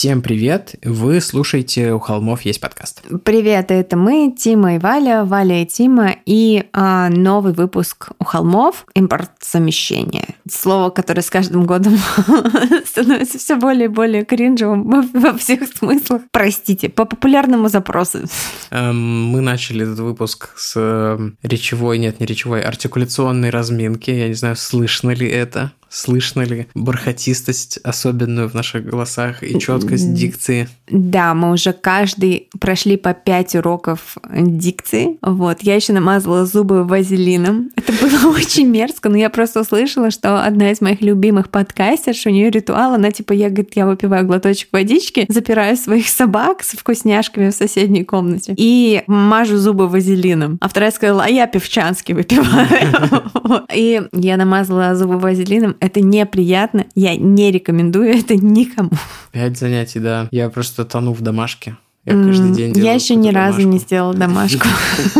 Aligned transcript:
Всем 0.00 0.22
привет! 0.22 0.76
Вы 0.82 1.20
слушаете 1.20 1.92
«У 1.92 1.98
холмов 1.98 2.40
есть 2.40 2.58
подкаст». 2.58 3.02
Привет, 3.22 3.70
это 3.70 3.98
мы, 3.98 4.34
Тима 4.34 4.76
и 4.76 4.78
Валя, 4.78 5.26
Валя 5.26 5.60
и 5.60 5.66
Тима, 5.66 6.16
и 6.24 6.64
а, 6.72 7.10
новый 7.10 7.52
выпуск 7.52 8.08
«У 8.18 8.24
холмов. 8.24 8.86
Импорт-замещение». 8.94 10.36
Слово, 10.50 10.88
которое 10.88 11.20
с 11.20 11.28
каждым 11.28 11.66
годом 11.66 11.98
становится 12.86 13.36
все 13.36 13.56
более 13.56 13.84
и 13.84 13.88
более 13.88 14.24
кринжевым 14.24 15.10
во 15.12 15.36
всех 15.36 15.68
смыслах. 15.68 16.22
Простите, 16.30 16.88
по 16.88 17.04
популярному 17.04 17.68
запросу. 17.68 18.20
Эм, 18.70 19.24
мы 19.26 19.42
начали 19.42 19.82
этот 19.82 19.98
выпуск 19.98 20.54
с 20.56 20.80
эм, 20.80 21.36
речевой, 21.42 21.98
нет, 21.98 22.20
не 22.20 22.24
речевой, 22.24 22.62
артикуляционной 22.62 23.50
разминки. 23.50 24.10
Я 24.10 24.28
не 24.28 24.34
знаю, 24.34 24.56
слышно 24.56 25.10
ли 25.10 25.28
это 25.28 25.72
слышно 25.90 26.42
ли 26.42 26.68
бархатистость 26.74 27.78
особенную 27.82 28.48
в 28.48 28.54
наших 28.54 28.86
голосах 28.86 29.42
и 29.42 29.58
четкость 29.58 30.14
дикции. 30.14 30.68
Да, 30.88 31.34
мы 31.34 31.52
уже 31.52 31.72
каждый 31.72 32.48
прошли 32.58 32.96
по 32.96 33.12
пять 33.12 33.54
уроков 33.54 34.16
дикции. 34.32 35.18
Вот, 35.22 35.58
я 35.62 35.74
еще 35.74 35.92
намазала 35.92 36.46
зубы 36.46 36.84
вазелином. 36.84 37.70
Это 37.76 37.92
было 37.92 38.32
очень 38.34 38.68
мерзко, 38.68 39.08
но 39.08 39.16
я 39.16 39.30
просто 39.30 39.60
услышала, 39.60 40.10
что 40.10 40.44
одна 40.44 40.70
из 40.70 40.80
моих 40.80 41.00
любимых 41.02 41.50
подкастерш, 41.50 42.26
у 42.26 42.30
нее 42.30 42.50
ритуал, 42.50 42.94
она 42.94 43.10
типа, 43.10 43.32
я, 43.32 43.48
говорит, 43.48 43.74
я 43.74 43.86
выпиваю 43.86 44.26
глоточек 44.26 44.68
водички, 44.72 45.26
запираю 45.28 45.76
своих 45.76 46.08
собак 46.08 46.62
с 46.62 46.70
вкусняшками 46.70 47.50
в 47.50 47.54
соседней 47.54 48.04
комнате 48.04 48.54
и 48.56 49.02
мажу 49.06 49.56
зубы 49.56 49.88
вазелином. 49.88 50.58
А 50.60 50.68
вторая 50.68 50.92
сказала, 50.92 51.24
а 51.24 51.28
я 51.28 51.46
певчанский 51.46 52.14
выпиваю. 52.14 53.66
И 53.74 54.02
я 54.12 54.36
намазала 54.36 54.94
зубы 54.94 55.18
вазелином, 55.18 55.76
это 55.80 56.00
неприятно. 56.00 56.86
Я 56.94 57.16
не 57.16 57.50
рекомендую 57.50 58.10
это 58.18 58.36
никому. 58.36 58.90
Пять 59.32 59.58
занятий, 59.58 60.00
да. 60.00 60.28
Я 60.30 60.50
просто 60.50 60.84
тону 60.84 61.12
в 61.12 61.20
домашке. 61.20 61.76
Я 62.06 62.14
каждый 62.14 62.52
день 62.52 62.72
делаю 62.72 62.86
Я 62.86 62.94
еще 62.94 63.14
ни 63.14 63.28
разу 63.28 63.60
не 63.62 63.78
сделала 63.78 64.14
домашку. 64.14 64.66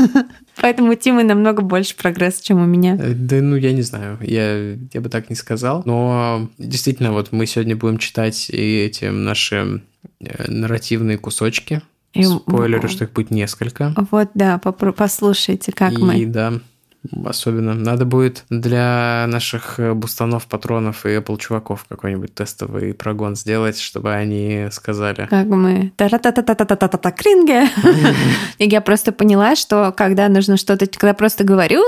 Поэтому 0.63 0.93
у 0.93 0.95
Тимы 0.95 1.25
намного 1.25 1.63
больше 1.63 1.95
прогресса, 1.97 2.45
чем 2.45 2.63
у 2.63 2.67
меня. 2.67 2.97
Э, 2.97 3.13
да, 3.15 3.37
ну, 3.37 3.57
я 3.57 3.73
не 3.73 3.83
знаю. 3.83 4.19
Я, 4.21 4.73
я 4.73 5.01
бы 5.01 5.09
так 5.09 5.31
не 5.31 5.37
сказал. 5.37 5.83
Но 5.85 6.49
действительно, 6.59 7.13
вот 7.13 7.33
мы 7.33 7.47
сегодня 7.47 7.77
будем 7.77 7.99
читать 7.99 8.51
и 8.51 8.81
эти 8.81 9.07
наши 9.07 9.83
э, 10.21 10.51
нарративные 10.51 11.19
кусочки. 11.19 11.83
И... 12.13 12.25
Спойлеры, 12.25 12.89
что 12.89 13.05
их 13.05 13.13
будет 13.13 13.31
несколько. 13.31 13.95
Вот, 14.11 14.31
да, 14.35 14.59
послушайте, 14.59 15.73
как 15.73 15.93
и, 15.93 15.99
мы. 15.99 16.19
И 16.19 16.27
да, 16.27 16.55
особенно. 17.25 17.75
Надо 17.75 18.05
будет 18.05 18.45
для 18.51 19.27
наших 19.29 19.79
э, 19.81 19.95
бустанов, 19.95 20.47
патронов 20.47 21.07
и 21.07 21.11
Apple 21.11 21.39
чуваков 21.39 21.85
какой-нибудь 21.89 22.35
тестовый 22.35 22.95
прогон 22.95 23.37
сделать, 23.37 23.79
чтобы 23.79 24.13
они 24.13 24.69
сказали. 24.71 25.27
Как 25.31 25.47
мы 25.47 25.93
та 25.97 26.09
та 26.09 26.19
та 26.19 26.33
та 26.33 26.43
та 26.43 26.55
та 26.55 26.77
та 26.77 26.89
та 26.89 26.99
та 26.99 27.11
кринге. 27.11 27.69
И 28.59 28.67
я 28.67 28.81
просто 28.81 29.13
поняла, 29.13 29.57
что 29.57 29.93
когда 29.97 30.29
нужно 30.29 30.57
что-то, 30.57 30.87
когда 30.87 31.15
просто 31.15 31.45
говорю, 31.45 31.83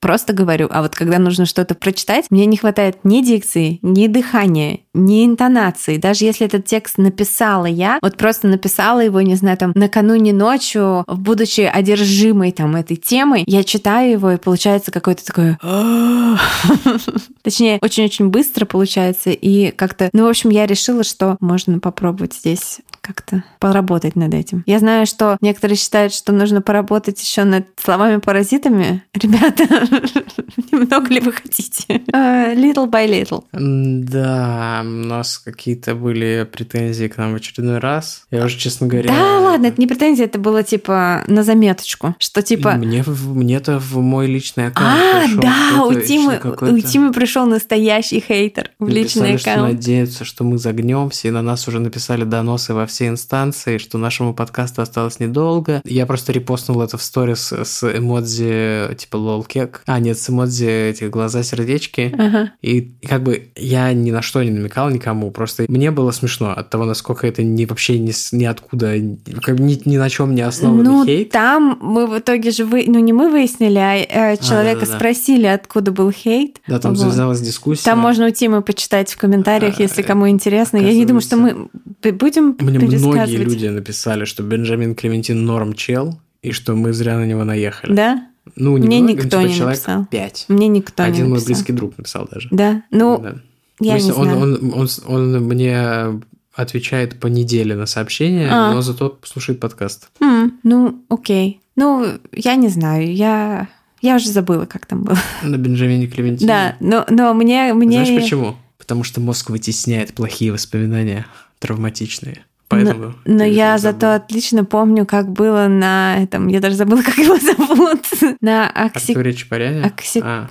просто 0.00 0.32
говорю, 0.32 0.68
а 0.70 0.82
вот 0.82 0.94
когда 0.94 1.18
нужно 1.18 1.46
что-то 1.46 1.74
прочитать, 1.74 2.26
мне 2.30 2.46
не 2.46 2.56
хватает 2.56 2.98
ни 3.04 3.22
дикции, 3.22 3.78
ни 3.82 4.06
дыхания, 4.06 4.80
ни 4.96 5.24
интонации. 5.24 5.96
Даже 5.98 6.24
если 6.24 6.46
этот 6.46 6.64
текст 6.64 6.98
написала 6.98 7.66
я, 7.66 7.98
вот 8.02 8.16
просто 8.16 8.48
написала 8.48 9.00
его, 9.00 9.20
не 9.20 9.34
знаю, 9.34 9.56
там, 9.56 9.72
накануне 9.74 10.32
ночью, 10.32 11.04
будучи 11.06 11.60
одержимой 11.60 12.52
там 12.52 12.76
этой 12.76 12.96
темой, 12.96 13.44
я 13.46 13.64
читаю 13.64 14.12
его 14.12 14.32
и 14.32 14.36
получается 14.36 14.90
какой-то 14.90 15.24
такой... 15.24 15.56
Точнее, 17.42 17.78
очень-очень 17.80 18.28
быстро 18.28 18.64
получается. 18.66 19.30
И 19.30 19.70
как-то... 19.70 20.10
Ну, 20.12 20.24
в 20.24 20.28
общем, 20.28 20.50
я 20.50 20.66
решила, 20.66 21.04
что 21.04 21.36
можно 21.40 21.78
попробовать 21.78 22.34
здесь 22.34 22.80
как-то 23.06 23.44
поработать 23.60 24.16
над 24.16 24.34
этим. 24.34 24.64
Я 24.66 24.78
знаю, 24.78 25.06
что 25.06 25.36
некоторые 25.40 25.76
считают, 25.76 26.12
что 26.12 26.32
нужно 26.32 26.60
поработать 26.60 27.20
еще 27.22 27.44
над 27.44 27.66
словами-паразитами. 27.76 29.04
Ребята, 29.14 29.64
немного 30.72 31.08
ли 31.08 31.20
вы 31.20 31.32
хотите? 31.32 31.84
Uh, 32.12 32.54
little 32.54 32.90
by 32.90 33.06
little. 33.08 33.44
Да, 33.52 34.80
у 34.82 34.88
нас 34.88 35.38
какие-то 35.38 35.94
были 35.94 36.48
претензии 36.50 37.06
к 37.06 37.16
нам 37.16 37.32
в 37.32 37.36
очередной 37.36 37.78
раз. 37.78 38.26
Я 38.30 38.44
уже, 38.44 38.58
честно 38.58 38.86
говоря... 38.86 39.08
Да, 39.08 39.38
ладно, 39.40 39.66
это 39.66 39.80
не 39.80 39.86
претензии, 39.86 40.24
это 40.24 40.38
было 40.38 40.62
типа 40.62 41.22
на 41.28 41.44
заметочку, 41.44 42.14
что 42.18 42.42
типа... 42.42 42.72
Мне, 42.72 43.04
мне-то 43.06 43.78
в 43.78 43.98
мой 43.98 44.26
личный 44.26 44.68
аккаунт 44.68 44.98
А, 44.98 45.22
пришел 45.24 45.40
да, 45.40 45.84
у 45.84 46.00
Тимы, 46.00 46.40
у 46.42 46.80
Тимы 46.80 47.12
пришел 47.12 47.46
настоящий 47.46 48.20
хейтер 48.20 48.70
в 48.78 48.88
личный 48.88 49.36
аккаунт. 49.36 49.40
что 49.40 49.62
надеются, 49.62 50.24
что 50.24 50.44
мы 50.44 50.58
загнемся, 50.58 51.28
и 51.28 51.30
на 51.30 51.42
нас 51.42 51.68
уже 51.68 51.78
написали 51.78 52.24
доносы 52.24 52.74
во 52.74 52.86
все 52.86 52.95
инстанции, 53.02 53.78
что 53.78 53.98
нашему 53.98 54.34
подкасту 54.34 54.82
осталось 54.82 55.20
недолго. 55.20 55.80
Я 55.84 56.06
просто 56.06 56.32
репостнул 56.32 56.82
это 56.82 56.96
в 56.98 57.02
сторис 57.02 57.52
с 57.52 57.82
эмодзи 57.84 58.94
типа 58.96 59.16
лолкек. 59.16 59.82
А, 59.86 59.98
нет, 60.00 60.18
с 60.18 60.28
эмодзи 60.30 60.90
этих 60.90 61.10
глаза-сердечки. 61.10 62.14
Ага. 62.16 62.52
И 62.62 62.96
как 63.06 63.22
бы 63.22 63.48
я 63.56 63.92
ни 63.92 64.10
на 64.10 64.22
что 64.22 64.42
не 64.42 64.50
намекал 64.50 64.90
никому, 64.90 65.30
просто 65.30 65.64
мне 65.68 65.90
было 65.90 66.10
смешно 66.10 66.50
от 66.50 66.70
того, 66.70 66.84
насколько 66.84 67.26
это 67.26 67.42
не 67.42 67.66
вообще 67.66 67.98
ни, 67.98 68.12
ни 68.34 68.44
откуда, 68.44 68.98
ни, 68.98 69.88
ни 69.88 69.96
на 69.96 70.10
чем 70.10 70.34
не 70.34 70.42
основанный 70.42 70.84
ну, 70.84 71.04
хейт. 71.04 71.30
там 71.30 71.78
мы 71.80 72.06
в 72.06 72.18
итоге 72.18 72.50
же, 72.50 72.64
вы, 72.64 72.84
ну 72.86 72.98
не 72.98 73.12
мы 73.12 73.30
выяснили, 73.30 73.78
а 73.78 73.96
э, 73.96 74.36
человека 74.36 74.80
а, 74.80 74.80
да, 74.80 74.86
да, 74.86 74.92
да. 74.92 74.98
спросили, 74.98 75.46
откуда 75.46 75.90
был 75.90 76.10
хейт. 76.10 76.60
Да, 76.66 76.78
там 76.78 76.92
вот. 76.92 77.00
завязалась 77.00 77.40
дискуссия. 77.40 77.84
Там 77.84 77.98
можно 77.98 78.26
у 78.26 78.30
Тимы 78.30 78.62
почитать 78.62 79.10
в 79.12 79.16
комментариях, 79.16 79.78
а, 79.78 79.82
если 79.82 80.02
кому 80.02 80.28
интересно. 80.28 80.78
Я 80.78 80.92
не 80.92 81.04
думаю, 81.04 81.20
что 81.20 81.36
мы 81.36 81.68
будем 82.02 82.56
Мне 82.60 82.78
многие 82.86 83.36
люди 83.36 83.66
написали, 83.66 84.24
что 84.24 84.42
Бенджамин 84.42 84.94
Клементин 84.94 85.44
норм 85.44 85.74
чел, 85.74 86.18
и 86.42 86.52
что 86.52 86.74
мы 86.74 86.92
зря 86.92 87.18
на 87.18 87.26
него 87.26 87.44
наехали. 87.44 87.94
Да? 87.94 88.28
Ну, 88.54 88.76
Мне 88.76 89.00
немного, 89.00 89.12
никто 89.12 89.40
типа, 89.40 89.48
не 89.48 89.54
человек 89.54 89.78
написал. 89.78 90.06
Пять. 90.06 90.44
Мне 90.48 90.68
никто 90.68 91.02
Один 91.02 91.26
не 91.26 91.30
написал. 91.30 91.38
мой 91.38 91.44
близкий 91.44 91.72
друг 91.72 91.98
написал 91.98 92.28
даже. 92.30 92.48
Да? 92.52 92.82
Ну, 92.90 93.18
да. 93.18 93.34
я 93.80 93.94
Мысли, 93.94 94.06
не 94.06 94.12
он, 94.12 94.24
знаю. 94.24 94.40
Он, 94.40 94.52
он, 94.54 94.88
он, 95.06 95.34
он 95.36 95.44
мне 95.44 96.20
отвечает 96.54 97.20
по 97.20 97.26
неделе 97.26 97.74
на 97.76 97.86
сообщения, 97.86 98.48
а. 98.50 98.72
но 98.72 98.82
зато 98.82 99.18
слушает 99.22 99.60
подкаст. 99.60 100.08
Mm, 100.20 100.52
ну, 100.62 101.02
окей. 101.08 101.60
Ну, 101.76 102.06
я 102.32 102.56
не 102.56 102.68
знаю, 102.68 103.12
я... 103.12 103.68
Я 104.00 104.16
уже 104.16 104.28
забыла, 104.28 104.66
как 104.66 104.86
там 104.86 105.02
было. 105.02 105.18
На 105.42 105.56
Бенджамине 105.56 106.06
Клементине? 106.06 106.46
Да, 106.46 106.76
но, 106.80 107.04
но 107.10 107.34
мне, 107.34 107.74
мне... 107.74 108.04
Знаешь 108.04 108.22
почему? 108.22 108.56
Потому 108.78 109.04
что 109.04 109.20
мозг 109.20 109.50
вытесняет 109.50 110.14
плохие 110.14 110.52
воспоминания, 110.52 111.26
травматичные. 111.58 112.44
Поэтому 112.68 113.14
но, 113.24 113.34
но 113.36 113.44
я 113.44 113.78
зато 113.78 114.14
отлично 114.14 114.64
помню, 114.64 115.06
как 115.06 115.30
было 115.30 115.68
на 115.68 116.22
этом, 116.22 116.48
я 116.48 116.60
даже 116.60 116.76
забыла, 116.76 117.02
как 117.04 117.16
его 117.18 117.36
зовут, 117.36 118.06
на 118.40 118.68
Акси... 118.68 119.12
Артуре 119.12 119.34
Чапаряне? 119.34 119.84
Акси... 119.84 120.20
А. 120.22 120.48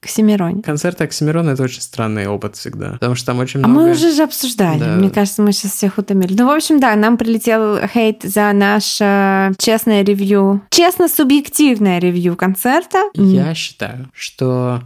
Оксимироне. 0.00 0.62
Концерты 0.62 1.04
Оксимирона— 1.04 1.50
это 1.50 1.64
очень 1.64 1.80
странный 1.80 2.28
опыт 2.28 2.54
всегда, 2.54 2.92
потому 2.92 3.16
что 3.16 3.26
там 3.26 3.40
очень 3.40 3.58
много... 3.58 3.74
А 3.74 3.76
мы 3.76 3.90
уже 3.90 4.12
же 4.12 4.22
обсуждали, 4.22 4.78
да. 4.78 4.94
мне 4.94 5.10
кажется, 5.10 5.42
мы 5.42 5.52
сейчас 5.52 5.72
всех 5.72 5.98
утомили. 5.98 6.34
Ну, 6.38 6.46
в 6.46 6.50
общем, 6.50 6.78
да, 6.78 6.94
нам 6.94 7.16
прилетел 7.16 7.80
хейт 7.88 8.22
за 8.22 8.52
наше 8.52 9.52
честное 9.58 10.04
ревью, 10.04 10.62
честно-субъективное 10.70 11.98
ревью 11.98 12.36
концерта. 12.36 13.10
Я 13.14 13.52
считаю, 13.54 14.08
что 14.14 14.82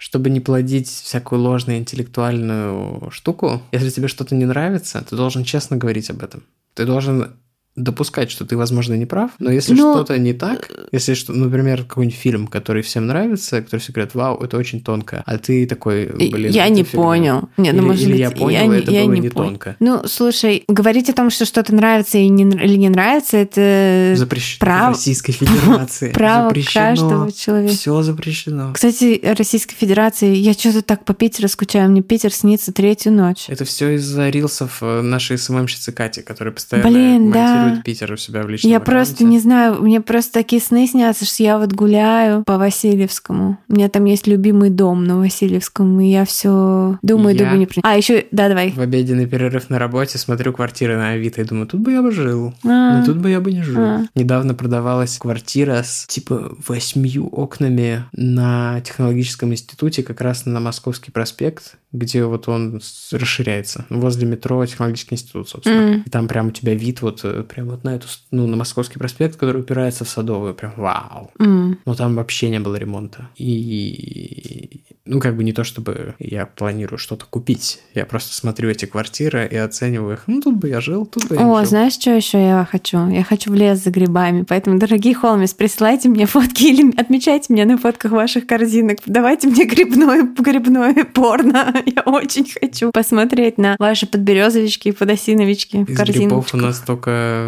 чтобы 0.00 0.30
не 0.30 0.40
плодить 0.40 0.88
всякую 0.88 1.42
ложную 1.42 1.78
интеллектуальную 1.78 3.10
штуку, 3.10 3.60
если 3.70 3.90
тебе 3.90 4.08
что-то 4.08 4.34
не 4.34 4.46
нравится, 4.46 5.04
ты 5.06 5.14
должен 5.14 5.44
честно 5.44 5.76
говорить 5.76 6.08
об 6.08 6.22
этом. 6.22 6.42
Ты 6.72 6.86
должен 6.86 7.34
допускать, 7.76 8.30
что 8.30 8.44
ты, 8.44 8.56
возможно, 8.56 8.94
не 8.94 9.06
прав, 9.06 9.30
но 9.38 9.50
если 9.50 9.74
Но- 9.74 9.94
что-то 9.94 10.18
не 10.18 10.32
так, 10.32 10.70
если, 10.92 11.14
что, 11.14 11.32
например, 11.32 11.84
какой-нибудь 11.84 12.18
фильм, 12.18 12.46
который 12.48 12.82
всем 12.82 13.06
нравится, 13.06 13.62
который 13.62 13.80
все 13.80 13.92
говорят, 13.92 14.14
вау, 14.14 14.38
это 14.42 14.56
очень 14.58 14.80
тонко, 14.82 15.22
а 15.24 15.38
ты 15.38 15.66
такой, 15.66 16.06
блин, 16.06 16.50
я 16.52 16.68
не 16.68 16.82
фигня». 16.82 17.02
понял. 17.04 17.48
Нет, 17.56 17.74
ну, 17.74 17.80
Или- 17.82 17.86
может 17.86 18.02
или 18.02 18.10
быть, 18.12 18.20
я 18.20 18.30
понял, 18.32 18.72
и 18.72 18.78
это 18.78 18.90
я 18.90 19.04
было 19.04 19.12
не 19.14 19.20
не 19.20 19.28
тонко. 19.30 19.76
Ну, 19.80 20.02
слушай, 20.06 20.64
говорить 20.68 21.08
о 21.10 21.12
том, 21.12 21.30
что 21.30 21.44
что-то 21.46 21.74
нравится 21.74 22.18
и 22.18 22.28
не, 22.28 22.42
или 22.42 22.76
не 22.76 22.88
нравится, 22.88 23.36
это 23.36 24.14
Запрещено 24.16 24.58
прав- 24.66 24.88
в 24.94 24.98
Российской 24.98 25.32
Федерации. 25.40 26.12
право 26.12 26.48
запрещено. 26.48 26.72
каждого 26.84 27.32
человека. 27.32 27.74
Все 27.74 28.02
запрещено. 28.02 28.72
Кстати, 28.74 29.20
Российской 29.38 29.76
Федерации, 29.76 30.34
я 30.34 30.52
что-то 30.54 30.82
так 30.82 31.04
по 31.04 31.14
Питеру 31.14 31.48
скучаю, 31.48 31.88
мне 31.90 32.02
Питер 32.02 32.32
снится 32.32 32.72
третью 32.72 33.12
ночь. 33.12 33.44
Это 33.48 33.64
все 33.64 33.90
из-за 33.94 34.28
рилсов 34.28 34.78
э, 34.82 35.00
нашей 35.02 35.38
СММщицы 35.38 35.92
Кати, 35.92 36.22
которая 36.22 36.52
постоянно 36.52 36.90
Блин, 36.90 37.30
да. 37.30 37.69
Монтирует 37.70 37.84
Питер 37.84 38.12
у 38.12 38.16
себя 38.16 38.42
в 38.42 38.48
личном 38.48 38.70
Я 38.70 38.80
просто 38.80 39.14
аккаунте. 39.14 39.24
не 39.34 39.38
знаю, 39.40 39.82
мне 39.82 40.00
просто 40.00 40.32
такие 40.32 40.60
сны 40.62 40.86
снятся, 40.86 41.24
что 41.24 41.42
я 41.42 41.58
вот 41.58 41.72
гуляю 41.72 42.44
по 42.44 42.58
Васильевскому. 42.58 43.58
У 43.68 43.74
меня 43.74 43.88
там 43.88 44.04
есть 44.04 44.26
любимый 44.26 44.70
дом 44.70 45.04
на 45.04 45.18
Васильевском, 45.18 46.00
и 46.00 46.08
я 46.10 46.24
все 46.24 46.98
думаю, 47.02 47.34
Я- 47.34 47.38
думаю, 47.44 47.58
не 47.58 47.66
при... 47.66 47.80
А, 47.82 47.96
еще, 47.96 48.26
да, 48.30 48.48
давай. 48.48 48.70
В 48.72 48.80
обеденный 48.80 49.26
перерыв 49.26 49.70
на 49.70 49.78
работе 49.78 50.18
смотрю 50.18 50.52
квартиры 50.52 50.96
на 50.96 51.10
Авито 51.10 51.40
и 51.40 51.44
думаю, 51.44 51.66
тут 51.66 51.80
бы 51.80 51.92
я 51.92 52.02
бы 52.02 52.10
жил. 52.10 52.54
А, 52.64 52.98
Но 52.98 53.04
тут 53.06 53.16
бы 53.18 53.30
я 53.30 53.40
бы 53.40 53.52
не 53.52 53.62
жил. 53.62 53.80
А. 53.80 54.02
Недавно 54.14 54.54
продавалась 54.54 55.18
квартира 55.18 55.82
с 55.82 56.06
типа 56.06 56.56
восьмью 56.66 57.26
окнами 57.28 58.04
на 58.12 58.80
технологическом 58.80 59.52
институте, 59.52 60.02
как 60.02 60.20
раз 60.20 60.46
на 60.46 60.60
Московский 60.60 61.10
проспект, 61.10 61.76
где 61.92 62.24
вот 62.24 62.48
он 62.48 62.80
расширяется. 63.12 63.84
Возле 63.90 64.26
метро 64.26 64.64
технологический 64.64 65.14
институт, 65.14 65.48
собственно. 65.48 65.94
М. 65.94 66.02
И 66.06 66.10
там 66.10 66.28
прям 66.28 66.48
у 66.48 66.50
тебя 66.50 66.74
вид 66.74 67.02
вот 67.02 67.20
э, 67.24 67.42
прям 67.52 67.68
вот 67.68 67.84
на 67.84 67.94
эту, 67.96 68.06
ну, 68.30 68.46
на 68.46 68.56
Московский 68.56 68.98
проспект, 68.98 69.36
который 69.36 69.60
упирается 69.60 70.04
в 70.04 70.08
Садовую. 70.08 70.54
Прям 70.54 70.72
вау. 70.76 71.30
м. 71.38 71.78
Но 71.84 71.94
там 71.94 72.14
вообще 72.14 72.48
не 72.50 72.60
было 72.60 72.76
ремонта. 72.76 73.28
И, 73.36 74.80
ну, 75.04 75.20
как 75.20 75.36
бы 75.36 75.44
не 75.44 75.52
то, 75.52 75.64
чтобы 75.64 76.14
я 76.18 76.46
планирую 76.46 76.98
что-то 76.98 77.26
купить. 77.28 77.80
Я 77.94 78.06
просто 78.06 78.34
смотрю 78.34 78.70
эти 78.70 78.84
квартиры 78.86 79.48
и 79.50 79.56
оцениваю 79.56 80.14
их. 80.14 80.24
Ну, 80.26 80.40
тут 80.40 80.56
бы 80.56 80.68
я 80.68 80.80
жил, 80.80 81.06
тут 81.06 81.26
бы 81.28 81.34
я 81.36 81.40
О, 81.46 81.58
жил. 81.58 81.66
знаешь, 81.66 81.94
что 81.94 82.10
еще 82.10 82.38
я 82.38 82.66
хочу? 82.70 83.08
Я 83.08 83.24
хочу 83.24 83.50
в 83.50 83.54
лес 83.54 83.82
за 83.82 83.90
грибами. 83.90 84.44
Поэтому, 84.48 84.78
дорогие 84.78 85.14
холмис, 85.14 85.54
присылайте 85.54 86.08
мне 86.08 86.26
фотки 86.26 86.64
или 86.64 86.92
отмечайте 86.98 87.52
меня 87.52 87.64
на 87.66 87.78
фотках 87.78 88.12
ваших 88.12 88.46
корзинок. 88.46 88.98
Давайте 89.06 89.48
мне 89.48 89.64
грибное, 89.66 90.22
грибное 90.38 91.04
порно. 91.04 91.74
Я 91.86 92.02
очень 92.02 92.46
хочу 92.48 92.90
посмотреть 92.92 93.58
на 93.58 93.76
ваши 93.78 94.06
подберезовички 94.06 94.88
и 94.88 94.92
подосиновички 94.92 95.78
в 95.84 95.88
Из 95.88 95.96
грибов 95.96 95.96
корзиночках. 96.06 96.54
у 96.54 96.56
нас 96.58 96.78
только 96.80 97.39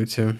эти 0.00 0.20
э, 0.20 0.34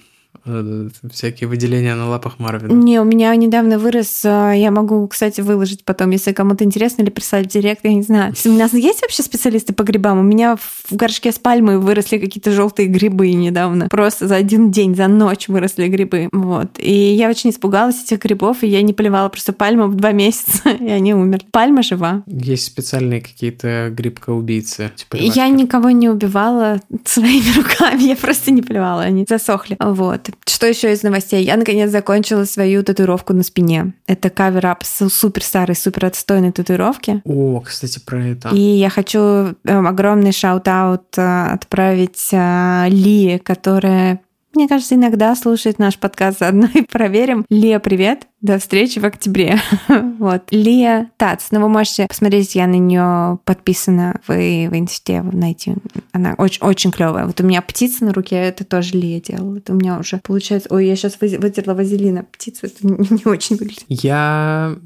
всякие 1.10 1.48
выделения 1.48 1.94
на 1.94 2.08
лапах 2.08 2.38
Марвина. 2.38 2.72
Не, 2.72 3.00
у 3.00 3.04
меня 3.04 3.34
недавно 3.36 3.78
вырос, 3.78 4.22
а, 4.24 4.52
я 4.52 4.70
могу, 4.70 5.06
кстати, 5.08 5.40
выложить 5.40 5.84
потом, 5.84 6.10
если 6.10 6.32
кому-то 6.32 6.64
интересно, 6.64 7.02
или 7.02 7.10
прислать 7.10 7.46
в 7.46 7.50
директ, 7.50 7.80
я 7.84 7.94
не 7.94 8.02
знаю. 8.02 8.34
У 8.44 8.50
нас 8.50 8.72
есть 8.72 9.02
вообще 9.02 9.22
специалисты 9.22 9.72
по 9.72 9.82
грибам? 9.82 10.18
У 10.18 10.22
меня 10.22 10.56
в 10.56 10.94
горшке 10.94 11.32
с 11.32 11.38
пальмой 11.38 11.78
выросли 11.78 12.18
какие-то 12.18 12.50
желтые 12.50 12.88
грибы 12.88 13.32
недавно. 13.32 13.88
Просто 13.88 14.28
за 14.28 14.36
один 14.36 14.70
день, 14.70 14.94
за 14.94 15.08
ночь 15.08 15.48
выросли 15.48 15.88
грибы. 15.88 16.28
Вот. 16.32 16.78
И 16.78 16.92
я 16.92 17.30
очень 17.30 17.50
испугалась 17.50 18.02
этих 18.02 18.22
грибов, 18.22 18.62
и 18.62 18.66
я 18.66 18.82
не 18.82 18.92
поливала 18.92 19.28
просто 19.28 19.52
пальму 19.52 19.86
в 19.86 19.94
два 19.94 20.12
месяца, 20.12 20.70
и 20.80 20.88
они 20.88 21.14
умерли. 21.14 21.46
Пальма 21.50 21.82
жива. 21.82 22.22
Есть 22.26 22.66
специальные 22.66 23.20
какие-то 23.20 23.90
грибка-убийцы. 23.90 24.92
Типа 24.96 25.16
Я 25.16 25.48
никого 25.48 25.90
не 25.90 26.08
убивала 26.08 26.80
своими 27.04 27.56
руками, 27.56 28.02
я 28.02 28.16
просто 28.16 28.50
не 28.50 28.62
поливала, 28.62 29.02
они 29.02 29.24
засохли. 29.28 29.76
Вот. 29.80 30.23
Что 30.46 30.66
еще 30.66 30.92
из 30.92 31.02
новостей? 31.02 31.44
Я 31.44 31.56
наконец 31.56 31.90
закончила 31.90 32.44
свою 32.44 32.82
татуировку 32.82 33.32
на 33.32 33.42
спине. 33.42 33.94
Это 34.06 34.30
cover-up 34.30 34.84
с 34.84 35.08
супер 35.08 35.42
старой, 35.42 35.76
супер 35.76 36.06
отстойной 36.06 36.52
татуировки. 36.52 37.22
О, 37.24 37.60
кстати, 37.60 37.98
про 37.98 38.24
это. 38.24 38.48
И 38.50 38.60
я 38.60 38.90
хочу 38.90 39.18
эм, 39.64 39.86
огромный 39.86 40.32
shout-out 40.32 41.16
э, 41.16 41.46
отправить 41.52 42.28
э, 42.32 42.86
Ли, 42.88 43.38
которая, 43.38 44.20
мне 44.54 44.68
кажется, 44.68 44.94
иногда 44.94 45.34
слушает 45.34 45.78
наш 45.78 45.98
подкаст 45.98 46.38
заодно 46.38 46.68
и 46.74 46.82
проверим. 46.82 47.44
Лия, 47.48 47.78
привет! 47.78 48.26
До 48.40 48.58
встречи 48.58 48.98
в 48.98 49.04
октябре. 49.04 49.58
вот. 50.18 50.42
Лия 50.50 51.10
Tats. 51.16 51.46
Ну, 51.50 51.60
вы 51.60 51.68
можете 51.68 52.06
посмотреть, 52.06 52.54
я 52.54 52.66
на 52.66 52.76
нее 52.76 53.38
подписана 53.44 54.20
в, 54.26 54.32
в 54.32 54.78
инсте, 54.78 55.22
вы 55.22 55.32
найти. 55.36 55.74
Она 56.12 56.34
очень, 56.36 56.62
очень 56.62 56.90
клевая. 56.90 57.26
Вот 57.26 57.40
у 57.40 57.44
меня 57.44 57.62
птица 57.62 58.04
на 58.04 58.12
руке, 58.12 58.36
это 58.36 58.64
тоже 58.64 58.98
Лия 58.98 59.20
делала. 59.20 59.56
Это 59.56 59.72
у 59.72 59.76
меня 59.76 59.98
уже 59.98 60.18
получается... 60.18 60.68
Ой, 60.70 60.86
я 60.86 60.96
сейчас 60.96 61.16
вытерла 61.20 61.74
вазелина. 61.74 62.24
Птица, 62.24 62.66
это 62.66 62.86
не, 62.86 62.96
не 63.10 63.24
очень 63.24 63.56
выглядит. 63.56 63.84
Я 63.88 64.76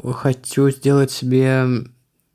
хочу 0.00 0.70
сделать 0.70 1.10
себе 1.10 1.66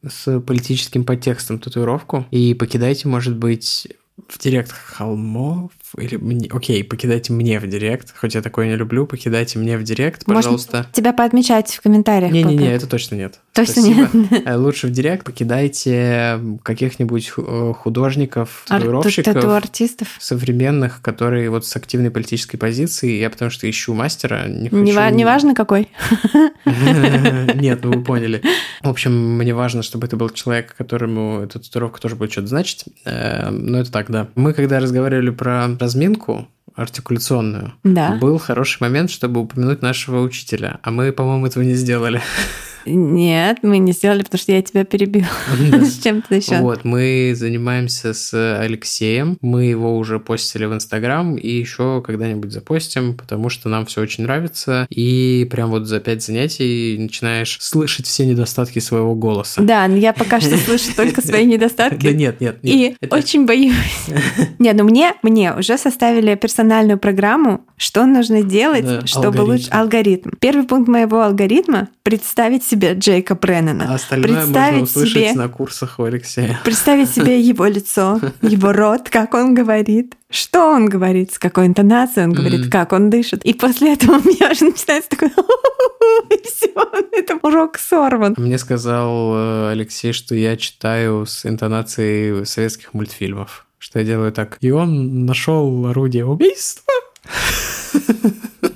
с 0.06 0.40
политическим 0.42 1.06
подтекстом 1.06 1.60
татуировку. 1.60 2.26
И 2.32 2.54
покидайте, 2.54 3.08
может 3.08 3.38
быть, 3.38 3.88
в 4.28 4.40
директ 4.40 4.72
холмов. 4.72 5.72
Или 5.98 6.16
мне... 6.18 6.48
Окей, 6.52 6.84
покидайте 6.84 7.34
мне 7.34 7.60
в 7.60 7.68
директ. 7.68 8.14
Хоть 8.18 8.36
я 8.36 8.42
такое 8.42 8.68
не 8.68 8.76
люблю, 8.76 9.06
покидайте 9.06 9.60
мне 9.60 9.78
в 9.78 9.84
директ, 9.84 10.28
Можно 10.28 10.42
пожалуйста. 10.42 10.88
Тебя 10.92 11.14
поотмечать 11.14 11.72
в 11.76 11.82
комментариях. 11.82 12.32
Не-не-не, 12.32 12.72
это 12.74 12.88
точно 12.88 13.16
нет. 13.16 13.40
Точно 13.54 13.74
Спасибо. 13.84 14.10
нет. 14.14 14.44
Э, 14.48 14.56
Лучше 14.56 14.88
в 14.88 14.92
директ 14.92 15.24
покидайте 15.26 16.40
каких-нибудь 16.64 17.30
ху- 17.30 17.74
художников, 17.74 18.66
Ар- 18.70 18.80
татуировщиков 18.82 19.34
Тату-артистов. 19.36 20.08
современных, 20.20 21.02
которые 21.02 21.50
вот 21.50 21.66
с 21.66 21.76
активной 21.76 22.10
политической 22.10 22.58
позицией. 22.58 23.20
Я 23.20 23.30
потому 23.30 23.52
что 23.52 23.70
ищу 23.70 23.94
мастера, 23.94 24.48
не 24.48 24.70
хочу... 24.70 24.82
Не, 24.84 24.94
ва- 24.94 25.12
не 25.12 25.26
важно 25.26 25.54
какой. 25.54 25.90
Нет, 26.66 27.80
ну 27.84 27.92
вы 27.94 28.04
поняли. 28.04 28.42
В 28.82 28.90
общем, 28.90 29.38
мне 29.38 29.54
важно, 29.54 29.84
чтобы 29.84 30.08
это 30.08 30.18
был 30.18 30.30
человек, 30.30 30.76
которому 30.76 31.42
эта 31.42 31.60
татуировка 31.60 32.02
тоже 32.02 32.16
будет 32.16 32.32
что-то 32.32 32.48
значить. 32.48 32.86
Э, 33.06 33.50
Ну, 33.52 33.78
это 33.78 33.92
так, 33.92 34.10
да. 34.10 34.28
Мы 34.36 34.54
когда 34.54 34.80
разговаривали 34.80 35.30
про 35.30 35.68
разминку 35.84 36.48
артикуляционную, 36.76 37.74
Да. 37.84 38.16
был 38.20 38.40
хороший 38.40 38.82
момент, 38.82 39.12
чтобы 39.12 39.42
упомянуть 39.42 39.82
нашего 39.84 40.22
учителя. 40.22 40.80
А 40.82 40.90
мы, 40.92 41.12
по-моему, 41.12 41.46
этого 41.46 41.64
не 41.64 41.76
сделали. 41.76 42.22
Нет, 42.86 43.60
мы 43.62 43.78
не 43.78 43.92
сделали, 43.92 44.24
потому 44.24 44.40
что 44.40 44.52
я 44.52 44.62
тебя 44.62 44.84
перебила. 44.84 45.28
С 45.84 46.00
чем-то 46.00 46.36
еще. 46.36 46.58
Вот, 46.60 46.84
мы 46.84 47.34
занимаемся 47.36 48.14
с 48.14 48.60
Алексеем. 48.60 49.38
Мы 49.42 49.66
его 49.66 49.98
уже 49.98 50.20
постили 50.20 50.66
в 50.66 50.74
Инстаграм 50.74 51.36
и 51.36 51.50
еще 51.50 52.02
когда-нибудь 52.06 52.52
запостим, 52.52 53.16
потому 53.16 53.50
что 53.50 53.70
нам 53.70 53.86
все 53.86 54.02
очень 54.02 54.24
нравится. 54.24 54.86
И 54.90 55.48
прям 55.50 55.70
вот 55.70 55.88
за 55.88 56.00
пять 56.00 56.24
занятий 56.24 56.98
начинаешь 57.00 57.58
слышать 57.62 58.06
все 58.06 58.26
недостатки 58.26 58.80
своего 58.80 59.16
голоса. 59.16 59.62
Да, 59.62 59.88
но 59.88 59.98
я 59.98 60.14
пока 60.14 60.40
что 60.40 60.58
слышу 60.58 60.96
только 60.96 61.22
свои 61.22 61.46
недостатки. 61.46 62.04
Да 62.04 62.12
нет, 62.12 62.42
нет, 62.42 62.58
И 62.64 62.96
очень 63.10 63.46
боюсь. 63.46 63.74
Не, 64.60 64.74
ну 64.74 64.84
мне, 64.84 65.14
мне 65.24 65.54
уже 65.54 65.78
составили 65.78 66.36
персональную 66.36 67.00
программу, 67.00 67.66
что 67.84 68.06
нужно 68.06 68.44
делать, 68.44 68.86
Да, 68.86 69.06
чтобы 69.06 69.40
алгоритм. 69.40 69.52
лучше... 69.52 69.70
Алгоритм. 69.72 70.30
Первый 70.40 70.66
пункт 70.66 70.88
моего 70.88 71.22
алгоритма— 71.22 71.90
представить 72.04 72.64
себе 72.64 72.94
Джейка 72.94 73.36
Бреннана. 73.36 73.88
А 73.90 73.96
остальное 73.96 74.46
можно 74.46 74.54
представить 74.54 74.84
услышать 74.84 75.30
себе... 75.30 75.34
на 75.34 75.50
курсах 75.50 76.00
у 76.00 76.04
Алексея. 76.04 76.62
Представить 76.64 77.10
себе 77.10 77.42
его 77.52 77.66
лицо, 77.66 78.22
его 78.42 78.72
рот, 78.72 79.10
как 79.10 79.34
он 79.34 79.54
говорит, 79.54 80.16
что 80.30 80.70
он 80.72 80.88
говорит, 80.88 81.34
с 81.34 81.40
какой 81.40 81.68
интонацией 81.68 82.28
он 82.28 82.32
говорит, 82.32 82.72
как 82.72 82.94
он 82.94 83.10
дышит. 83.10 83.44
И 83.44 83.54
после 83.54 83.94
этого 83.96 84.14
у 84.24 84.30
меня 84.30 84.52
уже 84.52 84.64
начинается 84.64 85.10
такой... 85.10 85.28
И 86.30 86.42
все, 86.48 86.72
это 87.12 87.38
урок 87.42 87.78
сорван. 87.78 88.36
Мне 88.38 88.58
сказал 88.60 89.34
э, 89.36 89.72
Алексей, 89.72 90.14
что 90.14 90.36
я 90.36 90.56
читаю 90.56 91.26
с 91.26 91.46
интонацией 91.46 92.46
советских 92.46 92.94
мультфильмов. 92.94 93.66
Что 93.78 94.00
я 94.00 94.06
делаю 94.06 94.32
так. 94.32 94.58
И 94.62 94.72
он 94.72 95.26
нашел 95.26 95.86
орудие 95.88 96.26
убийства. 96.26 96.94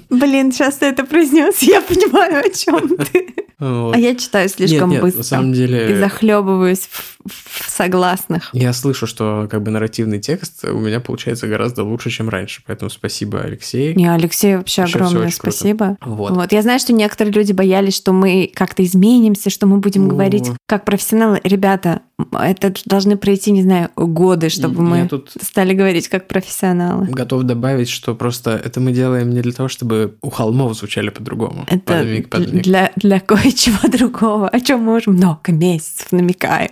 Блин, 0.10 0.52
сейчас 0.52 0.76
ты 0.76 0.88
это 0.88 1.06
произнес, 1.06 1.62
я 1.62 1.82
понимаю, 1.82 2.44
о 2.46 2.50
чем 2.50 2.98
ты. 2.98 3.34
Вот. 3.60 3.96
А 3.96 4.00
я 4.00 4.14
читаю 4.16 4.48
слишком 4.50 4.90
Нет, 4.90 4.98
нет, 4.98 5.02
быстро. 5.02 5.18
на 5.18 5.24
самом 5.24 5.54
деле... 5.54 5.92
И 5.92 5.96
захлебываюсь 5.96 6.88
в, 6.92 7.18
в 7.26 7.70
согласных. 7.70 8.52
Я 8.54 8.72
слышу, 8.72 9.08
что 9.08 9.48
как 9.50 9.64
бы 9.64 9.72
нарративный 9.72 10.20
текст 10.20 10.64
у 10.64 10.78
меня 10.78 11.00
получается 11.00 11.48
гораздо 11.48 11.84
лучше, 11.84 12.12
чем 12.12 12.30
раньше. 12.30 12.62
Поэтому 12.68 12.92
спасибо, 12.92 13.42
Алексей. 13.42 13.96
Не, 13.96 14.14
Алексей, 14.14 14.58
вообще 14.58 14.82
Вообще 14.82 14.98
огромное 14.98 15.22
круто. 15.32 15.36
спасибо. 15.36 15.98
Вот. 16.02 16.52
Я 16.52 16.62
знаю, 16.62 16.80
что 16.80 16.94
некоторые 16.94 17.34
люди 17.34 17.52
боялись, 17.52 17.96
что 17.96 18.14
мы 18.14 18.52
как-то 18.54 18.84
изменимся, 18.84 19.50
что 19.50 19.66
мы 19.66 19.78
будем 19.78 20.06
О. 20.06 20.10
говорить 20.10 20.52
как 20.68 20.86
профессионалы. 20.86 21.42
Ребята, 21.44 22.02
это 22.32 22.74
должны 22.86 23.16
пройти, 23.16 23.52
не 23.52 23.62
знаю, 23.62 23.90
годы, 23.96 24.50
чтобы 24.50 24.76
Я 24.84 24.90
мы 24.90 25.08
тут 25.08 25.32
стали 25.42 25.74
говорить 25.74 26.08
как 26.08 26.28
профессионалы. 26.28 27.06
готов 27.08 27.44
добавить, 27.44 27.90
что 27.90 28.16
просто 28.16 28.52
это 28.52 28.80
мы 28.80 28.92
делаем 28.92 29.30
не 29.30 29.42
для 29.42 29.52
того, 29.52 29.70
чтобы 29.70 30.16
у 30.22 30.30
холмов 30.30 30.76
звучали 30.76 31.10
по-другому. 31.10 31.66
Это 31.68 31.80
Подмиг, 31.80 32.30
подмиг. 32.30 32.64
для, 32.64 32.92
для 32.96 33.20
кое-чего 33.20 33.88
другого, 33.92 34.48
о 34.50 34.60
чем 34.60 34.82
мы 34.84 34.96
уже 34.98 35.12
много 35.12 35.52
месяцев 35.52 36.12
намекаем. 36.12 36.72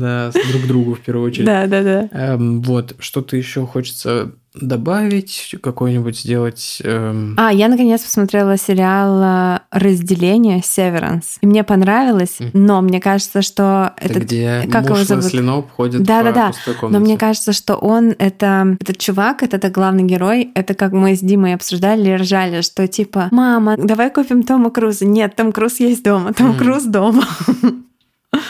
Да, 0.00 0.30
друг 0.50 0.66
другу 0.66 0.94
в 0.94 1.00
первую 1.00 1.26
очередь. 1.30 1.46
Да, 1.46 1.66
да, 1.66 1.82
да. 1.82 2.08
Эм, 2.12 2.62
вот, 2.62 2.94
что-то 2.98 3.36
еще 3.36 3.66
хочется 3.66 4.32
добавить, 4.60 5.54
какой-нибудь 5.62 6.18
сделать... 6.18 6.80
Эм... 6.84 7.34
А, 7.38 7.52
я 7.52 7.68
наконец 7.68 8.02
посмотрела 8.02 8.56
сериал 8.56 9.22
э, 9.22 9.60
«Разделение» 9.70 10.60
Severance. 10.60 11.38
И 11.40 11.46
мне 11.46 11.64
понравилось, 11.64 12.36
mm. 12.40 12.50
но 12.54 12.80
мне 12.80 13.00
кажется, 13.00 13.42
что 13.42 13.92
это... 13.98 14.20
где 14.20 14.68
как 14.70 14.88
муж 14.88 15.00
его 15.08 15.20
зовут? 15.20 15.66
Ходит 15.76 16.02
да, 16.02 16.18
по 16.18 16.32
да, 16.32 16.52
да. 16.52 16.88
Но 16.88 17.00
мне 17.00 17.16
кажется, 17.18 17.52
что 17.52 17.76
он 17.76 18.14
это... 18.18 18.76
Этот 18.80 18.98
чувак, 18.98 19.42
это, 19.42 19.56
это 19.56 19.70
главный 19.70 20.04
герой. 20.04 20.50
Это 20.54 20.74
как 20.74 20.92
мы 20.92 21.14
с 21.14 21.20
Димой 21.20 21.54
обсуждали 21.54 22.10
и 22.10 22.14
ржали, 22.14 22.62
что 22.62 22.86
типа, 22.86 23.28
мама, 23.30 23.76
давай 23.76 24.10
купим 24.10 24.42
Тома 24.42 24.70
Круза. 24.70 25.06
Нет, 25.06 25.36
Том 25.36 25.52
Круз 25.52 25.80
есть 25.80 26.02
дома. 26.02 26.32
Том 26.32 26.52
mm. 26.52 26.58
Круз 26.58 26.84
дома. 26.84 27.24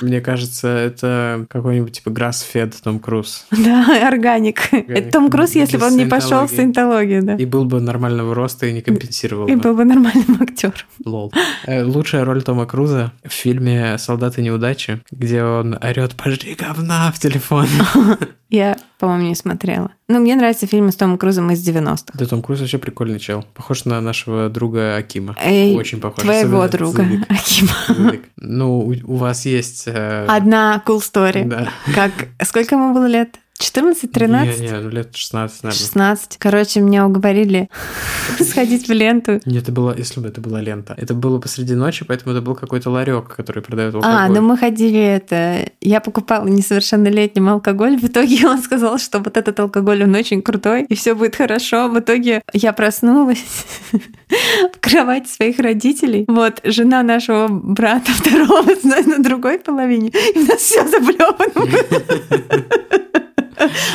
Мне 0.01 0.21
кажется, 0.21 0.69
это 0.69 1.47
какой-нибудь 1.49 1.93
типа 1.93 2.11
grass-fed 2.11 2.75
Том 2.83 2.99
Круз. 2.99 3.47
Да, 3.67 4.07
органик. 4.07 4.73
Это 4.73 5.11
Том 5.11 5.31
Круз, 5.31 5.55
если 5.55 5.77
бы 5.77 5.87
он 5.87 5.97
не 5.97 6.07
пошел 6.07 6.47
в 6.47 6.51
саентологию, 6.51 7.23
да. 7.23 7.35
И 7.35 7.45
был 7.45 7.65
бы 7.65 7.81
нормального 7.81 8.35
роста 8.35 8.67
и 8.67 8.73
не 8.73 8.81
компенсировал 8.81 9.47
И 9.49 9.57
был 9.57 9.75
бы 9.75 9.85
нормальным 9.85 10.39
актером. 10.41 10.75
Лол. 11.05 11.33
Э, 11.67 11.83
лучшая 11.83 12.25
роль 12.25 12.43
Тома 12.43 12.67
Круза 12.67 13.13
в 13.25 13.33
фильме 13.33 13.99
«Солдаты 13.99 14.43
неудачи», 14.43 15.01
где 15.11 15.43
он 15.43 15.77
орет 15.81 16.15
«Пожри 16.15 16.55
говна» 16.55 17.11
в 17.13 17.19
телефон. 17.19 17.67
Я, 18.49 18.77
по-моему, 19.01 19.29
не 19.29 19.35
смотрела. 19.35 19.91
Ну, 20.09 20.21
мне 20.21 20.37
нравятся 20.37 20.69
фильмы 20.69 20.93
с 20.93 20.97
Томом 20.97 21.19
Крузом 21.19 21.51
из 21.51 21.69
90-х. 21.69 22.13
Да, 22.15 22.27
Том 22.27 22.43
Круз 22.43 22.61
вообще 22.61 22.79
прикольный 22.79 23.19
чел. 23.19 23.45
Похож 23.55 23.85
на 23.87 24.01
нашего 24.01 24.49
друга 24.49 24.95
Акима. 24.95 25.35
Эй, 25.43 25.75
Очень 25.75 26.01
похож. 26.01 26.23
Твоего 26.23 26.63
Особенно 26.63 26.93
друга. 26.93 27.07
Акима. 27.29 28.13
Ну, 28.37 28.95
у 29.05 29.17
вас 29.17 29.47
есть... 29.47 29.86
Э... 29.87 30.27
Одна 30.29 30.83
cool 30.87 30.99
story. 30.99 31.45
Да. 31.45 31.69
Как... 31.95 32.13
Сколько 32.43 32.75
ему 32.75 32.93
было 32.95 33.07
лет? 33.07 33.39
14-13? 33.61 34.61
Не, 34.61 34.67
не, 34.67 34.81
ну 34.81 34.89
лет 34.91 35.17
16, 35.17 35.63
наверное. 35.63 35.79
16. 35.79 36.37
Короче, 36.39 36.81
меня 36.81 37.07
уговорили 37.07 37.69
сходить 38.41 38.89
в 38.89 38.93
ленту. 38.93 39.41
Нет, 39.45 39.63
это 39.65 39.73
было, 39.73 39.95
если 39.97 40.21
бы 40.21 40.29
это 40.29 40.41
была 40.41 40.61
лента. 40.61 40.95
Это 40.97 41.15
было 41.15 41.39
посреди 41.39 41.75
ночи, 41.75 42.05
поэтому 42.05 42.33
это 42.33 42.43
был 42.43 42.55
какой-то 42.55 42.91
ларек, 42.91 43.35
который 43.35 43.63
продает 43.63 43.95
алкоголь. 43.95 44.17
А, 44.17 44.29
ну 44.29 44.43
мы 44.43 44.57
ходили 44.57 45.01
это... 45.01 45.71
Я 45.81 46.01
покупала 46.01 46.47
несовершеннолетним 46.47 47.49
алкоголь. 47.49 47.99
В 47.99 48.05
итоге 48.05 48.47
он 48.49 48.63
сказал, 48.63 48.99
что 48.99 49.21
вот 49.21 49.37
этот 49.37 49.59
алкоголь, 49.59 50.05
он 50.05 50.15
очень 50.15 50.43
крутой, 50.43 50.85
и 50.85 50.95
все 50.95 51.15
будет 51.15 51.37
хорошо. 51.37 51.89
В 51.89 51.99
итоге 51.99 52.43
я 52.53 52.73
проснулась 52.73 53.45
в 53.93 54.81
кровати 54.81 55.29
своих 55.29 55.59
родителей. 55.59 56.25
Вот, 56.29 56.61
жена 56.65 57.03
нашего 57.03 57.49
брата 57.49 58.13
второго 58.13 58.67
на 58.85 59.19
другой 59.23 59.59
половине. 59.59 60.09
И 60.35 60.39
у 60.39 60.47
нас 60.47 60.61
все 60.61 60.87
заблевано. 60.87 61.53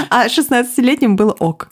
А 0.09 0.27
16-летним 0.27 1.15
было 1.15 1.31
ок. 1.31 1.69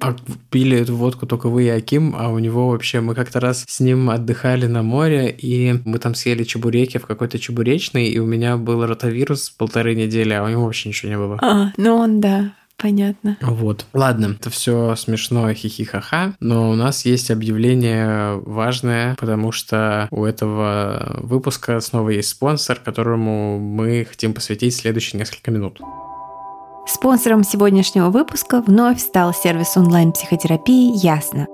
А 0.00 0.16
пили 0.50 0.78
эту 0.78 0.96
водку 0.96 1.26
только 1.26 1.48
вы 1.48 1.64
и 1.64 1.68
Аким, 1.68 2.14
а 2.16 2.28
у 2.28 2.38
него 2.38 2.68
вообще... 2.68 3.00
Мы 3.00 3.14
как-то 3.14 3.40
раз 3.40 3.64
с 3.68 3.80
ним 3.80 4.08
отдыхали 4.10 4.66
на 4.66 4.82
море, 4.82 5.30
и 5.30 5.74
мы 5.84 5.98
там 5.98 6.14
съели 6.14 6.44
чебуреки 6.44 6.98
в 6.98 7.06
какой-то 7.06 7.38
чебуречной, 7.38 8.06
и 8.06 8.18
у 8.18 8.26
меня 8.26 8.56
был 8.56 8.86
ротавирус 8.86 9.50
полторы 9.50 9.94
недели, 9.94 10.32
а 10.32 10.44
у 10.44 10.48
него 10.48 10.64
вообще 10.64 10.88
ничего 10.88 11.10
не 11.10 11.18
было. 11.18 11.38
А, 11.42 11.72
ну 11.76 11.96
он, 11.96 12.20
да, 12.20 12.52
Понятно. 12.80 13.36
Вот. 13.42 13.84
Ладно, 13.92 14.36
это 14.40 14.48
все 14.48 14.96
смешно, 14.96 15.52
хихихаха, 15.52 16.34
но 16.40 16.70
у 16.70 16.74
нас 16.74 17.04
есть 17.04 17.30
объявление 17.30 18.40
важное, 18.40 19.16
потому 19.16 19.52
что 19.52 20.08
у 20.10 20.24
этого 20.24 21.18
выпуска 21.20 21.80
снова 21.80 22.08
есть 22.08 22.30
спонсор, 22.30 22.80
которому 22.82 23.58
мы 23.58 24.06
хотим 24.08 24.32
посвятить 24.32 24.74
следующие 24.74 25.18
несколько 25.18 25.50
минут. 25.50 25.78
Спонсором 26.90 27.44
сегодняшнего 27.44 28.10
выпуска 28.10 28.60
вновь 28.60 29.00
стал 29.00 29.32
сервис 29.32 29.76
онлайн-психотерапии 29.76 30.90
«Ясно». 30.96 31.46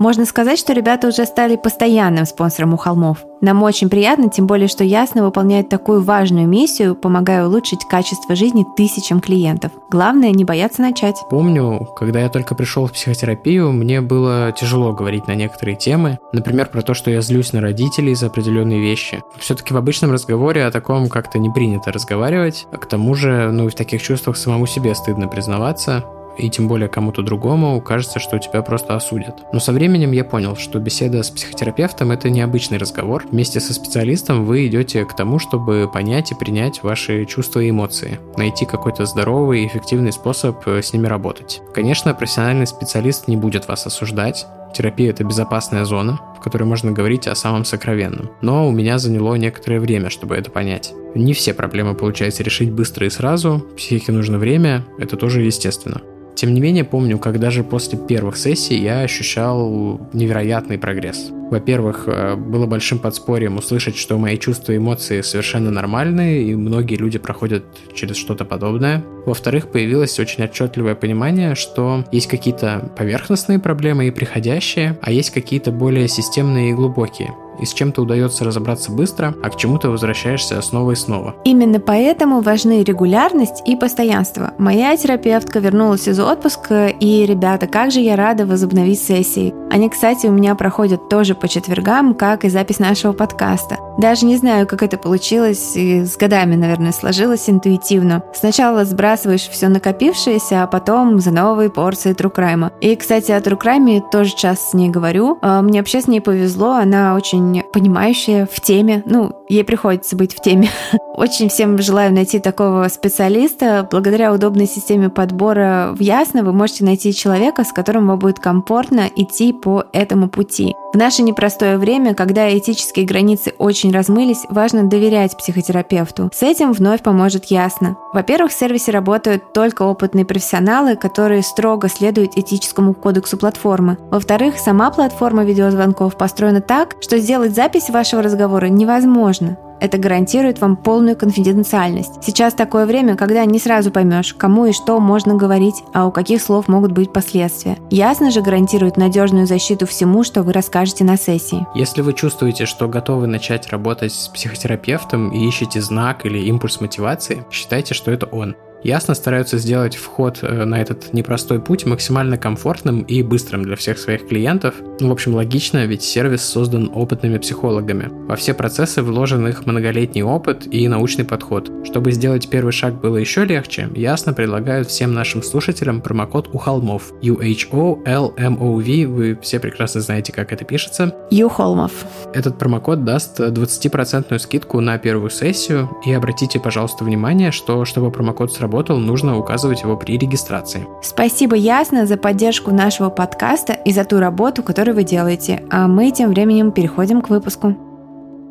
Можно 0.00 0.24
сказать, 0.24 0.58
что 0.58 0.72
ребята 0.72 1.08
уже 1.08 1.26
стали 1.26 1.56
постоянным 1.56 2.24
спонсором 2.24 2.72
у 2.72 2.78
холмов. 2.78 3.18
Нам 3.42 3.62
очень 3.62 3.90
приятно, 3.90 4.30
тем 4.30 4.46
более, 4.46 4.66
что 4.66 4.82
Ясно 4.82 5.22
выполняет 5.22 5.68
такую 5.68 6.02
важную 6.02 6.48
миссию, 6.48 6.94
помогая 6.94 7.46
улучшить 7.46 7.84
качество 7.86 8.34
жизни 8.34 8.64
тысячам 8.78 9.20
клиентов. 9.20 9.72
Главное, 9.90 10.30
не 10.30 10.46
бояться 10.46 10.80
начать. 10.80 11.16
Помню, 11.28 11.86
когда 11.96 12.20
я 12.20 12.30
только 12.30 12.54
пришел 12.54 12.86
в 12.86 12.92
психотерапию, 12.92 13.72
мне 13.72 14.00
было 14.00 14.52
тяжело 14.52 14.94
говорить 14.94 15.28
на 15.28 15.34
некоторые 15.34 15.76
темы. 15.76 16.18
Например, 16.32 16.66
про 16.66 16.80
то, 16.80 16.94
что 16.94 17.10
я 17.10 17.20
злюсь 17.20 17.52
на 17.52 17.60
родителей 17.60 18.14
за 18.14 18.28
определенные 18.28 18.80
вещи. 18.80 19.22
Все-таки 19.36 19.74
в 19.74 19.76
обычном 19.76 20.12
разговоре 20.12 20.64
о 20.64 20.70
таком 20.70 21.10
как-то 21.10 21.38
не 21.38 21.50
принято 21.50 21.92
разговаривать. 21.92 22.66
А 22.72 22.78
к 22.78 22.86
тому 22.86 23.14
же, 23.14 23.50
ну 23.52 23.66
и 23.66 23.70
в 23.70 23.74
таких 23.74 24.02
чувствах 24.02 24.38
самому 24.38 24.66
себе 24.66 24.94
стыдно 24.94 25.28
признаваться 25.28 26.04
и 26.38 26.48
тем 26.48 26.68
более 26.68 26.88
кому-то 26.88 27.22
другому 27.22 27.80
кажется, 27.80 28.18
что 28.18 28.38
тебя 28.38 28.62
просто 28.62 28.94
осудят. 28.94 29.36
Но 29.52 29.60
со 29.60 29.72
временем 29.72 30.12
я 30.12 30.24
понял, 30.24 30.56
что 30.56 30.78
беседа 30.78 31.22
с 31.22 31.30
психотерапевтом– 31.30 32.10
это 32.12 32.30
необычный 32.30 32.78
разговор. 32.78 33.24
Вместе 33.30 33.60
со 33.60 33.74
специалистом 33.74 34.44
вы 34.44 34.66
идете 34.66 35.04
к 35.04 35.14
тому, 35.14 35.38
чтобы 35.38 35.90
понять 35.92 36.32
и 36.32 36.34
принять 36.34 36.82
ваши 36.82 37.24
чувства 37.26 37.60
и 37.60 37.70
эмоции, 37.70 38.18
найти 38.36 38.64
какой-то 38.64 39.06
здоровый 39.06 39.62
и 39.62 39.66
эффективный 39.66 40.12
способ 40.12 40.66
э, 40.66 40.82
с 40.82 40.92
ними 40.92 41.06
работать. 41.06 41.60
Конечно, 41.74 42.14
профессиональный 42.14 42.66
специалист 42.66 43.28
не 43.28 43.36
будет 43.36 43.68
вас 43.68 43.86
осуждать, 43.86 44.46
Терапия– 44.72 45.10
это 45.12 45.24
безопасная 45.24 45.84
зона, 45.84 46.20
в 46.40 46.42
которой 46.42 46.64
можно 46.64 46.90
говорить 46.90 47.28
о 47.28 47.34
самом 47.34 47.64
сокровенном. 47.64 48.30
Но 48.40 48.66
у 48.66 48.72
меня 48.72 48.98
заняло 48.98 49.34
некоторое 49.34 49.78
время, 49.78 50.08
чтобы 50.08 50.36
это 50.36 50.50
понять. 50.50 50.94
Не 51.14 51.34
все 51.34 51.52
проблемы 51.52 51.94
получается 51.94 52.42
решить 52.42 52.72
быстро 52.72 53.06
и 53.06 53.10
сразу, 53.10 53.66
психике 53.76 54.12
нужно 54.12 54.38
время, 54.38 54.86
это 54.98 55.16
тоже 55.16 55.42
естественно. 55.42 56.00
Тем 56.40 56.54
не 56.54 56.60
менее, 56.62 56.84
помню, 56.84 57.18
как 57.18 57.38
даже 57.38 57.62
после 57.62 57.98
первых 57.98 58.38
сессий 58.38 58.78
я 58.78 59.00
ощущал 59.00 60.00
невероятный 60.14 60.78
прогресс. 60.78 61.28
Во-первых, 61.50 62.04
э, 62.06 62.34
было 62.34 62.64
большим 62.64 62.98
подспорьем 62.98 63.58
услышать, 63.58 63.94
что 63.98 64.16
мои 64.16 64.38
чувства 64.38 64.72
и 64.72 64.78
эмоции 64.78 65.20
совершенно 65.20 65.70
нормальные, 65.70 66.44
и 66.44 66.54
многие 66.54 66.94
люди 66.94 67.18
проходят 67.18 67.64
через 67.92 68.16
что-то 68.16 68.46
подобное. 68.46 69.04
Во-вторых, 69.26 69.70
появилось 69.70 70.18
очень 70.18 70.42
отчетливое 70.44 70.94
понимание, 70.94 71.54
что 71.54 72.06
есть 72.10 72.28
какие-то 72.28 72.90
поверхностные 72.96 73.58
проблемы 73.58 74.08
и 74.08 74.10
приходящие, 74.10 74.98
а 75.02 75.12
есть 75.12 75.32
какие-то 75.32 75.72
более 75.72 76.08
системные 76.08 76.70
и 76.70 76.72
глубокие 76.72 77.34
и 77.60 77.66
с 77.66 77.72
чем-то 77.72 78.02
удается 78.02 78.44
разобраться 78.44 78.90
быстро, 78.90 79.34
а 79.42 79.50
к 79.50 79.56
чему-то 79.56 79.90
возвращаешься 79.90 80.60
снова 80.62 80.92
и 80.92 80.94
снова. 80.94 81.34
Именно 81.44 81.80
поэтому 81.80 82.40
важны 82.40 82.82
регулярность 82.82 83.62
и 83.66 83.76
постоянство. 83.76 84.54
Моя 84.58 84.96
терапевтка 84.96 85.58
вернулась 85.58 86.08
из 86.08 86.18
отпуска, 86.18 86.88
и, 86.88 87.26
ребята, 87.26 87.66
как 87.66 87.90
же 87.90 88.00
я 88.00 88.16
рада 88.16 88.46
возобновить 88.46 89.00
сессии. 89.00 89.54
Они, 89.70 89.88
кстати, 89.88 90.26
у 90.26 90.32
меня 90.32 90.56
проходят 90.56 91.08
тоже 91.08 91.34
по 91.36 91.46
четвергам, 91.46 92.14
как 92.14 92.44
и 92.44 92.48
запись 92.48 92.80
нашего 92.80 93.12
подкаста. 93.12 93.78
Даже 93.98 94.26
не 94.26 94.36
знаю, 94.36 94.66
как 94.66 94.82
это 94.82 94.98
получилось, 94.98 95.76
и 95.76 96.04
с 96.04 96.16
годами, 96.16 96.56
наверное, 96.56 96.90
сложилось 96.90 97.48
интуитивно. 97.48 98.24
Сначала 98.34 98.84
сбрасываешь 98.84 99.48
все 99.48 99.68
накопившееся, 99.68 100.64
а 100.64 100.66
потом 100.66 101.20
за 101.20 101.30
новые 101.30 101.70
порции 101.70 102.12
трукрайма. 102.12 102.72
И, 102.80 102.96
кстати, 102.96 103.30
о 103.30 103.40
трукрайме 103.40 104.02
тоже 104.10 104.34
часто 104.34 104.70
с 104.70 104.74
ней 104.74 104.90
говорю. 104.90 105.38
А, 105.40 105.62
мне 105.62 105.78
вообще 105.78 106.00
с 106.00 106.08
ней 106.08 106.20
повезло, 106.20 106.72
она 106.72 107.14
очень 107.14 107.62
понимающая 107.72 108.48
в 108.50 108.60
теме. 108.60 109.04
Ну, 109.06 109.39
ей 109.50 109.64
приходится 109.64 110.16
быть 110.16 110.34
в 110.34 110.40
теме. 110.40 110.70
Очень 111.14 111.48
всем 111.48 111.78
желаю 111.82 112.14
найти 112.14 112.38
такого 112.38 112.88
специалиста. 112.88 113.86
Благодаря 113.90 114.32
удобной 114.32 114.66
системе 114.66 115.10
подбора 115.10 115.90
в 115.94 116.00
Ясно 116.00 116.42
вы 116.42 116.52
можете 116.52 116.84
найти 116.84 117.12
человека, 117.12 117.64
с 117.64 117.72
которым 117.72 118.06
вам 118.06 118.18
будет 118.18 118.38
комфортно 118.38 119.08
идти 119.14 119.52
по 119.52 119.84
этому 119.92 120.28
пути. 120.28 120.74
В 120.92 120.96
наше 120.96 121.22
непростое 121.22 121.78
время, 121.78 122.14
когда 122.14 122.56
этические 122.56 123.06
границы 123.06 123.52
очень 123.58 123.92
размылись, 123.92 124.44
важно 124.48 124.88
доверять 124.88 125.36
психотерапевту. 125.36 126.30
С 126.32 126.42
этим 126.42 126.72
вновь 126.72 127.02
поможет 127.02 127.44
Ясно. 127.46 127.96
Во-первых, 128.12 128.52
в 128.52 128.58
сервисе 128.58 128.90
работают 128.90 129.52
только 129.52 129.82
опытные 129.82 130.24
профессионалы, 130.24 130.96
которые 130.96 131.42
строго 131.42 131.88
следуют 131.88 132.36
этическому 132.36 132.94
кодексу 132.94 133.36
платформы. 133.36 133.98
Во-вторых, 134.10 134.58
сама 134.58 134.90
платформа 134.90 135.44
видеозвонков 135.44 136.16
построена 136.16 136.60
так, 136.60 136.96
что 137.00 137.18
сделать 137.18 137.54
запись 137.54 137.90
вашего 137.90 138.22
разговора 138.22 138.66
невозможно. 138.66 139.39
Это 139.80 139.96
гарантирует 139.96 140.60
вам 140.60 140.76
полную 140.76 141.16
конфиденциальность. 141.16 142.22
Сейчас 142.22 142.52
такое 142.52 142.84
время, 142.84 143.16
когда 143.16 143.44
не 143.46 143.58
сразу 143.58 143.90
поймешь, 143.90 144.34
кому 144.34 144.66
и 144.66 144.72
что 144.72 145.00
можно 145.00 145.34
говорить, 145.34 145.82
а 145.94 146.06
у 146.06 146.12
каких 146.12 146.42
слов 146.42 146.68
могут 146.68 146.92
быть 146.92 147.12
последствия. 147.12 147.78
Ясно 147.88 148.30
же 148.30 148.42
гарантирует 148.42 148.98
надежную 148.98 149.46
защиту 149.46 149.86
всему, 149.86 150.22
что 150.22 150.42
вы 150.42 150.52
расскажете 150.52 151.04
на 151.04 151.16
сессии. 151.16 151.66
Если 151.74 152.02
вы 152.02 152.12
чувствуете, 152.12 152.66
что 152.66 152.88
готовы 152.88 153.26
начать 153.26 153.68
работать 153.68 154.12
с 154.12 154.28
психотерапевтом 154.28 155.30
и 155.30 155.48
ищете 155.48 155.80
знак 155.80 156.26
или 156.26 156.38
импульс 156.38 156.80
мотивации, 156.80 157.46
считайте, 157.50 157.94
что 157.94 158.10
это 158.10 158.26
он. 158.26 158.56
Ясно 158.82 159.14
стараются 159.14 159.58
сделать 159.58 159.94
вход 159.94 160.38
э, 160.42 160.64
на 160.64 160.80
этот 160.80 161.12
непростой 161.12 161.60
путь 161.60 161.86
максимально 161.86 162.36
комфортным 162.38 163.02
и 163.02 163.22
быстрым 163.22 163.62
для 163.62 163.76
всех 163.76 163.98
своих 163.98 164.26
клиентов. 164.26 164.74
Ну, 165.00 165.08
в 165.08 165.12
общем, 165.12 165.34
логично, 165.34 165.84
ведь 165.86 166.02
сервис 166.02 166.42
создан 166.42 166.90
опытными 166.94 167.38
психологами. 167.38 168.08
Во 168.26 168.36
все 168.36 168.54
процессы 168.54 169.02
вложен 169.02 169.46
их 169.46 169.66
многолетний 169.66 170.22
опыт 170.22 170.66
и 170.72 170.88
научный 170.88 171.24
подход. 171.24 171.70
Чтобы 171.84 172.12
сделать 172.12 172.48
первый 172.48 172.72
шаг 172.72 173.00
было 173.00 173.16
еще 173.16 173.44
легче, 173.44 173.88
Ясно 174.00 174.32
предлагают 174.32 174.88
всем 174.88 175.12
нашим 175.12 175.42
слушателям 175.42 176.00
промокод 176.00 176.48
у 176.54 176.58
холмов. 176.58 177.12
UHOLMOV, 177.20 179.06
вы 179.06 179.38
все 179.42 179.60
прекрасно 179.60 180.00
знаете, 180.00 180.32
как 180.32 180.54
это 180.54 180.64
пишется. 180.64 181.14
Юхолмов. 181.30 181.92
Этот 182.32 182.58
промокод 182.58 183.04
даст 183.04 183.38
20% 183.40 184.38
скидку 184.38 184.80
на 184.80 184.96
первую 184.98 185.28
сессию, 185.30 185.90
и 186.06 186.12
обратите, 186.12 186.58
пожалуйста, 186.58 187.04
внимание, 187.04 187.50
что 187.50 187.84
чтобы 187.84 188.10
промокод 188.10 188.52
сработал, 188.52 188.69
нужно 188.70 189.38
указывать 189.38 189.82
его 189.82 189.96
при 189.96 190.18
регистрации. 190.18 190.86
Спасибо, 191.02 191.56
Ясно, 191.56 192.06
за 192.06 192.16
поддержку 192.16 192.70
нашего 192.70 193.10
подкаста 193.10 193.72
и 193.72 193.92
за 193.92 194.04
ту 194.04 194.18
работу, 194.18 194.62
которую 194.62 194.94
вы 194.94 195.04
делаете. 195.04 195.62
А 195.70 195.86
мы 195.86 196.10
тем 196.10 196.30
временем 196.30 196.72
переходим 196.72 197.20
к 197.20 197.30
выпуску. 197.30 197.76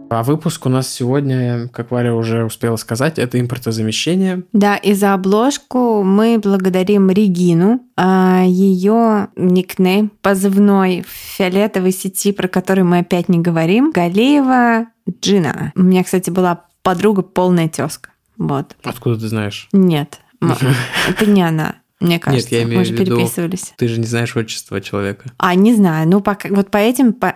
А 0.10 0.24
выпуск 0.24 0.66
у 0.66 0.70
нас 0.70 0.90
сегодня, 0.90 1.68
как 1.68 1.92
Валя 1.92 2.14
уже 2.14 2.44
успела 2.44 2.78
сказать, 2.78 3.20
это 3.20 3.40
импортозамещение. 3.40 4.44
Да, 4.54 4.76
и 4.76 4.94
за 4.94 5.14
обложку 5.14 6.02
мы 6.04 6.40
благодарим 6.40 7.12
Регину, 7.12 7.82
а 7.96 8.44
ее 8.44 9.28
никнейм 9.36 10.12
позывной 10.22 11.04
в 11.04 11.12
фиолетовой 11.38 11.92
сети, 11.92 12.32
про 12.32 12.48
который 12.48 12.84
мы 12.84 13.00
опять 13.00 13.30
не 13.30 13.38
говорим, 13.38 13.92
Галеева 13.92 14.88
Джина. 15.22 15.74
У 15.76 15.84
меня, 15.84 16.04
кстати, 16.04 16.32
была 16.32 16.64
подруга 16.82 17.22
полная 17.22 17.70
тезка. 17.70 18.10
Вот. 18.40 18.76
Откуда 18.84 19.20
ты 19.20 19.28
знаешь? 19.28 19.68
Нет, 19.72 20.20
это 21.08 21.26
не 21.28 21.44
она. 21.44 21.76
Мне 22.00 22.18
кажется, 22.18 22.46
Нет, 22.46 22.52
я 22.54 22.64
имею 22.64 22.80
мы 22.80 22.86
же 22.86 22.96
в 22.96 23.00
виду, 23.00 23.18
переписывались. 23.18 23.74
ты 23.76 23.90
же 23.90 24.00
не 24.00 24.08
знаешь 24.08 24.36
отчество 24.36 24.80
человека. 24.80 25.30
А, 25.38 25.54
не 25.54 25.76
знаю, 25.76 26.08
ну 26.08 26.22
пока, 26.22 26.48
вот 26.50 26.72
по 26.72 26.78
этим... 26.78 27.12
По... 27.12 27.36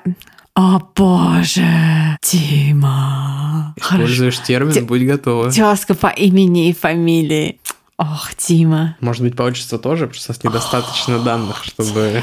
О 0.55 0.79
боже, 0.95 2.17
Тима. 2.21 3.73
Используешь 3.75 4.39
термин, 4.39 4.71
Те- 4.71 4.81
будь 4.81 5.05
готова. 5.05 5.51
Тезка 5.51 5.95
по 5.95 6.07
имени 6.07 6.69
и 6.69 6.73
фамилии. 6.73 7.59
Ох, 7.97 8.33
Тима. 8.35 8.95
Может 9.01 9.23
быть, 9.23 9.35
по 9.35 9.43
отчеству 9.43 9.77
тоже, 9.79 10.05
у 10.05 10.07
нас 10.07 10.43
недостаточно 10.43 11.19
данных, 11.19 11.63
чтобы... 11.65 12.21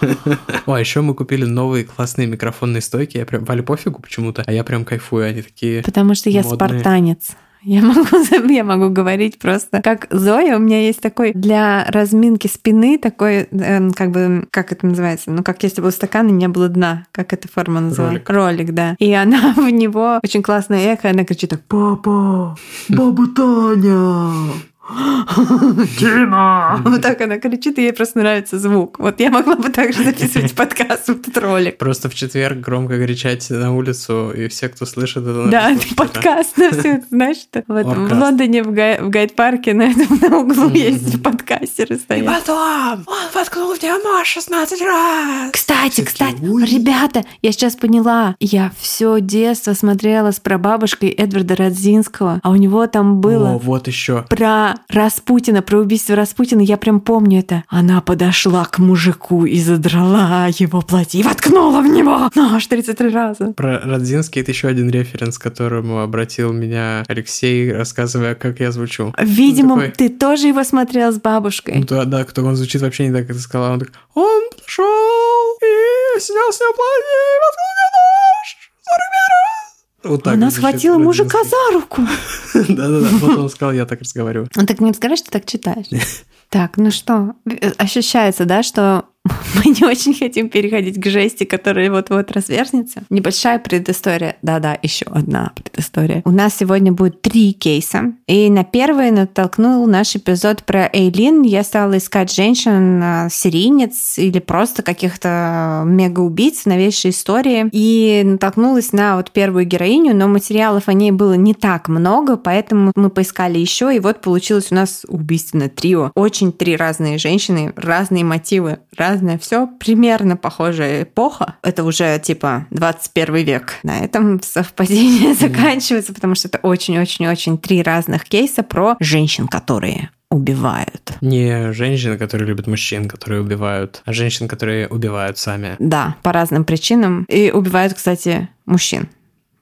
О, 0.66 0.74
а 0.74 0.80
еще 0.80 1.00
мы 1.00 1.14
купили 1.14 1.44
новые 1.44 1.84
классные 1.84 2.28
микрофонные 2.28 2.80
стойки. 2.80 3.16
Я 3.16 3.26
прям... 3.26 3.44
Вале 3.44 3.62
пофигу 3.62 4.00
почему-то, 4.00 4.44
а 4.46 4.52
я 4.52 4.62
прям 4.62 4.84
кайфую. 4.84 5.26
Они 5.26 5.42
такие... 5.42 5.82
Потому 5.82 6.14
что 6.14 6.30
я 6.30 6.42
Модные. 6.42 6.56
спартанец. 6.56 7.30
Я 7.62 7.82
могу, 7.82 8.02
я 8.48 8.64
могу 8.64 8.88
говорить 8.88 9.38
просто 9.38 9.82
как 9.82 10.06
Зоя. 10.10 10.56
У 10.56 10.60
меня 10.60 10.80
есть 10.80 11.00
такой 11.00 11.32
для 11.32 11.84
разминки 11.88 12.46
спины 12.46 12.98
такой, 12.98 13.48
эм, 13.50 13.92
как 13.92 14.10
бы, 14.10 14.46
как 14.50 14.72
это 14.72 14.86
называется? 14.86 15.30
Ну, 15.30 15.42
как 15.42 15.62
если 15.62 15.82
бы 15.82 15.88
у 15.88 15.90
стакана 15.90 16.30
не 16.30 16.48
было 16.48 16.68
дна. 16.68 17.06
Как 17.12 17.32
эта 17.32 17.48
форма 17.48 17.80
называется? 17.80 18.32
Ролик, 18.32 18.72
да. 18.72 18.96
И 18.98 19.12
она 19.12 19.52
в 19.56 19.70
него 19.70 20.20
очень 20.22 20.42
классное 20.42 20.92
эхо, 20.92 21.10
она 21.10 21.24
кричит 21.24 21.50
так, 21.50 21.62
папа, 21.68 22.56
баба 22.88 23.26
Таня. 23.34 24.52
Дима! 25.98 26.80
Вот 26.90 27.02
так 27.02 27.20
она 27.20 27.38
кричит, 27.38 27.78
и 27.78 27.82
ей 27.82 27.92
просто 27.92 28.18
нравится 28.18 28.58
звук. 28.58 28.98
Вот 28.98 29.20
я 29.20 29.30
могла 29.30 29.56
бы 29.56 29.68
также 29.70 30.04
записывать 30.04 30.54
подкаст, 30.56 31.08
вот 31.08 31.20
этот 31.28 31.38
ролик. 31.38 31.78
Просто 31.78 32.08
в 32.08 32.14
четверг 32.14 32.58
громко 32.58 32.96
кричать 33.04 33.48
на 33.50 33.74
улицу, 33.74 34.30
и 34.30 34.48
все, 34.48 34.68
кто 34.68 34.86
слышит 34.86 35.22
это... 35.22 35.46
Да, 35.48 35.70
это 35.70 35.94
подкаст 35.94 36.56
на 36.58 36.70
все 36.70 36.94
это, 36.94 37.06
знаешь, 37.10 37.36
что 37.38 37.62
в, 37.66 37.82
в. 37.82 38.12
Лондоне 38.20 38.62
в, 38.62 38.72
гай- 38.72 39.00
в 39.00 39.08
гайд-парке 39.08 39.74
на 39.74 39.90
этом 39.90 40.18
на 40.20 40.38
углу 40.38 40.68
есть 40.70 41.22
подкастеры 41.22 41.96
И 41.96 41.98
стоят. 41.98 42.26
потом 42.26 43.04
он 43.06 43.28
воткнул 43.34 43.74
в 43.74 43.82
нее 43.82 43.94
16 44.24 44.82
раз. 44.82 45.50
Кстати, 45.52 46.02
кстати, 46.02 46.36
ребята, 46.40 47.24
я 47.42 47.52
сейчас 47.52 47.76
поняла, 47.76 48.36
я 48.40 48.70
все 48.78 49.20
детство 49.20 49.74
смотрела 49.74 50.30
с 50.32 50.40
прабабушкой 50.40 51.10
Эдварда 51.10 51.56
Радзинского, 51.56 52.40
а 52.42 52.50
у 52.50 52.56
него 52.56 52.86
там 52.86 53.12
О, 53.12 53.14
было 53.16 53.60
вот 53.62 53.86
еще. 53.88 54.24
про 54.28 54.74
Распутина, 54.88 55.62
про 55.62 55.78
убийство 55.78 56.14
Распутина, 56.16 56.60
я 56.60 56.76
прям 56.76 57.00
помню 57.00 57.40
это. 57.40 57.64
Она 57.68 58.00
подошла 58.00 58.64
к 58.64 58.78
мужику 58.78 59.44
и 59.44 59.60
задрала 59.60 60.48
его 60.48 60.80
платье 60.82 61.20
и 61.20 61.22
воткнула 61.22 61.80
в 61.80 61.86
него 61.86 62.30
нож 62.34 62.66
33 62.66 63.08
раза. 63.10 63.52
Про 63.52 63.80
Родзинский 63.80 64.40
это 64.42 64.50
еще 64.50 64.68
один 64.68 64.90
референс, 64.90 65.38
к 65.38 65.42
которому 65.42 66.00
обратил 66.00 66.52
меня 66.52 67.04
Алексей, 67.08 67.72
рассказывая, 67.72 68.34
как 68.34 68.60
я 68.60 68.72
звучу. 68.72 69.12
Видимо, 69.18 69.74
такой- 69.76 69.90
ты 69.92 70.08
тоже 70.08 70.48
его 70.48 70.64
смотрел 70.64 71.12
с 71.12 71.16
бабушкой. 71.20 71.76
Ну 71.78 71.84
да, 71.84 72.04
да, 72.04 72.24
кто 72.24 72.44
он 72.44 72.56
звучит 72.56 72.82
вообще 72.82 73.06
не 73.08 73.12
так, 73.14 73.26
как 73.26 73.36
ты 73.36 73.42
сказала. 73.42 73.72
Он 73.74 73.80
так, 73.80 73.90
он 74.14 74.42
пришел 74.56 74.84
и 74.84 76.20
снял 76.20 76.52
с 76.52 76.60
него 76.60 76.72
платье 76.74 77.18
и 77.20 77.38
воткнул 77.42 77.70
мне 77.76 77.88
нож 77.96 78.56
41 78.82 79.28
раз. 79.30 79.84
Вот 80.02 80.22
так 80.22 80.34
Она 80.34 80.50
схватила 80.50 80.98
мужика 80.98 81.38
за 81.44 81.74
руку. 81.74 82.02
Да-да-да, 82.54 83.08
вот 83.20 83.38
он 83.38 83.50
сказал, 83.50 83.72
я 83.72 83.84
так 83.86 84.00
разговариваю. 84.00 84.48
Он 84.56 84.66
так 84.66 84.80
не 84.80 84.90
расскажешь, 84.90 85.20
что 85.20 85.30
так 85.30 85.46
читаешь. 85.46 85.86
Так, 86.50 86.78
ну 86.78 86.90
что, 86.90 87.34
э, 87.48 87.70
ощущается, 87.78 88.44
да, 88.44 88.64
что 88.64 89.04
мы 89.54 89.72
не 89.72 89.84
очень 89.84 90.14
хотим 90.14 90.48
переходить 90.48 91.00
к 91.00 91.06
жести, 91.06 91.44
которая 91.44 91.90
вот-вот 91.90 92.30
разверзнется. 92.32 93.02
Небольшая 93.10 93.58
предыстория. 93.58 94.36
Да-да, 94.42 94.78
еще 94.82 95.06
одна 95.06 95.52
предыстория. 95.54 96.22
У 96.24 96.30
нас 96.30 96.56
сегодня 96.56 96.92
будет 96.92 97.20
три 97.20 97.52
кейса. 97.52 98.14
И 98.26 98.48
на 98.50 98.64
первый 98.64 99.10
натолкнул 99.10 99.86
наш 99.86 100.16
эпизод 100.16 100.64
про 100.64 100.88
Эйлин. 100.92 101.42
Я 101.42 101.64
стала 101.64 101.98
искать 101.98 102.32
женщин, 102.32 103.00
а, 103.02 103.28
серийниц 103.30 104.18
или 104.18 104.38
просто 104.38 104.82
каких-то 104.82 105.82
мега-убийц, 105.86 106.64
новейшей 106.64 107.10
истории. 107.10 107.68
И 107.72 108.22
натолкнулась 108.24 108.92
на 108.92 109.16
вот 109.16 109.30
первую 109.30 109.66
героиню, 109.66 110.14
но 110.14 110.28
материалов 110.28 110.88
о 110.88 110.92
ней 110.94 111.10
было 111.10 111.34
не 111.34 111.54
так 111.54 111.88
много, 111.88 112.36
поэтому 112.36 112.92
мы 112.94 113.10
поискали 113.10 113.58
еще, 113.58 113.94
и 113.94 114.00
вот 114.00 114.20
получилось 114.20 114.68
у 114.70 114.74
нас 114.74 115.04
убийственное 115.08 115.68
трио. 115.68 116.12
Очень 116.14 116.52
три 116.52 116.76
разные 116.76 117.18
женщины, 117.18 117.72
разные 117.76 118.24
мотивы, 118.24 118.78
разное 119.10 119.38
все, 119.38 119.66
примерно 119.66 120.36
похожая 120.36 121.02
эпоха. 121.02 121.56
Это 121.62 121.84
уже 121.84 122.18
типа 122.22 122.66
21 122.70 123.34
век. 123.36 123.74
На 123.82 124.00
этом 124.00 124.40
совпадение 124.42 125.34
заканчивается, 125.46 126.12
потому 126.14 126.34
что 126.34 126.48
это 126.48 126.58
очень-очень-очень 126.58 127.58
три 127.58 127.82
разных 127.82 128.24
кейса 128.24 128.62
про 128.62 128.96
женщин, 129.00 129.48
которые 129.48 130.10
убивают. 130.30 131.14
Не 131.20 131.72
женщины, 131.72 132.16
которые 132.16 132.46
любят 132.46 132.68
мужчин, 132.68 133.08
которые 133.08 133.40
убивают, 133.40 134.02
а 134.04 134.12
женщин, 134.12 134.46
которые 134.46 134.86
убивают 134.86 135.38
сами. 135.38 135.74
Да, 135.80 136.14
по 136.22 136.32
разным 136.32 136.64
причинам. 136.64 137.24
И 137.24 137.50
убивают, 137.50 137.94
кстати, 137.94 138.48
мужчин 138.64 139.08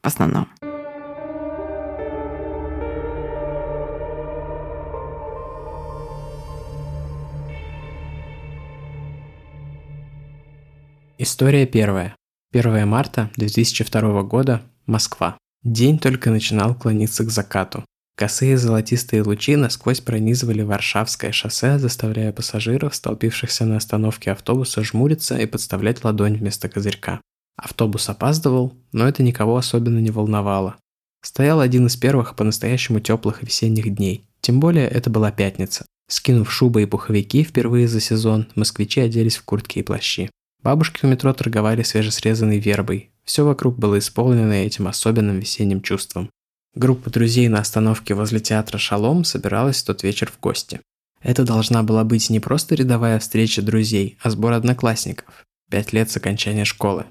в 0.03 0.07
основном. 0.07 0.47
История 11.29 11.67
первая. 11.67 12.15
1 12.53 12.87
марта 12.87 13.29
2002 13.37 14.23
года. 14.23 14.63
Москва. 14.87 15.37
День 15.63 15.99
только 15.99 16.31
начинал 16.31 16.73
клониться 16.73 17.23
к 17.23 17.29
закату. 17.29 17.85
Косые 18.17 18.57
золотистые 18.57 19.21
лучи 19.21 19.55
насквозь 19.55 20.01
пронизывали 20.01 20.63
Варшавское 20.63 21.31
шоссе, 21.31 21.77
заставляя 21.77 22.33
пассажиров, 22.33 22.95
столпившихся 22.95 23.65
на 23.65 23.77
остановке 23.77 24.31
автобуса, 24.31 24.83
жмуриться 24.83 25.37
и 25.37 25.45
подставлять 25.45 26.03
ладонь 26.03 26.35
вместо 26.35 26.67
козырька. 26.67 27.21
Автобус 27.57 28.09
опаздывал, 28.09 28.73
но 28.91 29.07
это 29.07 29.21
никого 29.21 29.55
особенно 29.55 29.99
не 29.99 30.09
волновало. 30.09 30.77
Стоял 31.21 31.59
один 31.59 31.85
из 31.85 31.95
первых 31.95 32.35
по-настоящему 32.35 33.01
теплых 33.01 33.43
весенних 33.43 33.93
дней. 33.93 34.27
Тем 34.41 34.59
более 34.59 34.87
это 34.87 35.11
была 35.11 35.31
пятница. 35.31 35.85
Скинув 36.09 36.51
шубы 36.51 36.81
и 36.81 36.87
пуховики 36.87 37.43
впервые 37.43 37.87
за 37.87 37.99
сезон, 37.99 38.47
москвичи 38.55 38.99
оделись 38.99 39.37
в 39.37 39.43
куртки 39.43 39.77
и 39.77 39.83
плащи. 39.83 40.31
Бабушки 40.61 41.05
у 41.05 41.07
метро 41.07 41.33
торговали 41.33 41.83
свежесрезанной 41.83 42.59
вербой. 42.59 43.11
Все 43.23 43.45
вокруг 43.45 43.77
было 43.77 43.99
исполнено 43.99 44.53
этим 44.53 44.87
особенным 44.87 45.39
весенним 45.39 45.81
чувством. 45.81 46.29
Группа 46.75 47.09
друзей 47.09 47.47
на 47.47 47.59
остановке 47.59 48.13
возле 48.13 48.39
театра 48.39 48.77
«Шалом» 48.77 49.23
собиралась 49.23 49.81
в 49.81 49.85
тот 49.85 50.03
вечер 50.03 50.31
в 50.31 50.39
гости. 50.39 50.81
Это 51.21 51.43
должна 51.43 51.83
была 51.83 52.03
быть 52.03 52.29
не 52.29 52.39
просто 52.39 52.75
рядовая 52.75 53.19
встреча 53.19 53.61
друзей, 53.61 54.17
а 54.21 54.29
сбор 54.29 54.53
одноклассников. 54.53 55.45
Пять 55.69 55.93
лет 55.93 56.09
с 56.11 56.17
окончания 56.17 56.65
школы. 56.65 57.05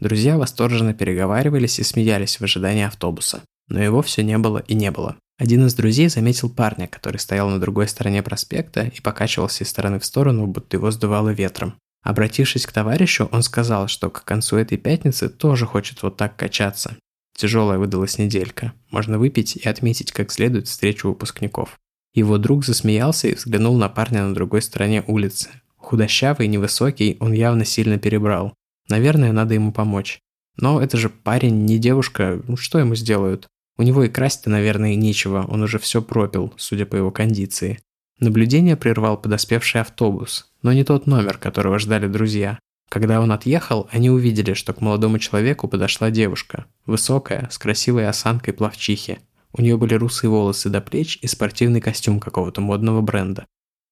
Друзья 0.00 0.38
восторженно 0.38 0.94
переговаривались 0.94 1.78
и 1.78 1.84
смеялись 1.84 2.38
в 2.38 2.44
ожидании 2.44 2.84
автобуса. 2.84 3.42
Но 3.68 3.82
его 3.82 4.02
все 4.02 4.22
не 4.22 4.38
было 4.38 4.58
и 4.58 4.74
не 4.74 4.90
было. 4.90 5.16
Один 5.38 5.66
из 5.66 5.74
друзей 5.74 6.08
заметил 6.08 6.48
парня, 6.48 6.86
который 6.86 7.16
стоял 7.16 7.48
на 7.48 7.58
другой 7.58 7.88
стороне 7.88 8.22
проспекта 8.22 8.82
и 8.82 9.00
покачивался 9.00 9.64
из 9.64 9.68
стороны 9.68 9.98
в 9.98 10.04
сторону, 10.04 10.46
будто 10.46 10.76
его 10.76 10.90
сдувало 10.90 11.30
ветром. 11.30 11.74
Обратившись 12.04 12.66
к 12.66 12.72
товарищу, 12.72 13.28
он 13.32 13.42
сказал, 13.42 13.88
что 13.88 14.10
к 14.10 14.24
концу 14.24 14.56
этой 14.58 14.76
пятницы 14.76 15.30
тоже 15.30 15.64
хочет 15.64 16.02
вот 16.02 16.18
так 16.18 16.36
качаться. 16.36 16.96
Тяжелая 17.34 17.78
выдалась 17.78 18.18
неделька. 18.18 18.74
Можно 18.90 19.18
выпить 19.18 19.56
и 19.56 19.66
отметить 19.66 20.12
как 20.12 20.30
следует 20.30 20.68
встречу 20.68 21.08
выпускников. 21.08 21.80
Его 22.12 22.36
друг 22.36 22.64
засмеялся 22.64 23.28
и 23.28 23.34
взглянул 23.34 23.76
на 23.76 23.88
парня 23.88 24.24
на 24.24 24.34
другой 24.34 24.60
стороне 24.60 25.02
улицы. 25.06 25.48
Худощавый, 25.76 26.46
невысокий, 26.46 27.16
он 27.20 27.32
явно 27.32 27.64
сильно 27.64 27.98
перебрал. 27.98 28.54
Наверное, 28.88 29.32
надо 29.32 29.54
ему 29.54 29.72
помочь. 29.72 30.20
Но 30.56 30.80
это 30.80 30.98
же 30.98 31.08
парень, 31.08 31.64
не 31.64 31.78
девушка, 31.78 32.40
ну 32.46 32.56
что 32.56 32.78
ему 32.78 32.94
сделают? 32.94 33.48
У 33.76 33.82
него 33.82 34.04
и 34.04 34.08
красть-то, 34.08 34.50
наверное, 34.50 34.94
нечего, 34.94 35.44
он 35.48 35.62
уже 35.62 35.78
все 35.78 36.00
пропил, 36.00 36.52
судя 36.56 36.86
по 36.86 36.94
его 36.96 37.10
кондиции. 37.10 37.80
Наблюдение 38.20 38.76
прервал 38.76 39.20
подоспевший 39.20 39.80
автобус, 39.80 40.52
но 40.62 40.72
не 40.72 40.84
тот 40.84 41.06
номер, 41.06 41.38
которого 41.38 41.78
ждали 41.78 42.06
друзья. 42.06 42.58
Когда 42.88 43.20
он 43.20 43.32
отъехал, 43.32 43.88
они 43.90 44.10
увидели, 44.10 44.54
что 44.54 44.72
к 44.72 44.80
молодому 44.80 45.18
человеку 45.18 45.66
подошла 45.66 46.10
девушка. 46.10 46.66
Высокая, 46.86 47.48
с 47.50 47.58
красивой 47.58 48.08
осанкой 48.08 48.54
плавчихи. 48.54 49.18
У 49.52 49.62
нее 49.62 49.76
были 49.76 49.94
русые 49.94 50.30
волосы 50.30 50.68
до 50.68 50.80
плеч 50.80 51.18
и 51.22 51.26
спортивный 51.26 51.80
костюм 51.80 52.20
какого-то 52.20 52.60
модного 52.60 53.00
бренда. 53.00 53.46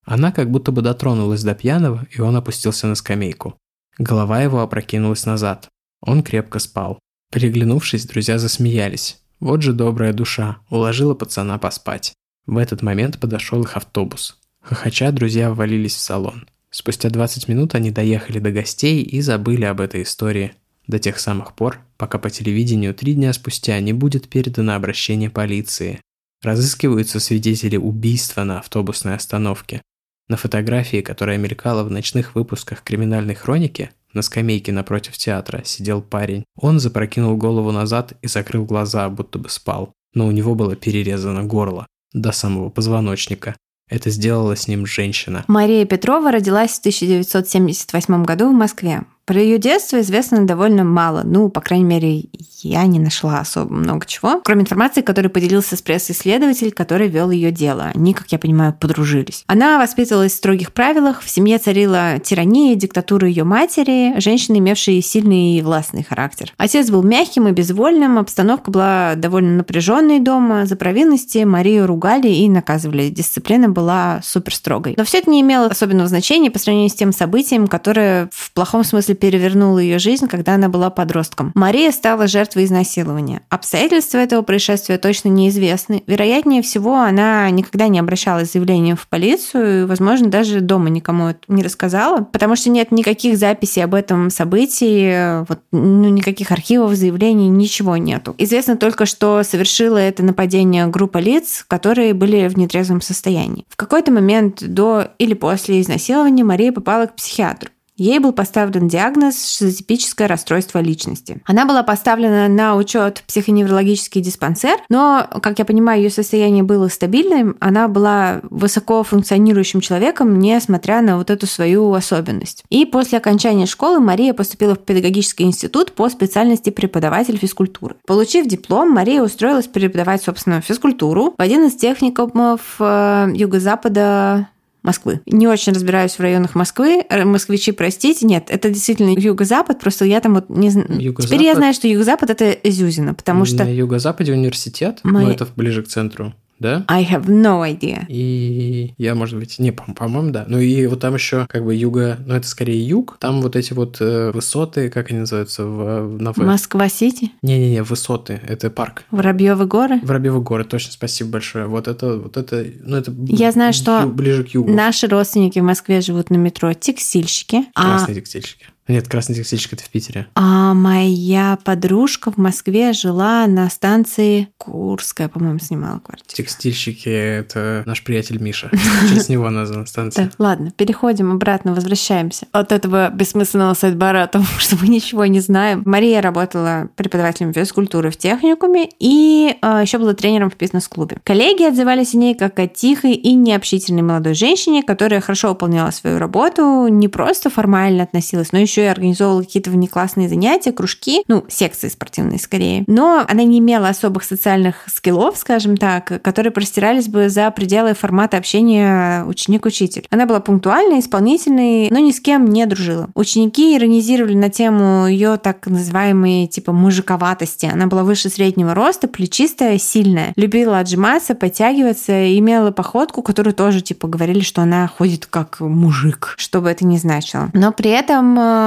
Она 0.05 0.33
как 0.33 0.51
будто 0.51 0.73
бы 0.73 0.83
дотронулась 0.83 1.43
до 1.43 1.55
пьяного, 1.55 2.07
и 2.11 2.21
он 2.21 2.37
опустился 2.37 2.87
на 2.87 2.95
скамейку. 2.95 3.57
Голова 3.99 4.41
его 4.43 4.61
опрокинулась 4.61 5.27
назад. 5.27 5.69
Он 6.01 6.23
крепко 6.23 6.59
спал. 6.59 6.99
Переглянувшись, 7.33 8.07
друзья 8.07 8.39
засмеялись. 8.39 9.21
Вот 9.41 9.63
же 9.63 9.73
добрая 9.73 10.13
душа, 10.13 10.59
уложила 10.71 11.15
пацана 11.15 11.59
поспать. 11.59 12.13
В 12.46 12.57
этот 12.57 12.83
момент 12.83 13.20
подошел 13.20 13.62
их 13.62 13.76
автобус. 13.76 14.38
Хохоча, 14.61 15.12
друзья 15.12 15.52
ввалились 15.52 15.94
в 15.94 16.00
салон. 16.00 16.46
Спустя 16.70 17.11
20 17.11 17.48
минут 17.48 17.74
они 17.74 17.90
доехали 17.90 18.38
до 18.40 18.50
гостей 18.50 19.02
и 19.02 19.20
забыли 19.20 19.64
об 19.64 19.81
этой 19.81 20.02
истории. 20.02 20.55
До 20.88 20.98
тех 20.98 21.20
самых 21.20 21.55
пор, 21.55 21.81
пока 21.96 22.18
по 22.18 22.31
телевидению 22.31 22.94
три 22.94 23.14
дня 23.14 23.33
спустя 23.33 23.78
не 23.78 23.92
будет 23.92 24.28
передано 24.28 24.74
обращение 24.74 25.31
полиции. 25.31 26.00
Разыскиваются 26.42 27.20
свидетели 27.20 27.76
убийства 27.76 28.42
на 28.42 28.59
автобусной 28.59 29.14
остановке. 29.14 29.81
На 30.28 30.37
фотографии, 30.37 31.00
которая 31.00 31.38
мелькала 31.38 31.85
в 31.85 31.90
ночных 31.90 32.35
выпусках 32.35 32.83
криминальной 32.83 33.35
хроники, 33.35 33.90
на 34.14 34.22
скамейке 34.22 34.72
напротив 34.72 35.16
театра 35.16 35.62
сидел 35.64 36.02
парень. 36.02 36.44
Он 36.57 36.81
запрокинул 36.81 37.37
голову 37.37 37.70
назад 37.70 38.14
и 38.22 38.26
закрыл 38.26 38.64
глаза, 38.64 39.09
будто 39.09 39.38
бы 39.38 39.48
спал. 39.48 39.92
Но 40.14 40.26
у 40.26 40.33
него 40.33 40.55
было 40.55 40.74
перерезано 40.74 41.44
горло 41.44 41.87
до 42.12 42.33
самого 42.33 42.70
позвоночника. 42.70 43.57
Это 43.88 44.11
сделала 44.11 44.57
с 44.57 44.68
ним 44.68 44.87
женщина. 44.87 45.44
Мария 45.48 45.85
Петрова 45.85 46.31
родилась 46.31 46.72
в 46.72 46.79
1978 46.79 48.25
году 48.25 48.51
в 48.51 48.55
Москве. 48.55 49.03
Про 49.25 49.41
ее 49.41 49.59
детство 49.59 50.01
известно 50.01 50.45
довольно 50.47 50.83
мало. 50.83 51.23
Ну, 51.25 51.49
по 51.49 51.61
крайней 51.61 51.85
мере, 51.85 52.25
я 52.63 52.85
не 52.87 52.99
нашла 52.99 53.41
особо 53.41 53.73
много 53.73 54.05
чего, 54.05 54.41
кроме 54.45 54.63
информации, 54.63 55.01
которой 55.01 55.29
поделился 55.29 55.77
с 55.77 55.83
прессой 55.83 56.13
исследователь, 56.15 56.73
который 56.73 57.09
вел 57.09 57.31
ее 57.31 57.53
дело. 57.53 57.93
Они, 57.95 58.15
как 58.15 58.33
я 58.33 58.39
понимаю, 58.39 58.75
подружились. 58.79 59.45
Она 59.47 59.79
воспитывалась 59.79 60.33
в 60.33 60.37
строгих 60.37 60.73
правилах, 60.73 61.23
в 61.23 61.31
семье 61.31 61.59
царила 61.59 62.19
тирания, 62.19 62.75
диктатура 62.75 63.29
ее 63.29 63.45
матери, 63.45 64.19
женщины, 64.21 64.59
имевшие 64.59 65.01
сильный 65.03 65.57
и 65.57 65.63
властный 65.63 66.03
характер. 66.03 66.53
Отец 66.57 66.91
был 66.91 67.03
мягким 67.05 67.47
и 67.47 67.53
безвольным, 67.53 68.19
обстановка 68.19 68.71
была 68.73 69.15
довольно 69.15 69.57
напряженной 69.59 70.19
дома, 70.19 70.67
за 70.67 70.75
провинности 70.75 71.45
Марию 71.45 71.87
ругали 71.87 72.29
и 72.29 72.49
наказывали, 72.49 73.09
дисциплина 73.09 73.69
была 73.69 74.21
супер 74.25 74.55
строгой. 74.55 74.95
Но 74.97 75.05
все 75.05 75.19
это 75.19 75.31
не 75.31 75.43
имело 75.43 75.67
особенного 75.67 76.09
значения 76.09 76.51
по 76.51 76.59
сравнению 76.59 76.91
с 76.91 76.95
тем 76.95 77.13
событием, 77.13 77.69
которое 77.69 78.29
в 78.33 78.53
плохом 78.53 78.83
смысле 78.83 79.12
полностью 79.12 79.16
перевернула 79.16 79.79
ее 79.79 79.98
жизнь, 79.98 80.27
когда 80.29 80.55
она 80.55 80.68
была 80.68 80.90
подростком. 80.90 81.53
Мария 81.55 81.92
стала 81.92 82.27
жертвой 82.27 82.64
изнасилования. 82.64 83.42
Обстоятельства 83.48 84.18
этого 84.18 84.42
происшествия 84.42 84.98
точно 84.98 85.29
неизвестны. 85.29 86.03
Вероятнее 86.07 86.62
всего, 86.62 86.96
она 86.96 87.48
никогда 87.51 87.88
не 87.88 87.98
обращалась 87.98 88.51
с 88.51 88.53
заявлением 88.53 88.96
в 88.96 89.07
полицию 89.07 89.83
и, 89.83 89.85
возможно, 89.87 90.29
даже 90.29 90.61
дома 90.61 90.90
никому 90.90 91.29
это 91.29 91.40
не 91.48 91.62
рассказала, 91.62 92.25
потому 92.25 92.57
что 92.57 92.70
нет 92.70 92.92
никаких 92.92 93.37
записей 93.37 93.85
об 93.85 93.94
этом 93.94 94.31
событии, 94.31 95.44
вот, 95.48 95.61
ну, 95.72 96.09
никаких 96.09 96.51
архивов, 96.51 96.94
заявлений, 96.94 97.48
ничего 97.48 97.96
нету. 97.96 98.35
Известно 98.38 98.77
только, 98.77 99.07
что 99.07 99.42
совершила 99.42 99.98
это 99.98 100.22
нападение 100.22 100.87
группа 100.87 101.18
лиц, 101.18 101.64
которые 101.68 102.14
были 102.14 102.48
в 102.48 102.57
нетрезвом 102.59 103.01
состоянии. 103.01 103.64
В 103.68 103.77
какой-то 103.77 104.12
момент 104.12 104.62
до 104.62 105.09
или 105.18 105.35
после 105.35 105.81
изнасилования 105.81 106.44
Мария 106.44 106.72
попала 106.72 107.07
к 107.07 107.16
психиатру. 107.16 107.70
Ей 108.03 108.19
был 108.19 108.33
поставлен 108.33 108.88
диагноз 108.88 109.49
шизотипическое 109.49 110.27
расстройство 110.27 110.81
личности. 110.81 111.41
Она 111.47 111.67
была 111.67 111.85
поставлена 111.85 112.49
на 112.49 112.75
учет 112.75 113.19
в 113.19 113.23
психоневрологический 113.29 114.21
диспансер, 114.21 114.77
но, 114.88 115.29
как 115.41 115.61
я 115.61 115.65
понимаю, 115.65 116.03
ее 116.03 116.11
состояние 116.11 116.65
было 116.65 116.88
стабильным, 116.88 117.57
она 117.61 117.87
была 117.87 118.41
высоко 118.51 119.05
функционирующим 119.05 119.81
человеком, 119.81 120.41
несмотря 120.41 121.01
на 121.01 121.17
вот 121.17 121.31
эту 121.31 121.47
свою 121.47 121.93
особенность. 121.93 122.65
И 122.71 122.87
после 122.87 123.19
окончания 123.19 123.67
школы 123.67 124.01
Мария 124.01 124.35
поступила 124.35 124.75
в 124.75 124.81
педагогический 124.81 125.45
институт 125.45 125.93
по 125.93 126.09
специальности 126.09 126.71
преподаватель 126.71 127.38
физкультуры. 127.38 127.95
Получив 128.05 128.49
диплом, 128.49 128.91
Мария 128.91 129.23
устроилась 129.23 129.69
преподавать, 129.69 130.25
собственно, 130.25 130.61
физкультуру 130.61 131.35
в 131.38 131.41
один 131.41 131.67
из 131.67 131.77
техникумов 131.77 132.62
э, 132.81 133.29
юго-запада 133.33 134.49
Москвы. 134.83 135.21
Не 135.27 135.47
очень 135.47 135.73
разбираюсь 135.73 136.12
в 136.12 136.21
районах 136.21 136.55
Москвы. 136.55 137.05
Москвичи, 137.25 137.73
простите, 137.73 138.27
нет, 138.27 138.47
это 138.49 138.68
действительно 138.68 139.14
юго-запад, 139.16 139.81
просто 139.81 140.05
я 140.05 140.21
там 140.21 140.35
вот 140.35 140.49
не 140.49 140.71
знаю. 140.71 141.14
Теперь 141.14 141.42
я 141.42 141.55
знаю, 141.55 141.75
что 141.75 141.87
юго-запад 141.87 142.31
это 142.31 142.59
Зюзина, 142.68 143.14
потому 143.14 143.45
что... 143.45 143.64
На 143.64 143.73
юго-западе 143.73 144.33
университет, 144.33 145.01
Мы... 145.05 145.23
но 145.23 145.31
это 145.31 145.47
ближе 145.57 145.83
к 145.83 145.88
центру 145.88 146.35
да? 146.62 146.85
I 146.88 147.05
have 147.05 147.27
no 147.27 147.62
idea. 147.62 148.07
И 148.09 148.94
я, 148.96 149.14
может 149.14 149.38
быть, 149.38 149.59
не, 149.59 149.72
по-моему, 149.72 150.31
да. 150.31 150.46
Ну 150.48 150.59
и 150.59 150.87
вот 150.87 151.01
там 151.01 151.14
еще 151.14 151.46
как 151.48 151.64
бы 151.64 151.75
юга, 151.75 152.18
ну 152.25 152.35
это 152.35 152.46
скорее 152.46 152.81
юг, 152.87 153.16
там 153.20 153.42
вот 153.42 153.57
эти 153.57 153.75
вот 153.75 153.98
э, 154.01 154.31
высоты, 154.33 154.88
как 154.88 155.11
они 155.11 155.20
называются, 155.20 155.66
в, 155.66 156.18
на 156.18 156.33
В. 156.33 156.38
Москва-Сити? 156.38 157.33
Не-не-не, 157.42 157.83
высоты, 157.83 158.40
это 158.46 158.70
парк. 158.70 159.05
Воробьевы 159.11 159.66
горы? 159.66 160.01
Воробьевы 160.03 160.40
горы, 160.40 160.64
точно, 160.64 160.92
спасибо 160.92 161.31
большое. 161.33 161.66
Вот 161.66 161.88
это, 161.88 162.16
вот 162.16 162.37
это, 162.37 162.64
ну 162.81 162.96
это 162.96 163.12
Я 163.29 163.53
знаю, 163.53 163.72
что 163.72 164.07
ближе 164.07 164.44
к 164.44 164.48
югу. 164.48 164.72
Наши 164.72 165.09
родственники 165.09 165.59
в 165.59 165.64
Москве 165.64 166.01
живут 166.01 166.31
на 166.31 166.37
метро, 166.37 166.72
текстильщики. 166.72 167.64
Красные 167.75 168.12
а... 168.12 168.14
текстильщики. 168.14 168.66
Нет, 168.88 169.09
красный 169.09 169.37
текстильщик 169.37 169.75
это 169.75 169.85
в 169.85 169.90
Питере. 169.90 170.27
А 170.35 170.75
моя 170.75 171.59
подружка 171.64 172.33
в 172.33 172.37
Москве 172.37 172.92
жила 172.92 173.47
на 173.47 173.71
станции 173.71 174.49
Курская, 174.59 175.29
по-моему, 175.29 175.61
снимала 175.61 176.01
квартиру. 176.01 176.29
Текстильщики– 176.29 177.09
это 177.09 177.85
наш 177.87 178.03
приятель 178.03 178.40
Миша. 178.40 178.71
В 178.73 179.29
него 179.29 179.51
названа 179.51 179.87
станция. 179.87 180.27
Да, 180.27 180.31
ладно, 180.38 180.73
переходим 180.73 181.31
обратно, 181.31 181.75
возвращаемся 181.75 182.47
от 182.53 182.73
этого 182.73 183.11
бессмысленного 183.11 183.75
сайт-бара, 183.75 184.27
потому 184.27 184.47
что 184.59 184.77
мы 184.77 184.88
ничего 184.88 185.27
не 185.27 185.40
знаем. 185.40 185.83
Мария 185.87 186.21
работала 186.21 186.88
преподавателем 186.97 187.53
физкультуры 187.53 188.11
в 188.11 188.16
техникуме 188.16 188.88
и 188.99 189.57
э, 189.62 189.81
еще 189.83 189.99
была 189.99 190.14
тренером 190.14 190.51
в 190.51 190.57
бизнес-клубе. 190.57 191.18
Коллеги 191.25 191.62
отзывались 191.62 192.14
о 192.14 192.18
ней 192.18 192.35
как 192.35 192.59
о 192.59 192.66
тихой 192.66 193.12
и 193.12 193.35
необщительной 193.35 194.03
молодой 194.03 194.35
женщине, 194.35 194.83
которая 194.83 195.21
хорошо 195.21 195.51
выполняла 195.51 195.90
свою 195.92 196.18
работу, 196.18 196.88
не 196.88 197.09
просто 197.09 197.49
формально 197.49 198.03
относилась, 198.03 198.53
но 198.53 198.59
еще 198.59 198.82
еще 198.83 198.85
и 198.85 198.87
организовывала 198.87 199.42
какие-то 199.42 199.71
внеклассные 199.71 200.29
занятия, 200.29 200.73
кружки, 200.73 201.23
ну, 201.29 201.45
секции 201.49 201.88
спортивные 201.88 202.38
скорее. 202.38 202.85
Но 202.87 203.25
она 203.29 203.45
не 203.45 203.59
имела 203.59 203.88
особых 203.88 204.25
социальных 204.25 204.77
скиллов, 204.87 205.37
скажем 205.37 205.77
так, 205.77 206.21
которые 206.23 206.53
простирались 206.53 207.09
бы 207.09 207.29
за 207.29 207.51
пределы 207.51 207.95
формата 207.95 208.37
общения 208.37 209.25
ученик-учитель. 209.25 210.07
Она 210.11 210.27
была 210.27 210.40
пунктуальной, 210.40 211.01
исполнительной, 211.01 211.88
но 211.90 211.99
ни 211.99 212.11
с 212.11 212.21
кем 212.21 212.47
не 212.47 212.66
дружила. 212.66 213.09
Ученики 213.14 213.77
иронизировали 213.77 214.35
на 214.35 214.51
тему 214.51 215.07
ее 215.07 215.37
так 215.37 215.66
называемой 215.66 216.47
типа 216.47 216.73
мужиковатости. 216.73 217.66
Она 217.73 217.87
была 217.87 218.05
выше 218.05 218.29
среднего 218.29 218.75
роста, 218.75 219.09
плечистая, 219.09 219.79
сильная. 219.79 220.33
Любила 220.37 220.79
отжиматься, 220.79 221.35
подтягиваться, 221.35 222.38
имела 222.38 222.71
походку, 222.71 223.23
которую 223.23 223.55
тоже 223.55 223.81
типа 223.81 224.09
говорили, 224.09 224.40
что 224.40 224.62
она 224.62 224.87
ходит 224.87 225.27
как 225.27 225.61
мужик, 225.61 226.35
что 226.37 226.61
бы 226.61 226.71
это 226.71 226.85
ни 226.85 226.97
значило. 226.97 227.51
Но 227.53 227.73
при 227.73 227.90
этом 227.90 228.38
э, 228.38 228.62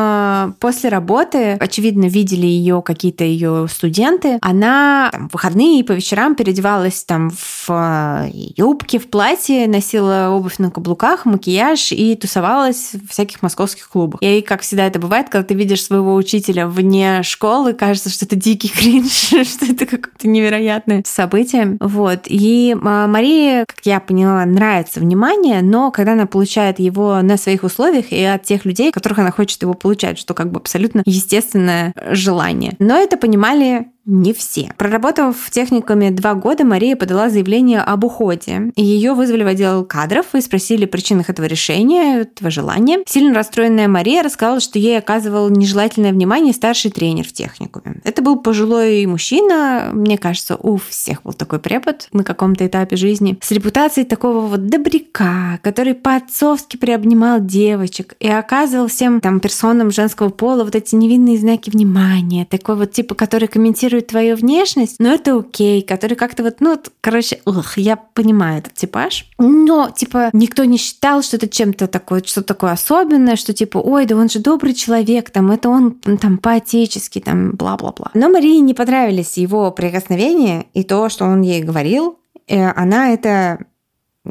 после 0.59 0.89
работы, 0.89 1.53
очевидно, 1.53 2.05
видели 2.05 2.45
ее 2.45 2.81
какие-то 2.81 3.23
ее 3.23 3.67
студенты. 3.69 4.37
Она 4.41 5.09
там, 5.11 5.29
в 5.29 5.33
выходные 5.45 5.79
и 5.79 5.83
по 5.83 5.91
вечерам 5.91 6.35
переодевалась 6.35 7.03
там 7.03 7.29
в 7.29 7.69
э, 7.69 8.29
юбки, 8.33 8.97
в 8.97 9.09
платье, 9.09 9.67
носила 9.67 10.29
обувь 10.31 10.57
на 10.57 10.71
каблуках, 10.71 11.25
макияж 11.25 11.91
и 11.91 12.15
тусовалась 12.15 12.93
в 12.93 13.11
всяких 13.11 13.41
московских 13.41 13.87
клубах. 13.89 14.21
И 14.21 14.41
как 14.41 14.61
всегда 14.61 14.87
это 14.87 14.99
бывает, 14.99 15.29
когда 15.29 15.45
ты 15.45 15.53
видишь 15.53 15.83
своего 15.83 16.15
учителя 16.15 16.67
вне 16.67 17.21
школы, 17.23 17.73
кажется, 17.73 18.09
что 18.09 18.25
это 18.25 18.35
дикий 18.35 18.69
кринж, 18.69 19.11
что 19.47 19.65
это 19.65 19.85
какое-то 19.85 20.27
невероятное 20.27 21.03
событие. 21.05 21.77
Вот. 21.79 22.21
И 22.25 22.71
э, 22.73 23.07
Марии, 23.07 23.65
как 23.65 23.79
я 23.83 23.99
поняла, 23.99 24.45
нравится 24.45 24.99
внимание, 24.99 25.61
но 25.61 25.91
когда 25.91 26.13
она 26.13 26.25
получает 26.25 26.79
его 26.79 27.21
на 27.21 27.37
своих 27.37 27.63
условиях 27.63 28.11
и 28.11 28.23
от 28.23 28.43
тех 28.43 28.65
людей, 28.65 28.91
которых 28.91 29.19
она 29.19 29.31
хочет 29.31 29.61
его 29.61 29.73
получать, 29.85 30.17
что 30.17 30.33
как 30.33 30.51
бы 30.51 30.59
абсолютно 30.59 31.03
естественное 31.05 31.93
желание. 32.09 32.73
Но 32.79 32.97
это 32.97 33.17
понимали 33.17 33.91
не 34.05 34.33
все. 34.33 34.71
Проработав 34.77 35.35
в 35.37 35.49
техникуме 35.49 36.11
два 36.11 36.35
года, 36.35 36.63
Мария 36.63 36.95
подала 36.95 37.29
заявление 37.29 37.81
об 37.81 38.03
уходе. 38.03 38.71
Ее 38.75 39.13
вызвали 39.13 39.43
в 39.43 39.47
отдел 39.47 39.83
кадров 39.83 40.27
и 40.33 40.41
спросили 40.41 40.85
причинах 40.85 41.29
этого 41.29 41.45
решения, 41.47 42.21
этого 42.21 42.51
желания. 42.51 42.99
Сильно 43.07 43.33
расстроенная 43.33 43.87
Мария 43.87 44.23
рассказала, 44.23 44.59
что 44.59 44.77
ей 44.77 44.97
оказывал 44.97 45.49
нежелательное 45.49 46.11
внимание 46.11 46.53
старший 46.53 46.91
тренер 46.91 47.25
в 47.25 47.33
техникуме. 47.33 48.01
Это 48.03 48.21
был 48.21 48.39
пожилой 48.39 49.05
мужчина, 49.05 49.89
мне 49.91 50.17
кажется, 50.17 50.55
у 50.55 50.77
всех 50.77 51.23
был 51.23 51.33
такой 51.33 51.59
препод 51.59 52.07
на 52.11 52.23
каком-то 52.23 52.65
этапе 52.67 52.95
жизни, 52.95 53.37
с 53.41 53.51
репутацией 53.51 54.05
такого 54.05 54.41
вот 54.41 54.67
добряка, 54.67 55.59
который 55.63 55.95
по-отцовски 55.95 56.77
приобнимал 56.77 57.39
девочек 57.39 58.15
и 58.19 58.29
оказывал 58.29 58.87
всем 58.87 59.19
там 59.19 59.39
персонам 59.39 59.91
женского 59.91 60.29
пола 60.29 60.63
вот 60.63 60.75
эти 60.75 60.95
невинные 60.95 61.37
знаки 61.37 61.69
внимания, 61.69 62.45
такой 62.45 62.75
вот 62.75 62.91
типа, 62.91 63.15
который 63.15 63.47
комментирует 63.47 63.94
комментирует 63.95 64.07
твою 64.07 64.35
внешность, 64.35 64.95
но 64.99 65.13
это 65.13 65.37
окей, 65.37 65.81
который 65.81 66.15
как-то 66.15 66.43
вот, 66.43 66.55
ну, 66.59 66.71
вот, 66.71 66.91
короче, 67.01 67.39
ух, 67.45 67.77
я 67.77 67.95
понимаю 67.95 68.59
этот 68.59 68.73
типаж. 68.73 69.29
Но, 69.37 69.89
типа, 69.89 70.29
никто 70.33 70.63
не 70.65 70.77
считал, 70.77 71.21
что 71.21 71.37
это 71.37 71.47
чем-то 71.47 71.87
такое, 71.87 72.21
что 72.25 72.41
такое 72.41 72.71
особенное, 72.71 73.35
что 73.35 73.53
типа, 73.53 73.77
ой, 73.77 74.05
да 74.05 74.15
он 74.15 74.29
же 74.29 74.39
добрый 74.39 74.73
человек, 74.73 75.29
там, 75.29 75.51
это 75.51 75.69
он 75.69 75.93
там 76.21 76.37
по-отечески, 76.37 77.19
там, 77.19 77.51
бла-бла-бла. 77.51 78.11
Но 78.13 78.29
Марии 78.29 78.59
не 78.59 78.73
понравились 78.73 79.37
его 79.37 79.71
прикосновения 79.71 80.65
и 80.73 80.83
то, 80.83 81.09
что 81.09 81.25
он 81.25 81.41
ей 81.41 81.63
говорил, 81.63 82.19
она 82.47 83.11
это 83.11 83.65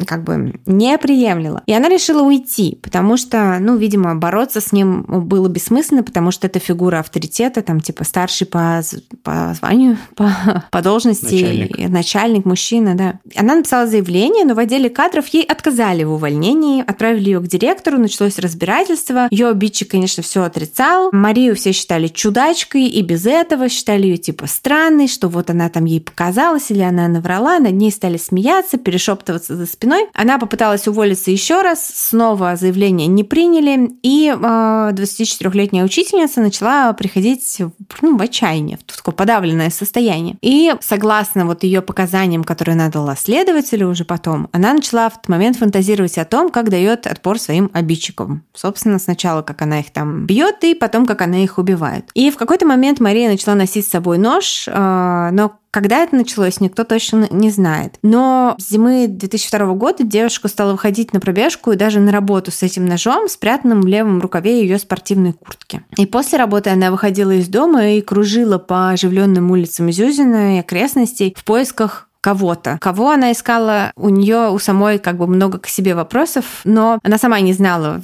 как 0.06 0.24
бы 0.24 0.58
не 0.66 0.98
приемлила. 0.98 1.62
И 1.66 1.72
она 1.72 1.88
решила 1.88 2.22
уйти, 2.22 2.78
потому 2.82 3.16
что, 3.16 3.58
ну, 3.60 3.76
видимо, 3.76 4.14
бороться 4.14 4.60
с 4.60 4.72
ним 4.72 5.02
было 5.02 5.48
бессмысленно, 5.48 6.02
потому 6.02 6.30
что 6.30 6.46
это 6.46 6.58
фигура 6.58 6.98
авторитета, 6.98 7.62
там, 7.62 7.80
типа, 7.80 8.04
старший 8.04 8.46
по, 8.46 8.82
по 9.22 9.54
званию, 9.54 9.96
по, 10.16 10.64
по 10.70 10.82
должности, 10.82 11.34
начальник. 11.34 11.88
начальник, 11.88 12.44
мужчина, 12.44 12.94
да. 12.94 13.20
Она 13.36 13.56
написала 13.56 13.86
заявление, 13.86 14.44
но 14.44 14.54
в 14.54 14.58
отделе 14.58 14.90
кадров 14.90 15.26
ей 15.28 15.44
отказали 15.44 16.04
в 16.04 16.12
увольнении, 16.12 16.84
отправили 16.86 17.30
ее 17.30 17.40
к 17.40 17.46
директору, 17.46 17.98
началось 17.98 18.38
разбирательство. 18.38 19.28
Ее 19.30 19.48
обидчик, 19.48 19.90
конечно, 19.90 20.22
все 20.22 20.42
отрицал. 20.42 21.10
Марию 21.12 21.54
все 21.54 21.72
считали 21.72 22.08
чудачкой, 22.08 22.86
и 22.86 23.02
без 23.02 23.26
этого 23.26 23.68
считали 23.68 24.06
ее, 24.06 24.16
типа, 24.16 24.46
странной, 24.46 25.08
что 25.08 25.28
вот 25.28 25.50
она 25.50 25.68
там 25.68 25.84
ей 25.84 26.00
показалась, 26.00 26.70
или 26.70 26.82
она 26.82 27.08
наврала, 27.08 27.58
над 27.58 27.72
ней 27.72 27.90
стали 27.90 28.16
смеяться, 28.16 28.76
перешептываться 28.76 29.56
за 29.56 29.66
спиной 29.66 29.83
спиной. 29.84 30.08
Она 30.14 30.38
попыталась 30.38 30.88
уволиться 30.88 31.30
еще 31.30 31.60
раз, 31.60 31.86
снова 31.86 32.56
заявление 32.56 33.06
не 33.06 33.22
приняли, 33.22 33.90
и 34.02 34.32
24-летняя 34.34 35.82
а, 35.82 35.84
учительница 35.84 36.40
начала 36.40 36.92
приходить 36.94 37.58
ну, 38.00 38.16
в 38.16 38.22
отчаяние, 38.22 38.78
в 38.78 38.96
такое 38.96 39.14
подавленное 39.14 39.70
состояние. 39.70 40.36
И 40.40 40.74
согласно 40.80 41.44
вот 41.44 41.64
ее 41.64 41.82
показаниям, 41.82 42.44
которые 42.44 42.74
она 42.74 42.88
дала 42.88 43.14
следователю 43.14 43.88
уже 43.88 44.04
потом, 44.04 44.48
она 44.52 44.72
начала 44.72 45.10
в 45.10 45.18
этот 45.18 45.28
момент 45.28 45.58
фантазировать 45.58 46.16
о 46.16 46.24
том, 46.24 46.50
как 46.50 46.70
дает 46.70 47.06
отпор 47.06 47.38
своим 47.38 47.70
обидчикам. 47.74 48.44
Собственно, 48.54 48.98
сначала, 48.98 49.42
как 49.42 49.60
она 49.62 49.80
их 49.80 49.92
там 49.92 50.24
бьет, 50.24 50.64
и 50.64 50.74
потом, 50.74 51.04
как 51.04 51.20
она 51.20 51.42
их 51.42 51.58
убивает. 51.58 52.06
И 52.14 52.30
в 52.30 52.36
какой-то 52.36 52.66
момент 52.66 53.00
Мария 53.00 53.28
начала 53.28 53.54
носить 53.54 53.86
с 53.86 53.90
собой 53.90 54.16
нож, 54.18 54.66
а, 54.70 55.30
но 55.32 55.58
когда 55.74 56.04
это 56.04 56.14
началось, 56.14 56.60
никто 56.60 56.84
точно 56.84 57.26
не 57.32 57.50
знает. 57.50 57.98
Но 58.02 58.54
с 58.60 58.70
зимы 58.70 59.08
2002 59.08 59.74
года 59.74 60.04
девушка 60.04 60.46
стала 60.46 60.70
выходить 60.70 61.12
на 61.12 61.18
пробежку 61.18 61.72
и 61.72 61.76
даже 61.76 61.98
на 61.98 62.12
работу 62.12 62.52
с 62.52 62.62
этим 62.62 62.86
ножом, 62.86 63.28
спрятанным 63.28 63.80
в 63.80 63.86
левом 63.88 64.20
рукаве 64.20 64.60
ее 64.60 64.78
спортивной 64.78 65.32
куртки. 65.32 65.82
И 65.98 66.06
после 66.06 66.38
работы 66.38 66.70
она 66.70 66.92
выходила 66.92 67.32
из 67.32 67.48
дома 67.48 67.88
и 67.88 68.02
кружила 68.02 68.58
по 68.58 68.90
оживленным 68.90 69.50
улицам 69.50 69.90
Зюзина 69.90 70.58
и 70.58 70.60
окрестностей 70.60 71.34
в 71.36 71.42
поисках 71.42 72.08
кого-то. 72.20 72.78
Кого 72.80 73.10
она 73.10 73.32
искала, 73.32 73.90
у 73.96 74.10
нее 74.10 74.50
у 74.50 74.58
самой 74.60 75.00
как 75.00 75.18
бы 75.18 75.26
много 75.26 75.58
к 75.58 75.66
себе 75.66 75.96
вопросов, 75.96 76.60
но 76.62 77.00
она 77.02 77.18
сама 77.18 77.40
не 77.40 77.52
знала, 77.52 78.00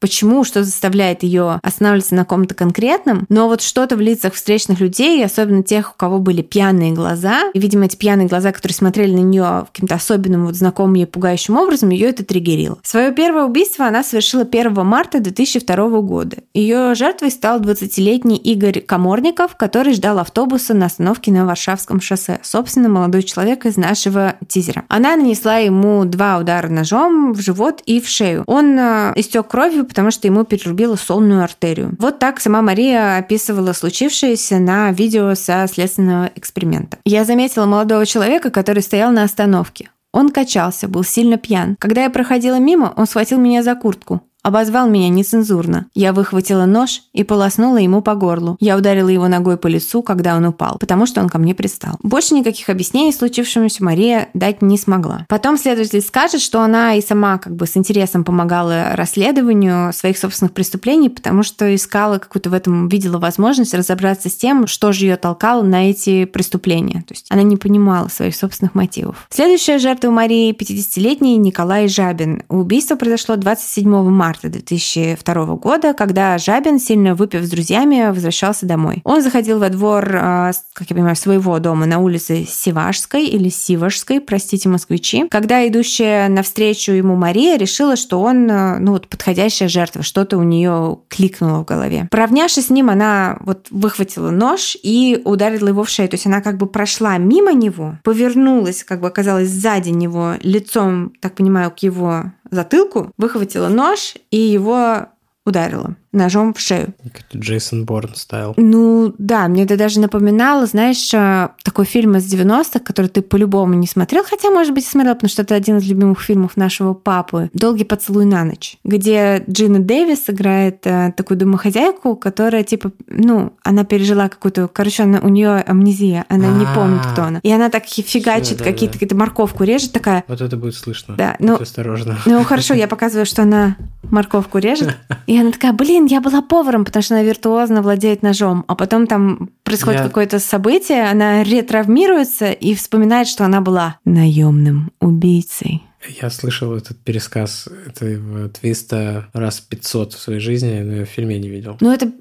почему, 0.00 0.44
что 0.44 0.62
заставляет 0.62 1.22
ее 1.22 1.58
останавливаться 1.62 2.14
на 2.14 2.24
ком-то 2.24 2.54
конкретном, 2.54 3.26
но 3.28 3.48
вот 3.48 3.62
что-то 3.62 3.96
в 3.96 4.00
лицах 4.00 4.34
встречных 4.34 4.80
людей, 4.80 5.24
особенно 5.24 5.62
тех, 5.62 5.92
у 5.92 5.94
кого 5.96 6.18
были 6.18 6.42
пьяные 6.42 6.92
глаза, 6.92 7.50
и, 7.54 7.58
видимо, 7.58 7.86
эти 7.86 7.96
пьяные 7.96 8.28
глаза, 8.28 8.52
которые 8.52 8.74
смотрели 8.74 9.12
на 9.12 9.20
нее 9.20 9.66
каким-то 9.72 9.94
особенным, 9.94 10.46
вот 10.46 10.54
знакомым 10.54 10.94
ей 10.94 11.06
пугающим 11.06 11.56
образом, 11.56 11.90
ее 11.90 12.08
это 12.08 12.24
триггерило. 12.24 12.78
Свое 12.82 13.12
первое 13.12 13.44
убийство 13.44 13.86
она 13.86 14.02
совершила 14.02 14.42
1 14.42 14.74
марта 14.84 15.20
2002 15.20 16.00
года. 16.00 16.38
Ее 16.54 16.94
жертвой 16.94 17.30
стал 17.30 17.60
20-летний 17.60 18.36
Игорь 18.36 18.80
Коморников, 18.80 19.56
который 19.56 19.94
ждал 19.94 20.18
автобуса 20.18 20.74
на 20.74 20.86
остановке 20.86 21.32
на 21.32 21.46
Варшавском 21.46 22.00
шоссе. 22.00 22.38
Собственно, 22.42 22.88
молодой 22.88 23.22
человек 23.22 23.66
из 23.66 23.76
нашего 23.76 24.36
тизера. 24.46 24.84
Она 24.88 25.16
нанесла 25.16 25.56
ему 25.56 26.04
два 26.04 26.38
удара 26.38 26.68
ножом 26.68 27.32
в 27.32 27.40
живот 27.40 27.82
и 27.86 28.00
в 28.00 28.08
шею. 28.08 28.44
Он 28.46 28.78
э, 28.78 29.12
истек 29.16 29.48
кровью, 29.48 29.85
потому 29.86 30.10
что 30.10 30.26
ему 30.26 30.44
перерубило 30.44 30.96
сонную 30.96 31.42
артерию. 31.42 31.94
Вот 31.98 32.18
так 32.18 32.40
сама 32.40 32.62
Мария 32.62 33.16
описывала 33.16 33.72
случившееся 33.72 34.58
на 34.58 34.92
видео 34.92 35.34
со 35.34 35.66
следственного 35.66 36.30
эксперимента. 36.34 36.98
Я 37.04 37.24
заметила 37.24 37.66
молодого 37.66 38.04
человека, 38.06 38.50
который 38.50 38.82
стоял 38.82 39.10
на 39.12 39.22
остановке. 39.22 39.90
Он 40.12 40.30
качался, 40.30 40.88
был 40.88 41.04
сильно 41.04 41.36
пьян. 41.36 41.76
Когда 41.78 42.04
я 42.04 42.10
проходила 42.10 42.58
мимо, 42.58 42.92
он 42.96 43.06
схватил 43.06 43.38
меня 43.38 43.62
за 43.62 43.74
куртку 43.74 44.22
обозвал 44.46 44.88
меня 44.88 45.08
нецензурно. 45.08 45.86
Я 45.92 46.12
выхватила 46.12 46.66
нож 46.66 47.02
и 47.12 47.24
полоснула 47.24 47.78
ему 47.78 48.00
по 48.00 48.14
горлу. 48.14 48.56
Я 48.60 48.76
ударила 48.76 49.08
его 49.08 49.26
ногой 49.26 49.56
по 49.56 49.66
лицу, 49.66 50.02
когда 50.02 50.36
он 50.36 50.44
упал, 50.44 50.76
потому 50.78 51.06
что 51.06 51.20
он 51.20 51.28
ко 51.28 51.38
мне 51.38 51.52
пристал. 51.52 51.96
Больше 52.04 52.32
никаких 52.34 52.68
объяснений 52.68 53.12
случившемуся 53.12 53.82
Мария 53.82 54.28
дать 54.34 54.62
не 54.62 54.78
смогла. 54.78 55.26
Потом 55.28 55.58
следователь 55.58 56.00
скажет, 56.00 56.40
что 56.40 56.60
она 56.60 56.94
и 56.94 57.02
сама 57.02 57.38
как 57.38 57.56
бы 57.56 57.66
с 57.66 57.76
интересом 57.76 58.22
помогала 58.22 58.90
расследованию 58.92 59.92
своих 59.92 60.16
собственных 60.16 60.52
преступлений, 60.52 61.08
потому 61.08 61.42
что 61.42 61.74
искала 61.74 62.18
какую-то 62.18 62.48
в 62.50 62.54
этом, 62.54 62.86
видела 62.86 63.18
возможность 63.18 63.74
разобраться 63.74 64.28
с 64.28 64.36
тем, 64.36 64.68
что 64.68 64.92
же 64.92 65.06
ее 65.06 65.16
толкало 65.16 65.62
на 65.62 65.90
эти 65.90 66.24
преступления. 66.24 67.02
То 67.08 67.14
есть 67.14 67.26
она 67.30 67.42
не 67.42 67.56
понимала 67.56 68.06
своих 68.06 68.36
собственных 68.36 68.76
мотивов. 68.76 69.26
Следующая 69.28 69.80
жертва 69.80 70.10
Марии 70.10 70.52
50-летний 70.54 71.36
Николай 71.36 71.88
Жабин. 71.88 72.44
Убийство 72.48 72.94
произошло 72.94 73.34
27 73.34 73.90
марта 74.08 74.35
марта 74.36 74.50
2002 74.50 75.56
года, 75.56 75.94
когда 75.94 76.36
Жабин, 76.36 76.78
сильно 76.78 77.14
выпив 77.14 77.44
с 77.44 77.50
друзьями, 77.50 78.10
возвращался 78.10 78.66
домой. 78.66 79.00
Он 79.04 79.22
заходил 79.22 79.58
во 79.58 79.70
двор, 79.70 80.10
а, 80.14 80.52
как 80.74 80.90
я 80.90 80.96
понимаю, 80.96 81.16
своего 81.16 81.58
дома 81.58 81.86
на 81.86 81.98
улице 81.98 82.44
Сивашской 82.46 83.24
или 83.24 83.48
Сивашской, 83.48 84.20
простите, 84.20 84.68
москвичи, 84.68 85.26
когда 85.30 85.66
идущая 85.66 86.28
навстречу 86.28 86.92
ему 86.92 87.16
Мария 87.16 87.56
решила, 87.56 87.96
что 87.96 88.20
он, 88.20 88.50
а, 88.50 88.78
ну 88.78 88.92
вот, 88.92 89.08
подходящая 89.08 89.68
жертва, 89.68 90.02
что-то 90.02 90.36
у 90.36 90.42
нее 90.42 90.98
кликнуло 91.08 91.60
в 91.60 91.64
голове. 91.64 92.08
Поравнявшись 92.10 92.66
с 92.66 92.70
ним, 92.70 92.90
она 92.90 93.38
вот 93.40 93.68
выхватила 93.70 94.30
нож 94.30 94.76
и 94.82 95.20
ударила 95.24 95.68
его 95.68 95.84
в 95.84 95.88
шею. 95.88 96.08
То 96.08 96.14
есть 96.14 96.26
она 96.26 96.42
как 96.42 96.58
бы 96.58 96.66
прошла 96.66 97.16
мимо 97.16 97.52
него, 97.52 97.98
повернулась, 98.02 98.84
как 98.84 99.00
бы 99.00 99.06
оказалась 99.06 99.48
сзади 99.48 99.90
него, 99.90 100.34
лицом, 100.42 101.12
так 101.20 101.36
понимаю, 101.36 101.70
к 101.70 101.78
его 101.78 102.32
затылку, 102.50 103.12
выхватила 103.16 103.68
нож 103.68 104.14
и 104.30 104.38
его 104.38 105.06
ударила 105.44 105.96
ножом 106.12 106.54
в 106.54 106.60
шею. 106.60 106.94
Джейсон 107.34 107.84
Борн 107.84 108.14
стайл. 108.14 108.54
Ну 108.56 109.14
да, 109.18 109.48
мне 109.48 109.64
это 109.64 109.76
даже 109.76 110.00
напоминало, 110.00 110.66
знаешь, 110.66 111.12
э, 111.12 111.48
такой 111.62 111.84
фильм 111.84 112.16
из 112.16 112.32
90-х, 112.32 112.80
который 112.80 113.08
ты 113.08 113.22
по-любому 113.22 113.74
не 113.74 113.86
смотрел, 113.86 114.24
хотя, 114.24 114.50
может 114.50 114.74
быть, 114.74 114.86
смотрел, 114.86 115.14
потому 115.14 115.30
что 115.30 115.42
это 115.42 115.54
один 115.54 115.78
из 115.78 115.88
любимых 115.88 116.20
фильмов 116.20 116.56
нашего 116.56 116.94
папы 116.94 117.50
«Долгий 117.52 117.84
поцелуй 117.84 118.24
на 118.24 118.44
ночь», 118.44 118.78
где 118.84 119.44
Джина 119.48 119.78
Дэвис 119.78 120.28
играет 120.28 120.86
э, 120.86 121.12
такую 121.16 121.38
домохозяйку, 121.38 122.16
которая, 122.16 122.64
типа, 122.64 122.92
ну, 123.06 123.52
она 123.62 123.84
пережила 123.84 124.28
какую-то, 124.28 124.68
короче, 124.68 125.02
она, 125.02 125.20
у 125.20 125.28
нее 125.28 125.56
амнезия, 125.60 126.24
она 126.28 126.48
не 126.48 126.66
помнит, 126.74 127.00
кто 127.12 127.24
она. 127.24 127.40
И 127.42 127.50
она 127.50 127.68
так 127.68 127.86
фигачит, 127.86 128.62
какие-то, 128.62 128.94
какие-то 128.94 129.16
морковку 129.16 129.64
режет, 129.64 129.92
такая... 129.92 130.24
Вот 130.28 130.40
это 130.40 130.56
будет 130.56 130.74
слышно. 130.74 131.16
Да, 131.16 131.36
ну... 131.38 131.56
Осторожно. 131.56 132.18
Ну, 132.26 132.42
хорошо, 132.44 132.74
я 132.74 132.88
показываю, 132.88 133.26
что 133.26 133.42
она 133.42 133.76
морковку 134.10 134.58
режет, 134.58 134.96
и 135.26 135.38
она 135.38 135.52
такая, 135.52 135.72
блин, 135.72 136.05
я 136.06 136.20
была 136.20 136.42
поваром, 136.42 136.84
потому 136.84 137.02
что 137.02 137.14
она 137.14 137.22
виртуозно 137.22 137.82
владеет 137.82 138.22
ножом. 138.22 138.64
А 138.68 138.74
потом 138.74 139.06
там 139.06 139.50
происходит 139.62 140.00
я... 140.00 140.06
какое-то 140.06 140.38
событие, 140.38 141.04
она 141.04 141.42
ретравмируется 141.42 142.52
и 142.52 142.74
вспоминает, 142.74 143.28
что 143.28 143.44
она 143.44 143.60
была 143.60 143.98
наемным 144.04 144.92
убийцей. 145.00 145.82
Я 146.20 146.30
слышал 146.30 146.74
этот 146.74 146.98
пересказ 146.98 147.68
этого 147.86 148.48
твиста 148.48 149.28
раз 149.32 149.60
500 149.60 150.12
в 150.14 150.20
своей 150.20 150.40
жизни, 150.40 150.80
но 150.80 150.92
я 150.96 151.04
в 151.04 151.08
фильме 151.08 151.38
не 151.38 151.48
видел. 151.48 151.76
Ну, 151.80 151.92
это 151.92 152.12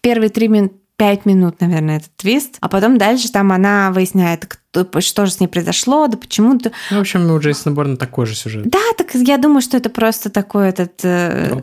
первые 0.00 0.30
три 0.30 0.48
минуты 0.48 0.74
пять 0.98 1.24
минут, 1.24 1.60
наверное, 1.60 1.98
этот 1.98 2.14
твист, 2.16 2.56
а 2.60 2.68
потом 2.68 2.98
дальше 2.98 3.30
там 3.30 3.52
она 3.52 3.92
выясняет, 3.92 4.58
что 5.00 5.26
же 5.26 5.32
с 5.32 5.40
ней 5.40 5.46
произошло, 5.46 6.06
да 6.08 6.16
почему-то... 6.16 6.72
Ну, 6.90 6.98
в 6.98 7.00
общем, 7.00 7.30
у 7.30 7.38
Джейсона 7.38 7.74
Борна 7.74 7.96
такой 7.96 8.26
же 8.26 8.34
сюжет. 8.34 8.68
Да, 8.68 8.78
так 8.96 9.14
я 9.14 9.38
думаю, 9.38 9.60
что 9.60 9.76
это 9.76 9.90
просто 9.90 10.30
такой 10.30 10.68
этот... 10.68 11.04
Э, 11.04 11.60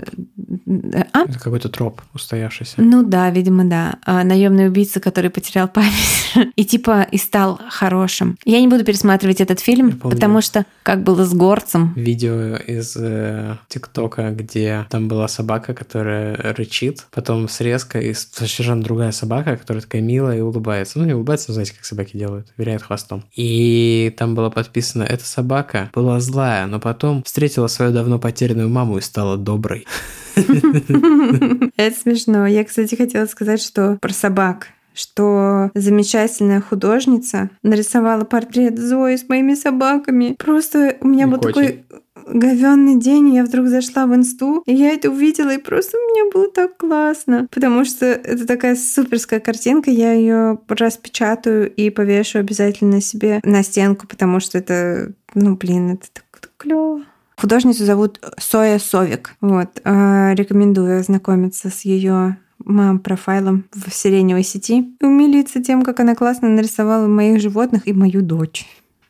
А? 1.13 1.23
Это 1.23 1.39
какой-то 1.39 1.69
троп 1.69 2.01
устоявшийся. 2.13 2.75
Ну 2.77 3.03
да, 3.03 3.29
видимо, 3.29 3.65
да. 3.65 3.95
А, 4.05 4.23
наемный 4.23 4.67
убийца, 4.67 4.99
который 4.99 5.29
потерял 5.29 5.67
память 5.67 6.51
и 6.55 6.65
типа 6.65 7.07
и 7.11 7.17
стал 7.17 7.59
хорошим. 7.69 8.37
Я 8.45 8.59
не 8.59 8.67
буду 8.67 8.83
пересматривать 8.83 9.41
этот 9.41 9.59
фильм, 9.59 9.99
потому 9.99 10.41
что 10.41 10.65
как 10.83 11.03
было 11.03 11.25
с 11.25 11.33
горцем. 11.33 11.93
Видео 11.95 12.55
из 12.55 12.95
э, 12.97 13.57
ТикТока, 13.67 14.31
где 14.31 14.85
там 14.89 15.07
была 15.07 15.27
собака, 15.27 15.73
которая 15.73 16.35
рычит, 16.55 17.05
потом 17.11 17.47
срезка 17.49 17.99
и 17.99 18.13
совершенно 18.13 18.83
другая 18.83 19.11
собака, 19.11 19.57
которая 19.57 19.81
такая 19.81 20.01
милая 20.01 20.37
и 20.37 20.41
улыбается. 20.41 20.99
Ну, 20.99 21.05
не 21.05 21.13
улыбается, 21.13 21.49
но 21.49 21.53
знаете, 21.53 21.73
как 21.73 21.85
собаки 21.85 22.17
делают, 22.17 22.47
виляет 22.57 22.81
хвостом. 22.95 23.23
И 23.35 24.13
там 24.17 24.35
было 24.35 24.49
подписано, 24.49 25.03
эта 25.03 25.25
собака 25.25 25.89
была 25.93 26.19
злая, 26.19 26.65
но 26.65 26.79
потом 26.79 27.23
встретила 27.23 27.67
свою 27.67 27.91
давно 27.91 28.19
потерянную 28.19 28.69
маму 28.69 28.97
и 28.97 29.01
стала 29.01 29.37
доброй. 29.37 29.85
Это 30.35 31.95
смешно. 31.97 32.47
Я, 32.47 32.63
кстати, 32.63 32.95
хотела 32.95 33.25
сказать, 33.25 33.61
что 33.61 33.97
про 34.01 34.13
собак 34.13 34.67
что 34.97 35.71
замечательная 35.73 36.61
художница 36.61 37.49
нарисовала 37.63 38.23
портрет 38.23 38.79
Зои 38.79 39.17
с 39.17 39.27
моими 39.27 39.53
собаками. 39.53 40.37
Просто 40.39 40.95
у 41.01 41.07
меня 41.09 41.25
И 41.25 41.27
был 41.27 41.39
котик. 41.39 41.53
такой 41.53 41.85
говенный 42.27 42.97
день, 42.99 43.33
я 43.35 43.43
вдруг 43.43 43.67
зашла 43.67 44.05
в 44.05 44.15
инсту, 44.15 44.63
и 44.65 44.73
я 44.73 44.91
это 44.91 45.09
увидела, 45.09 45.53
и 45.53 45.57
просто 45.57 45.97
мне 45.97 46.31
было 46.31 46.49
так 46.49 46.77
классно, 46.77 47.47
потому 47.51 47.85
что 47.85 48.05
это 48.05 48.45
такая 48.45 48.75
суперская 48.75 49.39
картинка, 49.39 49.91
я 49.91 50.13
ее 50.13 50.59
распечатаю 50.67 51.71
и 51.73 51.89
повешу 51.89 52.39
обязательно 52.39 53.01
себе 53.01 53.39
на 53.43 53.63
стенку, 53.63 54.07
потому 54.07 54.39
что 54.39 54.57
это, 54.57 55.13
ну 55.33 55.55
блин, 55.55 55.93
это 55.93 56.07
так 56.13 56.51
клево. 56.57 57.01
Художницу 57.37 57.83
зовут 57.83 58.21
Соя 58.37 58.79
Совик. 58.79 59.35
Вот. 59.41 59.81
э, 59.83 60.33
Рекомендую 60.35 60.99
ознакомиться 60.99 61.69
с 61.69 61.81
ее 61.81 62.37
мам-профайлом 62.59 63.65
в 63.73 63.93
сиреневой 63.93 64.43
сети 64.43 64.95
умилиться 65.01 65.61
тем, 65.61 65.83
как 65.83 65.99
она 65.99 66.15
классно 66.15 66.49
нарисовала 66.49 67.07
моих 67.07 67.41
животных 67.41 67.87
и 67.87 67.93
мою 67.93 68.21
дочь. 68.21 68.65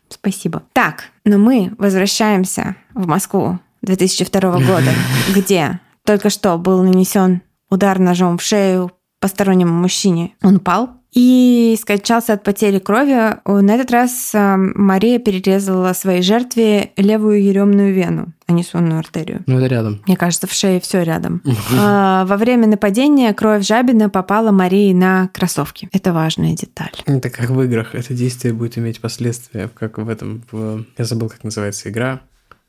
Спасибо. 0.09 0.63
Так, 0.73 1.05
но 1.23 1.37
мы 1.37 1.73
возвращаемся 1.77 2.75
в 2.93 3.07
Москву 3.07 3.59
2002 3.81 4.39
года, 4.59 4.91
где 5.33 5.79
только 6.05 6.29
что 6.29 6.57
был 6.57 6.83
нанесен 6.83 7.41
удар 7.69 7.99
ножом 7.99 8.37
в 8.37 8.41
шею 8.43 8.91
постороннему 9.19 9.73
мужчине. 9.73 10.33
Он 10.43 10.57
упал 10.57 10.89
и 11.15 11.77
скончался 11.81 12.33
от 12.33 12.43
потери 12.43 12.79
крови. 12.79 13.37
На 13.45 13.75
этот 13.75 13.89
раз 13.91 14.31
э, 14.33 14.55
Мария 14.57 15.17
перерезала 15.17 15.93
своей 15.93 16.21
жертве 16.21 16.91
левую 16.97 17.41
еремную 17.41 17.93
вену, 17.93 18.33
а 18.47 18.51
не 18.51 18.63
сонную 18.63 18.99
артерию. 18.99 19.41
Ну, 19.47 19.57
это 19.57 19.67
рядом. 19.67 20.01
Мне 20.07 20.17
кажется, 20.17 20.45
в 20.45 20.51
шее 20.51 20.79
все 20.81 21.01
рядом. 21.03 21.41
А, 21.79 22.25
Во 22.25 22.35
время 22.37 22.67
нападения 22.67 23.33
кровь 23.33 23.65
жабина 23.65 24.09
попала 24.09 24.51
Марии 24.51 24.91
на 24.93 25.29
кроссовки. 25.33 25.87
Это 25.93 26.11
важная 26.13 26.53
деталь. 26.53 26.91
Это 27.05 27.29
как 27.29 27.49
в 27.49 27.61
играх. 27.63 27.95
Это 27.95 28.13
действие 28.13 28.53
будет 28.53 28.77
иметь 28.77 28.99
последствия, 28.99 29.69
как 29.73 29.97
в 29.97 30.09
этом... 30.09 30.43
в- 30.51 30.83
Я 30.97 31.05
забыл, 31.05 31.29
как 31.29 31.43
называется 31.45 31.89
игра. 31.89 32.19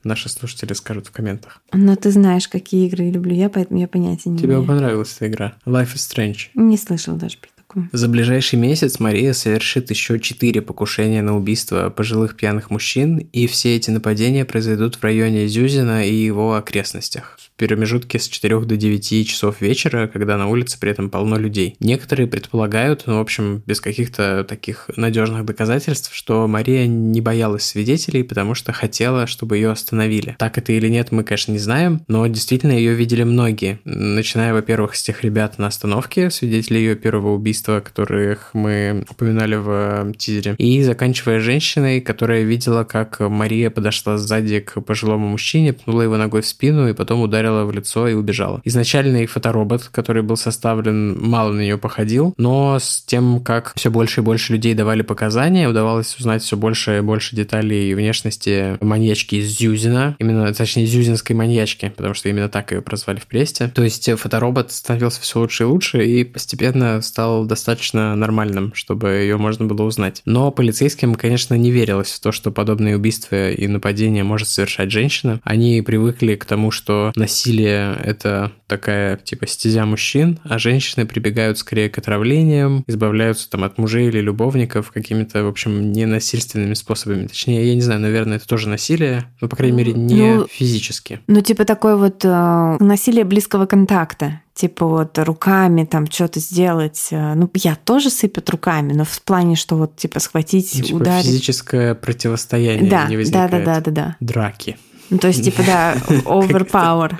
Наши 0.04 0.28
слушатели 0.28 0.72
скажут 0.74 1.08
в 1.08 1.10
комментах. 1.10 1.60
Но 1.72 1.96
ты 1.96 2.12
знаешь, 2.12 2.46
какие 2.46 2.86
игры 2.86 3.04
я 3.06 3.10
люблю, 3.10 3.34
я 3.34 3.48
поэтому 3.48 3.80
я 3.80 3.88
понятия 3.88 4.30
не 4.30 4.38
Тебе 4.38 4.54
имею. 4.54 4.64
понравилась 4.64 5.16
эта 5.16 5.26
игра? 5.26 5.54
Life 5.66 5.94
is 5.94 5.96
Strange. 5.96 6.50
Не 6.54 6.76
слышала 6.76 7.16
даже 7.18 7.38
такую. 7.76 7.88
За 7.92 8.08
ближайший 8.08 8.58
месяц 8.58 8.98
Мария 8.98 9.32
совершит 9.32 9.90
еще 9.90 10.18
четыре 10.18 10.62
покушения 10.62 11.22
на 11.22 11.36
убийство 11.36 11.90
пожилых 11.90 12.36
пьяных 12.36 12.70
мужчин, 12.70 13.18
и 13.18 13.46
все 13.46 13.76
эти 13.76 13.90
нападения 13.90 14.44
произойдут 14.44 14.96
в 14.96 15.02
районе 15.02 15.46
Зюзина 15.46 16.06
и 16.06 16.14
его 16.14 16.54
окрестностях. 16.54 17.38
Промежутке 17.56 18.18
с 18.18 18.28
4 18.28 18.60
до 18.60 18.76
9 18.76 19.28
часов 19.28 19.60
вечера, 19.60 20.08
когда 20.08 20.36
на 20.36 20.48
улице 20.48 20.78
при 20.80 20.90
этом 20.90 21.10
полно 21.10 21.36
людей. 21.36 21.76
Некоторые 21.80 22.26
предполагают, 22.26 23.04
ну, 23.06 23.18
в 23.18 23.20
общем, 23.20 23.62
без 23.66 23.80
каких-то 23.80 24.44
таких 24.44 24.90
надежных 24.96 25.44
доказательств, 25.44 26.14
что 26.14 26.46
Мария 26.46 26.86
не 26.86 27.20
боялась 27.20 27.64
свидетелей, 27.64 28.22
потому 28.22 28.54
что 28.54 28.72
хотела, 28.72 29.26
чтобы 29.26 29.56
ее 29.56 29.70
остановили. 29.70 30.36
Так 30.38 30.58
это 30.58 30.72
или 30.72 30.88
нет, 30.88 31.12
мы, 31.12 31.24
конечно, 31.24 31.52
не 31.52 31.58
знаем, 31.58 32.02
но 32.08 32.26
действительно 32.26 32.72
ее 32.72 32.94
видели 32.94 33.22
многие. 33.22 33.80
Начиная, 33.84 34.52
во-первых, 34.52 34.96
с 34.96 35.02
тех 35.02 35.22
ребят 35.24 35.58
на 35.58 35.66
остановке, 35.66 36.30
свидетелей 36.30 36.80
ее 36.80 36.96
первого 36.96 37.34
убийства, 37.34 37.80
которых 37.80 38.50
мы 38.52 39.04
упоминали 39.10 39.56
в 39.56 39.68
э, 39.70 40.12
тизере, 40.16 40.54
и 40.58 40.82
заканчивая 40.82 41.40
женщиной, 41.40 42.00
которая 42.00 42.42
видела, 42.42 42.84
как 42.84 43.20
Мария 43.20 43.70
подошла 43.70 44.18
сзади 44.18 44.60
к 44.60 44.80
пожилому 44.80 45.28
мужчине, 45.28 45.72
пнула 45.72 46.02
его 46.02 46.16
ногой 46.16 46.42
в 46.42 46.46
спину 46.46 46.88
и 46.88 46.94
потом 46.94 47.20
ударила 47.20 47.45
в 47.64 47.72
лицо 47.72 48.08
и 48.08 48.14
убежала. 48.14 48.60
Изначально 48.64 49.18
их 49.18 49.30
фоторобот, 49.30 49.88
который 49.92 50.22
был 50.22 50.36
составлен, 50.36 51.18
мало 51.20 51.52
на 51.52 51.60
нее 51.60 51.78
походил, 51.78 52.34
но 52.36 52.78
с 52.80 53.02
тем, 53.06 53.40
как 53.40 53.72
все 53.76 53.90
больше 53.90 54.20
и 54.20 54.24
больше 54.24 54.52
людей 54.52 54.74
давали 54.74 55.02
показания, 55.02 55.68
удавалось 55.68 56.16
узнать 56.18 56.42
все 56.42 56.56
больше 56.56 56.98
и 56.98 57.00
больше 57.00 57.36
деталей 57.36 57.94
внешности 57.94 58.76
маньячки 58.80 59.36
из 59.36 59.58
Зюзина, 59.58 60.16
именно, 60.18 60.52
точнее, 60.52 60.86
зюзинской 60.86 61.34
маньячки, 61.36 61.92
потому 61.96 62.14
что 62.14 62.28
именно 62.28 62.48
так 62.48 62.72
ее 62.72 62.82
прозвали 62.82 63.18
в 63.18 63.26
прессе. 63.26 63.68
То 63.74 63.82
есть 63.82 64.10
фоторобот 64.18 64.72
становился 64.72 65.20
все 65.20 65.40
лучше 65.40 65.62
и 65.62 65.66
лучше 65.66 66.06
и 66.06 66.24
постепенно 66.24 67.00
стал 67.02 67.44
достаточно 67.44 68.14
нормальным, 68.14 68.72
чтобы 68.74 69.08
ее 69.10 69.36
можно 69.36 69.66
было 69.66 69.82
узнать. 69.82 70.22
Но 70.24 70.50
полицейским, 70.50 71.14
конечно, 71.14 71.54
не 71.54 71.70
верилось 71.70 72.12
в 72.12 72.20
то, 72.20 72.32
что 72.32 72.50
подобные 72.50 72.96
убийства 72.96 73.50
и 73.50 73.66
нападения 73.66 74.24
может 74.24 74.48
совершать 74.48 74.90
женщина. 74.90 75.40
Они 75.44 75.82
привыкли 75.82 76.34
к 76.34 76.44
тому, 76.44 76.70
что 76.70 77.12
насилие— 77.14 77.35
это 77.44 78.52
такая, 78.66 79.16
типа, 79.16 79.46
стезя 79.46 79.84
мужчин, 79.84 80.38
а 80.44 80.58
женщины 80.58 81.06
прибегают 81.06 81.58
скорее 81.58 81.88
к 81.90 81.98
отравлениям, 81.98 82.84
избавляются 82.86 83.48
там 83.50 83.64
от 83.64 83.78
мужей 83.78 84.08
или 84.08 84.20
любовников 84.20 84.90
какими-то, 84.92 85.44
в 85.44 85.48
общем, 85.48 85.92
ненасильственными 85.92 86.74
способами. 86.74 87.26
Точнее, 87.26 87.68
я 87.68 87.74
не 87.74 87.80
знаю, 87.80 88.00
наверное, 88.00 88.36
это 88.36 88.46
тоже 88.46 88.68
насилие, 88.68 89.24
но, 89.40 89.48
по 89.48 89.56
крайней 89.56 89.76
мере, 89.76 89.92
не 89.92 90.14
Ну, 90.36 90.46
физически. 90.50 91.20
Ну, 91.26 91.40
типа 91.40 91.64
такое 91.64 91.96
вот 91.96 92.24
э, 92.24 92.76
насилие 92.80 93.24
близкого 93.24 93.66
контакта. 93.66 94.40
Типа 94.54 94.86
вот 94.86 95.18
руками 95.18 95.84
там 95.84 96.10
что-то 96.10 96.40
сделать. 96.40 97.08
Э, 97.10 97.34
Ну, 97.34 97.50
я 97.54 97.76
тоже 97.76 98.08
сыпят 98.10 98.48
руками, 98.50 98.92
но 98.94 99.04
в 99.04 99.20
плане, 99.22 99.54
что 99.54 99.76
вот 99.76 99.96
типа 99.96 100.18
схватить, 100.18 100.70
Ну, 100.76 100.82
типа 100.82 100.96
ударить. 100.96 101.26
физическое 101.26 101.94
противостояние 101.94 102.90
Да, 102.90 103.04
не 103.06 103.16
да, 103.16 103.18
возникает. 103.18 103.50
да, 103.50 103.58
да, 103.64 103.80
да, 103.80 103.90
да. 103.90 104.16
Драки. 104.20 104.76
Ну, 105.10 105.18
то 105.18 105.28
есть, 105.28 105.44
типа, 105.44 105.62
да, 105.64 105.94
overpower. 106.24 107.16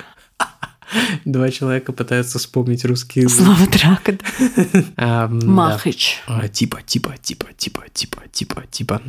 Два 1.25 1.49
человека 1.49 1.91
пытаются 1.91 2.39
вспомнить 2.39 2.85
русский 2.85 3.21
язык. 3.21 3.45
Слово 3.45 3.67
драка. 3.67 4.17
да. 4.97 5.27
Махач. 5.27 6.21
А, 6.27 6.47
Типа, 6.47 6.81
типа, 6.81 7.15
типа, 7.21 7.47
типа, 7.57 7.83
типа, 7.93 8.23
типа, 8.31 8.63
типа. 8.71 9.01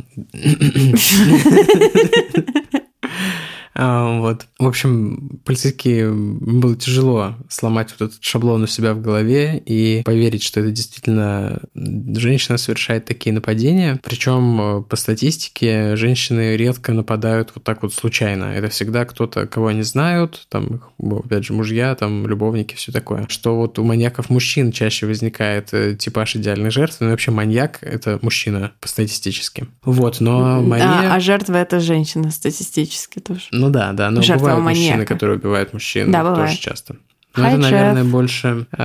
А, 3.79 4.19
Вот. 4.19 4.47
В 4.59 4.67
общем, 4.67 5.41
полицейским 5.45 6.61
было 6.61 6.75
тяжело 6.75 7.37
сломать 7.49 7.95
вот 7.97 8.11
этот 8.11 8.23
шаблон 8.23 8.64
у 8.64 8.67
себя 8.67 8.93
в 8.93 9.01
голове 9.01 9.62
и 9.64 10.03
поверить, 10.05 10.43
что 10.43 10.61
это 10.61 10.73
действительно 10.73 11.61
женщина 11.75 12.59
совершает 12.59 13.05
такие 13.05 13.33
нападения. 13.33 14.01
Причем 14.03 14.61
э, 14.61 14.83
по 14.83 14.97
статистике 14.97 15.95
женщины 15.95 16.57
редко 16.57 16.93
нападают 16.93 17.53
вот 17.55 17.62
так 17.62 17.83
вот 17.83 17.95
случайно. 17.95 18.47
Это 18.47 18.69
всегда 18.69 19.05
кто-то, 19.05 19.47
кого 19.47 19.69
они 19.69 19.83
знают, 19.83 20.47
там, 20.49 20.83
ну, 20.99 21.21
опять 21.21 21.45
же, 21.45 21.53
мужья, 21.53 21.95
там, 21.95 22.27
любовники, 22.27 22.75
все 22.75 22.91
такое. 22.91 23.27
Что 23.29 23.55
вот 23.55 23.79
у 23.79 23.85
маньяков 23.85 24.29
мужчин 24.29 24.73
чаще 24.73 25.07
возникает 25.07 25.73
э, 25.73 25.95
типаж 25.95 26.35
идеальной 26.35 26.71
жертвы. 26.71 26.97
Ну, 27.01 27.07
и 27.07 27.11
вообще 27.12 27.31
маньяк— 27.31 27.79
это 27.83 28.19
мужчина 28.23 28.73
по 28.81 28.88
статистически. 28.88 29.69
Вот, 29.85 30.19
но 30.19 30.62
Мария... 30.62 31.12
А, 31.12 31.14
а 31.14 31.21
жертва 31.21 31.55
это 31.55 31.79
женщина 31.79 32.33
статистически 32.33 33.21
тоже. 33.21 33.43
Ну 33.53 33.67
да, 33.68 33.92
да, 33.92 34.11
но 34.11 34.22
Жертва 34.22 34.46
бывают 34.46 34.64
мужчины, 34.64 34.90
маньяка. 34.90 35.14
которые 35.14 35.38
убивают 35.38 35.72
мужчин 35.72 36.11
Да, 36.11 36.20
тоже 36.22 36.35
бывает. 36.35 36.59
часто. 36.59 36.96
Но 37.37 37.44
Hi, 37.44 37.48
это, 37.50 37.59
наверное, 37.59 38.02
Jeff. 38.04 38.11
больше... 38.11 38.66
э, 38.72 38.76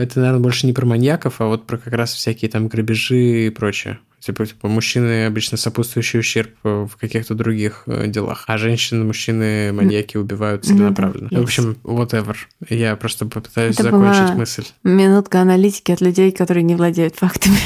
это, 0.00 0.20
наверное, 0.20 0.38
больше 0.40 0.66
не 0.66 0.72
про 0.72 0.86
маньяков, 0.86 1.40
а 1.40 1.46
вот 1.46 1.66
про 1.66 1.78
как 1.78 1.92
раз 1.94 2.12
всякие 2.12 2.50
там 2.50 2.68
грабежи 2.68 3.46
и 3.46 3.50
прочее. 3.50 3.98
Типа, 4.22 4.46
типа 4.46 4.68
мужчины 4.68 5.26
обычно 5.26 5.56
сопутствующий 5.58 6.20
ущерб 6.20 6.50
э, 6.62 6.86
в 6.88 6.96
каких-то 6.96 7.34
других 7.34 7.82
э, 7.86 8.06
делах, 8.06 8.44
а 8.46 8.56
женщины, 8.56 9.02
мужчины, 9.04 9.72
маньяки 9.72 10.16
убивают 10.16 10.62
Ну 10.64 10.68
да, 10.70 10.76
целенаправленно. 10.76 11.28
В 11.32 11.42
общем, 11.42 11.76
whatever. 11.82 12.36
Я 12.68 12.94
просто 12.94 13.26
попытаюсь 13.26 13.74
Это 13.74 13.84
закончить 13.84 14.22
была- 14.22 14.34
мысль. 14.36 14.64
Минутка 14.84 15.40
аналитики 15.40 15.90
от 15.90 16.00
людей, 16.00 16.30
которые 16.30 16.62
не 16.62 16.76
владеют 16.76 17.16
фактами. 17.16 17.56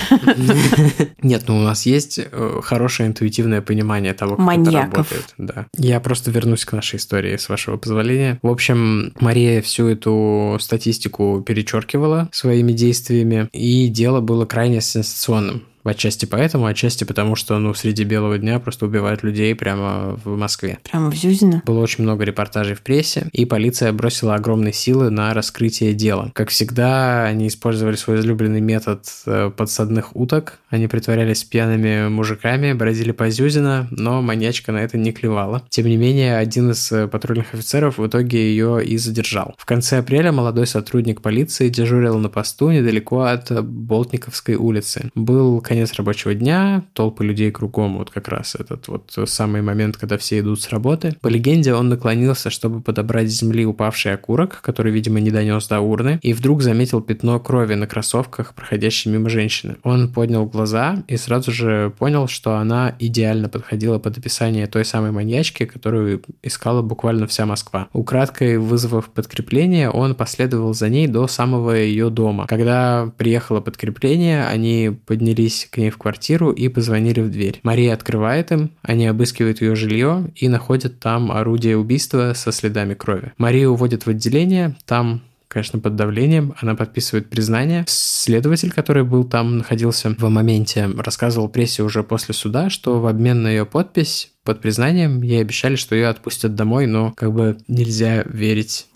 Нет, 1.23 1.45
ну 1.47 1.59
у 1.59 1.63
нас 1.63 1.85
есть 1.85 2.19
э, 2.19 2.61
хорошее 2.63 3.11
интуитивное 3.11 3.61
понимание 3.61 4.15
того, 4.15 4.37
как 4.37 4.45
Маньяков. 4.47 4.73
это 4.73 4.97
работает. 4.97 5.35
Да. 5.37 5.67
Я 5.77 6.01
просто 6.01 6.31
вернусь 6.31 6.65
к 6.65 6.73
нашей 6.73 6.97
истории, 6.97 7.37
с 7.37 7.51
вашего 7.51 7.77
позволения. 7.77 8.39
В 8.43 8.49
общем, 8.49 9.13
Мария 9.21 9.61
всю 9.61 9.89
эту 9.89 10.57
статистику 10.61 11.43
перечеркивала 11.47 12.31
своими 12.33 12.73
действиями, 12.73 13.49
и 13.53 13.89
дело 13.89 14.21
было 14.23 14.47
крайне 14.47 14.81
сенсационным. 14.81 15.65
Отчасти 15.87 16.27
поэтому, 16.27 16.67
отчасти 16.67 17.05
потому, 17.05 17.37
что, 17.37 17.59
ну, 17.59 17.75
среди 17.75 18.05
белого 18.05 18.39
дня 18.39 18.59
просто 18.59 18.87
убивают 18.87 19.23
людей 19.23 19.55
прямо 19.55 20.19
в 20.25 20.37
Москве. 20.37 20.79
Прямо 20.91 21.11
в 21.11 21.15
Зюзино? 21.15 21.63
Было 21.65 21.81
очень 21.81 22.05
много 22.05 22.25
репортажей 22.25 22.75
в 22.75 22.83
прессе, 22.83 23.29
и 23.33 23.45
полиция 23.45 23.93
бросила 23.93 24.35
огромные 24.35 24.73
силы 24.73 25.11
на 25.11 25.33
раскрытие 25.35 25.95
дела. 25.95 26.31
Как 26.35 26.51
всегда, 26.51 27.25
они 27.25 27.49
использовали 27.49 27.97
свой 27.97 28.19
излюбленный 28.19 28.61
метод 28.61 29.07
э, 29.27 29.51
подсадных 29.57 30.17
уток. 30.17 30.59
Они 30.71 30.89
притворялись 30.89 31.45
пьяными 31.45 32.09
мужиками, 32.09 32.73
бродили 32.73 33.13
по 33.13 33.31
Зюзино, 33.31 33.89
но 33.91 34.23
маньячка 34.23 34.73
на 34.73 34.79
это 34.79 34.99
не 34.99 35.13
клевала. 35.13 35.63
Тем 35.69 35.87
не 35.87 35.97
менее, 35.97 36.37
один 36.37 36.73
из 36.73 36.91
э, 36.93 37.07
патрульных 37.07 37.55
офицеров 37.55 37.99
в 37.99 38.07
итоге 38.07 38.39
ее 38.39 38.85
и 38.85 38.97
задержал. 38.99 39.55
В 39.57 39.65
конце 39.65 39.99
апреля 39.99 40.33
молодой 40.33 40.67
сотрудник 40.67 41.23
полиции 41.23 41.69
дежурил 41.69 42.19
на 42.19 42.29
посту 42.29 42.71
недалеко 42.71 43.23
от 43.23 43.51
Болтниковской 43.65 44.57
улицы. 44.57 45.11
Был, 45.15 45.61
конечно, 45.61 45.76
конец 45.77 45.93
рабочего 45.93 46.35
дня, 46.35 46.85
толпы 46.95 47.23
людей 47.23 47.51
кругом, 47.51 47.99
вот 47.99 48.11
как 48.11 48.29
раз 48.29 48.55
этот 48.55 48.89
вот 48.89 49.15
самый 49.27 49.61
момент, 49.61 49.99
когда 49.99 50.17
все 50.17 50.39
идут 50.39 50.63
с 50.63 50.71
работы. 50.71 51.15
По 51.21 51.29
легенде, 51.29 51.75
он 51.75 51.91
наклонился, 51.91 52.49
чтобы 52.49 52.81
подобрать 52.81 53.31
с 53.31 53.41
земли 53.41 53.67
упавший 53.67 54.15
окурок, 54.15 54.63
который, 54.63 54.91
видимо, 54.91 55.21
не 55.21 55.31
донес 55.31 55.69
до 55.69 55.81
урны, 55.81 56.19
и 56.23 56.33
вдруг 56.33 56.63
заметил 56.63 57.03
пятно 57.03 57.39
крови 57.41 57.75
на 57.75 57.87
кроссовках, 57.87 58.55
проходящей 58.55 59.11
мимо 59.11 59.29
женщины. 59.29 59.77
Он 59.83 60.11
поднял 60.11 60.47
глаза 60.47 61.05
и 61.09 61.19
сразу 61.19 61.53
же 61.53 61.93
понял, 61.99 62.27
что 62.27 62.57
она 62.57 62.95
идеально 62.99 63.51
подходила 63.51 63.99
под 63.99 64.17
описание 64.17 64.67
той 64.69 64.87
самой 64.87 65.11
маньячки, 65.11 65.67
которую 65.67 66.23
искала 66.43 66.81
буквально 66.81 67.27
вся 67.27 67.45
Москва. 67.45 67.89
Украдкой 67.93 68.57
вызвав 68.57 69.11
подкрепление, 69.11 69.91
он 69.91 70.15
последовал 70.15 70.73
за 70.73 70.89
ней 70.89 71.07
до 71.07 71.27
самого 71.27 71.73
ее 71.73 72.09
дома. 72.09 72.47
Когда 72.47 73.13
приехало 73.19 73.61
подкрепление, 73.61 74.47
они 74.47 74.97
поднялись 75.05 75.66
к 75.71 75.79
ней 75.79 75.91
в 75.91 75.99
квартиру 75.99 76.51
и 76.51 76.69
позвонили 76.69 77.21
в 77.21 77.31
дверь. 77.31 77.61
Мария 77.63 77.95
открывает 77.95 78.53
им, 78.53 78.71
они 78.83 79.07
обыскивают 79.07 79.61
ее 79.61 79.75
жилье 79.75 80.31
и 80.35 80.49
находят 80.49 80.99
там 80.99 81.31
орудие 81.33 81.77
убийства 81.77 82.33
со 82.35 82.53
следами 82.53 82.95
крови. 82.95 83.33
Марию 83.39 83.73
уводят 83.73 84.07
в 84.07 84.11
отделение, 84.11 84.77
там 84.85 85.23
конечно, 85.49 85.79
под 85.79 85.97
давлением. 85.97 86.55
Она 86.61 86.75
подписывает 86.75 87.31
признание. 87.31 87.85
Следователь, 87.87 88.71
который 88.73 89.05
был 89.05 89.25
там, 89.25 89.59
находился 89.59 90.11
в 90.11 90.29
моменте, 90.29 90.87
рассказывал 90.99 91.49
прессе 91.49 91.83
уже 91.83 92.03
после 92.03 92.35
суда, 92.35 92.69
что 92.69 93.01
в 93.01 93.07
обмен 93.07 93.43
на 93.43 93.49
ее 93.49 93.65
подпись 93.65 94.33
под 94.45 94.61
признанием 94.61 95.23
ей 95.23 95.41
обещали, 95.41 95.77
что 95.77 95.95
ее 95.97 96.09
отпустят 96.09 96.55
домой, 96.55 96.87
но 96.87 97.13
как 97.13 97.33
бы 97.33 97.59
нельзя 97.69 98.23
верить. 98.23 98.87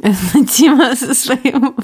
Тима 0.50 0.94
со 0.94 1.14
своим 1.14 1.74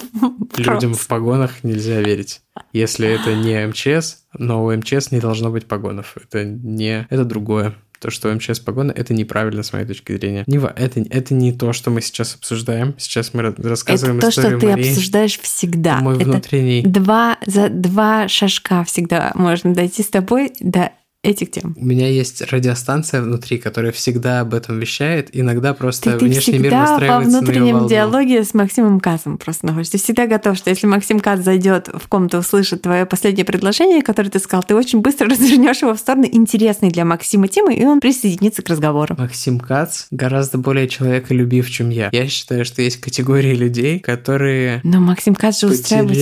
Людям 0.56 0.94
в 0.94 1.06
погонах 1.06 1.64
нельзя 1.64 2.00
верить. 2.00 2.40
Если 2.72 3.08
это 3.08 3.34
не 3.34 3.66
МЧС, 3.66 4.24
но 4.38 4.64
у 4.64 4.72
МЧС 4.72 5.10
не 5.10 5.20
должно 5.20 5.50
быть 5.50 5.66
погонов. 5.66 6.16
Это 6.22 6.44
не... 6.44 7.06
Это 7.10 7.24
другое. 7.24 7.74
То, 7.98 8.10
что 8.10 8.32
МЧС 8.32 8.60
погоны, 8.60 8.92
это 8.92 9.14
неправильно 9.14 9.62
с 9.62 9.72
моей 9.72 9.86
точки 9.86 10.16
зрения. 10.16 10.44
Не, 10.46 10.58
это, 10.58 11.00
это 11.00 11.34
не 11.34 11.52
то, 11.52 11.72
что 11.72 11.90
мы 11.90 12.02
сейчас 12.02 12.34
обсуждаем. 12.34 12.94
Сейчас 12.98 13.32
мы 13.32 13.42
рассказываем 13.42 14.18
это 14.18 14.28
историю 14.28 14.52
то, 14.52 14.58
что 14.58 14.68
Марии. 14.68 14.84
ты 14.84 14.90
обсуждаешь 14.90 15.40
всегда. 15.40 16.00
Мой 16.00 16.16
это 16.16 16.24
внутренний... 16.24 16.82
Два, 16.82 17.38
за 17.46 17.68
два 17.70 18.28
шажка 18.28 18.84
всегда 18.84 19.32
можно 19.34 19.74
дойти 19.74 20.02
с 20.02 20.08
тобой 20.08 20.52
до 20.60 20.92
этих 21.26 21.50
тем. 21.50 21.74
У 21.76 21.84
меня 21.84 22.08
есть 22.08 22.42
радиостанция 22.52 23.22
внутри, 23.22 23.58
которая 23.58 23.92
всегда 23.92 24.40
об 24.40 24.54
этом 24.54 24.78
вещает. 24.78 25.28
Иногда 25.32 25.74
просто 25.74 26.12
ты, 26.12 26.18
ты 26.18 26.24
внешний 26.26 26.58
мир 26.58 26.72
во 26.72 26.80
настраивается 26.80 27.30
на 27.30 27.34
её 27.34 27.40
внутреннем 27.40 27.74
волну. 27.74 27.88
диалоге 27.88 28.44
с 28.44 28.54
Максимом 28.54 29.00
Кацем 29.00 29.38
просто 29.38 29.66
находишься. 29.66 29.92
Ты 29.92 29.98
всегда 29.98 30.26
готов, 30.26 30.56
что 30.56 30.70
если 30.70 30.86
Максим 30.86 31.20
Кац 31.20 31.40
зайдет 31.40 31.88
в 31.92 32.08
комнату, 32.08 32.38
услышит 32.38 32.82
твое 32.82 33.06
последнее 33.06 33.44
предложение, 33.44 34.02
которое 34.02 34.30
ты 34.30 34.38
сказал, 34.38 34.62
ты 34.62 34.74
очень 34.74 35.00
быстро 35.00 35.28
развернешь 35.30 35.82
его 35.82 35.94
в 35.94 35.98
сторону 35.98 36.26
интересной 36.30 36.90
для 36.90 37.04
Максима 37.04 37.48
темы, 37.48 37.74
и 37.74 37.84
он 37.84 38.00
присоединится 38.00 38.62
к 38.62 38.68
разговору. 38.68 39.16
Максим 39.18 39.58
Кац 39.58 40.04
гораздо 40.10 40.58
более 40.58 40.88
человеколюбив, 40.88 41.70
чем 41.70 41.90
я. 41.90 42.08
Я 42.12 42.28
считаю, 42.28 42.64
что 42.64 42.82
есть 42.82 43.00
категории 43.00 43.54
людей, 43.54 43.98
которые... 43.98 44.80
Но 44.84 45.00
Максим 45.00 45.34
Кац 45.34 45.60
же 45.60 45.66
устраивает 45.66 46.18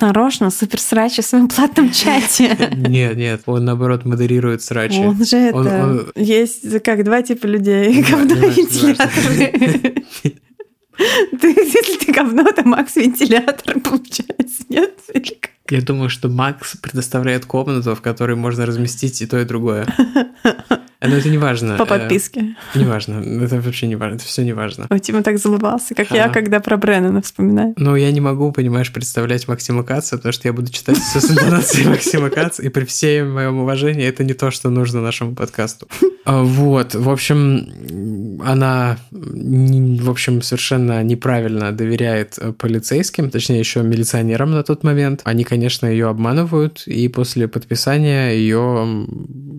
нарочно 0.00 0.50
супер 0.50 0.80
срачи 0.80 1.22
в 1.22 1.26
своем 1.26 1.48
платном 1.48 1.90
чате. 1.90 2.56
Нет, 2.88 3.16
нет, 3.16 3.42
он 3.46 3.64
наоборот 3.64 4.04
модерирует 4.28 4.62
срачи. 4.62 4.98
Он 4.98 5.24
же 5.24 5.50
Он- 5.52 5.66
это... 5.66 5.84
он- 5.84 6.12
Есть 6.14 6.82
как 6.82 7.04
два 7.04 7.22
типа 7.22 7.46
людей. 7.46 7.94
Не 7.94 8.02
Говно 8.02 8.34
важно, 8.34 8.44
и 8.46 8.50
вентилятор. 8.50 9.08
Ты, 11.40 11.46
если 11.50 12.04
ты 12.04 12.12
говно, 12.12 12.42
то 12.50 12.64
Макс 12.66 12.96
вентилятор 12.96 13.78
получается, 13.78 14.64
нет? 14.68 14.94
Я 15.70 15.80
думаю, 15.80 16.10
что 16.10 16.28
Макс 16.28 16.76
предоставляет 16.76 17.44
комнату, 17.46 17.94
в 17.94 18.00
которой 18.00 18.34
можно 18.34 18.66
разместить 18.66 19.22
и 19.22 19.26
то, 19.26 19.38
и 19.38 19.44
другое. 19.44 19.86
Но 21.00 21.14
это 21.14 21.28
не 21.28 21.38
важно. 21.38 21.76
По 21.76 21.84
Э, 21.84 21.86
подписке. 21.86 22.56
Не 22.74 22.84
важно. 22.84 23.22
Это 23.44 23.60
вообще 23.60 23.86
не 23.86 23.94
важно. 23.96 24.16
Это 24.16 24.24
все 24.24 24.42
не 24.42 24.52
важно. 24.52 24.86
Вот 24.90 25.00
Тима 25.02 25.22
так 25.22 25.38
залыбался, 25.38 25.94
как 25.94 26.10
я, 26.10 26.28
когда 26.28 26.58
про 26.60 26.76
Бреннана 26.76 27.22
вспоминаю. 27.22 27.74
Но 27.76 27.96
я 27.96 28.10
не 28.10 28.20
могу, 28.20 28.50
понимаешь, 28.52 28.92
представлять 28.92 29.46
Максима 29.46 29.84
Каца, 29.84 30.16
потому 30.16 30.32
что 30.32 30.48
я 30.48 30.52
буду 30.52 30.72
читать 30.72 30.98
все 30.98 31.20
с 31.20 31.30
интонацией 31.30 31.88
Максима 31.88 32.30
Каца, 32.30 32.62
и 32.62 32.68
при 32.68 32.84
всем 32.84 33.32
моем 33.34 33.58
уважении 33.58 34.04
это 34.04 34.24
не 34.24 34.34
то, 34.34 34.50
что 34.50 34.70
нужно 34.70 35.00
нашему 35.00 35.34
подкасту. 35.36 35.86
А, 36.24 36.42
Вот, 36.42 36.94
в 36.94 37.08
общем, 37.08 38.40
она, 38.44 38.98
в 39.10 40.10
общем, 40.10 40.42
совершенно 40.42 41.02
неправильно 41.02 41.72
доверяет 41.72 42.38
э, 42.38 42.52
полицейским, 42.52 43.30
точнее, 43.30 43.58
еще 43.60 43.82
милиционерам 43.82 44.50
на 44.50 44.62
тот 44.62 44.82
момент. 44.84 45.20
Они, 45.24 45.44
конечно, 45.44 45.86
ее 45.86 46.08
обманывают, 46.08 46.82
и 46.86 47.08
после 47.08 47.46
подписания 47.48 48.30
ее 48.32 49.06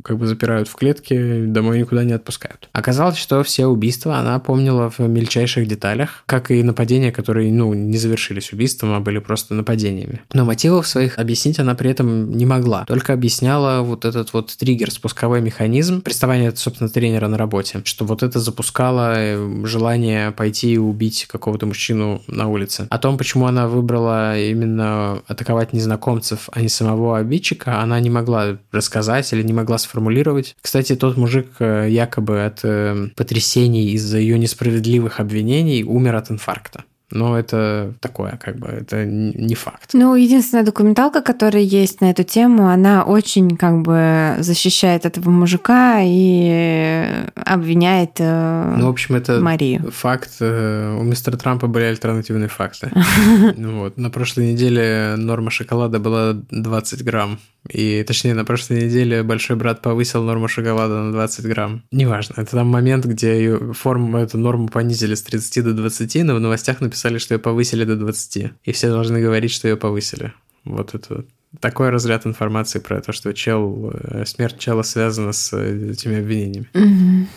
как 0.03 0.17
бы 0.17 0.27
запирают 0.27 0.67
в 0.67 0.75
клетке, 0.75 1.28
домой 1.47 1.79
никуда 1.79 2.03
не 2.03 2.13
отпускают. 2.13 2.69
Оказалось, 2.73 3.17
что 3.17 3.43
все 3.43 3.67
убийства 3.67 4.17
она 4.17 4.39
помнила 4.39 4.89
в 4.89 4.99
мельчайших 4.99 5.67
деталях, 5.67 6.23
как 6.25 6.51
и 6.51 6.63
нападения, 6.63 7.11
которые, 7.11 7.51
ну, 7.51 7.73
не 7.73 7.97
завершились 7.97 8.53
убийством, 8.53 8.93
а 8.93 8.99
были 8.99 9.19
просто 9.19 9.53
нападениями. 9.53 10.21
Но 10.33 10.45
мотивов 10.45 10.87
своих 10.87 11.19
объяснить 11.19 11.59
она 11.59 11.75
при 11.75 11.89
этом 11.91 12.31
не 12.31 12.45
могла, 12.45 12.85
только 12.85 13.13
объясняла 13.13 13.81
вот 13.81 14.05
этот 14.05 14.33
вот 14.33 14.55
триггер, 14.57 14.91
спусковой 14.91 15.41
механизм, 15.41 16.01
приставание, 16.01 16.55
собственно, 16.55 16.89
тренера 16.89 17.27
на 17.27 17.37
работе, 17.37 17.81
что 17.83 18.05
вот 18.05 18.23
это 18.23 18.39
запускало 18.39 19.13
э, 19.15 19.65
желание 19.65 20.31
пойти 20.31 20.73
и 20.73 20.77
убить 20.77 21.25
какого-то 21.29 21.65
мужчину 21.65 22.21
на 22.27 22.47
улице. 22.47 22.87
О 22.89 22.97
том, 22.97 23.17
почему 23.17 23.45
она 23.45 23.67
выбрала 23.67 24.39
именно 24.39 25.21
атаковать 25.27 25.73
незнакомцев, 25.73 26.49
а 26.51 26.61
не 26.61 26.69
самого 26.69 27.17
обидчика, 27.17 27.81
она 27.81 27.99
не 27.99 28.09
могла 28.09 28.57
рассказать 28.71 29.31
или 29.33 29.43
не 29.43 29.53
могла 29.53 29.77
сформулировать. 29.77 30.55
Кстати, 30.61 30.95
тот 30.95 31.17
мужик 31.19 31.47
э, 31.59 31.87
якобы 31.89 32.45
от 32.45 32.61
э, 32.63 33.09
потрясений 33.15 33.91
из-за 33.91 34.17
ее 34.17 34.39
несправедливых 34.39 35.19
обвинений 35.19 35.83
умер 35.83 36.15
от 36.15 36.31
инфаркта. 36.31 36.83
Но 37.11 37.37
это 37.37 37.93
такое, 38.01 38.37
как 38.43 38.57
бы, 38.57 38.67
это 38.67 39.05
не 39.05 39.55
факт. 39.55 39.91
Ну, 39.93 40.15
единственная 40.15 40.63
документалка, 40.63 41.21
которая 41.21 41.63
есть 41.63 42.01
на 42.01 42.11
эту 42.11 42.23
тему, 42.23 42.69
она 42.69 43.03
очень 43.03 43.57
как 43.57 43.81
бы 43.81 44.35
защищает 44.39 45.05
этого 45.05 45.29
мужика 45.29 45.99
и 46.03 47.07
обвиняет 47.35 48.11
э, 48.19 48.75
Ну, 48.77 48.87
в 48.87 48.89
общем, 48.89 49.15
это 49.15 49.39
Марию. 49.39 49.91
факт. 49.91 50.31
э, 50.39 50.97
У 50.99 51.03
мистера 51.03 51.37
Трампа 51.37 51.67
были 51.67 51.85
альтернативные 51.85 52.49
факты. 52.49 52.91
Ну 53.57 53.79
Вот. 53.79 53.97
На 53.97 54.09
прошлой 54.09 54.51
неделе 54.51 55.15
норма 55.17 55.49
шоколада 55.51 55.99
была 55.99 56.33
20 56.51 57.03
грамм. 57.03 57.39
И, 57.69 58.03
точнее, 58.07 58.33
на 58.33 58.45
прошлой 58.45 58.85
неделе 58.85 59.21
большой 59.23 59.55
брат 59.57 59.81
повысил 59.81 60.23
норму 60.23 60.47
шоколада 60.47 60.95
на 61.03 61.11
20 61.11 61.45
грамм. 61.45 61.83
Неважно. 61.91 62.35
Это 62.37 62.51
там 62.51 62.67
момент, 62.67 63.05
где 63.05 63.57
форму, 63.73 64.17
эту 64.17 64.37
норму 64.37 64.67
понизили 64.69 65.15
с 65.15 65.21
30 65.23 65.63
до 65.63 65.73
20, 65.73 66.23
но 66.23 66.35
в 66.35 66.39
новостях 66.39 66.79
написали, 66.81 66.98
что 67.19 67.33
ее 67.33 67.39
повысили 67.39 67.83
до 67.85 67.95
20. 67.95 68.51
И 68.63 68.71
все 68.71 68.89
должны 68.89 69.21
говорить, 69.21 69.51
что 69.51 69.67
ее 69.67 69.77
повысили. 69.77 70.33
Вот 70.65 70.93
это 70.93 71.25
такой 71.59 71.89
разряд 71.89 72.25
информации 72.25 72.79
про 72.79 73.01
то, 73.01 73.11
что 73.11 73.33
чел, 73.33 73.91
э, 73.93 74.25
смерть 74.25 74.59
чела 74.59 74.83
связана 74.83 75.31
с 75.31 75.53
э, 75.53 75.91
этими 75.91 76.19
обвинениями. 76.19 77.27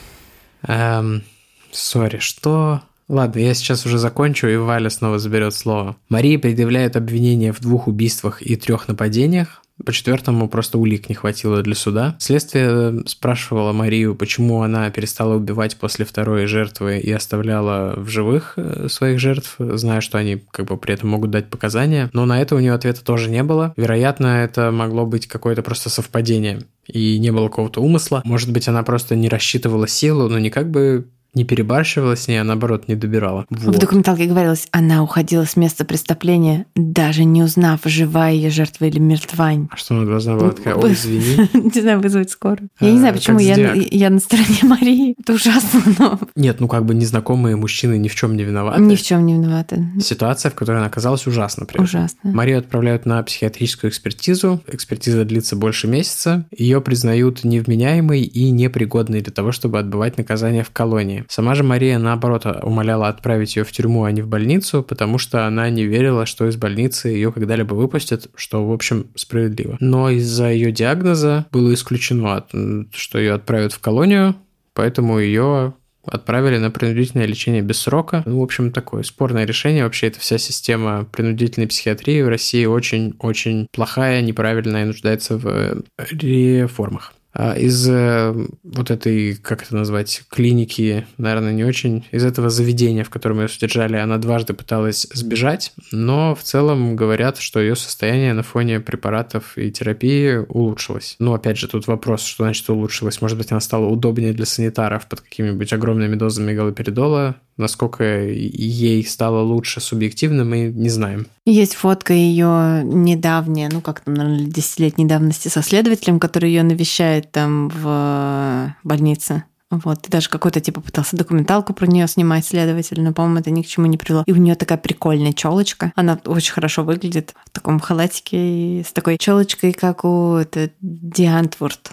Эм, 0.67 1.23
сори, 1.71 2.19
что? 2.19 2.83
Ладно, 3.13 3.41
я 3.41 3.53
сейчас 3.53 3.85
уже 3.85 3.99
закончу, 3.99 4.49
и 4.49 4.57
Валя 4.57 4.89
снова 4.89 5.19
заберет 5.19 5.55
слово. 5.55 5.97
Мария 6.09 6.39
предъявляет 6.39 6.97
обвинения 6.97 7.53
в 7.53 7.61
двух 7.61 7.87
убийствах 7.87 8.41
и 8.41 8.57
трех 8.57 8.89
нападениях. 8.89 9.63
По 9.85 9.93
четвертому 9.93 10.49
просто 10.49 10.79
улик 10.79 11.11
не 11.11 11.15
хватило 11.15 11.61
для 11.61 11.75
суда. 11.75 12.17
Следствие 12.19 13.07
спрашивало 13.07 13.73
Марию, 13.73 14.15
почему 14.15 14.63
она 14.63 14.89
перестала 14.91 15.35
убивать 15.35 15.77
после 15.77 16.07
второй 16.07 16.47
жертвы 16.47 17.01
и 17.01 17.13
оставляла 17.13 17.93
в 18.01 18.09
живых 18.09 18.55
э, 18.57 18.89
своих 18.89 19.21
жертв, 19.21 19.57
зная, 19.59 20.01
что 20.01 20.17
они 20.17 20.43
как 20.51 20.69
бы 20.69 20.79
при 20.79 20.95
этом 20.95 21.11
могут 21.11 21.31
дать 21.31 21.51
показания. 21.51 22.09
Но 22.15 22.25
на 22.25 22.41
это 22.41 22.57
у 22.57 22.61
нее 22.61 22.73
ответа 22.73 23.05
тоже 23.05 23.29
не 23.29 23.43
было. 23.43 23.75
Вероятно, 23.77 24.43
это 24.43 24.71
могло 24.71 25.05
быть 25.05 25.27
какое-то 25.27 25.63
просто 25.63 25.91
совпадение 25.91 26.61
и 26.87 27.19
не 27.19 27.31
было 27.31 27.49
какого-то 27.49 27.83
умысла. 27.83 28.23
Может 28.25 28.51
быть, 28.51 28.69
она 28.69 28.83
просто 28.83 29.17
не 29.17 29.29
рассчитывала 29.29 29.87
силу, 29.87 30.29
но 30.31 30.39
не 30.39 30.49
как 30.49 30.71
бы 30.71 31.09
не 31.35 31.45
перебарщивала 31.45 32.15
с 32.17 32.29
ней, 32.29 32.41
а 32.41 32.45
наоборот 32.45 32.89
не 32.89 32.95
добирала. 32.95 33.47
Вот. 33.51 33.77
В 33.77 33.79
документалке 33.79 34.27
говорилось, 34.27 34.69
она 34.71 35.03
уходила 35.03 35.45
с 35.45 35.57
места 35.57 35.85
преступления, 35.85 36.67
даже 36.75 37.25
не 37.25 37.43
узнав, 37.43 37.81
живая 37.85 38.33
ее 38.33 38.51
жертва 38.51 38.85
или 38.87 38.99
мертвань. 38.99 39.69
А 39.71 39.77
что 39.77 39.95
она 39.97 40.05
должна 40.05 40.37
была 40.37 40.51
такая, 40.51 40.75
ой, 40.75 40.93
извини? 40.93 41.49
Не 41.75 41.81
знаю, 41.81 42.01
вызвать 42.01 42.31
скорую. 42.31 42.69
Я 42.81 42.91
не 42.91 42.99
знаю, 42.99 43.15
А, 43.15 43.17
почему 43.17 43.39
как 43.39 43.47
я, 43.93 44.11
на 44.11 44.19
стороне 44.19 44.59
Марии. 44.63 45.15
Это 45.19 45.33
ужасно, 45.35 45.81
но 45.99 46.19
Нет, 46.37 46.61
ну 46.61 46.69
как 46.69 46.85
бы 46.85 46.95
незнакомые 46.95 47.57
мужчины 47.57 47.99
ни 47.99 48.09
в 48.09 48.15
чем 48.15 48.37
не 48.37 48.45
виноваты. 48.45 48.81
ни 48.83 48.95
в 48.95 49.03
чем 49.03 49.25
не 49.25 49.35
виновата. 49.35 49.85
Ситуация, 50.01 50.51
в 50.51 50.55
которой 50.55 50.79
она 50.79 50.87
оказалась, 50.87 51.27
ужасна. 51.27 51.65
этом. 51.65 51.85
Ужасно. 51.85 52.31
Марию 52.31 52.59
отправляют 52.59 53.07
на 53.07 53.23
психиатрическую 53.23 53.91
экспертизу. 53.91 54.61
Экспертиза 54.67 55.25
длится 55.25 55.57
больше 55.57 55.87
месяца. 55.89 56.47
Ее 56.57 56.81
признают 56.81 57.45
невменяемой 57.45 58.23
и 58.23 58.51
непригодной 58.51 59.23
для 59.23 59.33
того, 59.33 59.53
чтобы 59.53 59.79
отбывать 59.79 60.19
наказание 60.19 60.63
в 60.65 60.71
колонии. 60.71 61.22
Сама 61.29 61.55
же 61.55 61.63
Мария, 61.63 61.99
наоборот, 61.99 62.47
умоляла 62.63 63.09
отправить 63.09 63.57
ее 63.57 63.65
в 63.65 63.73
тюрьму, 63.73 64.05
а 64.05 64.13
не 64.13 64.23
в 64.23 64.29
больницу, 64.29 64.83
потому 64.83 65.19
что 65.19 65.47
она 65.47 65.69
не 65.71 65.85
верила, 65.85 66.27
что 66.27 66.49
из 66.49 66.57
больницы 66.57 67.09
ее 67.09 67.33
когда-либо 67.33 67.75
выпустят, 67.75 68.31
что, 68.35 68.67
в 68.67 68.73
общем, 68.73 69.07
справедливо. 69.15 69.77
Но 69.81 70.11
из-за 70.11 70.51
ее 70.51 70.73
диагноза 70.73 71.47
было 71.53 71.73
исключено, 71.75 72.45
что 72.93 73.19
ее 73.19 73.35
отправят 73.35 73.73
в 73.73 73.81
колонию, 73.81 74.37
поэтому 74.75 75.19
ее 75.19 75.75
отправили 76.05 76.59
на 76.59 76.71
принудительное 76.71 77.27
лечение 77.27 77.63
без 77.63 77.79
срока. 77.79 78.23
Ну, 78.27 78.41
в 78.41 78.43
общем, 78.43 78.73
такое 78.73 79.03
спорное 79.03 79.45
решение. 79.45 79.85
Вообще, 79.85 80.09
эта 80.09 80.21
вся 80.21 80.39
система 80.39 81.05
принудительной 81.05 81.69
психиатрии 81.69 82.23
в 82.23 82.29
России 82.29 82.65
очень-очень 82.65 83.69
плохая, 83.73 84.21
неправильная 84.21 84.83
и 84.83 84.87
нуждается 84.87 85.39
в 85.39 85.47
э, 85.47 85.81
реформах. 86.11 87.15
А 87.35 87.55
Из 87.55 87.89
э, 87.89 88.35
вот 88.63 88.91
этой, 88.91 89.37
как 89.37 89.63
это 89.63 89.75
назвать, 89.75 90.23
клиники, 90.29 91.07
наверное, 91.17 91.53
не 91.53 91.65
очень, 91.65 92.05
из 92.11 92.25
этого 92.25 92.51
заведения, 92.51 93.05
в 93.05 93.11
котором 93.11 93.41
ее 93.41 93.49
содержали, 93.49 93.97
она 93.97 94.19
дважды 94.19 94.53
пыталась 94.53 95.07
сбежать, 95.15 95.73
но 95.93 96.35
в 96.35 96.43
целом 96.43 96.95
говорят, 96.95 97.39
что 97.39 97.61
ее 97.61 97.75
состояние 97.75 98.35
на 98.35 98.43
фоне 98.43 98.81
препаратов 98.81 99.57
и 99.57 99.71
терапии 99.71 100.45
улучшилось. 100.49 101.17
Но 101.19 101.33
опять 101.33 101.57
же, 101.57 101.69
тут 101.69 101.87
вопрос, 101.87 102.23
что 102.23 102.45
значит 102.45 102.69
улучшилось. 102.69 103.23
Может 103.23 103.39
быть, 103.39 103.51
она 103.51 103.61
стала 103.61 103.87
удобнее 103.87 104.35
для 104.35 104.47
санитаров 104.47 105.07
под 105.07 105.23
какими-нибудь 105.23 105.73
огромными 105.73 106.17
дозами 106.17 106.53
галоперидола. 106.53 107.37
Насколько 107.59 108.25
ей 108.25 109.05
стало 109.05 109.43
лучше 109.43 109.81
субъективно, 109.81 110.45
мы 110.45 110.69
не 110.69 110.89
знаем. 110.89 111.27
Есть 111.45 111.75
фотка 111.75 112.15
ее 112.15 112.83
недавняя, 112.83 113.69
ну 113.71 113.81
как 113.83 114.01
там, 114.01 114.15
наверное, 114.15 114.47
десятилетней 114.47 115.07
давности 115.07 115.49
со 115.49 115.63
следователем, 115.63 116.19
который 116.19 116.51
ее 116.51 116.63
навещает 116.63 117.22
там 117.31 117.69
в 117.69 118.75
больнице. 118.83 119.45
Вот, 119.71 120.07
и 120.07 120.11
даже 120.11 120.29
какой-то 120.29 120.61
типа 120.61 120.83
пытался 120.83 121.17
документалку 121.17 121.73
про 121.73 121.87
нее 121.87 122.07
снимать 122.07 122.45
следователь, 122.45 123.01
но, 123.01 123.15
по-моему, 123.15 123.39
это 123.39 123.51
ни 123.51 123.63
к 123.63 123.67
чему 123.67 123.87
не 123.87 123.97
привело. 123.97 124.23
И 124.27 124.33
у 124.33 124.37
нее 124.37 124.55
такая 124.55 124.77
прикольная 124.77 125.33
челочка. 125.33 125.93
Она 125.97 126.21
очень 126.27 126.53
хорошо 126.53 126.85
выглядит 126.85 127.35
в 127.47 127.51
таком 127.51 127.81
халатике 127.81 128.85
с 128.87 128.93
такой 128.93 129.17
челочкой, 129.17 129.73
как 129.73 130.05
у 130.05 130.35
это, 130.35 130.71
Диантворд. 130.83 131.93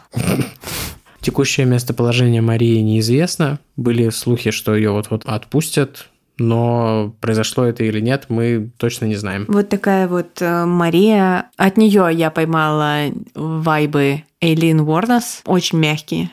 Текущее 1.22 1.66
местоположение 1.66 2.42
Марии 2.42 2.80
неизвестно. 2.80 3.60
Были 3.78 4.10
слухи, 4.10 4.52
что 4.52 4.76
ее 4.76 4.92
вот-вот 4.92 5.24
отпустят, 5.26 6.10
но 6.40 7.16
произошло 7.22 7.66
это 7.66 7.84
или 7.84 8.00
нет, 8.00 8.26
мы 8.30 8.72
точно 8.78 9.06
не 9.06 9.16
знаем. 9.16 9.46
Вот 9.48 9.70
такая 9.70 10.08
вот 10.08 10.42
э, 10.42 10.66
Мария. 10.66 11.50
От 11.58 11.78
нее 11.78 12.10
я 12.12 12.32
поймала 12.32 13.06
вайбы 13.36 14.24
Эйлин 14.42 14.82
Уорнес. 14.82 15.42
Очень 15.46 15.80
мягкие. 15.80 16.32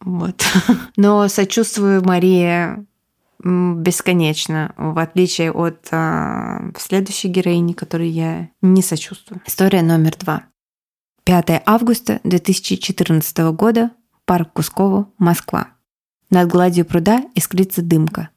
Вот. 0.00 0.42
Но 0.96 1.28
сочувствую 1.28 2.04
Марии 2.04 2.84
бесконечно, 3.44 4.72
в 4.76 4.98
отличие 4.98 5.50
от 5.50 5.88
а, 5.90 6.70
следующей 6.78 7.28
героини, 7.28 7.72
которой 7.72 8.08
я 8.08 8.50
не 8.60 8.82
сочувствую. 8.82 9.40
История 9.46 9.82
номер 9.82 10.16
два. 10.16 10.44
5 11.24 11.62
августа 11.66 12.20
2014 12.24 13.38
года. 13.52 13.90
Парк 14.24 14.52
Кусково, 14.52 15.08
Москва. 15.18 15.68
Над 16.30 16.48
гладью 16.48 16.84
пруда 16.84 17.24
искрится 17.34 17.82
дымка. 17.82 18.30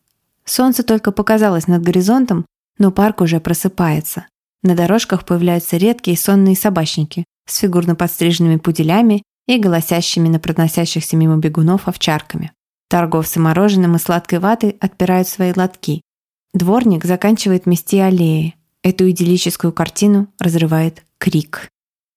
Солнце 0.46 0.84
только 0.84 1.12
показалось 1.12 1.68
над 1.68 1.84
горизонтом, 1.84 2.46
но 2.78 2.92
парк 2.92 3.22
уже 3.22 3.40
просыпается. 3.40 4.28
На 4.64 4.76
дорожках 4.76 5.26
появляются 5.26 5.78
редкие 5.78 6.18
сонные 6.18 6.56
собачники 6.56 7.26
с 7.48 7.58
фигурно 7.58 7.96
подстриженными 7.96 8.58
пуделями 8.58 9.24
и 9.48 9.60
голосящими 9.60 10.28
на 10.28 10.40
проносящихся 10.40 11.16
мимо 11.18 11.38
бегунов 11.38 11.88
овчарками. 11.88 12.52
Торговцы 12.90 13.40
мороженым 13.40 13.96
и 13.96 14.00
сладкой 14.00 14.40
ватой 14.40 14.78
отпирают 14.80 15.28
свои 15.28 15.54
лотки. 15.56 16.02
Дворник 16.54 17.06
заканчивает 17.06 17.66
мести 17.66 17.98
аллеи. 17.98 18.56
Эту 18.84 19.10
идиллическую 19.10 19.74
картину 19.74 20.28
разрывает 20.40 21.04
крик. 21.18 21.70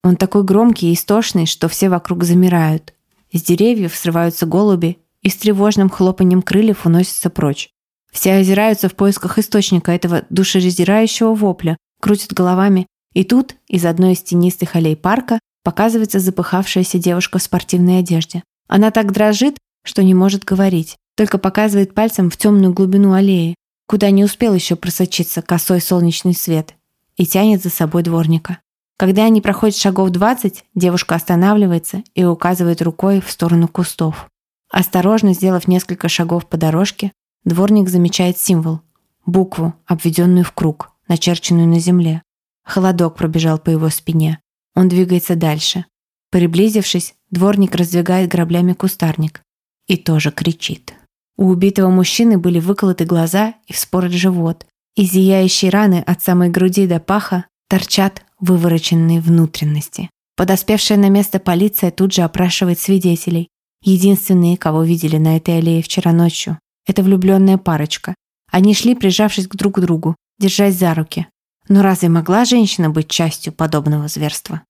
Он 0.05 0.16
такой 0.16 0.45
громкий 0.45 0.91
и 0.91 0.95
истошный, 0.95 1.47
что 1.47 1.68
все 1.68 1.89
вокруг 1.89 2.24
замирают. 2.24 2.95
Из 3.31 3.43
деревьев 3.43 3.95
срываются 3.95 4.47
голуби 4.47 4.99
и 5.22 5.29
с 5.29 5.37
тревожным 5.37 5.91
хлопанием 5.91 6.43
крыльев 6.43 6.87
уносятся 6.87 7.31
прочь. 7.31 7.70
Все 8.13 8.35
озираются 8.35 8.89
в 8.89 8.95
поисках 8.95 9.39
источника 9.39 9.93
этого 9.93 10.25
душераздирающего 10.31 11.35
вопля, 11.35 11.77
крутят 12.01 12.33
головами, 12.33 12.87
и 13.15 13.25
тут 13.25 13.57
из 13.67 13.85
одной 13.85 14.13
из 14.13 14.23
тенистых 14.23 14.77
аллей 14.77 14.97
парка 14.97 15.39
показывается 15.65 16.19
запыхавшаяся 16.19 16.99
девушка 16.99 17.39
в 17.39 17.43
спортивной 17.43 17.99
одежде. 17.99 18.43
Она 18.69 18.91
так 18.91 19.13
дрожит, 19.13 19.57
что 19.85 20.03
не 20.03 20.15
может 20.15 20.45
говорить, 20.45 20.97
только 21.17 21.39
показывает 21.39 21.95
пальцем 21.95 22.31
в 22.31 22.37
темную 22.37 22.73
глубину 22.73 23.13
аллеи, 23.13 23.55
куда 23.87 24.11
не 24.11 24.25
успел 24.25 24.55
еще 24.55 24.77
просочиться 24.77 25.43
косой 25.43 25.81
солнечный 25.81 26.35
свет, 26.35 26.75
и 27.17 27.27
тянет 27.27 27.63
за 27.63 27.71
собой 27.71 28.03
дворника. 28.03 28.59
Когда 28.99 29.25
они 29.25 29.41
проходят 29.41 29.77
шагов 29.77 30.11
20, 30.11 30.65
девушка 30.75 31.15
останавливается 31.15 32.03
и 32.15 32.25
указывает 32.25 32.83
рукой 32.83 33.21
в 33.21 33.31
сторону 33.31 33.69
кустов. 33.69 34.29
Осторожно 34.71 35.35
сделав 35.35 35.69
несколько 35.69 36.09
шагов 36.09 36.47
по 36.47 36.57
дорожке, 36.57 37.13
дворник 37.49 37.89
замечает 37.89 38.39
символ– 38.39 38.81
букву, 39.27 39.75
обведенную 39.87 40.45
в 40.45 40.53
круг, 40.53 40.93
начерченную 41.09 41.67
на 41.67 41.81
земле. 41.81 42.23
Холодок 42.65 43.17
пробежал 43.17 43.59
по 43.59 43.71
его 43.71 43.89
спине. 43.89 44.41
Он 44.75 44.89
двигается 44.89 45.35
дальше. 45.35 45.87
Приблизившись, 46.31 47.15
дворник 47.31 47.75
раздвигает 47.75 48.31
граблями 48.31 48.75
кустарник 48.75 49.43
и 49.87 49.97
тоже 49.97 50.31
кричит. 50.31 50.95
У 51.37 51.47
убитого 51.47 51.89
мужчины 51.89 52.37
были 52.37 52.61
выколоты 52.61 53.05
глаза 53.05 53.55
и 53.67 53.73
вспорот 53.73 54.13
живот. 54.13 54.67
Из 54.97 55.13
зияющей 55.13 55.71
раны 55.71 56.03
от 56.07 56.23
самой 56.23 56.51
груди 56.51 56.87
до 56.87 57.01
паха 57.01 57.47
торчат 57.69 58.23
вывороченные 58.41 59.21
внутренности. 59.21 60.11
Подоспевшая 60.37 60.99
на 60.99 61.09
место 61.09 61.39
полиция 61.39 61.91
тут 61.91 62.13
же 62.13 62.23
опрашивает 62.23 62.79
свидетелей. 62.79 63.49
Единственные, 63.83 64.57
кого 64.57 64.83
видели 64.83 65.17
на 65.17 65.37
этой 65.37 65.59
аллее 65.59 65.83
вчера 65.83 66.13
ночью, 66.13 66.59
это 66.89 67.05
влюбленная 67.05 67.59
парочка. 67.59 68.16
Они 68.51 68.74
шли, 68.74 68.97
прижавшись 68.97 69.47
к 69.47 69.55
друг 69.55 69.78
другу, 69.78 70.16
держась 70.41 70.74
за 70.74 70.95
руки. 70.95 71.28
Но 71.68 71.82
разве 71.82 72.09
могла 72.09 72.45
женщина 72.45 72.91
быть 72.91 73.09
частью 73.09 73.53
подобного 73.53 74.09
зверства? 74.09 74.62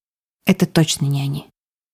Это 0.45 0.67
точно 0.67 1.07
не 1.07 1.23
они. 1.23 1.47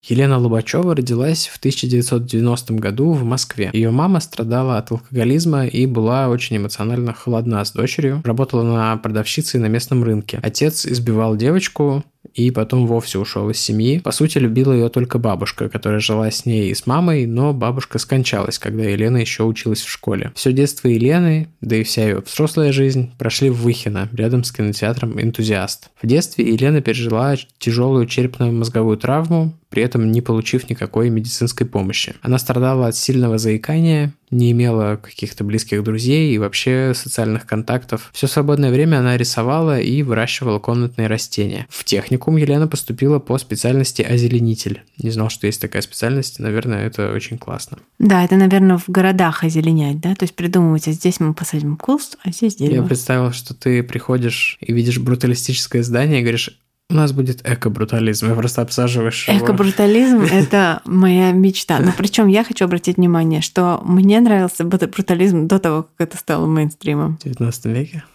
Елена 0.06 0.38
Лобачева 0.38 0.94
родилась 0.94 1.46
в 1.46 1.56
1990 1.56 2.74
году 2.74 3.12
в 3.12 3.24
Москве. 3.24 3.70
Ее 3.72 3.90
мама 3.90 4.20
страдала 4.20 4.76
от 4.76 4.90
алкоголизма 4.90 5.66
и 5.66 5.86
была 5.86 6.28
очень 6.28 6.58
эмоционально 6.58 7.14
холодна 7.14 7.64
с 7.64 7.72
дочерью. 7.72 8.20
Работала 8.24 8.62
на 8.62 8.96
продавщицей 8.98 9.60
на 9.60 9.66
местном 9.66 10.04
рынке. 10.04 10.40
Отец 10.42 10.84
избивал 10.84 11.36
девочку 11.36 12.04
и 12.32 12.50
потом 12.50 12.86
вовсе 12.86 13.18
ушел 13.18 13.50
из 13.50 13.58
семьи. 13.58 13.98
По 13.98 14.12
сути, 14.12 14.38
любила 14.38 14.72
ее 14.72 14.88
только 14.88 15.18
бабушка, 15.18 15.68
которая 15.68 16.00
жила 16.00 16.30
с 16.30 16.46
ней 16.46 16.70
и 16.70 16.74
с 16.74 16.86
мамой, 16.86 17.26
но 17.26 17.52
бабушка 17.52 17.98
скончалась, 17.98 18.58
когда 18.58 18.84
Елена 18.84 19.18
еще 19.18 19.44
училась 19.44 19.82
в 19.82 19.90
школе. 19.90 20.32
Все 20.34 20.52
детство 20.52 20.88
Елены, 20.88 21.48
да 21.60 21.76
и 21.76 21.82
вся 21.82 22.04
ее 22.04 22.22
взрослая 22.24 22.72
жизнь, 22.72 23.12
прошли 23.18 23.50
в 23.50 23.64
Выхино, 23.64 24.08
рядом 24.12 24.44
с 24.44 24.52
кинотеатром 24.52 25.20
«Энтузиаст». 25.20 25.90
В 26.02 26.06
детстве 26.06 26.46
Елена 26.46 26.80
пережила 26.80 27.34
тяжелую 27.58 28.06
черепно-мозговую 28.06 28.98
травму, 28.98 29.54
при 29.70 29.82
этом 29.82 30.12
не 30.12 30.20
получив 30.20 30.70
никакой 30.70 31.10
медицинской 31.10 31.66
помощи. 31.66 32.14
Она 32.22 32.38
страдала 32.38 32.88
от 32.88 32.96
сильного 32.96 33.38
заикания, 33.38 34.12
не 34.34 34.52
имела 34.52 34.96
каких-то 34.96 35.44
близких 35.44 35.82
друзей 35.82 36.34
и 36.34 36.38
вообще 36.38 36.92
социальных 36.94 37.46
контактов. 37.46 38.10
Все 38.12 38.26
свободное 38.26 38.70
время 38.70 38.98
она 38.98 39.16
рисовала 39.16 39.80
и 39.80 40.02
выращивала 40.02 40.58
комнатные 40.58 41.06
растения. 41.06 41.66
В 41.68 41.84
техникум 41.84 42.36
Елена 42.36 42.66
поступила 42.66 43.18
по 43.18 43.38
специальности 43.38 44.02
озеленитель. 44.02 44.82
Не 44.98 45.10
знал, 45.10 45.30
что 45.30 45.46
есть 45.46 45.60
такая 45.60 45.82
специальность. 45.82 46.38
Наверное, 46.38 46.86
это 46.86 47.12
очень 47.12 47.38
классно. 47.38 47.78
Да, 47.98 48.24
это, 48.24 48.36
наверное, 48.36 48.78
в 48.78 48.88
городах 48.88 49.44
озеленять, 49.44 50.00
да? 50.00 50.14
То 50.14 50.24
есть 50.24 50.34
придумывать, 50.34 50.88
а 50.88 50.92
здесь 50.92 51.20
мы 51.20 51.34
посадим 51.34 51.76
куст, 51.76 52.18
а 52.24 52.30
здесь 52.30 52.56
дерево. 52.56 52.82
Я 52.82 52.88
представил, 52.88 53.32
что 53.32 53.54
ты 53.54 53.82
приходишь 53.82 54.58
и 54.60 54.72
видишь 54.72 54.98
бруталистическое 54.98 55.82
здание 55.82 56.20
и 56.20 56.22
говоришь, 56.22 56.58
У 56.90 56.94
нас 56.94 57.12
будет 57.12 57.40
эко-брутализм. 57.48 58.28
Я 58.28 58.34
просто 58.34 58.62
обсаживаешь. 58.62 59.28
Эко-брутализм— 59.28 60.20
это 60.32 60.82
моя 60.84 61.32
мечта. 61.32 61.80
Но 61.80 61.92
причем 61.96 62.28
я 62.28 62.44
хочу 62.44 62.66
обратить 62.66 62.98
внимание, 62.98 63.40
что 63.40 63.80
мне 63.84 64.20
нравился 64.20 64.64
брут- 64.64 64.90
брутализм 64.90 65.46
до 65.48 65.58
того, 65.58 65.88
как 65.96 66.08
это 66.08 66.18
стало 66.18 66.46
мейнстримом. 66.46 67.16
В 67.16 67.24
19 67.24 67.64
веке. 67.66 68.04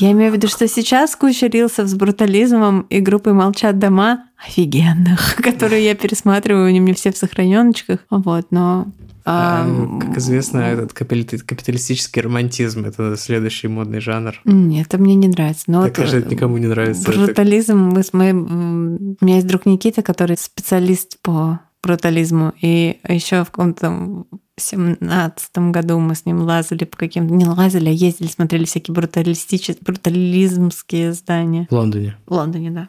Я 0.00 0.12
имею 0.12 0.32
в 0.32 0.34
виду, 0.34 0.48
что 0.48 0.66
сейчас 0.66 1.14
куча 1.14 1.46
рилсов 1.46 1.86
с 1.86 1.94
брутализмом 1.94 2.86
и 2.88 3.00
группой 3.00 3.34
«Молчат 3.34 3.78
дома» 3.78 4.24
офигенных, 4.42 5.36
которые 5.42 5.84
я 5.84 5.94
пересматриваю, 5.94 6.68
они 6.68 6.80
мне 6.80 6.94
все 6.94 7.12
в 7.12 7.18
сохраненочках. 7.18 8.00
Вот, 8.08 8.46
но... 8.50 8.86
А, 9.26 9.68
как 10.00 10.16
известно, 10.16 10.60
этот 10.60 10.94
капитали- 10.94 11.36
капиталистический 11.36 12.22
романтизм– 12.22 12.84
это 12.86 13.14
следующий 13.18 13.68
модный 13.68 14.00
жанр. 14.00 14.40
Нет, 14.44 14.86
это 14.86 14.96
мне 14.96 15.14
не 15.14 15.28
нравится. 15.28 15.64
Но 15.66 15.84
Так 15.84 15.98
вот, 15.98 16.14
это 16.14 16.28
никому 16.30 16.56
не 16.56 16.66
нравится. 16.66 17.12
Брутализм, 17.12 17.76
мы 17.76 18.02
с 18.02 18.14
моим... 18.14 19.16
У 19.20 19.24
меня 19.24 19.36
есть 19.36 19.46
друг 19.46 19.66
Никита, 19.66 20.02
который 20.02 20.38
специалист 20.38 21.20
по 21.20 21.60
брутализму. 21.82 22.54
И 22.62 22.98
еще 23.06 23.44
в 23.44 23.50
каком-то 23.50 24.24
семнадцатом 24.60 25.72
году 25.72 25.98
мы 25.98 26.14
с 26.14 26.26
ним 26.26 26.42
лазали 26.42 26.84
по 26.84 26.96
каким-то... 26.96 27.34
Не 27.34 27.46
лазали, 27.46 27.88
а 27.88 27.92
ездили, 27.92 28.28
смотрели 28.28 28.64
всякие 28.64 28.94
бруталистические, 28.94 29.78
брутализмские 29.80 31.12
здания. 31.12 31.66
В 31.70 31.74
Лондоне. 31.74 32.16
В 32.26 32.34
Лондоне, 32.34 32.70
да. 32.70 32.88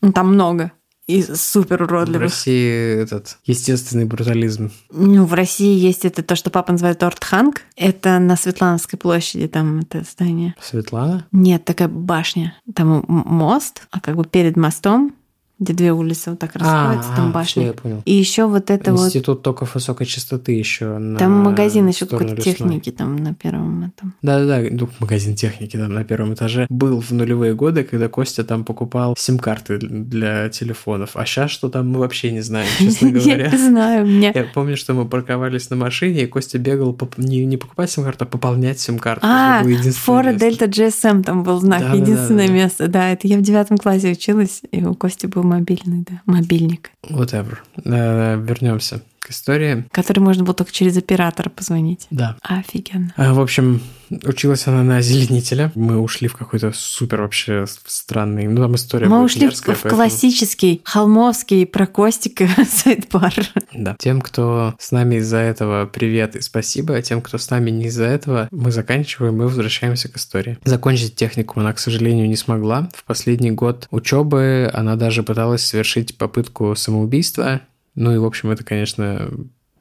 Ну, 0.00 0.12
там 0.12 0.34
много. 0.34 0.72
И 1.06 1.22
супер 1.22 1.82
В 1.82 1.86
уродливых. 1.86 2.30
России 2.30 3.02
этот 3.02 3.36
естественный 3.44 4.06
брутализм. 4.06 4.70
Ну, 4.90 5.26
в 5.26 5.34
России 5.34 5.78
есть 5.78 6.06
это 6.06 6.22
то, 6.22 6.34
что 6.34 6.48
папа 6.48 6.72
называет 6.72 7.02
Ортханг. 7.02 7.60
Это 7.76 8.18
на 8.18 8.36
Светлановской 8.36 8.98
площади, 8.98 9.46
там 9.46 9.80
это 9.80 10.02
здание. 10.10 10.54
Светлана? 10.60 11.26
Нет, 11.30 11.64
такая 11.66 11.88
башня. 11.88 12.56
Там 12.74 13.04
мост, 13.06 13.86
а 13.90 14.00
как 14.00 14.16
бы 14.16 14.24
перед 14.24 14.56
мостом, 14.56 15.14
где 15.60 15.72
две 15.72 15.92
улицы 15.92 16.30
вот 16.30 16.40
так 16.40 16.56
расходятся, 16.56 17.12
А, 17.12 17.16
там 17.16 17.28
а, 17.28 17.32
башня. 17.32 17.62
всё, 17.62 17.66
я 17.68 17.72
понял. 17.72 18.02
И 18.04 18.12
еще 18.12 18.46
вот 18.46 18.70
это 18.70 18.92
вот... 18.92 19.06
Институт 19.06 19.42
токов 19.42 19.74
высокой 19.74 20.06
частоты 20.06 20.52
еще. 20.52 20.98
Там 21.18 21.32
магазин 21.32 21.86
еще 21.86 22.06
какой-то 22.06 22.36
техники 22.36 22.90
там 22.90 23.16
на 23.16 23.34
первом 23.34 23.84
этом. 23.84 24.14
Да-да-да, 24.22 24.68
ну, 24.70 24.88
магазин 24.98 25.36
техники 25.36 25.76
там 25.76 25.92
на 25.94 26.02
первом 26.04 26.34
этаже 26.34 26.66
был 26.68 27.00
в 27.00 27.12
нулевые 27.12 27.54
годы, 27.54 27.84
когда 27.84 28.08
Костя 28.08 28.42
там 28.42 28.64
покупал 28.64 29.14
сим-карты 29.16 29.78
для 29.78 30.48
телефонов. 30.48 31.10
А 31.14 31.24
сейчас 31.24 31.52
что 31.52 31.68
там, 31.68 31.88
мы 31.88 32.00
вообще 32.00 32.32
не 32.32 32.40
знаем, 32.40 32.66
честно 32.78 33.06
Я 33.06 33.12
говоря. 33.12 33.50
не 33.50 33.56
знаю, 33.56 34.06
меня... 34.06 34.32
Я 34.34 34.44
помню, 34.52 34.76
что 34.76 34.92
мы 34.94 35.06
парковались 35.06 35.70
на 35.70 35.76
машине, 35.76 36.22
и 36.22 36.26
Костя 36.26 36.58
бегал 36.58 36.98
не, 37.16 37.56
покупать 37.56 37.92
сим-карту, 37.92 38.24
а 38.24 38.26
пополнять 38.26 38.80
сим-карту. 38.80 39.24
А, 39.24 39.62
Фора. 39.92 40.32
Дельта 40.32 40.64
GSM 40.64 41.22
там 41.22 41.44
был 41.44 41.60
знак, 41.60 41.94
единственное 41.94 42.48
место. 42.48 42.88
Да, 42.88 43.10
это 43.10 43.28
я 43.28 43.38
в 43.38 43.42
девятом 43.42 43.78
классе 43.78 44.10
училась, 44.10 44.62
и 44.72 44.84
у 44.84 44.94
Кости 44.94 45.26
был 45.26 45.43
мобильный, 45.44 46.04
да, 46.08 46.22
мобильник, 46.26 46.90
Whatever. 47.04 47.58
Э, 47.84 48.36
Вернемся 48.36 49.02
к 49.24 49.30
истории. 49.30 49.86
который 49.90 50.20
можно 50.20 50.44
было 50.44 50.54
только 50.54 50.70
через 50.72 50.96
оператора 50.96 51.48
позвонить. 51.48 52.06
Да. 52.10 52.36
Офигенно. 52.42 53.12
А, 53.16 53.32
В 53.32 53.40
общем, 53.40 53.80
училась 54.24 54.66
она 54.66 54.82
на 54.82 54.98
озеленителя. 54.98 55.72
Мы 55.74 55.98
ушли 55.98 56.28
в 56.28 56.36
какой-то 56.36 56.72
супер 56.74 57.22
вообще 57.22 57.64
странный... 57.86 58.46
Ну, 58.46 58.60
там 58.60 58.74
история 58.74 59.06
Мы 59.06 59.22
ушли 59.24 59.48
в 59.48 59.62
поэтому- 59.64 59.94
классический 59.94 60.82
холмовский 60.84 61.64
про 61.66 61.86
Костика 61.86 62.46
сайт-бар. 62.68 63.32
Да. 63.72 63.96
Тем, 63.98 64.20
кто 64.20 64.74
с 64.78 64.92
нами 64.92 65.16
из-за 65.16 65.38
этого, 65.38 65.86
привет 65.86 66.36
и 66.36 66.40
спасибо. 66.42 66.94
А 66.96 67.02
тем, 67.02 67.22
кто 67.22 67.38
с 67.38 67.48
нами 67.50 67.70
не 67.70 67.86
из-за 67.86 68.04
этого, 68.04 68.48
мы 68.50 68.70
заканчиваем 68.72 69.40
и 69.40 69.46
возвращаемся 69.46 70.08
к 70.10 70.16
истории. 70.16 70.58
Закончить 70.64 71.16
технику 71.16 71.60
она, 71.60 71.72
к 71.72 71.78
сожалению, 71.78 72.28
не 72.28 72.36
смогла. 72.36 72.88
В 72.94 73.04
последний 73.04 73.52
год 73.52 73.88
учебы 73.90 74.70
она 74.74 74.96
даже 74.96 75.22
пыталась 75.22 75.64
совершить 75.64 76.18
попытку 76.18 76.74
самоубийства. 76.76 77.62
Ну 77.94 78.14
и, 78.14 78.18
в 78.18 78.24
общем, 78.24 78.50
это, 78.50 78.64
конечно, 78.64 79.30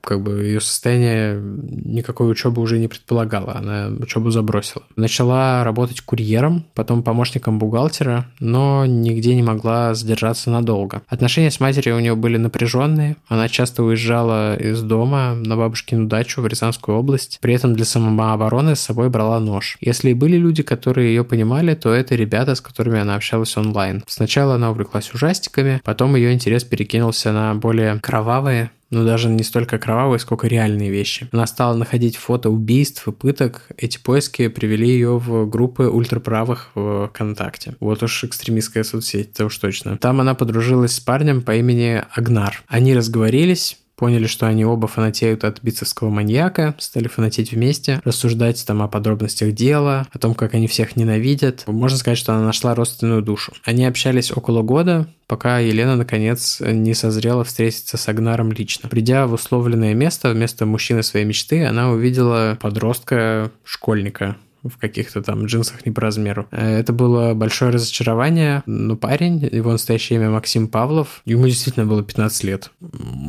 как 0.04 0.22
бы 0.22 0.44
ее 0.44 0.62
состояние 0.62 1.42
никакой 1.42 2.30
учебы 2.30 2.62
уже 2.62 2.78
не 2.78 2.88
предполагало. 2.88 3.56
Она 3.56 3.88
учебу 4.00 4.32
забросила. 4.32 4.84
Начала 4.96 5.64
работать 5.64 6.02
курьером, 6.02 6.66
потом 6.74 7.04
помощником 7.04 7.60
бухгалтера, 7.60 8.26
но 8.40 8.86
нигде 8.86 9.36
не 9.36 9.44
могла 9.44 9.94
задержаться 9.94 10.50
надолго. 10.52 11.02
Отношения 11.08 11.52
с 11.52 11.60
матерью 11.60 11.98
у 11.98 12.00
нее 12.00 12.16
были 12.16 12.38
напряженные. 12.38 13.18
Она 13.28 13.48
часто 13.48 13.84
уезжала 13.84 14.56
из 14.56 14.82
дома 14.82 15.34
на 15.36 15.56
бабушкину 15.56 16.08
дачу 16.08 16.42
в 16.42 16.48
Рязанскую 16.48 16.98
область. 16.98 17.40
При 17.42 17.54
этом 17.54 17.74
для 17.74 17.86
самообороны 17.86 18.76
с 18.76 18.82
собой 18.82 19.10
брала 19.10 19.40
нож. 19.40 19.78
Если 19.80 20.10
и 20.10 20.14
были 20.14 20.38
люди, 20.38 20.64
которые 20.64 21.10
ее 21.10 21.24
понимали, 21.24 21.76
то 21.76 21.94
это 21.94 22.16
ребята, 22.16 22.56
с 22.56 22.62
которыми 22.62 23.00
она 23.00 23.16
общалась 23.16 23.56
онлайн. 23.58 24.04
Сначала 24.08 24.56
она 24.56 24.72
увлеклась 24.72 25.14
ужастиками, 25.14 25.82
потом 25.84 26.16
ее 26.16 26.34
интерес 26.34 26.64
перекинулся 26.64 27.32
на 27.32 27.56
более 27.56 28.00
кровавые, 28.00 28.72
но 28.94 29.06
даже 29.06 29.30
не 29.30 29.44
столько 29.44 29.78
кровавые, 29.78 30.20
сколько 30.20 30.48
реальные 30.48 30.90
вещи. 30.90 31.28
Она 31.32 31.48
стала 31.48 31.76
находить 31.76 32.16
фото 32.16 32.50
убийств 32.50 33.08
и 33.08 33.12
пыток. 33.12 33.68
Эти 33.78 33.98
поиски 33.98 34.48
привели 34.48 34.88
ее 34.88 35.18
в 35.18 35.50
группы 35.50 35.84
ультраправых 35.84 36.70
в 36.76 37.08
ВКонтакте. 37.08 37.76
Вот 37.80 38.04
уж 38.04 38.24
экстремистская 38.24 38.84
соцсеть, 38.84 39.32
это 39.34 39.46
уж 39.46 39.58
точно. 39.58 39.98
Там 39.98 40.22
она 40.22 40.36
подружилась 40.36 40.96
с 40.96 41.00
парнем 41.00 41.42
по 41.42 41.56
имени 41.56 42.04
Агнар. 42.16 42.64
Они 42.68 42.96
разговорились, 42.96 43.78
поняли, 44.04 44.28
что 44.28 44.48
они 44.48 44.66
оба 44.66 44.90
фанатеют 44.90 45.46
от 45.46 45.64
бицевского 45.64 46.10
маньяка, 46.10 46.76
стали 46.78 47.08
фанатеть 47.08 47.54
вместе, 47.54 48.02
рассуждать 48.04 48.62
там 48.68 48.82
о 48.82 48.90
подробностях 48.90 49.54
дела, 49.54 50.06
о 50.12 50.20
том, 50.20 50.36
как 50.36 50.56
они 50.56 50.68
всех 50.68 50.98
ненавидят. 50.98 51.64
Можно 51.68 51.98
сказать, 51.98 52.18
что 52.18 52.34
она 52.34 52.46
нашла 52.46 52.76
родственную 52.76 53.22
душу. 53.22 53.54
Они 53.64 53.86
общались 53.86 54.36
около 54.36 54.62
года, 54.62 55.08
пока 55.26 55.60
Елена, 55.60 55.96
наконец, 55.96 56.60
не 56.60 56.94
созрела 56.94 57.46
встретиться 57.46 57.96
с 57.96 58.10
Агнаром 58.10 58.52
лично. 58.52 58.90
Придя 58.90 59.26
в 59.26 59.32
условленное 59.32 59.94
место, 59.94 60.32
вместо 60.32 60.66
мужчины 60.66 61.02
своей 61.02 61.26
мечты, 61.26 61.64
она 61.64 61.90
увидела 61.90 62.58
подростка-школьника, 62.60 64.36
в 64.64 64.78
каких-то 64.78 65.22
там 65.22 65.46
джинсах 65.46 65.86
не 65.86 65.92
по 65.92 66.02
размеру. 66.02 66.48
Э, 66.52 66.80
Это 66.80 66.94
было 66.94 67.34
большое 67.34 67.72
разочарование, 67.72 68.64
но 68.66 68.96
парень, 68.96 69.48
его 69.52 69.72
настоящее 69.72 70.20
имя 70.20 70.30
Максим 70.30 70.68
Павлов, 70.68 71.22
ему 71.26 71.48
действительно 71.48 71.86
было 71.86 72.04
15 72.04 72.44
лет. 72.44 72.72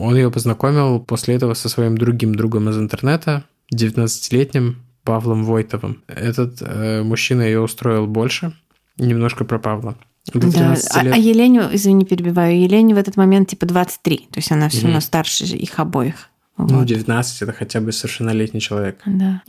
Он 0.01 0.14
ее 0.14 0.30
познакомил 0.30 1.01
после 1.01 1.35
этого 1.35 1.55
со 1.55 1.68
своим 1.68 1.99
другим 1.99 2.35
другом 2.35 2.68
из 2.70 2.78
интернета, 2.78 3.45
19-летним 3.74 4.76
Павлом 5.03 5.45
Войтовым. 5.45 6.03
Этот 6.07 6.62
э, 6.62 7.03
мужчина 7.03 7.43
ее 7.43 7.61
устроил 7.61 8.07
больше. 8.07 8.53
Немножко 8.97 9.45
про 9.45 9.59
Павла. 9.59 9.97
Да. 10.32 10.41
13 10.41 10.97
А, 10.97 11.01
а 11.01 11.16
Елене, 11.16 11.68
извини, 11.72 12.05
перебиваю, 12.05 12.59
Елене 12.59 12.95
в 12.95 12.99
этот 12.99 13.16
момент 13.16 13.51
типа 13.51 13.66
23, 13.66 14.28
то 14.30 14.39
есть 14.39 14.51
она 14.51 14.68
все 14.68 14.85
равно 14.85 15.01
старше 15.01 15.45
их 15.45 15.78
обоих. 15.78 16.30
Ну, 16.57 16.79
Вот. 16.79 16.87
19 16.87 17.43
это 17.43 17.53
хотя 17.53 17.81
бы 17.81 17.93
совершеннолетний 17.93 18.61
человек. 18.61 19.01
Да. 19.07 19.43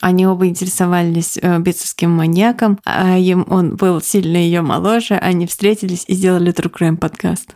Они 0.00 0.26
оба 0.26 0.46
интересовались 0.46 1.38
э, 1.40 1.58
бицевским 1.60 2.10
маньяком, 2.10 2.78
а 2.84 3.16
им 3.16 3.46
он 3.48 3.76
был 3.76 4.00
сильно 4.00 4.36
ее 4.36 4.62
моложе. 4.62 5.14
Они 5.14 5.46
встретились 5.46 6.04
и 6.08 6.14
сделали 6.14 6.52
True 6.52 6.70
Crime 6.70 6.96
подкаст. 6.96 7.54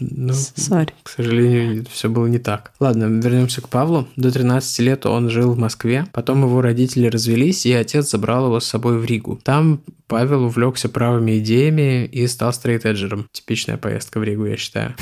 Ну, 0.00 0.32
Сори. 0.32 0.92
К 1.02 1.08
сожалению, 1.08 1.84
все 1.90 2.08
было 2.08 2.26
не 2.26 2.38
так. 2.38 2.72
Ладно, 2.80 3.04
вернемся 3.04 3.60
к 3.60 3.68
Павлу. 3.68 4.08
До 4.16 4.30
13 4.30 4.78
лет 4.80 5.06
он 5.06 5.30
жил 5.30 5.52
в 5.52 5.58
Москве. 5.58 6.06
Потом 6.12 6.42
его 6.42 6.60
родители 6.60 7.06
развелись, 7.06 7.66
и 7.66 7.72
отец 7.72 8.10
забрал 8.10 8.46
его 8.46 8.60
с 8.60 8.66
собой 8.66 8.98
в 8.98 9.04
Ригу. 9.04 9.38
Там 9.42 9.80
Павел 10.06 10.44
увлекся 10.44 10.88
правыми 10.88 11.38
идеями 11.38 12.04
и 12.04 12.26
стал 12.26 12.52
стрейтеджером. 12.52 13.26
Типичная 13.32 13.78
поездка 13.78 14.20
в 14.20 14.24
Ригу, 14.24 14.44
я 14.44 14.56
считаю. 14.56 14.94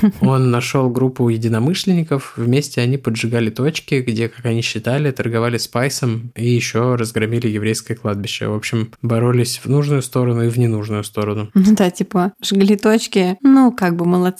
Он 0.20 0.50
нашел 0.50 0.90
группу 0.90 1.28
единомышленников. 1.28 2.34
Вместе 2.36 2.80
они 2.80 2.96
поджигали 2.96 3.50
точки, 3.50 3.96
где, 3.96 4.28
как 4.28 4.46
они 4.46 4.62
считали, 4.62 5.10
торговали 5.10 5.58
спайсом 5.58 6.32
и 6.36 6.48
еще 6.48 6.94
разгромили 6.94 7.48
еврейское 7.48 7.94
кладбище. 7.94 8.48
В 8.48 8.54
общем, 8.54 8.92
боролись 9.02 9.60
в 9.62 9.68
нужную 9.68 10.02
сторону 10.02 10.44
и 10.44 10.48
в 10.48 10.58
ненужную 10.58 11.04
сторону. 11.04 11.50
Ну 11.54 11.74
да, 11.74 11.90
типа, 11.90 12.32
жгли 12.42 12.76
точки, 12.76 13.36
ну, 13.42 13.72
как 13.72 13.96
бы 13.96 14.04
молодцы. 14.04 14.33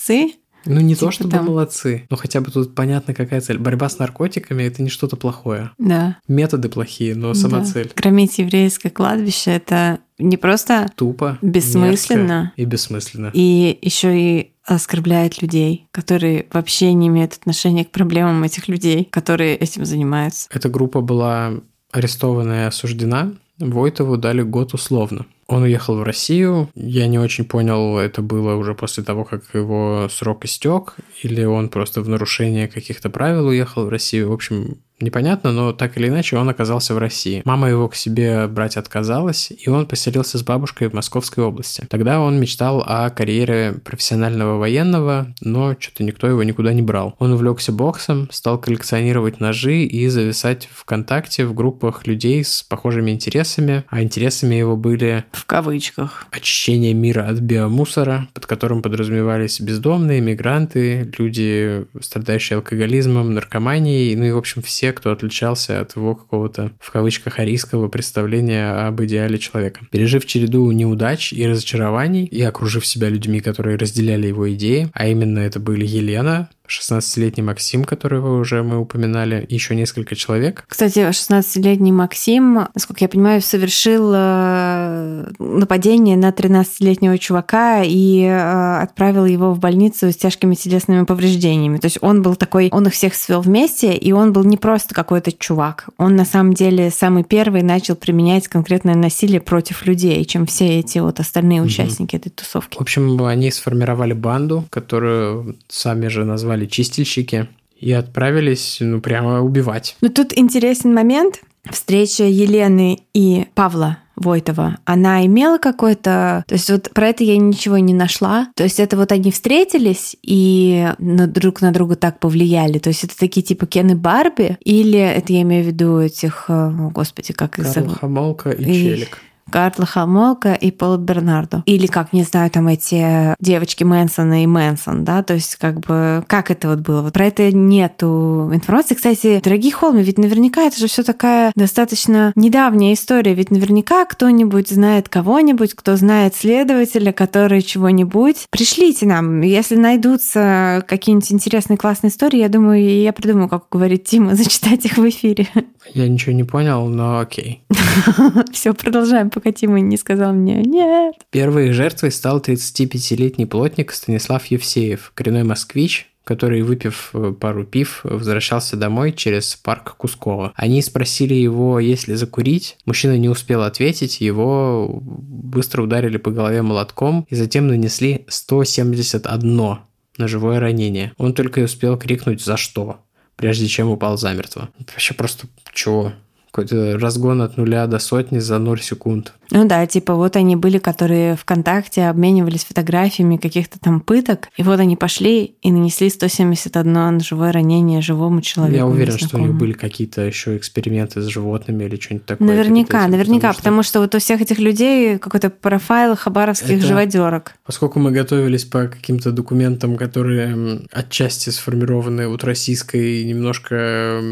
Ну, 0.67 0.81
не 0.81 0.95
то, 0.95 1.01
Типа 1.01 1.13
чтобы 1.13 1.31
там. 1.33 1.45
молодцы, 1.45 2.07
но 2.09 2.17
хотя 2.17 2.41
бы 2.41 2.51
тут 2.51 2.75
понятно, 2.75 3.13
какая 3.13 3.43
цель. 3.43 3.59
Борьба 3.59 3.89
с 3.91 3.99
наркотиками– 3.99 4.63
это 4.65 4.83
не 4.83 4.89
что-то 4.89 5.17
плохое. 5.17 5.73
Да. 5.77 6.17
Методы 6.27 6.71
плохие, 6.71 7.15
но 7.15 7.35
сама 7.35 7.59
да. 7.59 7.65
цель. 7.67 7.93
Громить 7.95 8.39
еврейское 8.39 8.89
кладбище 8.89 9.51
это 9.51 9.99
не 10.19 10.39
просто 10.39 10.89
Тупо, 10.97 11.39
Бессмысленно. 11.43 12.53
и 12.57 12.65
бессмысленно. 12.65 13.31
и 13.35 13.79
еще 13.83 14.19
и 14.19 14.53
оскорбляет 14.65 15.43
людей, 15.43 15.87
которые 15.91 16.47
вообще 16.51 16.95
не 16.95 17.09
имеют 17.09 17.35
отношения 17.35 17.85
к 17.85 17.91
проблемам 17.91 18.43
этих 18.45 18.67
людей, 18.69 19.07
которые 19.11 19.57
этим 19.57 19.85
занимаются. 19.85 20.49
Эта 20.51 20.71
группа 20.71 21.03
была 21.03 21.53
арестована 21.93 22.63
и 22.65 22.67
осуждена. 22.69 23.33
Войтову 23.59 24.17
дали 24.17 24.43
год 24.43 24.75
условно. 24.75 25.27
Он 25.47 25.63
уехал 25.63 25.97
в 25.97 26.03
Россию. 26.03 26.71
Я 26.75 27.07
не 27.07 27.19
очень 27.19 27.45
понял, 27.45 27.99
это 27.99 28.23
было 28.23 28.55
уже 28.55 28.75
после 28.75 29.05
того, 29.05 29.25
как 29.25 29.43
его 29.55 30.09
срок 30.11 30.45
истек, 30.45 30.97
или 31.23 31.45
он 31.45 31.69
просто 31.69 32.01
в 32.01 32.09
нарушение 32.09 32.67
каких-то 32.67 33.11
правил 33.11 33.49
уехал 33.49 33.85
в 33.85 33.91
Россию. 33.91 34.31
В 34.31 34.33
общем, 34.33 34.79
непонятно, 35.05 35.53
но 35.53 35.73
так 35.73 35.97
или 35.97 36.09
иначе 36.09 36.37
он 36.37 36.49
оказался 36.49 36.95
в 36.95 36.99
России. 36.99 37.43
Мама 37.45 37.69
его 37.69 37.89
к 37.89 37.95
себе 37.95 38.47
брать 38.49 38.77
отказалась, 38.77 39.53
и 39.57 39.69
он 39.69 39.87
поселился 39.87 40.39
с 40.39 40.43
бабушкой 40.43 40.89
в 40.89 40.95
Московской 40.95 41.45
области. 41.45 41.87
Тогда 41.89 42.21
он 42.21 42.41
мечтал 42.41 42.83
о 42.87 43.11
карьере 43.11 43.75
профессионального 43.85 44.59
военного, 44.59 45.35
но 45.41 45.77
что-то 45.79 46.03
никто 46.03 46.27
его 46.27 46.43
никуда 46.43 46.73
не 46.73 46.83
брал. 46.83 47.15
Он 47.19 47.33
увлекся 47.33 47.73
боксом, 47.73 48.29
стал 48.33 48.59
коллекционировать 48.59 49.41
ножи 49.41 49.83
и 49.85 50.09
зависать 50.09 50.69
ВКонтакте 50.73 51.45
в 51.45 51.55
группах 51.55 52.07
людей 52.07 52.45
с 52.45 52.63
похожими 52.63 53.11
интересами, 53.11 53.85
а 53.89 54.03
интересами 54.03 54.55
его 54.55 54.77
были... 54.77 55.25
В 55.33 55.47
кавычках. 55.47 56.27
Очищение 56.31 56.95
мира 56.95 57.29
от 57.29 57.41
биомусора, 57.41 58.29
под 58.33 58.47
которым 58.47 58.83
подразумевались 58.83 59.61
бездомные, 59.61 60.21
мигранты, 60.21 61.13
люди, 61.19 61.87
страдающие 62.01 62.57
алкоголизмом, 62.57 63.35
наркоманией, 63.35 64.17
ну 64.17 64.25
и, 64.25 64.31
в 64.31 64.39
общем, 64.39 64.63
все, 64.63 64.93
кто 64.95 65.13
отличался 65.13 65.81
от 65.81 65.97
его 65.97 66.15
какого-то, 66.15 66.73
в 66.81 66.91
кавычках, 66.91 67.39
арийского 67.39 67.89
представления 67.89 68.87
об 68.87 69.03
идеале 69.03 69.39
человека. 69.39 69.81
Пережив 69.91 70.25
череду 70.27 70.71
неудач 70.71 71.33
и 71.33 71.47
разочарований, 71.47 72.25
и 72.25 72.41
окружив 72.43 72.87
себя 72.87 73.09
людьми, 73.09 73.41
которые 73.41 73.77
разделяли 73.77 74.29
его 74.29 74.53
идеи, 74.55 74.89
а 74.95 75.07
именно 75.09 75.41
это 75.41 75.61
были 75.61 75.87
Елена, 75.87 76.49
16-летний 76.69 77.43
Максим, 77.43 77.85
которого 77.85 78.41
уже 78.41 78.63
мы 78.63 78.79
упоминали, 78.79 79.45
еще 79.49 79.75
несколько 79.75 80.17
человек. 80.17 80.65
Кстати, 80.67 81.01
16-летний 81.01 81.93
Максим, 81.93 82.69
насколько 82.75 83.05
я 83.05 83.09
понимаю, 83.09 83.43
совершил 83.43 84.13
э, 84.15 85.27
нападение 85.39 86.17
на 86.17 86.31
13-летнего 86.31 87.19
чувака 87.19 87.83
и 87.85 88.23
э, 88.23 88.83
отправил 88.83 89.27
его 89.27 89.53
в 89.53 89.59
больницу 89.59 90.11
с 90.11 90.17
тяжкими 90.17 90.55
телесными 90.55 91.05
повреждениями. 91.05 91.77
То 91.77 91.87
есть 91.87 91.99
он 92.01 92.23
был 92.23 92.35
такой, 92.35 92.71
он 92.73 92.87
их 92.87 92.95
всех 92.95 93.15
свел 93.15 93.43
вместе, 93.43 93.95
и 93.95 94.13
он 94.13 94.33
был 94.33 94.45
не 94.45 94.57
просто 94.57 94.95
какой-то 94.95 95.33
чувак. 95.33 95.89
Он 95.99 96.17
на 96.17 96.25
самом 96.25 96.55
деле 96.55 96.91
самый 96.91 97.25
первый 97.25 97.63
начал 97.63 97.95
применять 97.95 98.49
конкретное 98.49 98.95
насилие 98.95 99.41
против 99.41 99.85
людей, 99.87 100.25
чем 100.25 100.47
все 100.47 100.79
эти 100.79 100.99
вот 100.99 101.21
остальные 101.21 101.63
участники 101.63 102.15
mm-hmm. 102.15 102.19
этой 102.19 102.31
тусовки. 102.31 102.79
В 102.79 102.81
общем, 102.81 103.23
они 103.25 103.51
сформировали 103.51 104.15
банду, 104.15 104.65
которую 104.71 105.57
сами 105.69 106.09
же 106.09 106.25
назвали 106.25 106.54
назвали 106.55 106.67
чистильщики, 106.67 107.49
и 107.81 107.93
отправились, 107.93 108.79
ну, 108.81 109.01
прямо 109.01 109.43
убивать. 109.43 109.97
Ну, 110.01 110.09
тут 110.09 110.37
интересен 110.37 110.95
момент. 110.95 111.41
Встреча 111.71 112.25
Елены 112.25 112.99
и 113.15 113.47
Павла 113.55 113.99
Войтова, 114.17 114.79
она 114.85 115.27
имела 115.27 115.59
какой-то... 115.59 116.45
То 116.47 116.55
есть 116.55 116.71
вот 116.71 116.91
про 116.95 117.09
это 117.09 117.25
я 117.25 117.37
ничего 117.37 117.79
не 117.79 117.95
нашла. 117.95 118.49
То 118.55 118.63
есть 118.63 118.79
это 118.79 118.97
вот 118.97 119.13
они 119.13 119.31
встретились 119.33 120.17
и 120.23 120.89
друг 120.99 121.63
на 121.63 121.73
друга 121.73 121.97
так 121.97 122.21
повлияли. 122.21 122.79
То 122.79 122.91
есть 122.91 123.05
это 123.05 123.19
такие 123.19 123.43
типа 123.43 123.67
Кен 123.67 123.91
и 123.91 123.95
Барби? 123.95 124.57
Или 124.65 124.99
это 124.99 125.33
я 125.33 125.43
имею 125.43 125.65
в 125.65 125.67
виду 125.67 125.99
этих... 125.99 126.49
О, 126.49 126.91
господи, 126.95 127.33
как 127.33 127.59
их 127.59 127.67
зовут? 127.67 127.99
Хамолка 127.99 128.51
и, 128.51 128.63
и 128.63 128.75
Челик. 128.75 129.19
Карла 129.51 129.87
Хамолка 129.87 130.55
и 130.55 130.71
Пол 130.71 130.97
Бернардо. 130.97 131.63
Или, 131.67 131.87
как, 131.87 132.13
не 132.13 132.23
знаю, 132.23 132.51
там 132.51 132.69
эти 132.69 133.35
девочки 133.41 133.85
Мэнсона 133.85 134.43
и 134.43 134.47
Мэнсон, 134.47 135.05
да, 135.05 135.23
то 135.23 135.35
есть 135.35 135.57
как 135.57 135.81
бы, 135.81 136.25
как 136.27 136.51
это 136.51 136.69
вот 136.69 136.81
было? 136.81 137.03
Вот 137.03 137.13
про 137.13 137.27
это 137.27 137.53
нету 137.53 138.51
информации. 138.53 138.95
Кстати, 138.95 139.41
дорогие 139.43 139.73
холмы, 139.73 140.03
ведь 140.03 140.19
наверняка 140.19 140.63
это 140.63 140.79
же 140.79 140.87
все 140.87 141.03
такая 141.03 141.53
достаточно 141.55 142.33
недавняя 142.35 142.95
история, 142.95 143.35
ведь 143.35 143.51
наверняка 143.51 144.05
кто-нибудь 144.05 144.69
знает 144.69 145.09
кого-нибудь, 145.09 145.75
кто 145.75 145.97
знает 145.97 146.35
следователя, 146.35 147.13
который 147.13 147.63
чего-нибудь. 147.63 148.47
Пришлите 148.51 149.07
нам, 149.07 149.41
если 149.43 149.77
найдутся 149.77 150.85
какие-нибудь 150.87 151.33
интересные 151.33 151.77
классные 151.77 152.11
истории, 152.11 152.39
я 152.39 152.49
думаю, 152.49 152.83
я 152.83 153.13
придумаю, 153.13 153.49
как 153.49 153.65
говорит 153.71 154.05
Тима, 154.05 154.35
зачитать 154.35 154.85
их 154.85 154.97
в 154.97 155.09
эфире. 155.09 155.49
Я 155.93 156.09
ничего 156.09 156.33
не 156.33 156.45
понял, 156.45 156.87
но 156.87 157.19
окей. 157.19 157.63
Все, 158.53 158.75
продолжаем 158.75 159.31
пока 159.31 159.53
Тима 159.53 159.81
не 159.81 159.97
сказал 159.97 160.33
мне 160.33 160.63
«нет». 160.63 161.15
Первой 161.31 161.73
жертвой 161.73 162.11
стал 162.11 162.41
35-летний 162.41 163.47
плотник 163.47 163.93
Станислав 163.93 164.47
Евсеев, 164.47 165.13
коренной 165.15 165.45
москвич, 165.45 166.11
который, 166.25 166.63
выпив 166.63 167.11
э, 167.13 167.33
пару 167.39 167.65
пив, 167.65 168.01
возвращался 168.03 168.77
домой 168.77 169.13
через 169.13 169.55
парк 169.57 169.95
Кускова. 169.97 170.53
Они 170.57 170.81
спросили 170.83 171.35
его, 171.35 171.79
есть 171.79 172.09
ли 172.09 172.15
закурить. 172.15 172.79
Мужчина 172.87 173.17
не 173.19 173.29
успел 173.29 173.63
ответить, 173.63 174.21
его 174.21 175.01
быстро 175.03 175.83
ударили 175.83 176.17
по 176.17 176.31
голове 176.31 176.63
молотком 176.63 177.27
и 177.29 177.35
затем 177.35 177.69
нанесли 177.69 178.25
171 178.29 179.79
ножевое 180.17 180.61
ранение. 180.61 181.13
Он 181.19 181.35
только 181.35 181.61
и 181.61 181.65
успел 181.65 181.99
крикнуть 181.99 182.43
«За 182.43 182.57
что?», 182.57 183.01
прежде 183.37 183.67
чем 183.67 183.91
упал 183.91 184.17
замертво. 184.17 184.71
Вообще 184.79 185.13
просто 185.15 185.47
чего? 185.73 186.13
Какой-то 186.55 186.97
разгон 187.01 187.43
от 187.43 187.57
нуля 187.57 187.85
до 187.89 187.99
сотни 187.99 188.39
за 188.39 188.59
0 188.59 188.81
секунд. 188.81 189.33
Ну 189.51 189.67
да, 189.67 189.85
типа 189.87 190.15
вот 190.15 190.37
они 190.37 190.55
были, 190.55 190.79
которые 190.79 191.35
ВКонтакте 191.35 192.07
обменивались 192.07 192.65
фотографиями 192.65 193.39
каких-то 193.39 193.81
там 193.81 194.01
пыток, 194.01 194.49
и 194.57 194.63
вот 194.63 194.79
они 194.79 194.95
пошли 194.95 195.57
и 195.63 195.73
нанесли 195.73 196.09
171 196.09 197.21
живое 197.21 197.51
ранение 197.51 198.01
живому 198.01 198.41
человеку. 198.41 198.77
Я 198.77 198.87
уверен, 198.87 199.19
что 199.19 199.37
у 199.37 199.41
них 199.41 199.55
были 199.55 199.73
какие-то 199.73 200.23
еще 200.23 200.57
эксперименты 200.57 201.23
с 201.23 201.27
животными 201.27 201.85
или 201.85 201.97
что-нибудь 201.97 202.27
такое. 202.27 202.47
Наверняка, 202.47 203.09
наверняка, 203.09 203.53
потому 203.53 203.53
что... 203.53 203.63
потому 203.63 203.83
что 203.83 204.01
вот 204.01 204.15
у 204.15 204.19
всех 204.21 204.41
этих 204.41 204.61
людей 204.61 205.19
какой-то 205.19 205.51
профайл 205.51 206.15
хабаровских 206.15 206.79
Это... 206.79 206.87
живодерок. 206.87 207.55
Поскольку 207.67 207.99
мы 207.99 208.13
готовились 208.13 208.65
по 208.65 208.87
каким-то 208.87 209.33
документам, 209.33 209.97
которые 209.97 210.83
отчасти 210.93 211.51
сформированы 211.51 212.29
вот 212.29 212.45
российской 212.45 213.25
немножко 213.25 214.23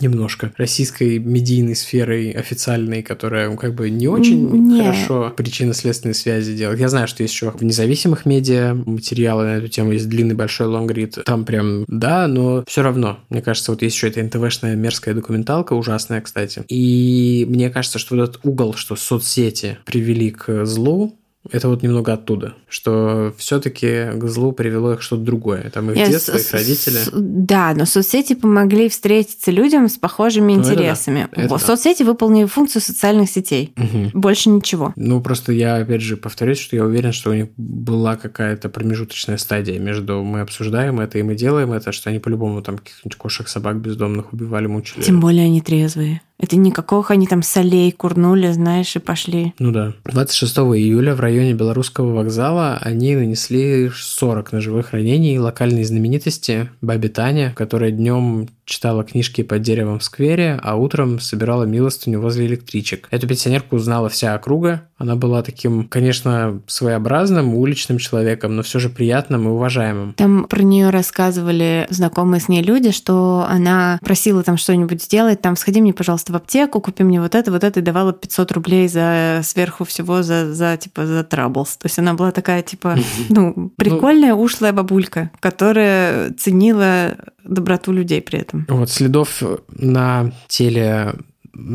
немножко 0.00 0.52
российской 0.56 1.18
медийной 1.18 1.76
сферой 1.76 2.30
официальной, 2.30 3.02
которая 3.02 3.50
ну, 3.50 3.56
как 3.56 3.74
бы 3.74 3.90
не 3.90 4.08
очень 4.08 4.48
Нет. 4.50 4.84
хорошо 4.84 5.32
причинно-следственные 5.36 6.14
связи 6.14 6.54
делает. 6.54 6.80
Я 6.80 6.88
знаю, 6.88 7.08
что 7.08 7.22
есть 7.22 7.34
еще 7.34 7.50
в 7.50 7.62
независимых 7.62 8.26
медиа 8.26 8.74
материалы 8.74 9.44
на 9.44 9.56
эту 9.56 9.68
тему, 9.68 9.92
есть 9.92 10.08
длинный 10.08 10.34
большой 10.34 10.66
лонгрид, 10.66 11.18
там 11.24 11.44
прям 11.44 11.84
да, 11.88 12.26
но 12.28 12.64
все 12.66 12.82
равно, 12.82 13.20
мне 13.28 13.42
кажется, 13.42 13.72
вот 13.72 13.82
есть 13.82 13.96
еще 13.96 14.08
эта 14.08 14.22
НТВшная 14.22 14.76
мерзкая 14.76 15.14
документалка, 15.14 15.74
ужасная, 15.74 16.20
кстати. 16.20 16.62
И 16.68 17.46
мне 17.48 17.70
кажется, 17.70 17.98
что 17.98 18.16
вот 18.16 18.28
этот 18.28 18.40
угол, 18.44 18.74
что 18.74 18.96
соцсети 18.96 19.78
привели 19.84 20.30
к 20.30 20.64
злу, 20.66 21.16
это 21.50 21.68
вот 21.68 21.82
немного 21.82 22.14
оттуда, 22.14 22.54
что 22.68 23.34
все-таки 23.36 24.10
к 24.14 24.26
злу 24.26 24.52
привело 24.52 24.94
их 24.94 25.02
что-то 25.02 25.22
другое. 25.22 25.70
Там 25.70 25.90
их 25.90 25.96
Нет, 25.96 26.10
детство, 26.10 26.36
их 26.36 26.50
родители. 26.52 26.98
Да, 27.12 27.74
но 27.74 27.84
соцсети 27.84 28.34
помогли 28.34 28.88
встретиться 28.88 29.50
людям 29.50 29.88
с 29.88 29.98
похожими 29.98 30.54
ну, 30.54 30.60
интересами. 30.60 31.28
Это 31.32 31.36
да. 31.36 31.42
это 31.42 31.58
соцсети 31.58 32.02
да. 32.02 32.10
выполнили 32.10 32.46
функцию 32.46 32.82
социальных 32.82 33.30
сетей. 33.30 33.74
Угу. 33.76 34.18
Больше 34.18 34.48
ничего. 34.48 34.92
Ну, 34.96 35.20
просто 35.20 35.52
я, 35.52 35.76
опять 35.76 36.00
же, 36.00 36.16
повторюсь, 36.16 36.58
что 36.58 36.76
я 36.76 36.84
уверен, 36.84 37.12
что 37.12 37.30
у 37.30 37.34
них 37.34 37.48
была 37.56 38.16
какая-то 38.16 38.68
промежуточная 38.68 39.36
стадия 39.36 39.78
между 39.78 40.22
мы 40.22 40.40
обсуждаем 40.40 41.00
это 41.00 41.18
и 41.18 41.22
мы 41.22 41.34
делаем 41.34 41.72
это, 41.72 41.92
что 41.92 42.10
они 42.10 42.18
по-любому 42.18 42.62
там 42.62 42.78
каких-нибудь 42.78 43.16
кошек, 43.16 43.48
собак 43.48 43.80
бездомных 43.80 44.32
убивали, 44.32 44.66
мучили. 44.66 45.02
Тем 45.02 45.20
более 45.20 45.44
они 45.44 45.60
трезвые. 45.60 46.22
Это 46.38 46.56
никакого 46.56 47.04
они 47.08 47.26
там 47.26 47.42
солей 47.42 47.92
курнули, 47.92 48.50
знаешь, 48.50 48.96
и 48.96 48.98
пошли. 48.98 49.54
Ну 49.58 49.70
да. 49.70 49.92
26 50.04 50.56
июля 50.58 51.14
в 51.14 51.20
районе 51.20 51.54
Белорусского 51.54 52.12
вокзала 52.12 52.78
они 52.82 53.14
нанесли 53.14 53.90
40 53.94 54.52
ножевых 54.52 54.92
ранений 54.92 55.38
локальной 55.38 55.84
знаменитости 55.84 56.68
Бабе 56.80 57.08
Таня, 57.08 57.52
которая 57.54 57.92
днем 57.92 58.48
читала 58.64 59.04
книжки 59.04 59.42
под 59.42 59.62
деревом 59.62 59.98
в 59.98 60.04
сквере, 60.04 60.58
а 60.62 60.76
утром 60.76 61.20
собирала 61.20 61.64
милостыню 61.64 62.20
возле 62.20 62.46
электричек. 62.46 63.08
Эту 63.10 63.28
пенсионерку 63.28 63.76
узнала 63.76 64.08
вся 64.08 64.34
округа. 64.34 64.88
Она 64.96 65.16
была 65.16 65.42
таким, 65.42 65.86
конечно, 65.88 66.60
своеобразным, 66.66 67.54
уличным 67.54 67.98
человеком, 67.98 68.56
но 68.56 68.62
все 68.62 68.78
же 68.78 68.88
приятным 68.88 69.48
и 69.48 69.50
уважаемым. 69.50 70.14
Там 70.14 70.44
про 70.44 70.62
нее 70.62 70.90
рассказывали 70.90 71.86
знакомые 71.90 72.40
с 72.40 72.48
ней 72.48 72.62
люди, 72.62 72.90
что 72.90 73.46
она 73.48 73.98
просила 74.02 74.42
там 74.42 74.56
что-нибудь 74.56 75.02
сделать, 75.02 75.40
там, 75.40 75.56
сходи 75.56 75.80
мне, 75.80 75.92
пожалуйста, 75.92 76.32
в 76.32 76.36
аптеку, 76.36 76.80
купи 76.80 77.02
мне 77.04 77.20
вот 77.20 77.34
это, 77.34 77.50
вот 77.50 77.64
это, 77.64 77.80
и 77.80 77.82
давала 77.82 78.12
500 78.12 78.52
рублей 78.52 78.88
за 78.88 79.40
сверху 79.42 79.84
всего 79.84 80.22
за, 80.22 80.54
за 80.54 80.76
типа, 80.76 81.06
за 81.06 81.24
траблс. 81.24 81.76
То 81.76 81.86
есть 81.86 81.98
она 81.98 82.14
была 82.14 82.30
такая, 82.30 82.62
типа, 82.62 82.96
ну, 83.28 83.72
прикольная, 83.76 84.34
ушлая 84.34 84.72
бабулька, 84.72 85.30
которая 85.40 86.32
ценила 86.32 87.16
доброту 87.44 87.92
людей 87.92 88.22
при 88.22 88.38
этом. 88.38 88.53
Вот 88.68 88.90
следов 88.90 89.42
на 89.68 90.32
теле 90.48 91.14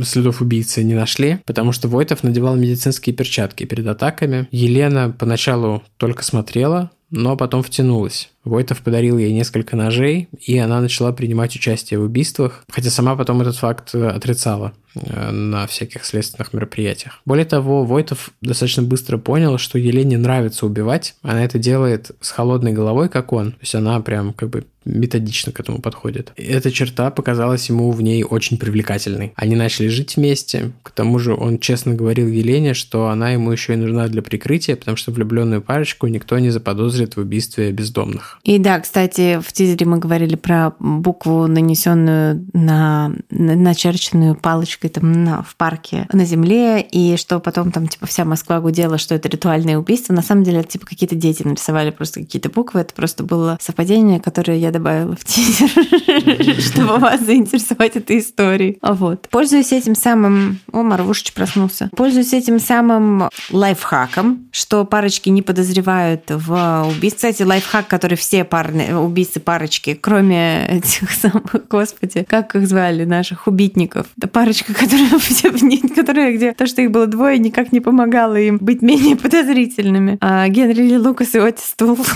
следов 0.03 0.41
убийцы 0.41 0.84
не 0.84 0.93
нашли, 0.93 1.39
потому 1.45 1.71
что 1.71 1.88
Войтов 1.88 2.23
надевал 2.23 2.55
медицинские 2.55 3.15
перчатки 3.15 3.63
перед 3.63 3.88
атаками. 3.88 4.47
Елена 4.51 5.15
поначалу 5.17 5.84
только 5.97 6.23
смотрела, 6.23 6.91
но 7.09 7.38
потом 7.38 7.63
втянулась 7.63 8.30
Войтов 8.43 8.82
подарил 8.82 9.17
ей 9.17 9.32
несколько 9.32 9.75
ножей, 9.75 10.27
и 10.41 10.57
она 10.57 10.82
начала 10.82 11.11
принимать 11.11 11.55
участие 11.55 11.99
в 11.99 12.03
убийствах, 12.03 12.63
хотя 12.69 12.89
сама 12.89 13.15
потом 13.15 13.41
этот 13.41 13.57
факт 13.57 13.93
отрицала. 13.93 14.73
Э, 14.96 15.30
на 15.32 15.68
всяких 15.68 16.04
следственных 16.04 16.54
мероприятиях. 16.54 17.22
Более 17.26 17.46
того, 17.46 17.86
Войтов 17.86 18.32
достаточно 18.42 18.82
быстро 18.82 19.18
понял, 19.18 19.58
что 19.60 19.78
Елене 19.78 20.18
нравится 20.18 20.66
убивать. 20.66 21.16
Она 21.22 21.46
это 21.46 21.60
делает 21.60 22.12
с 22.22 22.32
холодной 22.32 22.74
головой, 22.74 23.08
как 23.08 23.32
он. 23.32 23.52
То 23.52 23.60
есть 23.62 23.76
она 23.76 24.00
прям 24.02 24.34
как 24.34 24.50
бы 24.50 24.66
методично 24.86 25.52
к 25.52 25.60
этому 25.60 25.80
подходит. 25.80 26.32
И 26.36 26.44
эта 26.44 26.72
черта 26.72 27.12
показалась 27.12 27.70
ему 27.70 27.92
в 27.92 28.02
ней 28.02 28.24
очень 28.24 28.58
привлекательной. 28.58 29.34
Они 29.36 29.56
начали 29.56 29.88
жить 29.88 30.16
вместе. 30.16 30.72
К 30.84 30.92
тому 30.92 31.20
же 31.20 31.34
он 31.34 31.60
честно 31.60 31.94
говорил 31.94 32.28
Елене, 32.28 32.74
что 32.74 33.10
она 33.10 33.32
ему 33.32 33.52
еще 33.52 33.74
и 33.74 33.78
нужна 33.78 34.08
для 34.08 34.22
прикрытия, 34.22 34.76
потому 34.76 34.98
что 34.98 35.12
влюбленную 35.12 35.62
парочку 35.62 36.08
никто 36.08 36.40
не 36.40 36.50
заподозрит 36.50 37.16
в 37.16 37.20
убийстве 37.20 37.72
бездомных. 37.72 38.40
И 38.44 38.58
да, 38.58 38.80
кстати, 38.80 39.40
в 39.40 39.52
тизере 39.54 39.86
мы 39.86 40.00
говорили 40.00 40.36
про 40.36 40.74
букву, 40.80 41.48
нанесенную 41.48 42.46
на 42.54 43.14
начерченную 43.30 44.36
палочкой 44.36 44.89
там 44.90 45.24
на, 45.24 45.44
в 45.44 45.56
парке 45.56 46.08
на 46.12 46.26
земле, 46.26 46.82
и 46.82 47.18
что 47.18 47.40
потом 47.40 47.72
там 47.72 47.88
типа 47.88 48.08
вся 48.08 48.26
Москва 48.26 48.60
гудела, 48.60 48.98
что 48.98 49.16
это 49.16 49.30
ритуальное 49.30 49.78
убийство. 49.78 50.14
На 50.14 50.22
самом 50.22 50.44
деле 50.44 50.60
это 50.60 50.70
типа 50.70 50.86
какие-то 50.86 51.16
дети 51.16 51.44
нарисовали 51.44 51.92
просто 51.92 52.22
какие-то 52.22 52.50
буквы. 52.50 52.82
Это 52.82 52.94
просто 52.94 53.24
было 53.24 53.58
совпадение, 53.62 54.20
которое 54.20 54.58
я 54.58 54.72
добавила 54.72 55.16
в 55.16 55.26
тизер, 55.26 55.70
чтобы 56.62 56.98
вас 56.98 57.22
заинтересовать 57.22 57.96
этой 57.96 58.20
историей. 58.20 58.78
Вот. 58.82 59.28
Пользуясь 59.30 59.72
этим 59.72 59.96
самым... 59.96 60.60
О, 60.72 60.84
Марвушич 60.84 61.34
проснулся. 61.34 61.90
Пользуясь 61.96 62.34
этим 62.34 62.60
самым 62.60 63.30
лайфхаком, 63.52 64.48
что 64.52 64.86
парочки 64.86 65.30
не 65.30 65.42
подозревают 65.42 66.24
в 66.30 66.86
убийстве. 66.88 67.32
Кстати, 67.32 67.44
лайфхак, 67.44 67.88
который 67.88 68.18
все 68.18 68.44
парные 68.44 68.96
убийцы 68.98 69.40
парочки, 69.40 69.94
кроме 69.94 70.66
этих 70.68 71.12
самых, 71.12 71.68
господи, 71.70 72.26
как 72.28 72.56
их 72.56 72.68
звали, 72.68 73.06
наших 73.06 73.48
убитников. 73.48 74.08
Это 74.18 74.28
парочка, 74.28 74.68
которая, 74.74 75.95
которая 75.95 76.34
где 76.34 76.53
то, 76.53 76.67
что 76.67 76.82
их 76.82 76.91
было 76.91 77.07
двое, 77.07 77.38
никак 77.38 77.72
не 77.72 77.80
помогало 77.80 78.36
им 78.36 78.57
быть 78.57 78.82
менее 78.82 79.15
подозрительными. 79.15 80.17
А 80.22 80.47
Генри 80.47 80.82
Ли 80.82 80.97
Лукас 80.97 81.36
и 81.36 81.39
Отис 81.39 81.74
Тул 81.76 81.97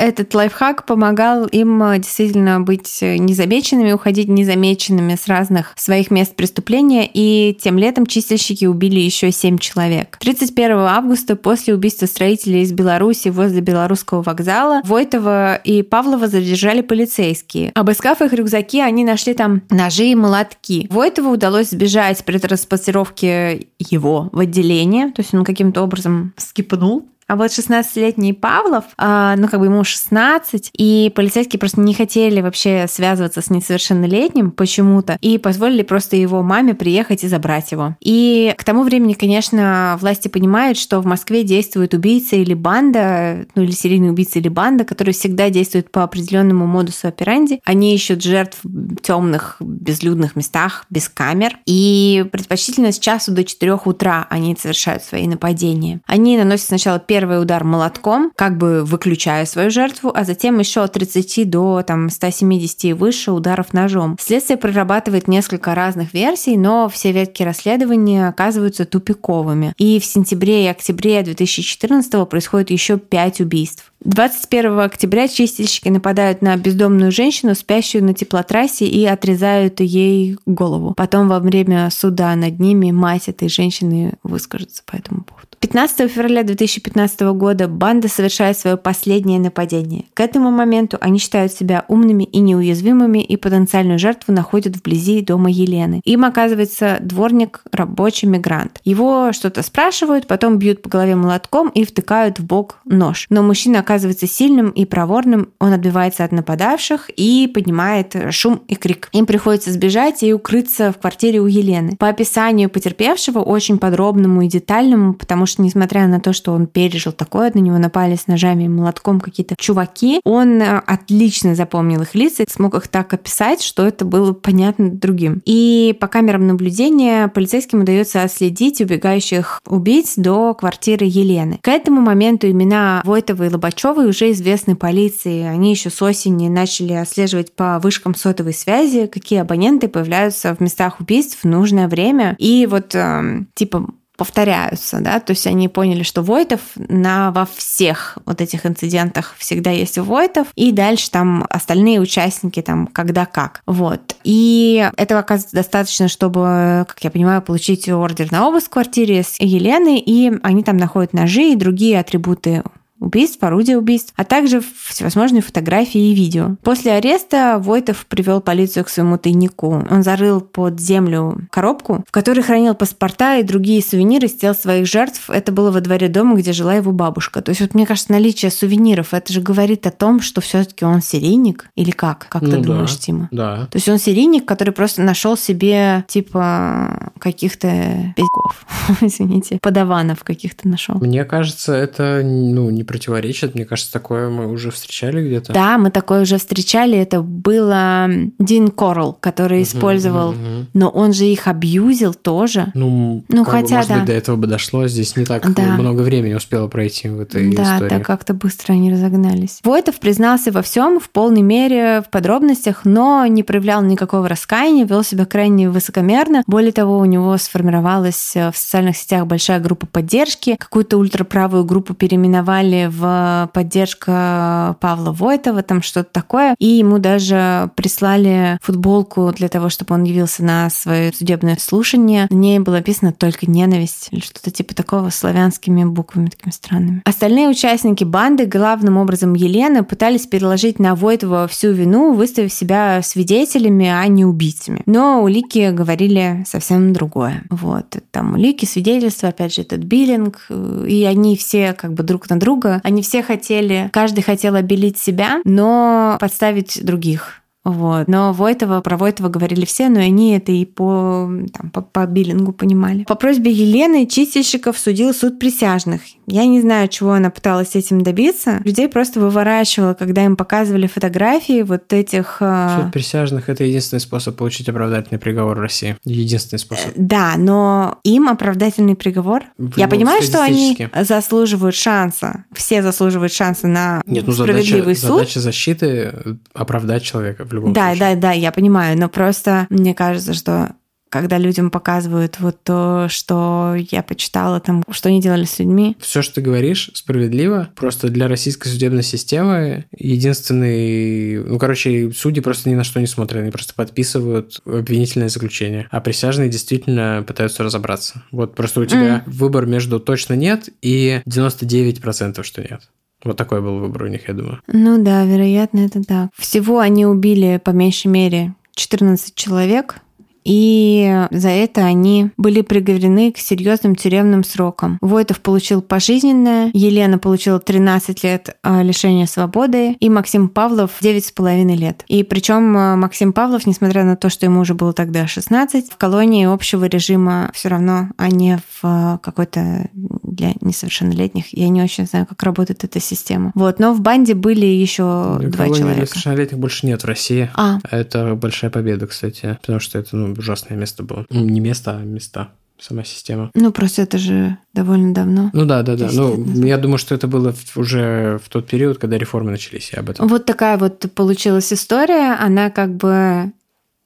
этот 0.00 0.34
лайфхак 0.34 0.86
помогал 0.86 1.46
им 1.46 1.82
э, 1.82 1.98
действительно 1.98 2.60
быть 2.60 3.00
незамеченными, 3.02 3.92
уходить 3.92 4.28
незамеченными 4.28 5.14
с 5.14 5.28
разных 5.28 5.74
своих 5.76 6.10
мест 6.10 6.34
преступления, 6.34 7.08
и 7.12 7.56
тем 7.60 7.78
летом 7.78 8.06
чистильщики 8.06 8.64
убили 8.64 8.98
еще 8.98 9.30
семь 9.30 9.58
человек. 9.58 10.16
31 10.18 10.72
августа 10.78 11.36
после 11.36 11.74
убийства 11.74 12.06
строителей 12.06 12.62
из 12.62 12.72
Беларуси 12.72 13.28
возле 13.28 13.60
Белорусского 13.60 14.22
вокзала 14.22 14.80
Войтова 14.84 15.56
и 15.56 15.82
Павлова 15.82 16.28
задержали 16.28 16.80
полицейские. 16.80 17.72
Обыскав 17.74 18.22
их 18.22 18.32
рюкзаки, 18.32 18.80
они 18.80 19.04
нашли 19.04 19.34
там 19.34 19.62
ножи 19.70 20.06
и 20.06 20.14
молотки. 20.14 20.86
Войтову 20.90 21.30
удалось 21.32 21.49
сбежать 21.62 22.24
при 22.24 22.38
транспортировке 22.38 23.68
его 23.78 24.30
в 24.32 24.38
отделение, 24.38 25.10
то 25.10 25.22
есть 25.22 25.34
он 25.34 25.44
каким-то 25.44 25.82
образом 25.82 26.32
скипнул 26.36 27.09
а 27.30 27.36
вот 27.36 27.52
16-летний 27.52 28.32
Павлов, 28.32 28.86
а, 28.98 29.36
ну 29.36 29.46
как 29.46 29.60
бы 29.60 29.66
ему 29.66 29.84
16, 29.84 30.70
и 30.76 31.12
полицейские 31.14 31.60
просто 31.60 31.80
не 31.80 31.94
хотели 31.94 32.40
вообще 32.40 32.86
связываться 32.88 33.40
с 33.40 33.50
несовершеннолетним 33.50 34.50
почему-то, 34.50 35.16
и 35.20 35.38
позволили 35.38 35.82
просто 35.82 36.16
его 36.16 36.42
маме 36.42 36.74
приехать 36.74 37.22
и 37.22 37.28
забрать 37.28 37.70
его. 37.70 37.94
И 38.00 38.52
к 38.58 38.64
тому 38.64 38.82
времени, 38.82 39.12
конечно, 39.12 39.96
власти 40.00 40.26
понимают, 40.26 40.76
что 40.76 40.98
в 40.98 41.06
Москве 41.06 41.44
действует 41.44 41.94
убийца 41.94 42.34
или 42.34 42.52
банда, 42.52 43.46
ну 43.54 43.62
или 43.62 43.70
серийный 43.70 44.10
убийца 44.10 44.40
или 44.40 44.48
банда, 44.48 44.84
которые 44.84 45.14
всегда 45.14 45.50
действуют 45.50 45.92
по 45.92 46.02
определенному 46.02 46.66
модусу 46.66 47.06
операнди. 47.06 47.60
Они 47.64 47.94
ищут 47.94 48.24
жертв 48.24 48.58
в 48.64 48.96
темных, 48.96 49.56
безлюдных 49.60 50.34
местах, 50.34 50.84
без 50.90 51.08
камер. 51.08 51.58
И 51.64 52.26
предпочтительно 52.32 52.90
с 52.90 52.98
часу 52.98 53.30
до 53.30 53.44
4 53.44 53.78
утра 53.84 54.26
они 54.30 54.56
совершают 54.60 55.04
свои 55.04 55.28
нападения. 55.28 56.00
Они 56.06 56.36
наносят 56.36 56.66
сначала 56.66 56.98
первый 56.98 57.19
первый 57.20 57.42
удар 57.42 57.64
молотком, 57.64 58.32
как 58.34 58.56
бы 58.56 58.82
выключая 58.82 59.44
свою 59.44 59.70
жертву, 59.70 60.10
а 60.14 60.24
затем 60.24 60.58
еще 60.58 60.82
от 60.82 60.92
30 60.92 61.50
до 61.50 61.82
там, 61.82 62.08
170 62.08 62.84
и 62.84 62.92
выше 62.94 63.30
ударов 63.30 63.74
ножом. 63.74 64.16
Следствие 64.18 64.56
прорабатывает 64.56 65.28
несколько 65.28 65.74
разных 65.74 66.14
версий, 66.14 66.56
но 66.56 66.88
все 66.88 67.12
ветки 67.12 67.42
расследования 67.42 68.26
оказываются 68.26 68.86
тупиковыми. 68.86 69.74
И 69.76 70.00
в 70.00 70.04
сентябре 70.06 70.64
и 70.64 70.68
октябре 70.68 71.22
2014 71.22 72.26
происходит 72.26 72.70
еще 72.70 72.96
5 72.96 73.40
убийств. 73.42 73.92
21 74.02 74.80
октября 74.80 75.28
чистильщики 75.28 75.90
нападают 75.90 76.40
на 76.40 76.56
бездомную 76.56 77.12
женщину, 77.12 77.54
спящую 77.54 78.02
на 78.02 78.14
теплотрассе, 78.14 78.86
и 78.86 79.04
отрезают 79.04 79.80
ей 79.80 80.38
голову. 80.46 80.94
Потом 80.96 81.28
во 81.28 81.38
время 81.38 81.90
суда 81.90 82.34
над 82.34 82.58
ними 82.60 82.92
мать 82.92 83.28
этой 83.28 83.50
женщины 83.50 84.14
выскажется 84.22 84.82
по 84.86 84.96
этому 84.96 85.24
поводу. 85.24 85.39
15 85.60 86.10
февраля 86.10 86.42
2015 86.42 87.20
года 87.34 87.68
банда 87.68 88.08
совершает 88.08 88.56
свое 88.56 88.78
последнее 88.78 89.38
нападение. 89.38 90.06
К 90.14 90.20
этому 90.20 90.50
моменту 90.50 90.96
они 91.02 91.18
считают 91.18 91.52
себя 91.52 91.84
умными 91.86 92.24
и 92.24 92.38
неуязвимыми 92.38 93.18
и 93.18 93.36
потенциальную 93.36 93.98
жертву 93.98 94.32
находят 94.32 94.74
вблизи 94.74 95.20
дома 95.20 95.50
Елены. 95.50 96.00
Им 96.04 96.24
оказывается 96.24 96.96
дворник, 97.02 97.62
рабочий 97.72 98.26
мигрант. 98.26 98.80
Его 98.84 99.34
что-то 99.34 99.62
спрашивают, 99.62 100.26
потом 100.26 100.56
бьют 100.56 100.80
по 100.80 100.88
голове 100.88 101.14
молотком 101.14 101.68
и 101.68 101.84
втыкают 101.84 102.38
в 102.38 102.46
бок 102.46 102.78
нож. 102.86 103.26
Но 103.28 103.42
мужчина 103.42 103.80
оказывается 103.80 104.26
сильным 104.26 104.70
и 104.70 104.86
проворным, 104.86 105.50
он 105.60 105.74
отбивается 105.74 106.24
от 106.24 106.32
нападавших 106.32 107.10
и 107.14 107.50
поднимает 107.52 108.16
шум 108.30 108.62
и 108.66 108.76
крик. 108.76 109.10
Им 109.12 109.26
приходится 109.26 109.70
сбежать 109.72 110.22
и 110.22 110.32
укрыться 110.32 110.90
в 110.90 110.98
квартире 110.98 111.40
у 111.40 111.46
Елены. 111.46 111.96
По 111.98 112.08
описанию 112.08 112.70
потерпевшего, 112.70 113.40
очень 113.40 113.78
подробному 113.78 114.40
и 114.40 114.48
детальному, 114.48 115.12
потому 115.12 115.44
что, 115.44 115.49
несмотря 115.58 116.06
на 116.06 116.20
то, 116.20 116.32
что 116.32 116.52
он 116.52 116.66
пережил 116.66 117.12
такое, 117.12 117.50
на 117.54 117.58
него 117.58 117.78
напали 117.78 118.16
с 118.16 118.26
ножами 118.26 118.64
и 118.64 118.68
молотком 118.68 119.20
какие-то 119.20 119.56
чуваки, 119.58 120.20
он 120.24 120.60
э, 120.60 120.78
отлично 120.86 121.54
запомнил 121.54 122.02
их 122.02 122.14
лица 122.14 122.42
и 122.42 122.50
смог 122.50 122.74
их 122.74 122.88
так 122.88 123.12
описать, 123.14 123.62
что 123.62 123.86
это 123.86 124.04
было 124.04 124.32
понятно 124.32 124.90
другим. 124.90 125.42
И 125.44 125.96
по 126.00 126.06
камерам 126.06 126.46
наблюдения 126.46 127.28
полицейским 127.28 127.80
удается 127.80 128.22
отследить 128.22 128.80
убегающих 128.80 129.60
убийц 129.66 130.14
до 130.16 130.54
квартиры 130.54 131.06
Елены. 131.06 131.58
К 131.62 131.68
этому 131.68 132.00
моменту 132.00 132.50
имена 132.50 133.02
Войтова 133.04 133.44
и 133.44 133.50
Лобачевой 133.50 134.08
уже 134.08 134.30
известны 134.32 134.76
полиции. 134.76 135.44
Они 135.44 135.70
еще 135.70 135.90
с 135.90 136.00
осени 136.02 136.48
начали 136.48 136.92
отслеживать 136.92 137.54
по 137.54 137.78
вышкам 137.78 138.14
сотовой 138.14 138.54
связи, 138.54 139.06
какие 139.06 139.40
абоненты 139.40 139.88
появляются 139.88 140.54
в 140.54 140.60
местах 140.60 141.00
убийств 141.00 141.38
в 141.42 141.48
нужное 141.48 141.88
время. 141.88 142.36
И 142.38 142.66
вот 142.70 142.94
э, 142.94 143.44
типа 143.54 143.88
повторяются, 144.20 145.00
да, 145.00 145.18
то 145.18 145.30
есть 145.30 145.46
они 145.46 145.66
поняли, 145.68 146.02
что 146.02 146.20
Войтов 146.20 146.60
на, 146.76 147.30
во 147.30 147.46
всех 147.46 148.18
вот 148.26 148.42
этих 148.42 148.66
инцидентах 148.66 149.34
всегда 149.38 149.70
есть 149.70 149.96
Войтов, 149.96 150.48
и 150.56 150.72
дальше 150.72 151.10
там 151.10 151.46
остальные 151.48 152.00
участники 152.00 152.60
там 152.60 152.86
когда 152.86 153.24
как, 153.24 153.62
вот. 153.64 154.16
И 154.22 154.86
этого 154.98 155.20
оказывается 155.20 155.56
достаточно, 155.56 156.08
чтобы, 156.08 156.84
как 156.86 156.98
я 157.00 157.10
понимаю, 157.10 157.40
получить 157.40 157.88
ордер 157.88 158.30
на 158.30 158.46
обыск 158.46 158.66
в 158.66 158.70
квартире 158.70 159.22
с 159.22 159.40
Еленой, 159.40 159.96
и 159.96 160.30
они 160.42 160.62
там 160.64 160.76
находят 160.76 161.14
ножи 161.14 161.52
и 161.52 161.56
другие 161.56 161.98
атрибуты 161.98 162.62
убийств, 163.00 163.42
орудия 163.42 163.76
убийств, 163.76 164.12
а 164.16 164.24
также 164.24 164.62
всевозможные 164.86 165.42
фотографии 165.42 166.10
и 166.10 166.14
видео. 166.14 166.56
После 166.62 166.92
ареста 166.92 167.58
Войтов 167.58 168.06
привел 168.06 168.40
полицию 168.40 168.84
к 168.84 168.88
своему 168.88 169.18
тайнику. 169.18 169.84
Он 169.90 170.02
зарыл 170.02 170.40
под 170.40 170.78
землю 170.80 171.48
коробку, 171.50 172.04
в 172.06 172.12
которой 172.12 172.42
хранил 172.42 172.74
паспорта 172.74 173.38
и 173.38 173.42
другие 173.42 173.82
сувениры 173.82 174.28
с 174.28 174.34
тел 174.34 174.54
своих 174.54 174.86
жертв. 174.86 175.30
Это 175.30 175.50
было 175.50 175.70
во 175.70 175.80
дворе 175.80 176.08
дома, 176.08 176.36
где 176.36 176.52
жила 176.52 176.74
его 176.74 176.92
бабушка. 176.92 177.42
То 177.42 177.50
есть 177.50 177.60
вот 177.60 177.74
мне 177.74 177.86
кажется, 177.86 178.12
наличие 178.12 178.50
сувениров, 178.50 179.14
это 179.14 179.32
же 179.32 179.40
говорит 179.40 179.86
о 179.86 179.90
том, 179.90 180.20
что 180.20 180.40
все-таки 180.40 180.84
он 180.84 181.00
серийник 181.00 181.70
или 181.74 181.90
как? 181.90 182.26
Как 182.28 182.42
ну, 182.42 182.50
ты 182.50 182.56
да, 182.58 182.62
думаешь, 182.62 182.98
Тима? 182.98 183.28
Да. 183.30 183.66
То 183.70 183.76
есть 183.76 183.88
он 183.88 183.98
серийник, 183.98 184.44
который 184.44 184.72
просто 184.74 185.02
нашел 185.02 185.36
себе 185.36 186.04
типа 186.08 187.12
каких-то 187.18 188.12
пиздков, 188.16 188.66
извините, 189.00 189.58
подаванов 189.62 190.22
каких-то 190.24 190.68
нашел. 190.68 190.96
Мне 190.96 191.24
кажется, 191.24 191.74
это 191.74 192.22
ну 192.24 192.70
не 192.70 192.84
противоречит. 192.90 193.54
Мне 193.54 193.64
кажется, 193.64 193.92
такое 193.92 194.30
мы 194.30 194.48
уже 194.48 194.72
встречали 194.72 195.24
где-то. 195.24 195.52
Да, 195.52 195.78
мы 195.78 195.92
такое 195.92 196.22
уже 196.22 196.38
встречали. 196.38 196.98
Это 196.98 197.22
было 197.22 198.10
Дин 198.40 198.66
Корл, 198.66 199.12
который 199.12 199.62
использовал, 199.62 200.34
но 200.74 200.88
он 200.88 201.12
же 201.12 201.24
их 201.26 201.46
абьюзил 201.46 202.14
тоже. 202.14 202.72
Ну, 202.74 203.24
ну 203.28 203.44
хотя 203.44 203.68
бы, 203.68 203.74
может 203.74 203.88
да. 203.88 203.94
быть, 203.98 204.04
до 204.06 204.12
этого 204.12 204.34
бы 204.34 204.48
дошло. 204.48 204.88
Здесь 204.88 205.14
не 205.14 205.24
так 205.24 205.54
да. 205.54 205.76
много 205.76 206.00
времени 206.00 206.34
успело 206.34 206.66
пройти 206.66 207.08
в 207.08 207.20
этой 207.20 207.54
да, 207.54 207.62
истории. 207.62 207.90
Да, 207.90 207.96
так 207.98 208.06
как-то 208.06 208.34
быстро 208.34 208.72
они 208.72 208.90
разогнались. 208.90 209.60
Войтов 209.62 210.00
признался 210.00 210.50
во 210.50 210.62
всем 210.62 210.98
в 210.98 211.10
полной 211.10 211.42
мере, 211.42 212.02
в 212.04 212.10
подробностях, 212.10 212.80
но 212.84 213.24
не 213.26 213.44
проявлял 213.44 213.82
никакого 213.82 214.28
раскаяния, 214.28 214.84
вел 214.84 215.04
себя 215.04 215.26
крайне 215.26 215.70
высокомерно. 215.70 216.42
Более 216.48 216.72
того, 216.72 216.98
у 216.98 217.04
него 217.04 217.36
сформировалась 217.36 218.32
в 218.34 218.52
социальных 218.56 218.96
сетях 218.96 219.28
большая 219.28 219.60
группа 219.60 219.86
поддержки. 219.86 220.56
Какую-то 220.58 220.96
ультраправую 220.96 221.64
группу 221.64 221.94
переименовали 221.94 222.79
в 222.88 223.50
поддержка 223.52 224.76
Павла 224.80 225.12
Войтова, 225.12 225.62
там 225.62 225.82
что-то 225.82 226.10
такое. 226.12 226.54
И 226.58 226.66
ему 226.66 226.98
даже 226.98 227.70
прислали 227.74 228.58
футболку 228.62 229.32
для 229.32 229.48
того, 229.48 229.68
чтобы 229.68 229.94
он 229.94 230.04
явился 230.04 230.44
на 230.44 230.70
свое 230.70 231.12
судебное 231.12 231.56
слушание. 231.60 232.26
На 232.30 232.34
ней 232.34 232.58
было 232.58 232.76
написано 232.76 233.12
«Только 233.12 233.50
ненависть» 233.50 234.08
или 234.10 234.20
что-то 234.20 234.50
типа 234.50 234.74
такого 234.74 235.10
славянскими 235.10 235.84
буквами 235.84 236.28
такими 236.28 236.50
странными. 236.52 237.02
Остальные 237.04 237.48
участники 237.48 238.04
банды, 238.04 238.46
главным 238.46 238.96
образом 238.96 239.34
Елена, 239.34 239.84
пытались 239.84 240.26
переложить 240.26 240.78
на 240.78 240.94
Войтова 240.94 241.46
всю 241.48 241.72
вину, 241.72 242.12
выставив 242.14 242.52
себя 242.52 243.02
свидетелями, 243.02 243.86
а 243.86 244.06
не 244.06 244.24
убийцами. 244.24 244.82
Но 244.86 245.22
улики 245.22 245.70
говорили 245.70 246.44
совсем 246.46 246.92
другое. 246.92 247.44
Вот. 247.50 247.96
Там 248.10 248.34
улики, 248.34 248.64
свидетельства, 248.64 249.28
опять 249.28 249.54
же, 249.54 249.62
этот 249.62 249.80
биллинг, 249.80 250.46
и 250.86 251.04
они 251.04 251.36
все 251.36 251.72
как 251.72 251.94
бы 251.94 252.02
друг 252.02 252.28
на 252.30 252.38
друга, 252.38 252.69
они 252.82 253.02
все 253.02 253.22
хотели, 253.22 253.90
каждый 253.92 254.22
хотел 254.22 254.54
обелить 254.54 254.98
себя, 254.98 255.40
но 255.44 256.16
подставить 256.20 256.84
других. 256.84 257.39
Вот. 257.64 258.08
Но 258.08 258.32
Войтова, 258.32 258.80
про 258.80 258.96
Войтова 258.96 259.28
говорили 259.28 259.64
все, 259.64 259.88
но 259.88 260.00
они 260.00 260.34
это 260.34 260.50
и 260.50 260.64
по, 260.64 261.30
там, 261.52 261.70
по, 261.70 261.82
по 261.82 262.06
биллингу 262.06 262.52
понимали. 262.52 263.04
По 263.04 263.14
просьбе 263.14 263.52
Елены 263.52 264.06
чистильщиков 264.06 264.78
судил 264.78 265.12
суд 265.12 265.38
присяжных. 265.38 266.00
Я 266.26 266.46
не 266.46 266.60
знаю, 266.60 266.88
чего 266.88 267.12
она 267.12 267.30
пыталась 267.30 267.74
этим 267.74 268.02
добиться. 268.02 268.60
Людей 268.64 268.88
просто 268.88 269.20
выворачивала, 269.20 269.94
когда 269.94 270.24
им 270.24 270.36
показывали 270.36 270.86
фотографии 270.86 271.62
вот 271.62 271.92
этих... 271.92 272.38
А, 272.40 272.82
суд 272.82 272.92
присяжных– 272.92 273.48
это 273.48 273.64
единственный 273.64 274.00
способ 274.00 274.36
получить 274.36 274.68
оправдательный 274.68 275.18
приговор 275.18 275.58
в 275.58 275.60
России. 275.60 275.96
Единственный 276.04 276.60
способ. 276.60 276.88
Э, 276.88 276.92
да, 276.96 277.34
но 277.36 277.98
им 278.04 278.28
оправдательный 278.28 278.94
приговор... 278.94 279.42
В 279.58 279.76
Я 279.76 279.88
понимаю, 279.88 280.22
что 280.22 280.42
они 280.42 280.88
заслуживают 281.02 281.74
шанса. 281.74 282.44
Все 282.54 282.82
заслуживают 282.82 283.32
шанса 283.32 283.66
на 283.66 284.00
Нет, 284.06 284.26
ну, 284.26 284.32
справедливый 284.32 284.94
задача, 284.94 285.00
суд. 285.00 285.18
Задача 285.18 285.40
защиты– 285.40 286.14
оправдать 286.54 287.02
человека 287.02 287.44
в 287.50 287.52
любом 287.52 287.72
да, 287.72 287.88
случае. 287.88 288.00
Да, 288.00 288.14
да, 288.14 288.20
да, 288.20 288.32
я 288.32 288.52
понимаю, 288.52 288.98
но 288.98 289.08
просто 289.08 289.66
мне 289.68 289.94
кажется, 289.94 290.34
что 290.34 290.74
когда 291.10 291.38
людям 291.38 291.70
показывают 291.70 292.38
вот 292.38 292.62
то, 292.62 293.06
что 293.10 293.74
я 293.90 294.02
почитала 294.02 294.60
там, 294.60 294.84
что 294.90 295.08
они 295.08 295.20
делали 295.20 295.44
с 295.44 295.58
людьми. 295.58 295.96
Все, 295.98 296.22
что 296.22 296.36
ты 296.36 296.40
говоришь, 296.40 296.90
справедливо. 296.94 297.68
Просто 297.74 298.08
для 298.08 298.28
российской 298.28 298.68
судебной 298.68 299.02
системы 299.02 299.86
единственный... 299.96 301.42
Ну, 301.42 301.58
короче, 301.58 302.12
судьи 302.12 302.40
просто 302.40 302.70
ни 302.70 302.74
на 302.74 302.84
что 302.84 303.00
не 303.00 303.08
смотрят, 303.08 303.42
они 303.42 303.50
просто 303.50 303.74
подписывают 303.74 304.60
обвинительное 304.64 305.28
заключение. 305.28 305.88
А 305.90 306.00
присяжные 306.00 306.48
действительно 306.48 307.24
пытаются 307.26 307.64
разобраться. 307.64 308.22
Вот 308.30 308.54
просто 308.54 308.80
у 308.80 308.86
тебя 308.86 309.24
mm. 309.26 309.30
выбор 309.30 309.66
между 309.66 309.98
точно 309.98 310.34
нет 310.34 310.68
и 310.80 311.22
99% 311.26 312.42
что 312.44 312.62
нет. 312.62 312.82
Вот 313.24 313.36
такой 313.36 313.60
был 313.60 313.78
выбор 313.78 314.04
у 314.04 314.06
них, 314.08 314.28
я 314.28 314.34
думаю. 314.34 314.60
Ну 314.66 315.02
да, 315.02 315.24
вероятно, 315.24 315.80
это 315.80 316.02
так. 316.02 316.30
Всего 316.36 316.78
они 316.78 317.06
убили 317.06 317.60
по 317.62 317.70
меньшей 317.70 318.08
мере 318.08 318.54
14 318.74 319.34
человек, 319.34 319.96
и 320.44 321.26
за 321.30 321.48
это 321.48 321.82
они 321.82 322.30
были 322.36 322.62
приговорены 322.62 323.32
к 323.32 323.38
серьезным 323.38 323.94
тюремным 323.94 324.44
срокам. 324.44 324.98
Войтов 325.00 325.40
получил 325.40 325.82
пожизненное, 325.82 326.70
Елена 326.72 327.18
получила 327.18 327.58
13 327.58 328.24
лет 328.24 328.56
а, 328.62 328.82
лишения 328.82 329.26
свободы, 329.26 329.92
и 329.92 330.08
Максим 330.08 330.48
Павлов 330.48 330.92
9,5 331.00 331.76
лет. 331.76 332.04
И 332.08 332.22
причем 332.22 332.76
а, 332.76 332.96
Максим 332.96 333.32
Павлов, 333.32 333.66
несмотря 333.66 334.04
на 334.04 334.16
то, 334.16 334.28
что 334.28 334.46
ему 334.46 334.60
уже 334.60 334.74
было 334.74 334.92
тогда 334.92 335.26
16, 335.26 335.92
в 335.92 335.96
колонии 335.96 336.46
общего 336.46 336.84
режима 336.86 337.50
все 337.54 337.68
равно, 337.68 338.08
а 338.16 338.28
не 338.28 338.58
в 338.58 338.80
а, 338.82 339.18
какой-то 339.18 339.88
для 339.92 340.52
несовершеннолетних. 340.60 341.52
Я 341.56 341.68
не 341.68 341.82
очень 341.82 342.06
знаю, 342.06 342.26
как 342.26 342.42
работает 342.42 342.84
эта 342.84 343.00
система. 343.00 343.52
Вот, 343.54 343.78
но 343.78 343.92
в 343.92 344.00
банде 344.00 344.34
были 344.34 344.66
еще 344.66 345.38
два 345.42 345.66
человека. 345.66 346.02
Несовершеннолетних 346.02 346.58
больше 346.58 346.86
нет 346.86 347.02
в 347.02 347.06
России. 347.06 347.50
А. 347.54 347.78
Это 347.90 348.34
большая 348.34 348.70
победа, 348.70 349.06
кстати, 349.06 349.58
потому 349.60 349.80
что 349.80 349.98
это 349.98 350.16
ну, 350.16 350.29
ужасное 350.38 350.76
место 350.76 351.02
было. 351.02 351.26
Ну, 351.30 351.44
не 351.44 351.60
место, 351.60 351.98
а 351.98 352.04
места 352.04 352.50
сама 352.78 353.04
система. 353.04 353.50
Ну, 353.54 353.72
просто 353.72 354.02
это 354.02 354.18
же 354.18 354.56
довольно 354.72 355.12
давно. 355.12 355.50
Ну 355.52 355.64
да, 355.64 355.82
да, 355.82 355.96
да. 355.96 356.08
Ну, 356.12 356.64
я 356.64 356.78
думаю, 356.78 356.98
что 356.98 357.14
это 357.14 357.26
было 357.26 357.54
уже 357.76 358.40
в 358.42 358.48
тот 358.48 358.66
период, 358.66 358.98
когда 358.98 359.18
реформы 359.18 359.50
начались, 359.50 359.92
я 359.92 360.00
об 360.00 360.10
этом. 360.10 360.28
Вот 360.28 360.46
такая 360.46 360.78
вот 360.78 361.06
получилась 361.14 361.72
история. 361.72 362.34
Она 362.34 362.70
как 362.70 362.94
бы 362.96 363.52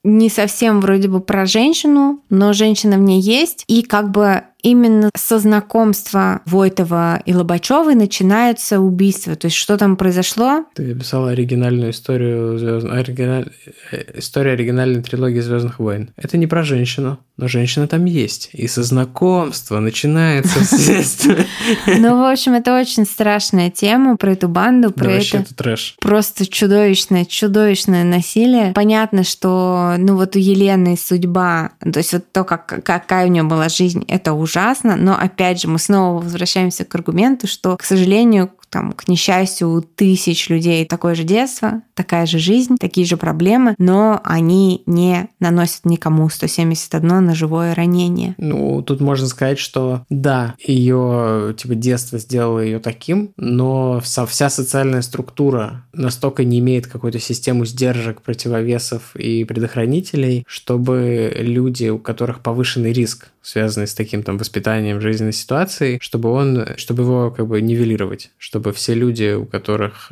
не 0.03 0.29
совсем 0.29 0.81
вроде 0.81 1.07
бы 1.07 1.19
про 1.19 1.45
женщину, 1.45 2.21
но 2.29 2.53
женщина 2.53 2.97
в 2.97 3.01
ней 3.01 3.21
есть. 3.21 3.63
И 3.67 3.81
как 3.81 4.11
бы 4.11 4.43
именно 4.65 5.11
со 5.15 5.37
знакомства 5.37 6.41
Войтова 6.45 7.21
и 7.23 7.33
Лобачевой 7.33 7.93
начинается 7.93 8.79
убийство. 8.79 9.35
То 9.35 9.45
есть 9.45 9.57
что 9.57 9.77
там 9.77 9.95
произошло? 9.95 10.65
Ты 10.73 10.91
описала 10.91 11.29
оригинальную 11.29 11.91
историю 11.91 12.57
звезд... 12.57 12.87
оригиналь... 12.87 13.51
Э, 13.91 14.03
история 14.15 14.53
оригинальной 14.53 15.03
трилогии 15.03 15.39
Звездных 15.39 15.77
войн. 15.77 16.09
Это 16.17 16.37
не 16.37 16.47
про 16.47 16.63
женщину, 16.63 17.19
но 17.37 17.47
женщина 17.47 17.87
там 17.87 18.05
есть. 18.05 18.49
И 18.53 18.67
со 18.67 18.83
знакомства 18.83 19.79
начинается. 19.79 20.59
Ну, 21.87 22.19
в 22.19 22.31
общем, 22.31 22.53
это 22.53 22.79
очень 22.79 23.05
страшная 23.05 23.69
тема 23.69 24.17
про 24.17 24.33
эту 24.33 24.47
банду, 24.47 24.91
про 24.91 25.11
это... 25.11 25.37
это 25.37 25.55
трэш. 25.55 25.95
Просто 25.99 26.45
чудовищное, 26.45 27.25
чудовищное 27.25 28.03
насилие. 28.03 28.71
Понятно, 28.73 29.23
что, 29.23 29.95
ну, 29.97 30.15
вот 30.15 30.35
у 30.35 30.39
Елены 30.39 30.97
судьба, 30.97 31.71
то 31.79 31.97
есть 31.97 32.13
вот 32.13 32.31
то, 32.31 32.43
как, 32.43 32.83
какая 32.83 33.27
у 33.27 33.29
нее 33.29 33.43
была 33.43 33.69
жизнь, 33.69 34.05
это 34.07 34.33
уже 34.33 34.54
ужасно, 34.55 34.95
но 34.95 35.17
опять 35.17 35.61
же 35.61 35.67
мы 35.67 35.79
снова 35.79 36.21
возвращаемся 36.21 36.85
к 36.85 36.95
аргументу, 36.95 37.47
что, 37.47 37.75
к 37.75 37.83
сожалению, 37.83 38.51
там, 38.69 38.91
к 38.91 39.07
несчастью, 39.07 39.69
у 39.69 39.81
тысяч 39.81 40.49
людей 40.49 40.85
такое 40.85 41.15
же 41.15 41.23
детство, 41.23 41.81
такая 41.93 42.25
же 42.25 42.39
жизнь, 42.39 42.75
такие 42.77 43.07
же 43.07 43.15
проблемы, 43.15 43.75
но 43.77 44.19
они 44.23 44.83
не 44.85 45.29
наносят 45.39 45.85
никому 45.85 46.27
171 46.27 47.25
ножевое 47.25 47.73
ранение. 47.73 48.35
Ну, 48.37 48.81
тут 48.81 48.99
можно 48.99 49.27
сказать, 49.27 49.59
что 49.59 50.03
да, 50.09 50.55
ее 50.59 51.55
типа 51.57 51.75
детство 51.75 52.19
сделало 52.19 52.59
ее 52.59 52.79
таким, 52.79 53.31
но 53.37 54.01
вся 54.01 54.49
социальная 54.49 55.03
структура 55.03 55.85
настолько 55.93 56.43
не 56.43 56.59
имеет 56.59 56.87
какую-то 56.87 57.19
систему 57.19 57.65
сдержек, 57.65 58.21
противовесов 58.21 59.15
и 59.15 59.45
предохранителей, 59.45 60.43
чтобы 60.47 61.33
люди, 61.37 61.87
у 61.87 61.99
которых 61.99 62.41
повышенный 62.41 62.91
риск, 62.91 63.29
связанный 63.45 63.87
с 63.87 63.93
таким 63.93 64.23
там 64.23 64.37
воспитанием 64.37 64.99
жизненной 64.99 65.33
ситуации, 65.33 65.99
чтобы 66.01 66.31
он, 66.31 66.65
чтобы 66.77 67.03
его 67.03 67.31
как 67.31 67.47
бы 67.47 67.61
нивелировать, 67.61 68.31
чтобы 68.37 68.73
все 68.73 68.95
люди, 68.95 69.35
у 69.35 69.45
которых 69.45 70.11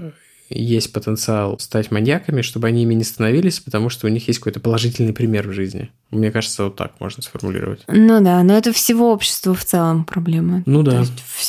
есть 0.49 0.93
потенциал 0.93 1.57
стать 1.59 1.89
маньяками, 1.89 2.41
чтобы 2.41 2.67
они 2.67 2.83
ими 2.83 2.93
не 2.93 3.03
становились, 3.03 3.59
потому 3.59 3.89
что 3.89 4.05
у 4.05 4.09
них 4.09 4.27
есть 4.27 4.39
какой-то 4.39 4.59
положительный 4.59 5.13
пример 5.13 5.47
в 5.47 5.53
жизни. 5.53 5.89
Мне 6.11 6.31
кажется, 6.31 6.65
вот 6.65 6.75
так 6.75 6.99
можно 6.99 7.23
сформулировать. 7.23 7.81
Ну 7.87 8.23
да, 8.23 8.43
но 8.43 8.55
это 8.55 8.71
всего 8.71 9.11
общества 9.11 9.55
в 9.55 9.65
целом 9.65 10.05
проблема. 10.05 10.61
Ну 10.67 10.83
да. 10.83 11.03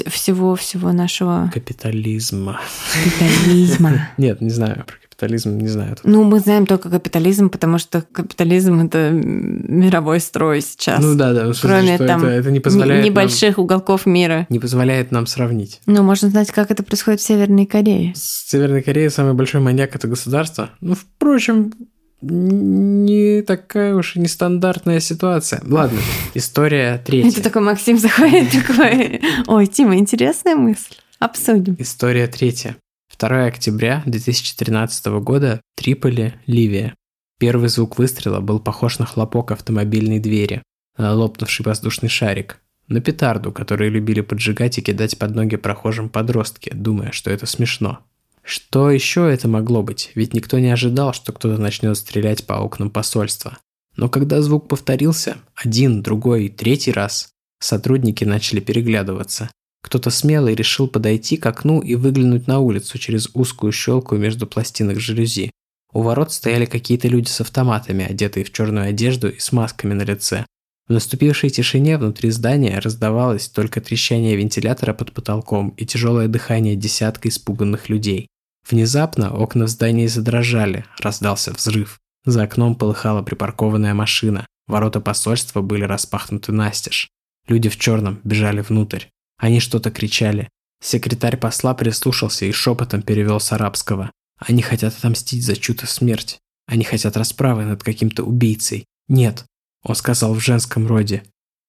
Всего-всего 0.07 0.93
нашего... 0.93 1.51
Капитализма. 1.53 2.61
Капитализма. 2.95 4.09
Нет, 4.16 4.41
не 4.41 4.51
знаю 4.51 4.85
про 4.87 4.97
капитализм 5.25 5.59
не 5.59 5.68
знаю. 5.68 5.97
Ну, 6.05 6.25
мы 6.25 6.39
знаем 6.41 6.66
только 6.66 6.91
капитализм, 6.91 7.49
потому 7.49 7.79
что 7.79 8.03
капитализм 8.03 8.87
это 8.87 9.11
мировой 9.11 10.20
строй 10.20 10.61
сейчас. 10.61 11.03
Ну 11.03 11.14
да, 11.14 11.33
да. 11.33 11.51
Кроме 11.61 11.99
там 11.99 12.25
это, 12.25 12.31
это 12.33 12.51
не 12.51 12.61
позволяет 12.61 13.05
небольших 13.05 13.57
нам, 13.57 13.64
уголков 13.64 14.07
мира. 14.07 14.47
Не 14.51 14.59
позволяет 14.59 15.12
нам 15.12 15.27
сравнить. 15.27 15.81
Ну, 15.87 16.03
можно 16.03 16.29
знать, 16.29 16.51
как 16.51 16.70
это 16.70 16.83
происходит 16.83 17.20
в 17.20 17.25
Северной 17.25 17.66
Корее. 17.66 18.12
С 18.14 18.51
Северной 18.51 18.83
Кореей 18.83 19.11
самый 19.11 19.35
большой 19.35 19.61
маньяк 19.61 19.95
это 19.97 20.09
государство. 20.09 20.70
Ну, 20.81 20.95
впрочем, 20.95 21.72
не 22.20 23.43
такая 23.43 23.95
уж 23.95 24.16
и 24.16 24.20
нестандартная 24.20 25.01
ситуация. 25.01 25.62
Ладно, 25.66 26.01
история 26.35 27.03
третья. 27.05 27.31
Это 27.31 27.43
такой 27.43 27.62
Максим 27.62 27.99
заходит 27.99 28.51
такой, 28.66 29.22
ой, 29.47 29.66
Тима, 29.66 29.97
интересная 29.97 30.55
мысль. 30.55 30.97
Обсудим. 31.18 31.77
История 31.79 32.27
третья. 32.27 32.77
2 33.17 33.47
октября 33.47 34.03
2013 34.07 35.07
года, 35.21 35.61
Триполи, 35.77 36.35
Ливия. 36.47 36.95
Первый 37.39 37.69
звук 37.69 37.99
выстрела 37.99 38.41
был 38.41 38.59
похож 38.59 38.99
на 38.99 39.07
хлопок 39.07 39.53
автомобильной 39.53 40.19
двери, 40.19 40.62
на 40.97 41.15
лопнувший 41.15 41.65
воздушный 41.65 42.09
шарик, 42.09 42.61
на 42.89 43.01
петарду, 43.01 43.53
которые 43.53 43.91
любили 43.91 44.21
поджигать 44.21 44.79
и 44.79 44.83
кидать 44.83 45.19
под 45.19 45.35
ноги 45.35 45.57
прохожим 45.57 46.09
подростки, 46.09 46.71
думая, 46.75 47.12
что 47.12 47.31
это 47.31 47.47
смешно. 47.47 48.01
Что 48.43 48.91
еще 48.91 49.33
это 49.33 49.49
могло 49.49 49.83
быть? 49.83 50.11
Ведь 50.15 50.35
никто 50.35 50.59
не 50.59 50.69
ожидал, 50.69 51.12
что 51.12 51.33
кто-то 51.33 51.61
начнет 51.61 51.97
стрелять 51.97 52.47
по 52.47 52.55
окнам 52.55 52.91
посольства. 52.91 53.59
Но 53.97 54.09
когда 54.09 54.43
звук 54.43 54.69
повторился, 54.69 55.37
один, 55.55 56.03
другой, 56.03 56.49
третий 56.49 56.93
раз, 56.93 57.31
сотрудники 57.59 58.25
начали 58.25 58.61
переглядываться. 58.61 59.51
Кто-то 59.85 60.09
смелый 60.09 60.55
решил 60.55 60.89
подойти 60.89 61.37
к 61.37 61.45
окну 61.45 61.82
и 61.82 61.95
выглянуть 61.95 62.47
на 62.47 62.59
улицу 62.59 62.97
через 62.97 63.28
узкую 63.35 63.70
щелку 63.70 64.16
между 64.16 64.47
пластинок 64.47 64.99
жалюзи. 64.99 65.51
У 65.93 66.01
ворот 66.01 66.32
стояли 66.32 66.64
какие-то 66.64 67.07
люди 67.07 67.28
с 67.28 67.43
автоматами, 67.43 68.03
одетые 68.03 68.45
в 68.45 68.53
черную 68.53 68.89
одежду 68.89 69.28
и 69.28 69.39
с 69.39 69.53
масками 69.53 69.93
на 69.93 70.01
лице. 70.03 70.47
В 70.89 70.93
наступившей 70.95 71.51
тишине 71.51 71.99
внутри 71.99 72.30
здания 72.30 72.78
раздавалось 72.78 73.49
только 73.49 73.82
трещание 73.82 74.37
вентилятора 74.37 74.95
под 74.95 75.12
потолком 75.12 75.68
и 75.76 75.85
тяжелое 75.85 76.28
дыхание 76.28 76.76
десятка 76.76 77.28
испуганных 77.28 77.91
людей. 77.91 78.28
Внезапно 78.68 79.35
окна 79.35 79.66
в 79.66 79.68
здании 79.68 80.07
задрожали, 80.07 80.87
раздался 80.99 81.53
взрыв. 81.53 82.01
За 82.24 82.45
окном 82.45 82.74
полыхала 82.74 83.20
припаркованная 83.20 83.93
машина. 83.93 84.47
Ворота 84.66 85.03
посольства 85.03 85.61
были 85.61 85.85
распахнуты 85.85 86.53
настежь. 86.53 87.09
Люди 87.49 87.68
в 87.68 87.78
черном 87.78 88.22
бежали 88.24 88.62
внутрь. 88.62 89.05
Они 89.45 89.61
что-то 89.61 89.90
кричали. 89.90 90.49
Секретарь 90.82 91.36
посла 91.36 91.74
прислушался 91.74 92.47
и 92.47 92.53
шепотом 92.53 93.03
перевел 93.03 93.40
с 93.40 93.53
арабского. 93.53 94.11
Они 94.38 94.62
хотят 94.62 94.97
отомстить 94.97 95.45
за 95.45 95.55
чью-то 95.55 95.86
смерть. 95.86 96.38
Они 96.66 96.82
хотят 96.82 97.14
расправы 97.18 97.66
над 97.66 97.82
каким-то 97.82 98.24
убийцей. 98.24 98.86
Нет, 99.07 99.45
он 99.82 99.97
сказал 99.97 100.32
в 100.32 100.40
женском 100.40 100.86
роде. 100.86 101.24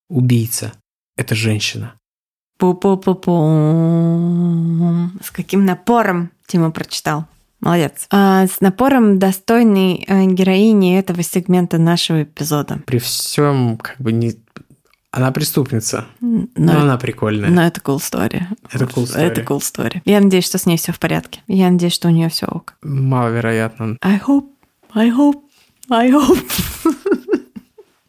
Убийца. 0.10 0.72
Это 1.18 1.36
женщина. 1.36 1.96
Пу-пу-пу-пу. 2.58 3.34
С 5.22 5.32
каким 5.32 5.66
напором 5.66 6.32
Тима 6.48 6.72
прочитал. 6.72 7.26
Молодец. 7.60 8.08
А, 8.10 8.48
с 8.48 8.62
напором 8.62 9.20
достойной 9.20 10.06
э, 10.08 10.24
героини 10.28 10.98
этого 10.98 11.24
сегмента 11.24 11.78
нашего 11.78 12.24
эпизода. 12.24 12.82
При 12.86 13.00
всем, 13.00 13.76
как 13.76 14.00
бы 14.00 14.14
не... 14.14 14.38
Она 15.16 15.32
преступница, 15.32 16.06
Но, 16.20 16.46
но 16.58 16.82
она 16.82 16.98
прикольная. 16.98 17.50
но 17.50 17.66
это 17.66 17.80
cool 17.80 18.00
story. 18.00 18.44
Это 18.70 18.84
cool 18.84 19.06
story. 19.06 19.22
Это 19.22 19.42
cool 19.44 19.60
story. 19.60 20.02
Я 20.04 20.20
надеюсь, 20.20 20.44
что 20.46 20.58
с 20.58 20.66
ней 20.66 20.76
все 20.78 20.92
в 20.92 21.00
порядке. 21.00 21.40
Я 21.48 21.70
надеюсь, 21.72 21.94
что 21.94 22.10
у 22.10 22.12
нее 22.12 22.28
все 22.28 22.48
ок. 22.48 22.74
Маловероятно. 22.84 23.98
I 24.02 24.20
hope, 24.28 24.48
I 24.94 25.10
hope, 25.12 25.40
I 25.90 26.12
hope. 26.12 26.44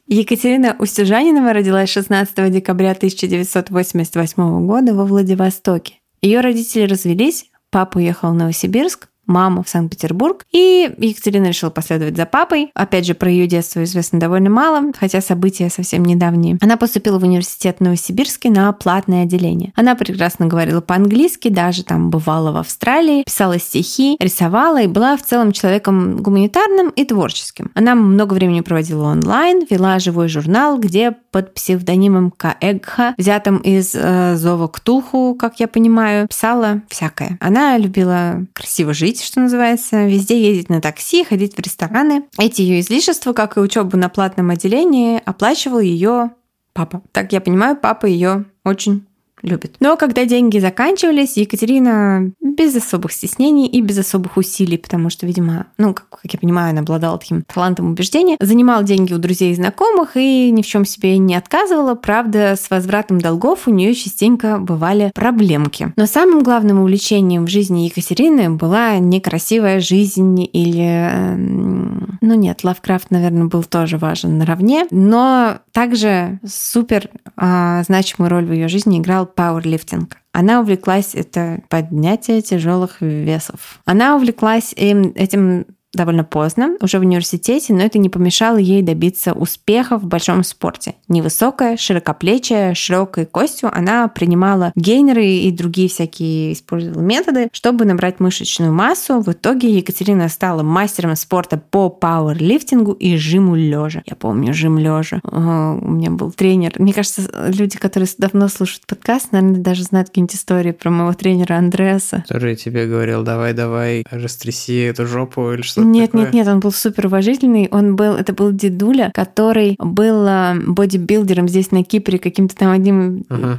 Екатерина 0.08 0.74
Устюжанинова 0.80 1.52
родилась 1.52 1.90
16 1.90 2.50
декабря 2.52 2.90
1988 2.92 4.66
года 4.66 4.92
во 4.94 5.04
Владивостоке. 5.04 5.94
Ее 6.22 6.40
родители 6.40 6.86
развелись, 6.86 7.50
папа 7.70 7.98
уехал 7.98 8.30
в 8.30 8.34
Новосибирск, 8.34 9.08
мама 9.26 9.62
в 9.62 9.68
Санкт-Петербург, 9.68 10.44
и 10.52 10.90
Екатерина 10.98 11.46
решила 11.46 11.70
последовать 11.70 12.16
за 12.16 12.26
папой. 12.26 12.70
Опять 12.74 13.06
же, 13.06 13.14
про 13.14 13.30
ее 13.30 13.46
детство 13.46 13.82
известно 13.84 14.18
довольно 14.20 14.50
мало, 14.50 14.92
хотя 14.98 15.20
события 15.20 15.70
совсем 15.70 16.04
недавние. 16.04 16.58
Она 16.60 16.76
поступила 16.76 17.18
в 17.18 17.22
университет 17.22 17.80
Новосибирский 17.80 18.50
на 18.50 18.72
платное 18.72 19.24
отделение. 19.24 19.72
Она 19.76 19.94
прекрасно 19.94 20.46
говорила 20.46 20.80
по-английски, 20.80 21.48
даже 21.48 21.84
там 21.84 22.10
бывала 22.10 22.52
в 22.52 22.56
Австралии, 22.56 23.24
писала 23.24 23.58
стихи, 23.58 24.16
рисовала 24.20 24.82
и 24.82 24.86
была 24.86 25.16
в 25.16 25.22
целом 25.22 25.52
человеком 25.52 26.16
гуманитарным 26.22 26.90
и 26.90 27.04
творческим. 27.04 27.70
Она 27.74 27.94
много 27.94 28.34
времени 28.34 28.60
проводила 28.60 29.04
онлайн, 29.04 29.66
вела 29.68 29.98
живой 29.98 30.28
журнал, 30.28 30.78
где 30.78 31.14
под 31.30 31.54
псевдонимом 31.54 32.30
Каэгха, 32.30 33.14
взятым 33.18 33.58
из 33.58 33.94
э, 33.94 34.36
Зова 34.36 34.68
Ктулху, 34.68 35.34
как 35.34 35.60
я 35.60 35.68
понимаю, 35.68 36.28
писала 36.28 36.82
всякое. 36.88 37.38
Она 37.40 37.76
любила 37.78 38.46
красиво 38.54 38.94
жить, 38.94 39.15
что 39.24 39.40
называется, 39.40 40.06
везде 40.06 40.40
ездить 40.40 40.68
на 40.68 40.80
такси, 40.80 41.24
ходить 41.24 41.56
в 41.56 41.60
рестораны. 41.60 42.24
Эти 42.38 42.62
ее 42.62 42.80
излишества, 42.80 43.32
как 43.32 43.56
и 43.56 43.60
учебу 43.60 43.96
на 43.96 44.08
платном 44.08 44.50
отделении, 44.50 45.20
оплачивал 45.24 45.80
ее 45.80 46.30
папа. 46.72 47.02
Так 47.12 47.32
я 47.32 47.40
понимаю, 47.40 47.76
папа 47.76 48.06
ее 48.06 48.44
очень 48.64 49.06
любит. 49.42 49.76
Но 49.80 49.96
когда 49.96 50.24
деньги 50.24 50.58
заканчивались, 50.58 51.36
Екатерина 51.36 52.32
без 52.40 52.74
особых 52.74 53.12
стеснений 53.12 53.66
и 53.66 53.80
без 53.80 53.98
особых 53.98 54.36
усилий, 54.36 54.78
потому 54.78 55.10
что, 55.10 55.26
видимо, 55.26 55.66
ну, 55.78 55.92
как, 55.92 56.08
как 56.08 56.32
я 56.32 56.38
понимаю, 56.38 56.70
она 56.70 56.80
обладала 56.80 57.18
таким 57.18 57.42
талантом 57.42 57.90
убеждения, 57.90 58.36
занимала 58.40 58.82
деньги 58.82 59.12
у 59.12 59.18
друзей 59.18 59.52
и 59.52 59.54
знакомых 59.54 60.16
и 60.16 60.50
ни 60.50 60.62
в 60.62 60.66
чем 60.66 60.84
себе 60.84 61.18
не 61.18 61.34
отказывала. 61.34 61.94
Правда, 61.94 62.56
с 62.56 62.70
возвратом 62.70 63.20
долгов 63.20 63.68
у 63.68 63.70
нее 63.70 63.94
частенько 63.94 64.58
бывали 64.58 65.12
проблемки. 65.14 65.92
Но 65.96 66.06
самым 66.06 66.42
главным 66.42 66.80
увлечением 66.80 67.44
в 67.44 67.50
жизни 67.50 67.84
Екатерины 67.84 68.50
была 68.50 68.98
некрасивая 68.98 69.80
жизнь 69.80 70.48
или... 70.50 70.82
эм, 70.82 72.18
Ну 72.20 72.34
нет, 72.34 72.64
Лавкрафт, 72.64 73.10
наверное, 73.10 73.44
был 73.44 73.64
тоже 73.64 73.98
важен 73.98 74.38
наравне, 74.38 74.86
но 74.90 75.58
также 75.72 76.40
супер 76.46 77.10
а, 77.36 77.82
значимую 77.82 78.30
роль 78.30 78.46
в 78.46 78.52
ее 78.52 78.68
жизни 78.68 78.98
играл 78.98 79.25
пауэрлифтинг. 79.26 80.16
Она 80.32 80.60
увлеклась 80.60 81.14
это 81.14 81.62
поднятие 81.68 82.42
тяжелых 82.42 83.00
весов. 83.00 83.80
Она 83.84 84.16
увлеклась 84.16 84.72
им, 84.74 85.12
этим 85.14 85.66
довольно 85.96 86.24
поздно, 86.24 86.76
уже 86.80 86.98
в 86.98 87.02
университете, 87.02 87.72
но 87.74 87.82
это 87.82 87.98
не 87.98 88.08
помешало 88.08 88.58
ей 88.58 88.82
добиться 88.82 89.32
успеха 89.32 89.98
в 89.98 90.04
большом 90.04 90.44
спорте. 90.44 90.94
Невысокая, 91.08 91.76
широкоплечая, 91.76 92.74
широкой 92.74 93.26
костью, 93.26 93.70
она 93.76 94.06
принимала 94.08 94.72
гейнеры 94.76 95.26
и 95.26 95.50
другие 95.50 95.88
всякие 95.88 96.52
использовала 96.52 97.00
методы, 97.00 97.48
чтобы 97.52 97.84
набрать 97.84 98.20
мышечную 98.20 98.72
массу. 98.72 99.20
В 99.20 99.28
итоге 99.32 99.70
Екатерина 99.70 100.28
стала 100.28 100.62
мастером 100.62 101.16
спорта 101.16 101.56
по 101.56 101.88
пауэрлифтингу 101.88 102.92
и 102.92 103.16
жиму 103.16 103.56
лежа. 103.56 104.02
Я 104.06 104.16
помню 104.16 104.52
жим 104.54 104.78
лежа. 104.78 105.20
У 105.24 105.90
меня 105.90 106.10
был 106.10 106.30
тренер. 106.32 106.72
Мне 106.78 106.92
кажется, 106.92 107.22
люди, 107.48 107.78
которые 107.78 108.08
давно 108.18 108.48
слушают 108.48 108.86
подкаст, 108.86 109.32
наверное, 109.32 109.60
даже 109.60 109.82
знают 109.82 110.08
какие-нибудь 110.08 110.36
истории 110.36 110.72
про 110.72 110.90
моего 110.90 111.12
тренера 111.12 111.54
Андреаса. 111.54 112.24
Который 112.28 112.56
тебе 112.56 112.86
говорил, 112.86 113.22
давай, 113.22 113.52
давай, 113.52 114.04
растряси 114.10 114.84
эту 114.84 115.06
жопу 115.06 115.52
или 115.52 115.62
что-то 115.62 115.85
Нет, 115.86 116.12
такое. 116.12 116.24
нет, 116.26 116.34
нет, 116.34 116.48
он 116.48 116.60
был 116.60 116.72
супер 116.72 117.06
уважительный. 117.06 117.68
Он 117.70 117.96
был, 117.96 118.14
это 118.14 118.32
был 118.32 118.52
дедуля, 118.52 119.10
который 119.14 119.76
был 119.78 120.26
э, 120.26 120.54
бодибилдером 120.66 121.48
здесь 121.48 121.70
на 121.70 121.82
Кипре, 121.84 122.18
каким-то 122.18 122.56
там 122.56 122.70
одним 122.70 123.24
Ага. 123.28 123.56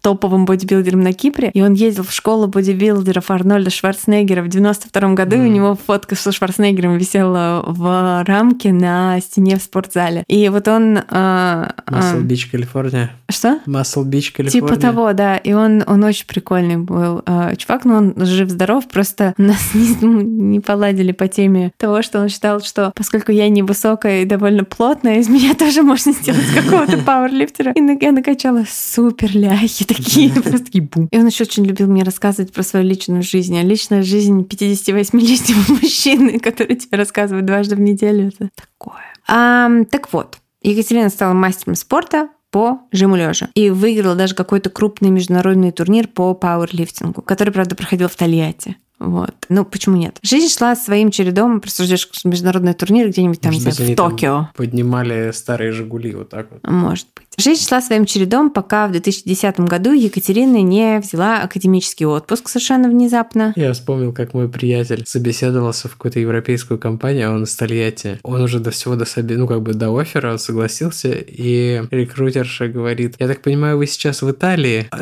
топовым 0.00 0.44
бодибилдером 0.44 1.00
на 1.00 1.12
Кипре. 1.12 1.50
И 1.52 1.62
он 1.62 1.72
ездил 1.74 2.04
в 2.04 2.12
школу 2.12 2.46
бодибилдеров 2.46 3.30
Арнольда 3.30 3.70
Шварценеггера 3.70 4.42
в 4.42 4.48
92 4.48 5.14
году, 5.14 5.36
и 5.36 5.40
у 5.40 5.46
него 5.50 5.76
фотка 5.86 6.14
со 6.14 6.32
Шварценеггером 6.32 6.96
висела 6.98 7.62
в 7.66 8.24
рамке 8.24 8.72
на 8.72 9.20
стене 9.20 9.56
в 9.56 9.62
спортзале. 9.62 10.24
И 10.28 10.48
вот 10.48 10.68
он... 10.68 10.98
э, 10.98 11.70
Muscle 11.86 12.22
Beach, 12.26 12.50
Калифорния. 12.50 13.10
что? 13.28 13.60
Muscle 13.66 14.04
Beach, 14.04 14.32
Калифорния. 14.34 14.50
Типа 14.50 14.76
того, 14.76 15.12
да. 15.12 15.36
И 15.36 15.52
он, 15.52 15.82
он 15.86 16.04
очень 16.04 16.26
прикольный 16.26 16.76
был 16.76 17.22
э, 17.26 17.56
чувак, 17.56 17.84
но 17.84 17.96
он 17.96 18.14
жив-здоров, 18.16 18.88
просто 18.88 19.34
нас 19.36 19.70
не, 19.74 19.94
не 20.02 20.60
поладили 20.60 21.12
по 21.12 21.28
теме 21.28 21.59
того, 21.76 22.02
что 22.02 22.20
он 22.20 22.28
считал, 22.28 22.60
что 22.60 22.92
поскольку 22.94 23.32
я 23.32 23.48
невысокая 23.48 24.22
и 24.22 24.24
довольно 24.24 24.64
плотная, 24.64 25.18
из 25.18 25.28
меня 25.28 25.54
тоже 25.58 25.82
можно 25.82 26.12
сделать 26.12 26.46
какого-то 26.54 26.98
пауэрлифтера. 27.06 27.72
И 27.72 27.80
я 28.00 28.12
накачала 28.12 28.64
супер 28.68 29.36
ляхи 29.36 29.84
такие, 29.84 30.30
просто 30.30 30.64
такие 30.64 30.82
бум. 30.82 31.08
И 31.10 31.18
он 31.18 31.26
еще 31.26 31.44
очень 31.44 31.64
любил 31.64 31.88
мне 31.88 32.02
рассказывать 32.02 32.52
про 32.52 32.62
свою 32.62 32.86
личную 32.86 33.22
жизнь. 33.22 33.58
А 33.58 33.62
личная 33.62 34.02
жизнь 34.02 34.42
58-летнего 34.42 35.72
мужчины, 35.82 36.38
который 36.38 36.76
тебе 36.76 36.96
рассказывает 36.98 37.44
дважды 37.44 37.76
в 37.76 37.80
неделю, 37.80 38.28
это 38.28 38.48
такое. 38.54 39.02
Ам, 39.28 39.84
так 39.84 40.12
вот, 40.12 40.38
Екатерина 40.62 41.08
стала 41.08 41.32
мастером 41.32 41.74
спорта 41.74 42.28
по 42.50 42.80
жиму 42.92 43.16
лежа 43.16 43.48
и 43.54 43.70
выиграла 43.70 44.14
даже 44.14 44.34
какой-то 44.34 44.70
крупный 44.70 45.10
международный 45.10 45.70
турнир 45.70 46.08
по 46.08 46.34
пауэрлифтингу, 46.34 47.22
который, 47.22 47.50
правда, 47.52 47.76
проходил 47.76 48.08
в 48.08 48.16
Тольятти. 48.16 48.76
Вот. 49.00 49.34
Ну, 49.48 49.64
почему 49.64 49.96
нет? 49.96 50.18
Жизнь 50.22 50.54
шла 50.54 50.76
своим 50.76 51.10
чередом, 51.10 51.62
просто 51.62 51.84
ждешь 51.84 52.08
международный 52.24 52.74
турнир 52.74 53.08
где-нибудь 53.08 53.40
там, 53.40 53.54
Может 53.54 53.66
не 53.66 53.72
знаю, 53.72 53.92
в 53.92 53.96
Токио. 53.96 54.48
Поднимали 54.54 55.32
старые 55.32 55.72
Жигули 55.72 56.14
вот 56.14 56.28
так 56.28 56.48
вот. 56.50 56.60
Может 56.70 57.06
быть. 57.16 57.26
Жизнь 57.38 57.66
шла 57.66 57.80
своим 57.80 58.04
чередом, 58.04 58.50
пока 58.50 58.86
в 58.86 58.92
2010 58.92 59.60
году 59.60 59.92
Екатерина 59.92 60.60
не 60.60 61.00
взяла 61.00 61.40
академический 61.40 62.04
отпуск 62.04 62.50
совершенно 62.50 62.90
внезапно. 62.90 63.54
Я 63.56 63.72
вспомнил, 63.72 64.12
как 64.12 64.34
мой 64.34 64.50
приятель 64.50 65.04
собеседовался 65.06 65.88
в 65.88 65.92
какую-то 65.92 66.20
европейскую 66.20 66.78
компанию, 66.78 67.30
а 67.30 67.34
он 67.34 67.44
из 67.44 67.56
Тольятти. 67.56 68.20
Он 68.22 68.42
уже 68.42 68.60
до 68.60 68.70
всего, 68.70 68.96
до 68.96 69.06
соби... 69.06 69.36
ну, 69.36 69.46
как 69.46 69.62
бы 69.62 69.72
до 69.72 69.96
оффера 69.98 70.36
согласился, 70.36 71.12
и 71.12 71.82
рекрутерша 71.90 72.68
говорит, 72.68 73.16
я 73.18 73.28
так 73.28 73.40
понимаю, 73.40 73.78
вы 73.78 73.86
сейчас 73.86 74.20
в 74.20 74.30
Италии? 74.30 74.90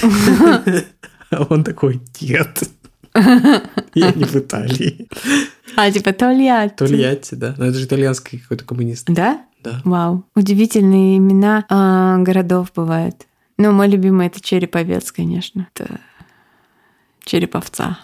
А 1.30 1.46
он 1.48 1.62
такой, 1.62 2.00
нет, 2.20 2.64
я 3.94 4.12
не 4.12 4.24
в 4.24 4.36
Италии. 4.36 5.08
А, 5.76 5.90
типа 5.90 6.12
Тольятти. 6.12 6.76
Тольятти, 6.76 7.34
да. 7.34 7.54
Но 7.58 7.66
это 7.66 7.78
же 7.78 7.86
итальянский 7.86 8.38
какой-то 8.38 8.64
коммунист. 8.64 9.06
Да? 9.08 9.44
Да. 9.62 9.80
Вау. 9.84 10.24
Удивительные 10.34 11.18
имена 11.18 11.64
а, 11.68 12.18
городов 12.18 12.72
бывают. 12.74 13.26
Ну, 13.58 13.72
мой 13.72 13.88
любимый 13.88 14.26
это 14.26 14.40
Череповец, 14.40 15.12
конечно. 15.12 15.68
Это 15.74 16.00
Череповца. 17.24 17.98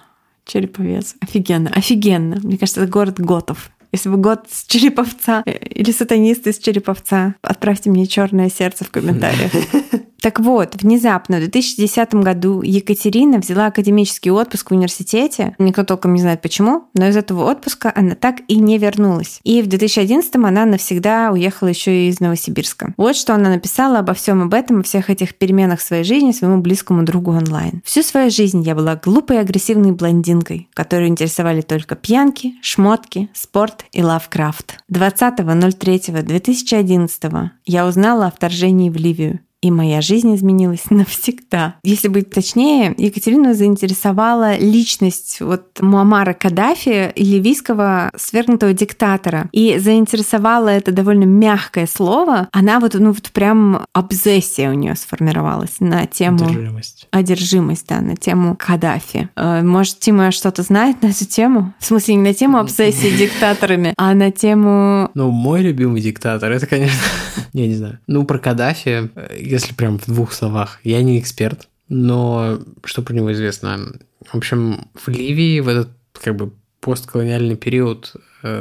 Череповец. 0.44 1.16
Офигенно, 1.20 1.70
офигенно. 1.70 2.36
Мне 2.42 2.58
кажется, 2.58 2.82
это 2.82 2.90
город 2.90 3.18
готов. 3.18 3.70
Если 3.92 4.08
вы 4.08 4.16
год 4.16 4.46
с 4.50 4.64
Череповца 4.64 5.42
э, 5.46 5.56
или 5.56 5.92
сатанист 5.92 6.46
из 6.46 6.58
Череповца, 6.58 7.34
отправьте 7.42 7.90
мне 7.90 8.06
черное 8.06 8.50
сердце 8.50 8.84
в 8.84 8.90
комментариях. 8.90 9.52
Так 10.26 10.40
вот, 10.40 10.82
внезапно 10.82 11.36
в 11.36 11.40
2010 11.40 12.14
году 12.14 12.60
Екатерина 12.60 13.38
взяла 13.38 13.66
академический 13.66 14.32
отпуск 14.32 14.70
в 14.70 14.74
университете. 14.74 15.54
Никто 15.60 15.84
толком 15.84 16.14
не 16.14 16.20
знает 16.20 16.42
почему, 16.42 16.88
но 16.94 17.06
из 17.06 17.16
этого 17.16 17.48
отпуска 17.48 17.92
она 17.94 18.16
так 18.16 18.36
и 18.48 18.56
не 18.56 18.78
вернулась. 18.78 19.38
И 19.44 19.62
в 19.62 19.68
2011 19.68 20.34
она 20.34 20.64
навсегда 20.64 21.30
уехала 21.30 21.68
еще 21.68 22.06
и 22.06 22.08
из 22.08 22.18
Новосибирска. 22.18 22.94
Вот 22.96 23.14
что 23.14 23.34
она 23.34 23.50
написала 23.50 24.00
обо 24.00 24.14
всем 24.14 24.42
об 24.42 24.54
этом, 24.54 24.80
о 24.80 24.82
всех 24.82 25.10
этих 25.10 25.36
переменах 25.36 25.78
в 25.78 25.82
своей 25.82 26.02
жизни 26.02 26.32
своему 26.32 26.60
близкому 26.60 27.04
другу 27.04 27.30
онлайн. 27.30 27.82
Всю 27.84 28.02
свою 28.02 28.30
жизнь 28.30 28.62
я 28.62 28.74
была 28.74 28.96
глупой 28.96 29.36
и 29.36 29.40
агрессивной 29.40 29.92
блондинкой, 29.92 30.68
которую 30.74 31.08
интересовали 31.08 31.60
только 31.60 31.94
пьянки, 31.94 32.54
шмотки, 32.62 33.28
спорт 33.32 33.75
и 33.92 34.02
лавкрафт. 34.02 34.78
20.03.2011 34.92 37.50
я 37.64 37.86
узнала 37.86 38.26
о 38.26 38.30
вторжении 38.30 38.90
в 38.90 38.96
Ливию 38.96 39.40
и 39.62 39.70
моя 39.70 40.00
жизнь 40.00 40.34
изменилась 40.34 40.84
навсегда. 40.90 41.76
Если 41.82 42.08
быть 42.08 42.30
точнее, 42.30 42.94
Екатерину 42.96 43.54
заинтересовала 43.54 44.56
личность 44.58 45.38
вот 45.40 45.80
Муаммара 45.80 46.34
Каддафи, 46.34 47.12
ливийского 47.16 48.10
свергнутого 48.16 48.72
диктатора. 48.72 49.48
И 49.52 49.78
заинтересовала 49.78 50.68
это 50.68 50.92
довольно 50.92 51.24
мягкое 51.24 51.86
слово. 51.86 52.48
Она 52.52 52.80
вот, 52.80 52.94
ну 52.94 53.12
вот 53.12 53.30
прям 53.30 53.86
обсессия 53.92 54.70
у 54.70 54.74
нее 54.74 54.94
сформировалась 54.94 55.80
на 55.80 56.06
тему... 56.06 56.44
Одержимость. 56.44 57.08
Одержимость, 57.10 57.86
да, 57.88 58.00
на 58.00 58.16
тему 58.16 58.56
Каддафи. 58.58 59.28
Э, 59.36 59.62
может, 59.62 59.98
Тима 60.00 60.30
что-то 60.30 60.62
знает 60.62 61.02
на 61.02 61.08
эту 61.08 61.24
тему? 61.24 61.74
В 61.78 61.84
смысле, 61.86 62.16
не 62.16 62.22
на 62.22 62.34
тему 62.34 62.58
обсессии 62.58 63.16
диктаторами, 63.18 63.94
а 63.96 64.14
на 64.14 64.30
тему... 64.30 65.10
Ну, 65.14 65.30
мой 65.30 65.62
любимый 65.62 66.00
диктатор, 66.00 66.52
это, 66.52 66.66
конечно... 66.66 66.96
Я 67.52 67.66
не 67.66 67.74
знаю. 67.74 67.98
Ну, 68.06 68.24
про 68.24 68.38
Каддафи 68.38 69.10
э, 69.14 69.28
если 69.56 69.72
прям 69.72 69.98
в 69.98 70.06
двух 70.06 70.32
словах, 70.32 70.80
я 70.84 71.02
не 71.02 71.18
эксперт, 71.18 71.68
но 71.88 72.58
что 72.84 73.02
про 73.02 73.14
него 73.14 73.32
известно? 73.32 73.92
В 74.26 74.34
общем, 74.34 74.88
в 74.94 75.08
Ливии 75.08 75.60
в 75.60 75.68
этот 75.68 75.88
как 76.12 76.36
бы 76.36 76.52
постколониальный 76.80 77.56
период 77.56 78.14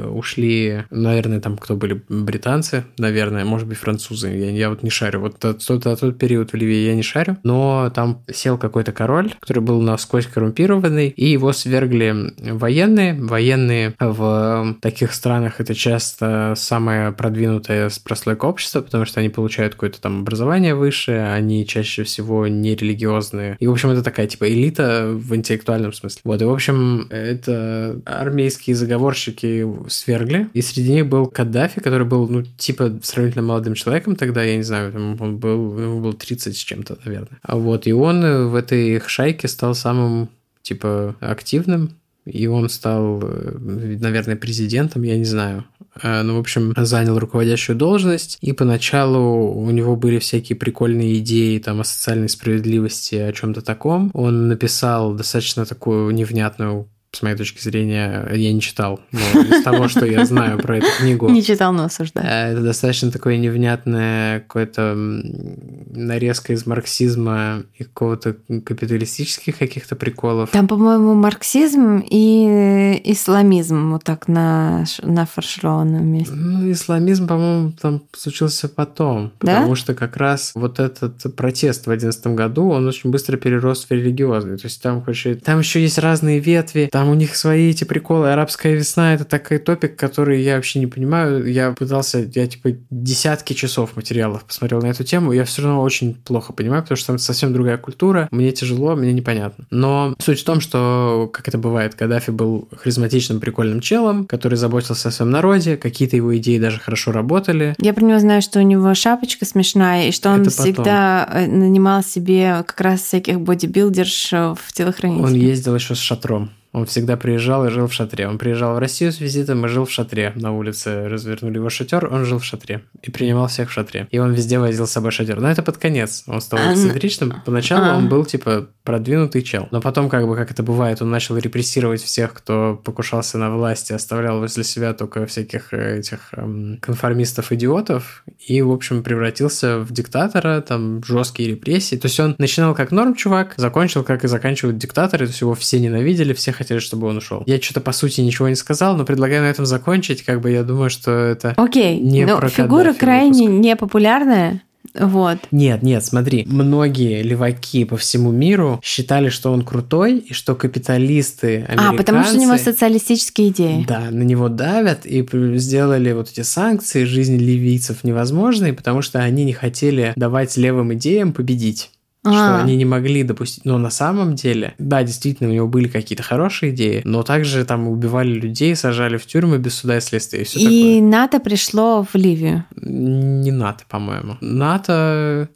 ушли, 0.08 0.84
наверное, 0.90 1.40
там 1.40 1.58
кто 1.58 1.76
были 1.76 2.02
британцы, 2.10 2.86
наверное, 2.98 3.46
может 3.46 3.68
быть, 3.68 3.78
французы. 3.78 4.30
Я, 4.30 4.52
я 4.52 4.70
вот 4.70 4.84
не 4.84 4.90
шарю. 4.90 5.22
Вот 5.22 5.40
тот, 5.40 5.66
тот, 5.66 5.84
тот 5.84 6.18
период 6.18 6.52
в 6.52 6.56
Ливии 6.56 6.86
я 6.86 6.96
не 6.96 7.04
шарю. 7.04 7.38
Но 7.44 7.92
там 7.94 8.24
сел 8.32 8.58
какой-то 8.58 8.92
король, 8.92 9.34
который 9.40 9.62
был 9.62 9.82
насквозь 9.82 10.28
коррумпированный, 10.28 11.10
и 11.10 11.26
его 11.26 11.54
свергли 11.54 12.34
военные. 12.40 13.14
Военные 13.14 13.94
в 14.00 14.76
таких 14.82 15.14
странах 15.14 15.60
это 15.60 15.76
часто 15.76 16.54
самое 16.56 17.12
продвинутое 17.12 17.90
прослойка 18.04 18.46
общества, 18.46 18.82
потому 18.82 19.06
что 19.06 19.20
они 19.20 19.30
получают 19.30 19.74
какое-то 19.74 20.02
там 20.02 20.22
образование 20.22 20.76
высшее, 20.76 21.32
они 21.32 21.66
чаще 21.66 22.04
всего 22.04 22.48
не 22.48 22.76
религиозные. 22.76 23.58
И, 23.60 23.68
в 23.68 23.72
общем, 23.72 23.90
это 23.90 24.04
такая 24.04 24.28
типа 24.28 24.50
элита 24.50 25.10
в 25.12 25.36
интеллектуальном 25.36 25.94
смысле. 25.94 26.22
Вот, 26.24 26.42
и, 26.42 26.46
в 26.46 26.52
общем, 26.52 27.08
это 27.10 28.00
армейские 28.06 28.76
заговорщики 28.76 29.64
свергли, 29.90 30.50
и 30.54 30.62
среди 30.62 30.94
них 30.94 31.08
был 31.08 31.28
Каддафи, 31.28 31.82
который 31.82 32.06
был, 32.06 32.28
ну, 32.28 32.44
типа, 32.44 33.00
сравнительно 33.04 33.44
молодым 33.44 33.74
человеком 33.74 34.16
тогда, 34.16 34.44
я 34.44 34.58
не 34.58 34.64
знаю, 34.64 34.94
он 35.20 35.38
был, 35.38 35.80
ему 35.80 36.02
был 36.02 36.14
30 36.14 36.56
с 36.56 36.60
чем-то, 36.60 36.98
наверное. 37.06 37.40
А 37.42 37.58
вот, 37.58 37.88
и 37.88 37.94
он 37.94 38.50
в 38.50 38.56
этой 38.56 38.96
их 38.96 39.10
шайке 39.10 39.48
стал 39.48 39.76
самым, 39.76 40.30
типа, 40.62 41.16
активным, 41.20 41.92
и 42.26 42.48
он 42.48 42.70
стал, 42.70 43.22
э, 43.24 43.58
наверное, 44.00 44.36
президентом, 44.36 45.04
я 45.04 45.16
не 45.16 45.26
знаю. 45.26 45.66
Э, 46.02 46.24
ну, 46.24 46.38
в 46.38 46.40
общем, 46.40 46.74
занял 46.76 47.20
руководящую 47.20 47.76
должность, 47.76 48.38
и 48.42 48.52
поначалу 48.52 49.54
у 49.54 49.70
него 49.70 49.96
были 49.96 50.18
всякие 50.18 50.58
прикольные 50.58 51.20
идеи 51.20 51.60
там 51.60 51.82
о 51.82 51.84
социальной 51.84 52.30
справедливости, 52.30 53.16
о 53.16 53.32
чем-то 53.32 53.62
таком. 53.62 54.10
Он 54.14 54.48
написал 54.48 55.14
достаточно 55.14 55.66
такую 55.66 56.12
невнятную 56.12 56.88
с 57.16 57.22
моей 57.22 57.36
точки 57.36 57.62
зрения, 57.62 58.28
я 58.34 58.54
не 58.54 58.62
читал, 58.62 59.00
но 59.12 59.42
из 59.42 59.64
того, 59.64 59.88
что 59.88 60.06
я 60.06 60.26
знаю 60.26 60.60
про 60.60 60.78
эту 60.78 60.88
книгу... 61.00 61.30
Не 61.30 61.44
читал, 61.44 61.74
но 61.74 61.86
осуждаю. 61.86 62.28
Э, 62.28 62.52
это 62.52 62.62
достаточно 62.62 63.12
такое 63.12 63.38
невнятное 63.38 64.42
какое-то 64.42 64.96
нарезка 64.96 66.54
из 66.54 66.66
марксизма 66.66 67.64
и 67.78 67.84
какого-то 67.84 68.34
капиталистических 68.34 69.58
каких-то 69.58 69.96
приколов. 69.96 70.50
Там, 70.52 70.68
по-моему, 70.68 71.14
марксизм 71.14 72.04
и 72.10 73.02
исламизм 73.06 73.92
вот 73.92 74.04
так 74.04 74.28
на, 74.28 74.86
на 75.02 75.26
фаршированном 75.26 76.06
месте. 76.06 76.34
Ну, 76.34 76.72
исламизм, 76.72 77.28
по-моему, 77.28 77.72
там 77.72 78.04
случился 78.14 78.68
потом, 78.68 79.32
да? 79.42 79.56
потому 79.56 79.76
что 79.76 79.94
как 79.94 80.18
раз 80.18 80.52
вот 80.56 80.80
этот 80.80 81.36
протест 81.36 81.88
в 81.88 81.92
одиннадцатом 81.92 82.36
году, 82.36 82.70
он 82.70 82.88
очень 82.88 83.10
быстро 83.10 83.38
перерос 83.38 83.86
в 83.86 83.92
религиозный. 83.92 84.58
То 84.58 84.66
есть 84.66 84.82
там, 84.82 85.02
короче, 85.02 85.36
там 85.36 85.60
еще 85.60 85.82
есть 85.82 85.98
разные 85.98 86.40
ветви, 86.40 86.90
там 86.92 87.05
там 87.06 87.12
у 87.12 87.16
них 87.16 87.36
свои 87.36 87.70
эти 87.70 87.84
приколы. 87.84 88.32
Арабская 88.32 88.74
весна 88.74 89.14
это 89.14 89.26
такой 89.26 89.60
топик, 89.60 89.96
который 89.96 90.42
я 90.42 90.56
вообще 90.56 90.80
не 90.80 90.88
понимаю. 90.88 91.52
Я 91.52 91.72
пытался, 91.72 92.28
я 92.34 92.48
типа 92.48 92.72
десятки 92.90 93.54
часов 93.54 93.96
материалов 93.96 94.44
посмотрел 94.44 94.82
на 94.82 94.88
эту 94.88 95.04
тему, 95.04 95.32
я 95.32 95.46
все 95.46 95.62
равно 95.62 95.82
очень 95.82 96.16
плохо 96.16 96.54
понимаю, 96.54 96.82
потому 96.82 96.98
что 96.98 97.08
там 97.08 97.18
совсем 97.20 97.54
другая 97.54 97.78
культура. 97.78 98.28
Мне 98.32 98.52
тяжело, 98.52 98.96
мне 98.96 99.14
непонятно. 99.14 99.66
Но 99.70 100.16
суть 100.20 100.42
в 100.42 100.44
том, 100.44 100.62
что, 100.62 101.30
как 101.32 101.48
это 101.48 101.58
бывает, 101.58 101.96
Каддафи 101.96 102.32
был 102.32 102.68
харизматичным, 102.76 103.40
прикольным 103.40 103.82
челом, 103.82 104.26
который 104.26 104.56
заботился 104.56 105.10
о 105.10 105.12
своем 105.12 105.32
народе, 105.32 105.78
какие-то 105.78 106.16
его 106.16 106.36
идеи 106.38 106.58
даже 106.58 106.80
хорошо 106.80 107.12
работали. 107.12 107.76
Я 107.80 107.94
про 107.94 108.04
него 108.04 108.20
знаю, 108.20 108.42
что 108.42 108.60
у 108.60 108.64
него 108.64 108.94
шапочка 108.96 109.46
смешная, 109.46 110.08
и 110.08 110.12
что 110.12 110.32
он 110.32 110.46
всегда. 110.50 111.30
Э, 111.32 111.46
нанимал 111.48 112.04
себе 112.04 112.64
как 112.66 112.80
раз 112.82 113.02
всяких 113.02 113.40
бодибилдерш 113.40 114.32
в 114.32 114.74
телохранителей. 114.74 115.26
Он 115.26 115.34
ездил 115.34 115.76
еще 115.76 115.96
с 115.96 116.00
шатром. 116.00 116.50
Он 116.76 116.86
всегда 116.86 117.16
приезжал 117.16 117.66
и 117.66 117.70
жил 117.70 117.88
в 117.88 117.94
шатре. 117.94 118.28
Он 118.28 118.38
приезжал 118.38 118.76
в 118.76 118.80
Россию 118.80 119.14
с 119.14 119.22
визитом 119.22 119.66
и 119.66 119.70
жил 119.70 119.86
в 119.86 119.92
шатре. 119.92 120.34
На 120.36 120.52
улице 120.52 121.08
развернули 121.08 121.56
его 121.56 121.70
шатер, 121.70 122.14
он 122.14 122.26
жил 122.26 122.40
в 122.40 122.44
шатре. 122.44 122.82
И 123.02 123.12
принимал 123.12 123.48
всех 123.48 123.70
в 123.70 123.72
шатре. 123.72 124.10
И 124.12 124.20
он 124.20 124.34
везде 124.34 124.60
возил 124.60 124.86
с 124.86 124.92
собой 124.92 125.12
шатер. 125.12 125.40
Но 125.40 125.50
это 125.50 125.64
под 125.64 125.78
конец. 125.78 126.26
Он 126.28 126.42
стал 126.42 126.60
эксцентричным. 126.74 127.42
Поначалу 127.46 127.98
он 127.98 128.10
был, 128.10 128.26
типа, 128.26 128.68
продвинутый 128.84 129.42
чел. 129.42 129.70
Но 129.72 129.80
потом, 129.80 130.10
как 130.10 130.28
бы, 130.28 130.36
как 130.36 130.52
это 130.52 130.64
бывает, 130.64 131.02
он 131.02 131.10
начал 131.10 131.38
репрессировать 131.38 132.04
всех, 132.04 132.34
кто 132.34 132.76
покушался 132.84 133.38
на 133.38 133.56
власть 133.56 133.92
и 133.92 133.94
оставлял 133.94 134.42
возле 134.42 134.66
себя 134.66 134.94
только 134.94 135.26
всяких 135.28 135.74
э, 135.74 136.00
этих 136.00 136.34
эм, 136.34 136.78
конформистов-идиотов. 136.82 138.26
И, 138.38 138.62
в 138.62 138.72
общем, 138.72 139.02
превратился 139.02 139.80
в 139.80 139.94
диктатора, 139.94 140.60
там, 140.60 141.02
жесткие 141.06 141.52
репрессии. 141.52 141.96
То 141.96 142.08
есть 142.08 142.20
он 142.20 142.36
начинал 142.38 142.76
как 142.76 142.92
норм 142.92 143.16
чувак, 143.16 143.54
закончил, 143.56 144.04
как 144.04 144.26
и 144.26 144.28
заканчивают 144.28 144.78
диктаторы. 144.78 145.26
То 145.26 145.30
есть 145.30 145.40
его 145.40 145.56
все 145.56 145.80
ненавидели, 145.80 146.34
все 146.34 146.52
хотели 146.52 146.65
хотели, 146.66 146.80
чтобы 146.80 147.08
он 147.08 147.18
ушел. 147.18 147.44
Я 147.46 147.62
что-то 147.62 147.82
по 147.82 147.92
сути 147.92 148.22
ничего 148.22 148.50
не 148.50 148.56
сказал, 148.56 148.98
но 148.98 149.06
предлагаю 149.06 149.44
на 149.44 149.48
этом 149.48 149.66
закончить. 149.66 150.24
Как 150.24 150.42
бы 150.42 150.52
я 150.52 150.64
думаю, 150.64 150.90
что 150.90 151.12
это 151.12 151.54
Окей, 151.58 152.00
не 152.00 152.26
но 152.26 152.38
про 152.38 152.50
фигура 152.50 152.86
Каддафи 152.86 153.00
крайне 153.00 153.48
выпуск. 153.48 153.66
непопулярная. 153.66 154.62
Вот. 154.94 155.40
Нет, 155.52 155.84
нет, 155.84 156.06
смотри, 156.06 156.46
многие 156.48 157.22
леваки 157.22 157.86
по 157.86 157.98
всему 157.98 158.32
миру 158.32 158.80
считали, 158.84 159.30
что 159.30 159.52
он 159.52 159.64
крутой, 159.64 160.20
и 160.20 160.34
что 160.34 160.56
капиталисты 160.56 161.66
американцы... 161.68 161.94
А, 161.94 161.98
потому 161.98 162.24
что 162.24 162.38
у 162.38 162.42
него 162.42 162.58
социалистические 162.58 163.50
идеи. 163.50 163.86
Да, 163.88 164.10
на 164.12 164.24
него 164.24 164.48
давят 164.48 165.06
и 165.06 165.28
сделали 165.58 166.12
вот 166.14 166.30
эти 166.30 166.42
санкции 166.42 167.04
жизни 167.04 167.38
ливийцев 167.38 168.04
невозможной, 168.04 168.74
потому 168.74 169.02
что 169.02 169.20
они 169.20 169.44
не 169.44 169.54
хотели 169.54 170.14
давать 170.16 170.56
левым 170.56 170.94
идеям 170.94 171.34
победить 171.34 171.92
что 172.32 172.58
а. 172.58 172.64
они 172.64 172.76
не 172.76 172.86
могли 172.86 173.24
допустить. 173.24 173.66
Но 173.66 173.78
на 173.78 173.90
самом 173.90 174.36
деле, 174.36 174.76
да, 174.78 175.04
действительно, 175.04 175.50
у 175.50 175.54
него 175.54 175.68
были 175.68 175.88
какие-то 175.88 176.24
хорошие 176.24 176.74
идеи, 176.74 177.02
но 177.06 177.24
также 177.24 177.64
там 177.66 177.88
убивали 177.88 178.34
людей, 178.34 178.76
сажали 178.76 179.18
в 179.18 179.26
тюрьмы 179.26 179.58
без 179.58 179.76
суда 179.76 179.98
и 179.98 180.02
следствия. 180.02 180.42
И, 180.42 180.44
все 180.44 180.60
и 180.60 180.64
такое. 180.64 181.02
НАТО 181.10 181.40
пришло 181.40 182.04
в 182.04 182.16
Ливию. 182.16 182.66
Не 182.76 183.52
НАТО, 183.52 183.86
по-моему. 183.88 184.38
НАТО... 184.42 185.50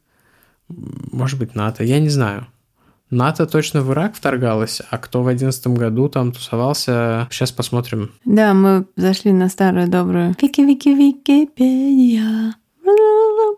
Может 0.68 1.40
быть, 1.40 1.56
НАТО, 1.56 1.84
я 1.84 2.00
не 2.00 2.10
знаю. 2.10 2.46
НАТО 3.10 3.48
точно 3.48 3.82
в 3.82 3.92
Ирак 3.92 4.16
вторгалась, 4.16 4.84
а 4.92 5.00
кто 5.00 5.24
в 5.24 5.28
одиннадцатом 5.28 5.74
году 5.74 6.10
там 6.10 6.32
тусовался, 6.32 7.28
сейчас 7.32 7.52
посмотрим. 7.52 8.12
Да, 8.24 8.54
мы 8.54 8.86
зашли 8.96 9.32
на 9.32 9.50
старую 9.50 9.88
добрую 9.88 10.36
Вики-Вики-Википедия. 10.40 12.54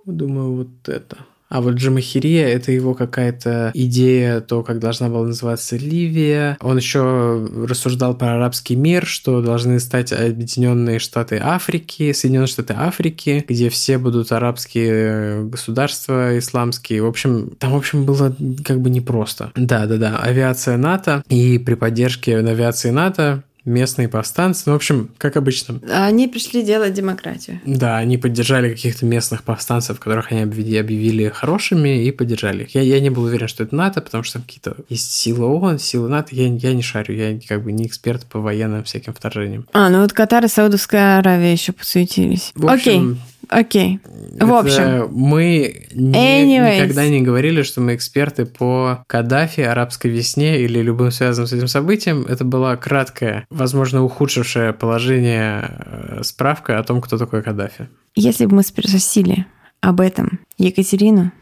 Думаю, 0.06 0.56
вот 0.56 0.88
это. 0.88 1.18
А 1.52 1.60
вот 1.60 1.76
Джамахирия— 1.76 2.48
это 2.50 2.72
его 2.72 2.94
какая-то 2.94 3.72
идея, 3.74 4.40
то, 4.40 4.64
как 4.64 4.80
должна 4.80 5.10
была 5.10 5.28
называться 5.28 5.76
Ливия. 5.76 6.58
Он 6.62 6.78
еще 6.78 7.46
рассуждал 7.68 8.16
про 8.16 8.36
арабский 8.36 8.78
мир, 8.78 9.06
что 9.06 9.42
должны 9.42 9.80
стать 9.82 10.14
Объединенные 10.14 11.00
Штаты 11.00 11.40
Африки, 11.44 12.14
Соединенные 12.14 12.48
Штаты 12.48 12.74
Африки, 12.78 13.44
где 13.48 13.70
все 13.70 13.98
будут 13.98 14.32
арабские 14.32 15.44
государства 15.44 16.38
исламские. 16.40 17.04
В 17.04 17.08
общем, 17.08 17.52
там, 17.60 17.74
в 17.74 17.76
общем, 17.76 18.06
было 18.06 18.34
как 18.64 18.80
бы 18.80 18.90
непросто. 18.90 19.52
Да-да-да, 19.56 20.18
авиация 20.18 20.78
НАТО, 20.78 21.22
и 21.28 21.58
при 21.58 21.74
поддержке 21.74 22.38
авиации 22.38 22.92
НАТО 22.92 23.44
местные 23.66 24.08
повстанцы. 24.08 24.64
Ну, 24.66 24.74
в 24.74 24.76
общем, 24.76 25.10
как 25.18 25.38
обычно. 25.38 25.80
Они 25.90 26.28
пришли 26.28 26.64
делать 26.64 26.94
демократию. 26.94 27.60
Да, 27.66 27.98
они 27.98 28.18
поддержали 28.18 28.70
каких-то 28.70 29.06
местных 29.06 29.44
повстанцев, 29.44 30.00
которых 30.00 30.32
они 30.32 30.42
объявили 30.42 31.30
хорошими, 31.30 32.04
и 32.06 32.12
поддержали 32.12 32.64
их. 32.64 32.76
Я, 32.76 32.82
я 32.82 33.00
не 33.00 33.10
был 33.10 33.24
уверен, 33.24 33.48
что 33.48 33.64
это 33.64 33.76
НАТО, 33.76 34.02
потому 34.02 34.24
что 34.24 34.34
там 34.34 34.44
какие-то 34.44 34.76
есть 34.90 35.12
силы 35.12 35.46
ООН, 35.46 35.80
силы 35.80 36.10
НАТО. 36.10 36.30
Я, 36.32 36.48
я 36.48 36.74
не 36.74 36.82
шарю, 36.82 37.16
я 37.16 37.40
как 37.48 37.64
бы 37.64 37.72
не 37.72 37.86
эксперт 37.86 38.26
по 38.26 38.40
военным 38.40 38.84
всяким 38.84 39.14
вторжениям. 39.14 39.68
А, 39.74 39.90
ну 39.90 40.02
вот 40.02 40.14
Катар 40.14 40.46
и 40.46 40.48
Саудовская 40.48 41.20
Аравия 41.20 41.52
еще 41.52 41.72
подсуетились. 41.72 42.52
В 42.56 42.68
общем, 42.68 43.12
Окей. 43.12 43.22
Окей. 43.52 44.00
В 44.06 44.36
Это 44.38 44.60
общем, 44.60 45.10
мы 45.12 45.88
не- 45.94 46.14
Anyways. 46.14 46.76
никогда 46.78 47.08
не 47.10 47.20
говорили, 47.22 47.64
что 47.64 47.82
мы 47.82 47.96
эксперты 47.96 48.46
по 48.46 49.04
Каддафи, 49.08 49.60
арабской 49.60 50.08
весне 50.10 50.62
или 50.62 50.80
любым 50.82 51.12
связанным 51.12 51.48
с 51.48 51.54
этим 51.54 51.68
событием. 51.68 52.26
Это 52.30 52.46
была 52.46 52.78
краткая, 52.78 53.46
возможно, 53.50 54.04
ухудшившее 54.04 54.72
положение 54.72 55.70
э, 55.70 56.20
справка 56.24 56.80
о 56.80 56.84
том, 56.84 57.02
кто 57.02 57.18
такой 57.18 57.44
Каддафи. 57.44 57.90
если 58.16 58.46
бы 58.46 58.56
мы 58.56 58.64
спросили 58.64 59.46
об 59.82 60.00
этом 60.00 60.40
Екатерину, 60.58 61.34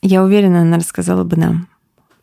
я 0.00 0.22
уверена, 0.24 0.62
она 0.62 0.78
рассказала 0.78 1.24
бы 1.24 1.36
нам 1.36 1.68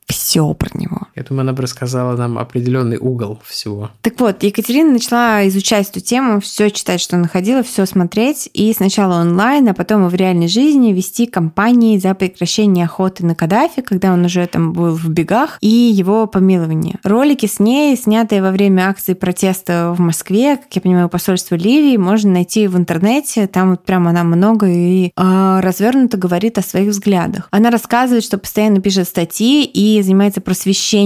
все 0.07 0.51
про 0.55 0.69
него. 0.75 1.04
Я 1.15 1.23
думаю, 1.23 1.41
она 1.41 1.53
бы 1.53 1.61
рассказала 1.61 2.17
нам 2.17 2.37
определенный 2.37 2.97
угол 2.97 3.39
всего. 3.45 3.89
Так 4.01 4.19
вот, 4.19 4.43
Екатерина 4.43 4.91
начала 4.91 5.47
изучать 5.47 5.89
эту 5.89 6.01
тему, 6.01 6.41
все 6.41 6.69
читать, 6.69 6.99
что 6.99 7.15
находила, 7.15 7.63
все 7.63 7.85
смотреть, 7.85 8.49
и 8.53 8.73
сначала 8.73 9.21
онлайн, 9.21 9.69
а 9.69 9.73
потом 9.73 10.05
и 10.05 10.09
в 10.09 10.15
реальной 10.15 10.49
жизни 10.49 10.91
вести 10.91 11.25
кампании 11.25 11.97
за 11.97 12.13
прекращение 12.15 12.83
охоты 12.83 13.25
на 13.25 13.33
Каддафи, 13.33 13.81
когда 13.81 14.11
он 14.11 14.25
уже 14.25 14.45
там 14.47 14.73
был 14.73 14.93
в 14.93 15.07
бегах, 15.07 15.57
и 15.61 15.69
его 15.69 16.27
помилование. 16.27 16.99
Ролики 17.03 17.45
с 17.45 17.59
ней, 17.59 17.95
снятые 17.95 18.41
во 18.41 18.51
время 18.51 18.89
акции 18.89 19.13
протеста 19.13 19.93
в 19.95 20.01
Москве, 20.01 20.57
как 20.57 20.75
я 20.75 20.81
понимаю, 20.81 21.07
посольство 21.07 21.55
Ливии, 21.55 21.95
можно 21.95 22.31
найти 22.31 22.67
в 22.67 22.75
интернете, 22.75 23.47
там 23.47 23.69
вот 23.69 23.85
прям 23.85 24.09
она 24.09 24.25
много 24.25 24.67
и 24.67 25.11
а, 25.15 25.61
развернуто 25.61 26.17
говорит 26.17 26.57
о 26.57 26.61
своих 26.61 26.89
взглядах. 26.89 27.47
Она 27.51 27.71
рассказывает, 27.71 28.25
что 28.25 28.37
постоянно 28.37 28.81
пишет 28.81 29.07
статьи 29.07 29.63
и 29.63 30.01
занимается 30.01 30.41
просвещением 30.41 31.04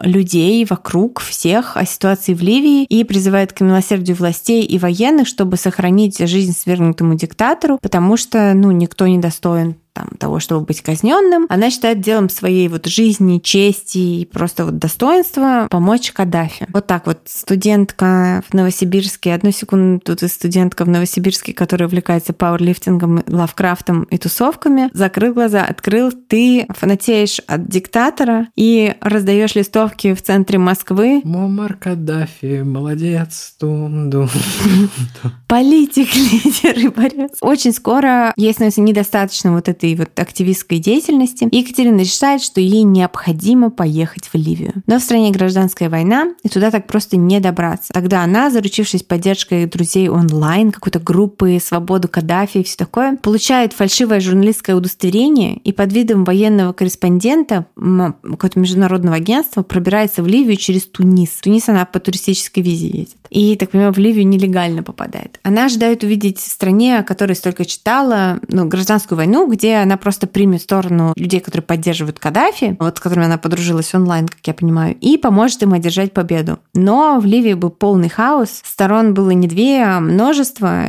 людей 0.00 0.64
вокруг 0.64 1.20
всех 1.20 1.76
о 1.76 1.84
ситуации 1.84 2.34
в 2.34 2.42
Ливии 2.42 2.84
и 2.84 3.04
призывает 3.04 3.52
к 3.52 3.60
милосердию 3.60 4.16
властей 4.16 4.64
и 4.64 4.78
военных, 4.78 5.26
чтобы 5.26 5.56
сохранить 5.56 6.18
жизнь 6.18 6.52
свергнутому 6.52 7.14
диктатору, 7.14 7.78
потому 7.80 8.16
что, 8.16 8.52
ну, 8.54 8.70
никто 8.70 9.06
не 9.06 9.18
достоин 9.18 9.76
там, 9.94 10.08
того, 10.18 10.40
чтобы 10.40 10.66
быть 10.66 10.82
казненным. 10.82 11.46
Она 11.48 11.70
считает 11.70 12.00
делом 12.00 12.28
своей 12.28 12.68
вот 12.68 12.86
жизни, 12.86 13.38
чести 13.38 13.98
и 13.98 14.26
просто 14.26 14.66
вот 14.66 14.78
достоинства 14.78 15.68
помочь 15.70 16.12
Каддафи. 16.12 16.66
Вот 16.72 16.86
так 16.86 17.06
вот 17.06 17.20
студентка 17.26 18.42
в 18.48 18.54
Новосибирске, 18.54 19.32
одну 19.32 19.52
секунду 19.52 20.00
тут 20.00 20.22
и 20.22 20.28
студентка 20.28 20.84
в 20.84 20.88
Новосибирске, 20.88 21.54
которая 21.54 21.88
увлекается 21.88 22.32
пауэрлифтингом, 22.32 23.22
лавкрафтом 23.26 24.02
и 24.04 24.18
тусовками, 24.18 24.90
закрыл 24.92 25.32
глаза, 25.32 25.64
открыл, 25.64 26.10
ты 26.12 26.66
фанатеешь 26.70 27.40
от 27.46 27.68
диктатора 27.68 28.48
и 28.56 28.94
раздаешь 29.00 29.54
листовки 29.54 30.14
в 30.14 30.22
центре 30.22 30.58
Москвы. 30.58 31.20
Муаммар 31.24 31.74
Каддафи, 31.74 32.62
молодец, 32.62 33.54
тум-дум. 33.58 34.28
Политик, 35.54 36.08
лидер 36.16 36.76
и 36.76 36.88
борец. 36.88 37.36
Очень 37.40 37.72
скоро 37.72 38.32
ей 38.36 38.52
становится 38.52 38.80
недостаточно 38.80 39.52
вот 39.52 39.68
этой 39.68 39.94
вот 39.94 40.18
активистской 40.18 40.80
деятельности. 40.80 41.44
И 41.44 41.58
Екатерина 41.58 42.00
решает, 42.00 42.42
что 42.42 42.60
ей 42.60 42.82
необходимо 42.82 43.70
поехать 43.70 44.28
в 44.32 44.34
Ливию. 44.34 44.72
Но 44.88 44.98
в 44.98 45.02
стране 45.02 45.30
гражданская 45.30 45.88
война, 45.88 46.34
и 46.42 46.48
туда 46.48 46.72
так 46.72 46.88
просто 46.88 47.16
не 47.16 47.38
добраться. 47.38 47.92
Тогда 47.92 48.24
она, 48.24 48.50
заручившись 48.50 49.04
поддержкой 49.04 49.66
друзей 49.66 50.08
онлайн, 50.08 50.72
какой-то 50.72 50.98
группы 50.98 51.60
«Свободу 51.62 52.08
Каддафи» 52.08 52.58
и 52.58 52.64
все 52.64 52.76
такое, 52.76 53.16
получает 53.18 53.74
фальшивое 53.74 54.18
журналистское 54.18 54.74
удостоверение 54.74 55.58
и 55.58 55.70
под 55.70 55.92
видом 55.92 56.24
военного 56.24 56.72
корреспондента 56.72 57.66
какого-то 57.76 58.58
международного 58.58 59.14
агентства 59.14 59.62
пробирается 59.62 60.24
в 60.24 60.26
Ливию 60.26 60.56
через 60.56 60.82
Тунис. 60.82 61.30
В 61.30 61.42
Тунис 61.42 61.68
она 61.68 61.84
по 61.84 62.00
туристической 62.00 62.64
визе 62.64 62.88
едет. 62.88 63.18
И, 63.34 63.56
так 63.56 63.70
понимаю, 63.70 63.92
в 63.92 63.98
Ливию 63.98 64.26
нелегально 64.28 64.84
попадает. 64.84 65.40
Она 65.42 65.64
ожидает 65.64 66.04
увидеть 66.04 66.38
в 66.38 66.48
стране, 66.48 66.98
о 66.98 67.02
которой 67.02 67.34
столько 67.34 67.64
читала, 67.64 68.38
ну, 68.48 68.66
гражданскую 68.66 69.16
войну, 69.18 69.50
где 69.50 69.74
она 69.74 69.96
просто 69.96 70.28
примет 70.28 70.62
сторону 70.62 71.12
людей, 71.16 71.40
которые 71.40 71.64
поддерживают 71.64 72.20
Каддафи, 72.20 72.76
вот 72.78 72.96
с 72.96 73.00
которыми 73.00 73.26
она 73.26 73.36
подружилась 73.36 73.92
онлайн, 73.92 74.28
как 74.28 74.38
я 74.46 74.54
понимаю, 74.54 74.96
и 75.00 75.18
поможет 75.18 75.64
им 75.64 75.72
одержать 75.72 76.12
победу. 76.12 76.60
Но 76.74 77.18
в 77.18 77.26
Ливии 77.26 77.54
был 77.54 77.70
полный 77.70 78.08
хаос. 78.08 78.60
Сторон 78.64 79.14
было 79.14 79.30
не 79.30 79.48
две, 79.48 79.82
а 79.82 79.98
множество 79.98 80.84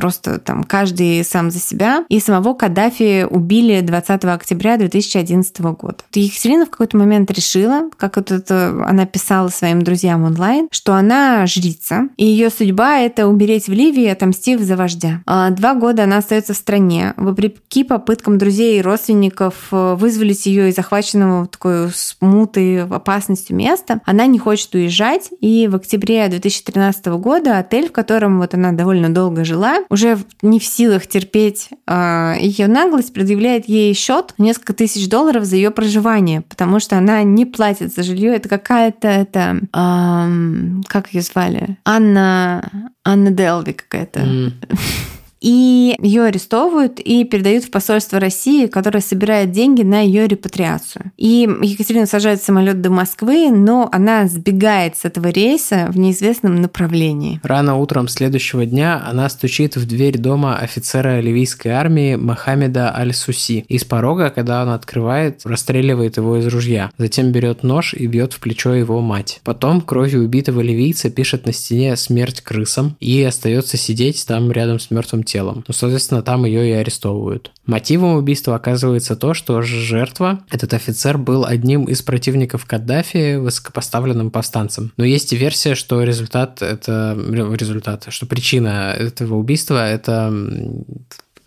просто 0.00 0.38
там 0.38 0.64
каждый 0.64 1.22
сам 1.24 1.50
за 1.50 1.58
себя. 1.58 2.06
И 2.08 2.20
самого 2.20 2.54
Каддафи 2.54 3.26
убили 3.28 3.82
20 3.82 4.24
октября 4.24 4.78
2011 4.78 5.60
года. 5.60 5.98
Екатерина 6.14 6.64
в 6.64 6.70
какой-то 6.70 6.96
момент 6.96 7.30
решила, 7.30 7.90
как 7.98 8.16
вот 8.16 8.30
это 8.30 8.82
она 8.86 9.04
писала 9.04 9.48
своим 9.48 9.82
друзьям 9.82 10.24
онлайн, 10.24 10.68
что 10.72 10.94
она 10.94 11.46
жрица, 11.46 12.08
и 12.16 12.24
ее 12.24 12.48
судьба— 12.48 12.98
это 13.00 13.26
умереть 13.26 13.66
в 13.66 13.72
Ливии, 13.72 14.06
отомстив 14.06 14.60
за 14.60 14.76
вождя. 14.76 15.20
А 15.26 15.50
Два 15.50 15.74
года 15.74 16.04
она 16.04 16.18
остается 16.18 16.54
в 16.54 16.56
стране. 16.56 17.12
Вопреки 17.18 17.84
попыткам 17.84 18.38
друзей 18.38 18.78
и 18.78 18.82
родственников 18.82 19.68
э, 19.70 19.96
вызволить 19.98 20.46
ее 20.46 20.70
из 20.70 20.76
захваченного 20.76 21.46
такой 21.46 21.90
смутой, 21.92 22.84
опасностью 22.84 23.54
места, 23.54 24.00
она 24.06 24.24
не 24.24 24.38
хочет 24.38 24.74
уезжать, 24.74 25.28
и 25.40 25.68
в 25.68 25.76
октябре 25.76 26.26
2013 26.28 27.06
года 27.18 27.58
отель, 27.58 27.88
в 27.88 27.92
котором 27.92 28.38
вот 28.38 28.54
она 28.54 28.72
довольно 28.72 29.12
долго 29.12 29.44
жила, 29.44 29.80
уже 29.90 30.18
не 30.40 30.60
в 30.60 30.64
силах 30.64 31.06
терпеть 31.06 31.68
э, 31.86 32.34
ее 32.40 32.68
наглость, 32.68 33.12
предъявляет 33.12 33.68
ей 33.68 33.92
счет 33.92 34.34
несколько 34.38 34.72
тысяч 34.72 35.08
долларов 35.08 35.44
за 35.44 35.56
ее 35.56 35.70
проживание, 35.70 36.42
потому 36.42 36.80
что 36.80 36.96
она 36.96 37.22
не 37.24 37.44
платит 37.44 37.92
за 37.92 38.02
жилье. 38.04 38.36
Это 38.36 38.48
какая-то 38.48 39.08
это 39.08 39.60
ам, 39.72 40.82
как 40.86 41.12
ее 41.12 41.22
звали? 41.22 41.76
Анна 41.84 42.90
Анна 43.04 43.30
Делви 43.30 43.72
какая-то. 43.72 44.20
М. 44.20 44.54
И 45.40 45.96
ее 46.00 46.24
арестовывают 46.24 47.00
и 47.00 47.24
передают 47.24 47.64
в 47.64 47.70
посольство 47.70 48.20
России, 48.20 48.66
которое 48.66 49.00
собирает 49.00 49.52
деньги 49.52 49.82
на 49.82 50.00
ее 50.00 50.26
репатриацию. 50.28 51.12
И 51.16 51.48
Екатерина 51.62 52.06
сажает 52.06 52.42
самолет 52.42 52.80
до 52.80 52.90
Москвы, 52.90 53.50
но 53.50 53.88
она 53.90 54.28
сбегает 54.28 54.96
с 54.96 55.04
этого 55.04 55.28
рейса 55.28 55.88
в 55.90 55.98
неизвестном 55.98 56.60
направлении. 56.60 57.40
Рано 57.42 57.76
утром 57.76 58.08
следующего 58.08 58.66
дня 58.66 59.02
она 59.06 59.28
стучит 59.28 59.76
в 59.76 59.86
дверь 59.86 60.18
дома 60.18 60.58
офицера 60.58 61.20
ливийской 61.20 61.68
армии 61.68 62.16
Мохаммеда 62.16 62.94
Аль-Суси. 62.94 63.64
Из 63.68 63.84
порога, 63.84 64.30
когда 64.30 64.62
он 64.62 64.70
открывает, 64.70 65.40
расстреливает 65.44 66.18
его 66.18 66.36
из 66.36 66.46
ружья. 66.46 66.90
Затем 66.98 67.32
берет 67.32 67.62
нож 67.62 67.94
и 67.94 68.06
бьет 68.06 68.34
в 68.34 68.40
плечо 68.40 68.74
его 68.74 69.00
мать. 69.00 69.40
Потом 69.44 69.80
кровью 69.80 70.22
убитого 70.22 70.60
ливийца 70.60 71.10
пишет 71.10 71.46
на 71.46 71.52
стене 71.52 71.96
«Смерть 71.96 72.40
крысам» 72.42 72.96
и 73.00 73.22
остается 73.22 73.76
сидеть 73.76 74.24
там 74.26 74.52
рядом 74.52 74.78
с 74.78 74.90
мертвым 74.90 75.24
телом. 75.30 75.64
Ну, 75.66 75.74
соответственно, 75.74 76.22
там 76.22 76.44
ее 76.44 76.68
и 76.68 76.72
арестовывают. 76.72 77.52
Мотивом 77.66 78.16
убийства 78.16 78.56
оказывается 78.56 79.16
то, 79.16 79.34
что 79.34 79.62
жертва, 79.62 80.40
этот 80.50 80.74
офицер, 80.74 81.18
был 81.18 81.44
одним 81.44 81.84
из 81.84 82.02
противников 82.02 82.66
Каддафи, 82.66 83.36
высокопоставленным 83.36 84.30
повстанцем. 84.30 84.92
Но 84.96 85.04
есть 85.04 85.32
и 85.32 85.36
версия, 85.36 85.74
что 85.74 86.02
результат 86.02 86.62
это 86.62 87.16
результат, 87.58 88.06
что 88.08 88.26
причина 88.26 88.94
этого 88.96 89.36
убийства 89.36 89.88
это 89.88 90.32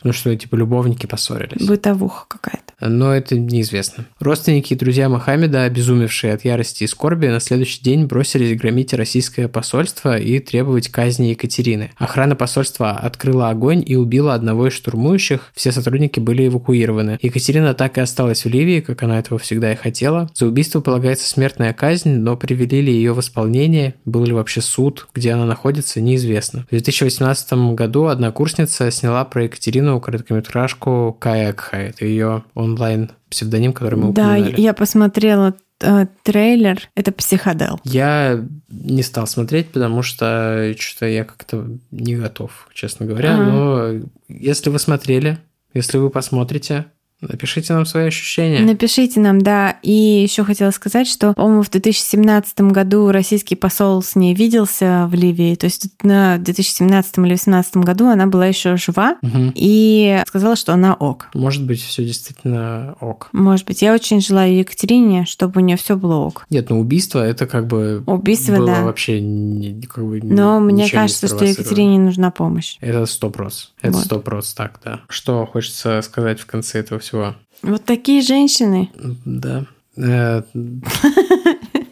ну 0.04 0.12
что, 0.12 0.36
типа, 0.36 0.56
любовники 0.56 1.06
поссорились. 1.06 1.66
Бытовуха 1.66 2.26
какая-то. 2.28 2.73
Но 2.86 3.14
это 3.14 3.38
неизвестно. 3.38 4.06
Родственники 4.20 4.74
и 4.74 4.76
друзья 4.76 5.10
Мохаммеда, 5.10 5.64
обезумевшие 5.64 6.34
от 6.34 6.46
ярости 6.46 6.84
и 6.84 6.88
скорби, 6.88 7.28
на 7.28 7.40
следующий 7.40 7.82
день 7.82 8.06
бросились 8.06 8.58
громить 8.58 8.94
российское 8.94 9.48
посольство 9.48 10.18
и 10.18 10.40
требовать 10.40 10.90
казни 10.90 11.28
Екатерины. 11.28 11.92
Охрана 11.98 12.36
посольства 12.36 12.92
открыла 12.92 13.50
огонь 13.50 13.84
и 13.86 13.96
убила 13.96 14.34
одного 14.34 14.68
из 14.68 14.74
штурмующих, 14.74 15.52
все 15.54 15.72
сотрудники 15.72 16.20
были 16.20 16.48
эвакуированы. 16.48 17.20
Екатерина 17.22 17.74
так 17.74 17.98
и 17.98 18.02
осталась 18.02 18.46
в 18.46 18.50
Ливии, 18.50 18.82
как 18.82 19.04
она 19.04 19.20
этого 19.20 19.40
всегда 19.40 19.72
и 19.72 19.76
хотела. 19.76 20.30
За 20.34 20.46
убийство 20.46 20.82
полагается 20.82 21.30
смертная 21.30 21.74
казнь, 21.74 22.16
но 22.18 22.36
привели 22.36 22.82
ли 22.82 22.94
ее 22.94 23.14
в 23.14 23.20
исполнение, 23.20 23.96
был 24.06 24.26
ли 24.26 24.34
вообще 24.34 24.62
суд, 24.62 25.08
где 25.14 25.32
она 25.32 25.46
находится, 25.46 26.02
неизвестно. 26.02 26.66
В 26.68 26.70
2018 26.70 27.54
году 27.76 28.06
одна 28.06 28.32
курсница 28.32 28.92
сняла 28.92 29.26
про 29.26 29.44
Екатерину 29.44 30.00
короткометражку 30.00 31.16
«Каякха». 31.20 31.78
Это 31.78 32.06
ее 32.06 32.44
онлайн 32.74 33.12
псевдоним, 33.30 33.74
который 33.74 33.96
мы 33.96 34.14
Да, 34.14 34.32
упоминали. 34.34 34.60
я 34.62 34.74
посмотрела 34.74 35.56
э, 35.82 36.06
трейлер. 36.24 36.90
Это 36.96 37.12
психодел. 37.12 37.80
Я 37.84 38.44
не 38.70 39.04
стал 39.04 39.28
смотреть, 39.28 39.70
потому 39.70 40.02
что 40.02 40.74
что-то 40.80 41.06
я 41.08 41.24
как-то 41.24 41.68
не 41.92 42.16
готов, 42.16 42.68
честно 42.74 43.06
говоря. 43.06 43.38
Но 43.38 44.02
если 44.28 44.70
вы 44.70 44.80
смотрели, 44.80 45.38
если 45.74 45.98
вы 45.98 46.10
посмотрите, 46.10 46.86
Напишите 47.28 47.74
нам 47.74 47.86
свои 47.86 48.08
ощущения. 48.08 48.60
Напишите 48.62 49.20
нам, 49.20 49.42
да. 49.42 49.78
И 49.82 49.92
еще 49.92 50.44
хотела 50.44 50.72
сказать, 50.72 51.08
что, 51.08 51.34
по-моему, 51.34 51.64
в 51.64 51.70
2017 51.70 52.62
году 52.72 53.12
российский 53.12 53.56
посол 53.56 54.02
с 54.04 54.16
ней 54.16 54.34
виделся 54.34 55.08
в 55.10 55.14
Ливии. 55.14 55.56
То 55.56 55.66
есть 55.66 55.88
на 56.04 56.38
2017 56.38 57.18
или 57.20 57.24
2018 57.30 57.78
году 57.78 58.08
она 58.08 58.28
была 58.28 58.46
еще 58.48 58.78
жива 58.78 59.18
Мгм. 59.22 59.52
и 59.56 60.22
сказала, 60.28 60.56
что 60.56 60.74
она 60.74 60.94
ок. 60.94 61.30
Может 61.34 61.66
быть, 61.66 61.82
все 61.82 62.04
действительно 62.04 62.96
ок. 63.00 63.30
Может 63.32 63.66
быть, 63.68 63.82
я 63.82 63.94
очень 63.94 64.22
желаю 64.22 64.58
Екатерине, 64.58 65.26
чтобы 65.26 65.62
у 65.62 65.64
нее 65.64 65.78
все 65.78 65.96
было 65.96 66.16
ок. 66.16 66.46
Нет, 66.50 66.70
ну 66.70 66.80
убийство 66.80 67.20
это 67.20 67.46
как 67.48 67.68
бы 67.68 68.04
Убийство, 68.06 68.56
было 68.58 68.68
да. 68.68 68.84
вообще 68.84 69.22
не- 69.22 69.82
как 69.84 70.06
бы 70.06 70.20
Но 70.24 70.60
мне 70.60 70.90
кажется, 70.90 71.28
что. 71.28 71.44
Екатерине 71.44 72.00
нужна 72.00 72.32
помощь. 72.32 72.78
Это 72.82 73.06
сто 73.06 73.30
прос. 73.30 73.73
Это 73.84 73.98
Вот. 73.98 74.06
сто 74.06 74.20
прос, 74.20 74.54
так, 74.54 74.80
да. 74.84 75.02
Что 75.10 75.46
хочется 75.46 76.02
сказать 76.02 76.40
в 76.40 76.46
конце 76.48 76.80
этого 76.80 77.00
всего? 77.00 77.36
Вот 77.62 77.86
такие 77.86 78.22
женщины. 78.22 78.90
Да. 79.26 79.66
Э, 79.98 80.42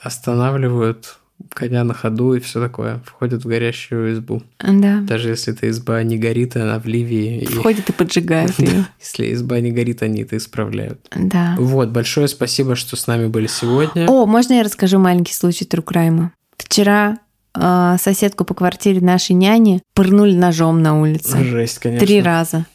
Останавливают 0.00 1.18
коня 1.48 1.84
на 1.84 1.94
ходу 1.94 2.34
и 2.34 2.40
все 2.40 2.60
такое. 2.60 3.00
Входят 3.04 3.44
в 3.44 3.48
горящую 3.48 4.12
избу. 4.14 4.42
Да. 4.58 5.00
Даже 5.00 5.30
если 5.30 5.52
эта 5.54 5.68
изба 5.70 6.02
не 6.02 6.18
горит, 6.18 6.56
она 6.56 6.78
в 6.78 6.86
Ливии. 6.86 7.42
и 7.42 7.46
Входят 7.46 7.88
и 7.88 7.92
поджигают 7.92 8.58
ее. 8.58 8.86
Если 9.00 9.32
изба 9.32 9.60
не 9.60 9.70
горит, 9.70 10.02
они 10.02 10.22
это 10.22 10.36
исправляют. 10.36 11.06
Да. 11.14 11.56
Вот, 11.58 11.90
большое 11.90 12.28
спасибо, 12.28 12.76
что 12.76 12.96
с 12.96 13.06
нами 13.06 13.26
были 13.26 13.46
сегодня. 13.46 14.06
О, 14.08 14.26
можно 14.26 14.54
я 14.54 14.62
расскажу 14.62 14.98
маленький 14.98 15.34
случай 15.34 15.64
Трукрайма? 15.64 16.32
Вчера 16.56 17.18
э, 17.54 17.96
соседку 18.00 18.44
по 18.44 18.54
квартире 18.54 19.00
нашей 19.00 19.34
няни 19.34 19.82
пырнули 19.94 20.34
ножом 20.34 20.82
на 20.82 21.00
улице. 21.00 21.42
Жесть, 21.44 21.78
конечно. 21.78 22.06
Три 22.06 22.20
раза. 22.22 22.66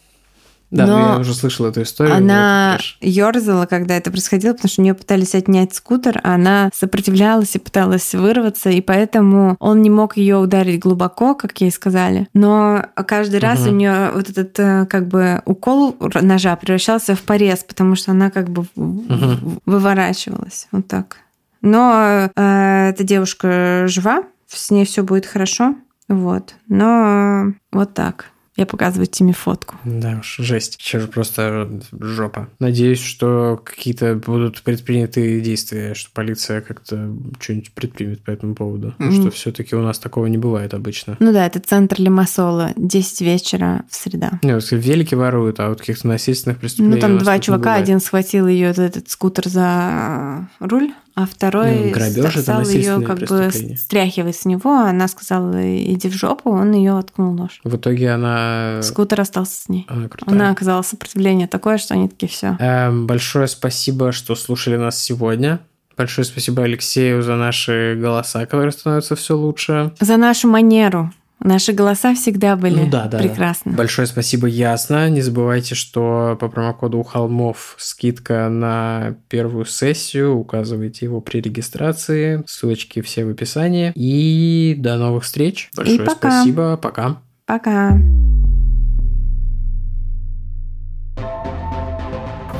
Да, 0.70 0.86
ну, 0.86 0.98
Но 0.98 1.14
я 1.14 1.20
уже 1.20 1.34
слышал 1.34 1.66
эту 1.66 1.82
историю. 1.84 2.14
но 2.16 2.18
Она 2.18 2.78
ерзала, 3.00 3.68
когда 3.68 3.96
это 3.96 4.12
происходило, 4.12 4.52
потому 4.52 4.68
что 4.70 4.82
у 4.82 4.84
нее 4.84 4.96
пытались 4.96 5.34
отнять 5.34 5.74
скутер, 5.74 6.20
а 6.26 6.36
она 6.36 6.72
сопротивлялась 6.76 7.56
и 7.56 7.60
пыталась 7.60 8.14
вырваться, 8.14 8.70
и 8.70 8.82
поэтому 8.82 9.56
он 9.62 9.82
не 9.82 9.90
мог 9.90 10.18
ее 10.18 10.36
ударить 10.36 10.82
глубоко, 10.82 11.36
как 11.36 11.62
ей 11.62 11.72
сказали. 11.72 12.28
Но 12.34 12.84
каждый 13.08 13.40
раз 13.40 13.62
Мгм. 13.62 13.70
у 13.70 13.72
нее 13.72 14.12
вот 14.14 14.30
этот 14.30 14.60
э, 14.60 14.86
как 14.88 15.08
бы 15.08 15.42
укол 15.46 15.96
ножа 16.22 16.54
превращался 16.58 17.16
в 17.16 17.22
порез, 17.22 17.64
потому 17.66 17.96
что 17.96 18.12
она 18.12 18.30
как 18.30 18.50
бы 18.50 18.66
Мгм. 18.76 19.62
выворачивалась 19.66 20.68
вот 20.74 20.86
так. 20.88 21.16
Но 21.62 22.30
э, 22.36 22.90
эта 22.90 23.04
девушка 23.06 23.84
жива, 23.88 24.24
с 24.48 24.72
ней 24.72 24.86
все 24.86 25.04
будет 25.04 25.26
хорошо, 25.26 25.76
вот. 26.08 26.56
Но 26.68 27.54
вот 27.72 27.94
так. 27.94 28.32
Я 28.58 28.66
показываю 28.66 29.06
Тиме 29.06 29.34
фотку. 29.34 29.76
Да 29.86 30.18
уж, 30.20 30.38
жесть. 30.40 30.78
Сейчас 30.82 31.04
же 31.04 31.08
просто 31.08 31.70
жопа. 31.92 32.50
Надеюсь, 32.60 33.00
что 33.00 33.62
какие-то 33.64 34.16
будут 34.16 34.64
предприняты 34.64 35.40
действия, 35.42 35.94
что 35.94 36.10
полиция 36.12 36.62
как-то 36.62 37.16
что-нибудь 37.40 37.72
предпримет 37.74 38.24
по 38.24 38.32
этому 38.32 38.56
поводу. 38.56 38.96
Мгм. 38.98 39.22
что 39.22 39.30
все-таки 39.30 39.76
у 39.76 39.82
нас 39.84 40.00
такого 40.00 40.26
не 40.26 40.40
бывает 40.40 40.74
обычно. 40.74 41.18
Ну 41.20 41.32
да, 41.32 41.46
это 41.46 41.60
центр 41.60 42.02
Лимассола, 42.02 42.72
10 42.76 43.22
вечера 43.22 43.86
в 43.92 43.96
среда. 43.96 44.40
Не, 44.42 44.56
вот 44.56 44.72
велики 44.72 45.14
воруют, 45.14 45.60
а 45.60 45.70
вот 45.70 45.82
каких-то 45.82 46.08
насильственных 46.08 46.58
преступлений 46.58 46.96
Ну 46.96 47.00
там 47.00 47.20
два 47.20 47.38
чувака, 47.38 47.76
один 47.76 48.00
схватил 48.00 48.48
ее 48.48 48.72
этот 48.72 49.08
скутер 49.12 49.48
за 49.48 50.50
руль, 50.60 50.94
а 51.18 51.26
второй 51.26 51.86
Ну, 51.86 51.92
грабеж 51.92 52.38
стал 52.38 52.62
ее 52.62 53.02
как 53.02 53.18
бы 53.22 53.50
стряхивать 53.76 54.36
с 54.36 54.46
него, 54.46 54.72
она 54.72 55.08
сказала, 55.08 55.56
иди 55.76 56.10
в 56.10 56.14
жопу, 56.14 56.52
он 56.52 56.74
ее 56.74 56.94
воткнул 56.94 57.34
нож. 57.34 57.60
В 57.64 57.76
итоге 57.76 58.12
она... 58.12 58.84
Скутер 58.84 59.22
остался 59.22 59.64
с 59.64 59.68
ней. 59.68 59.88
Она 59.90 60.10
крутая. 60.10 60.36
Она 60.36 60.52
оказала 60.52 60.84
сопротивление 60.84 61.48
такое, 61.48 61.80
что 61.80 61.96
они 61.96 62.08
такие 62.08 62.30
все. 62.30 62.56
Эм, 62.60 63.08
большое 63.08 63.48
спасибо, 63.48 64.12
что 64.12 64.36
слушали 64.36 64.78
нас 64.78 65.02
сегодня. 65.02 65.60
Большое 65.98 66.24
спасибо 66.24 66.62
Алексею 66.62 67.24
за 67.24 67.36
наши 67.36 67.98
голоса, 68.00 68.46
которые 68.46 68.72
становятся 68.72 69.16
все 69.16 69.36
лучше. 69.36 69.94
За 70.00 70.18
нашу 70.18 70.48
манеру. 70.48 71.12
Наши 71.40 71.72
голоса 71.72 72.16
всегда 72.16 72.56
были 72.56 72.80
Ну 72.80 72.90
да, 72.90 73.06
да, 73.06 73.18
да. 73.18 73.24
прекрасны. 73.24 73.74
Большое 73.74 74.08
спасибо, 74.08 74.48
ясно. 74.48 75.10
Не 75.10 75.22
забывайте, 75.22 75.76
что 75.76 76.36
по 76.40 76.50
промокоду 76.50 76.98
у 76.98 77.04
холмов 77.04 77.76
скидка 77.78 78.50
на 78.50 79.16
первую 79.30 79.66
сессию. 79.66 80.36
Указывайте 80.36 81.06
его 81.06 81.22
при 81.22 81.40
регистрации. 81.40 82.44
Ссылочки 82.48 83.02
все 83.02 83.24
в 83.26 83.30
описании. 83.30 83.92
И 83.96 84.76
до 84.80 84.98
новых 84.98 85.24
встреч. 85.24 85.70
Большое 85.76 86.00
пока. 86.00 86.16
спасибо. 86.16 86.78
Пока. 86.78 87.18
Пока. 87.46 87.98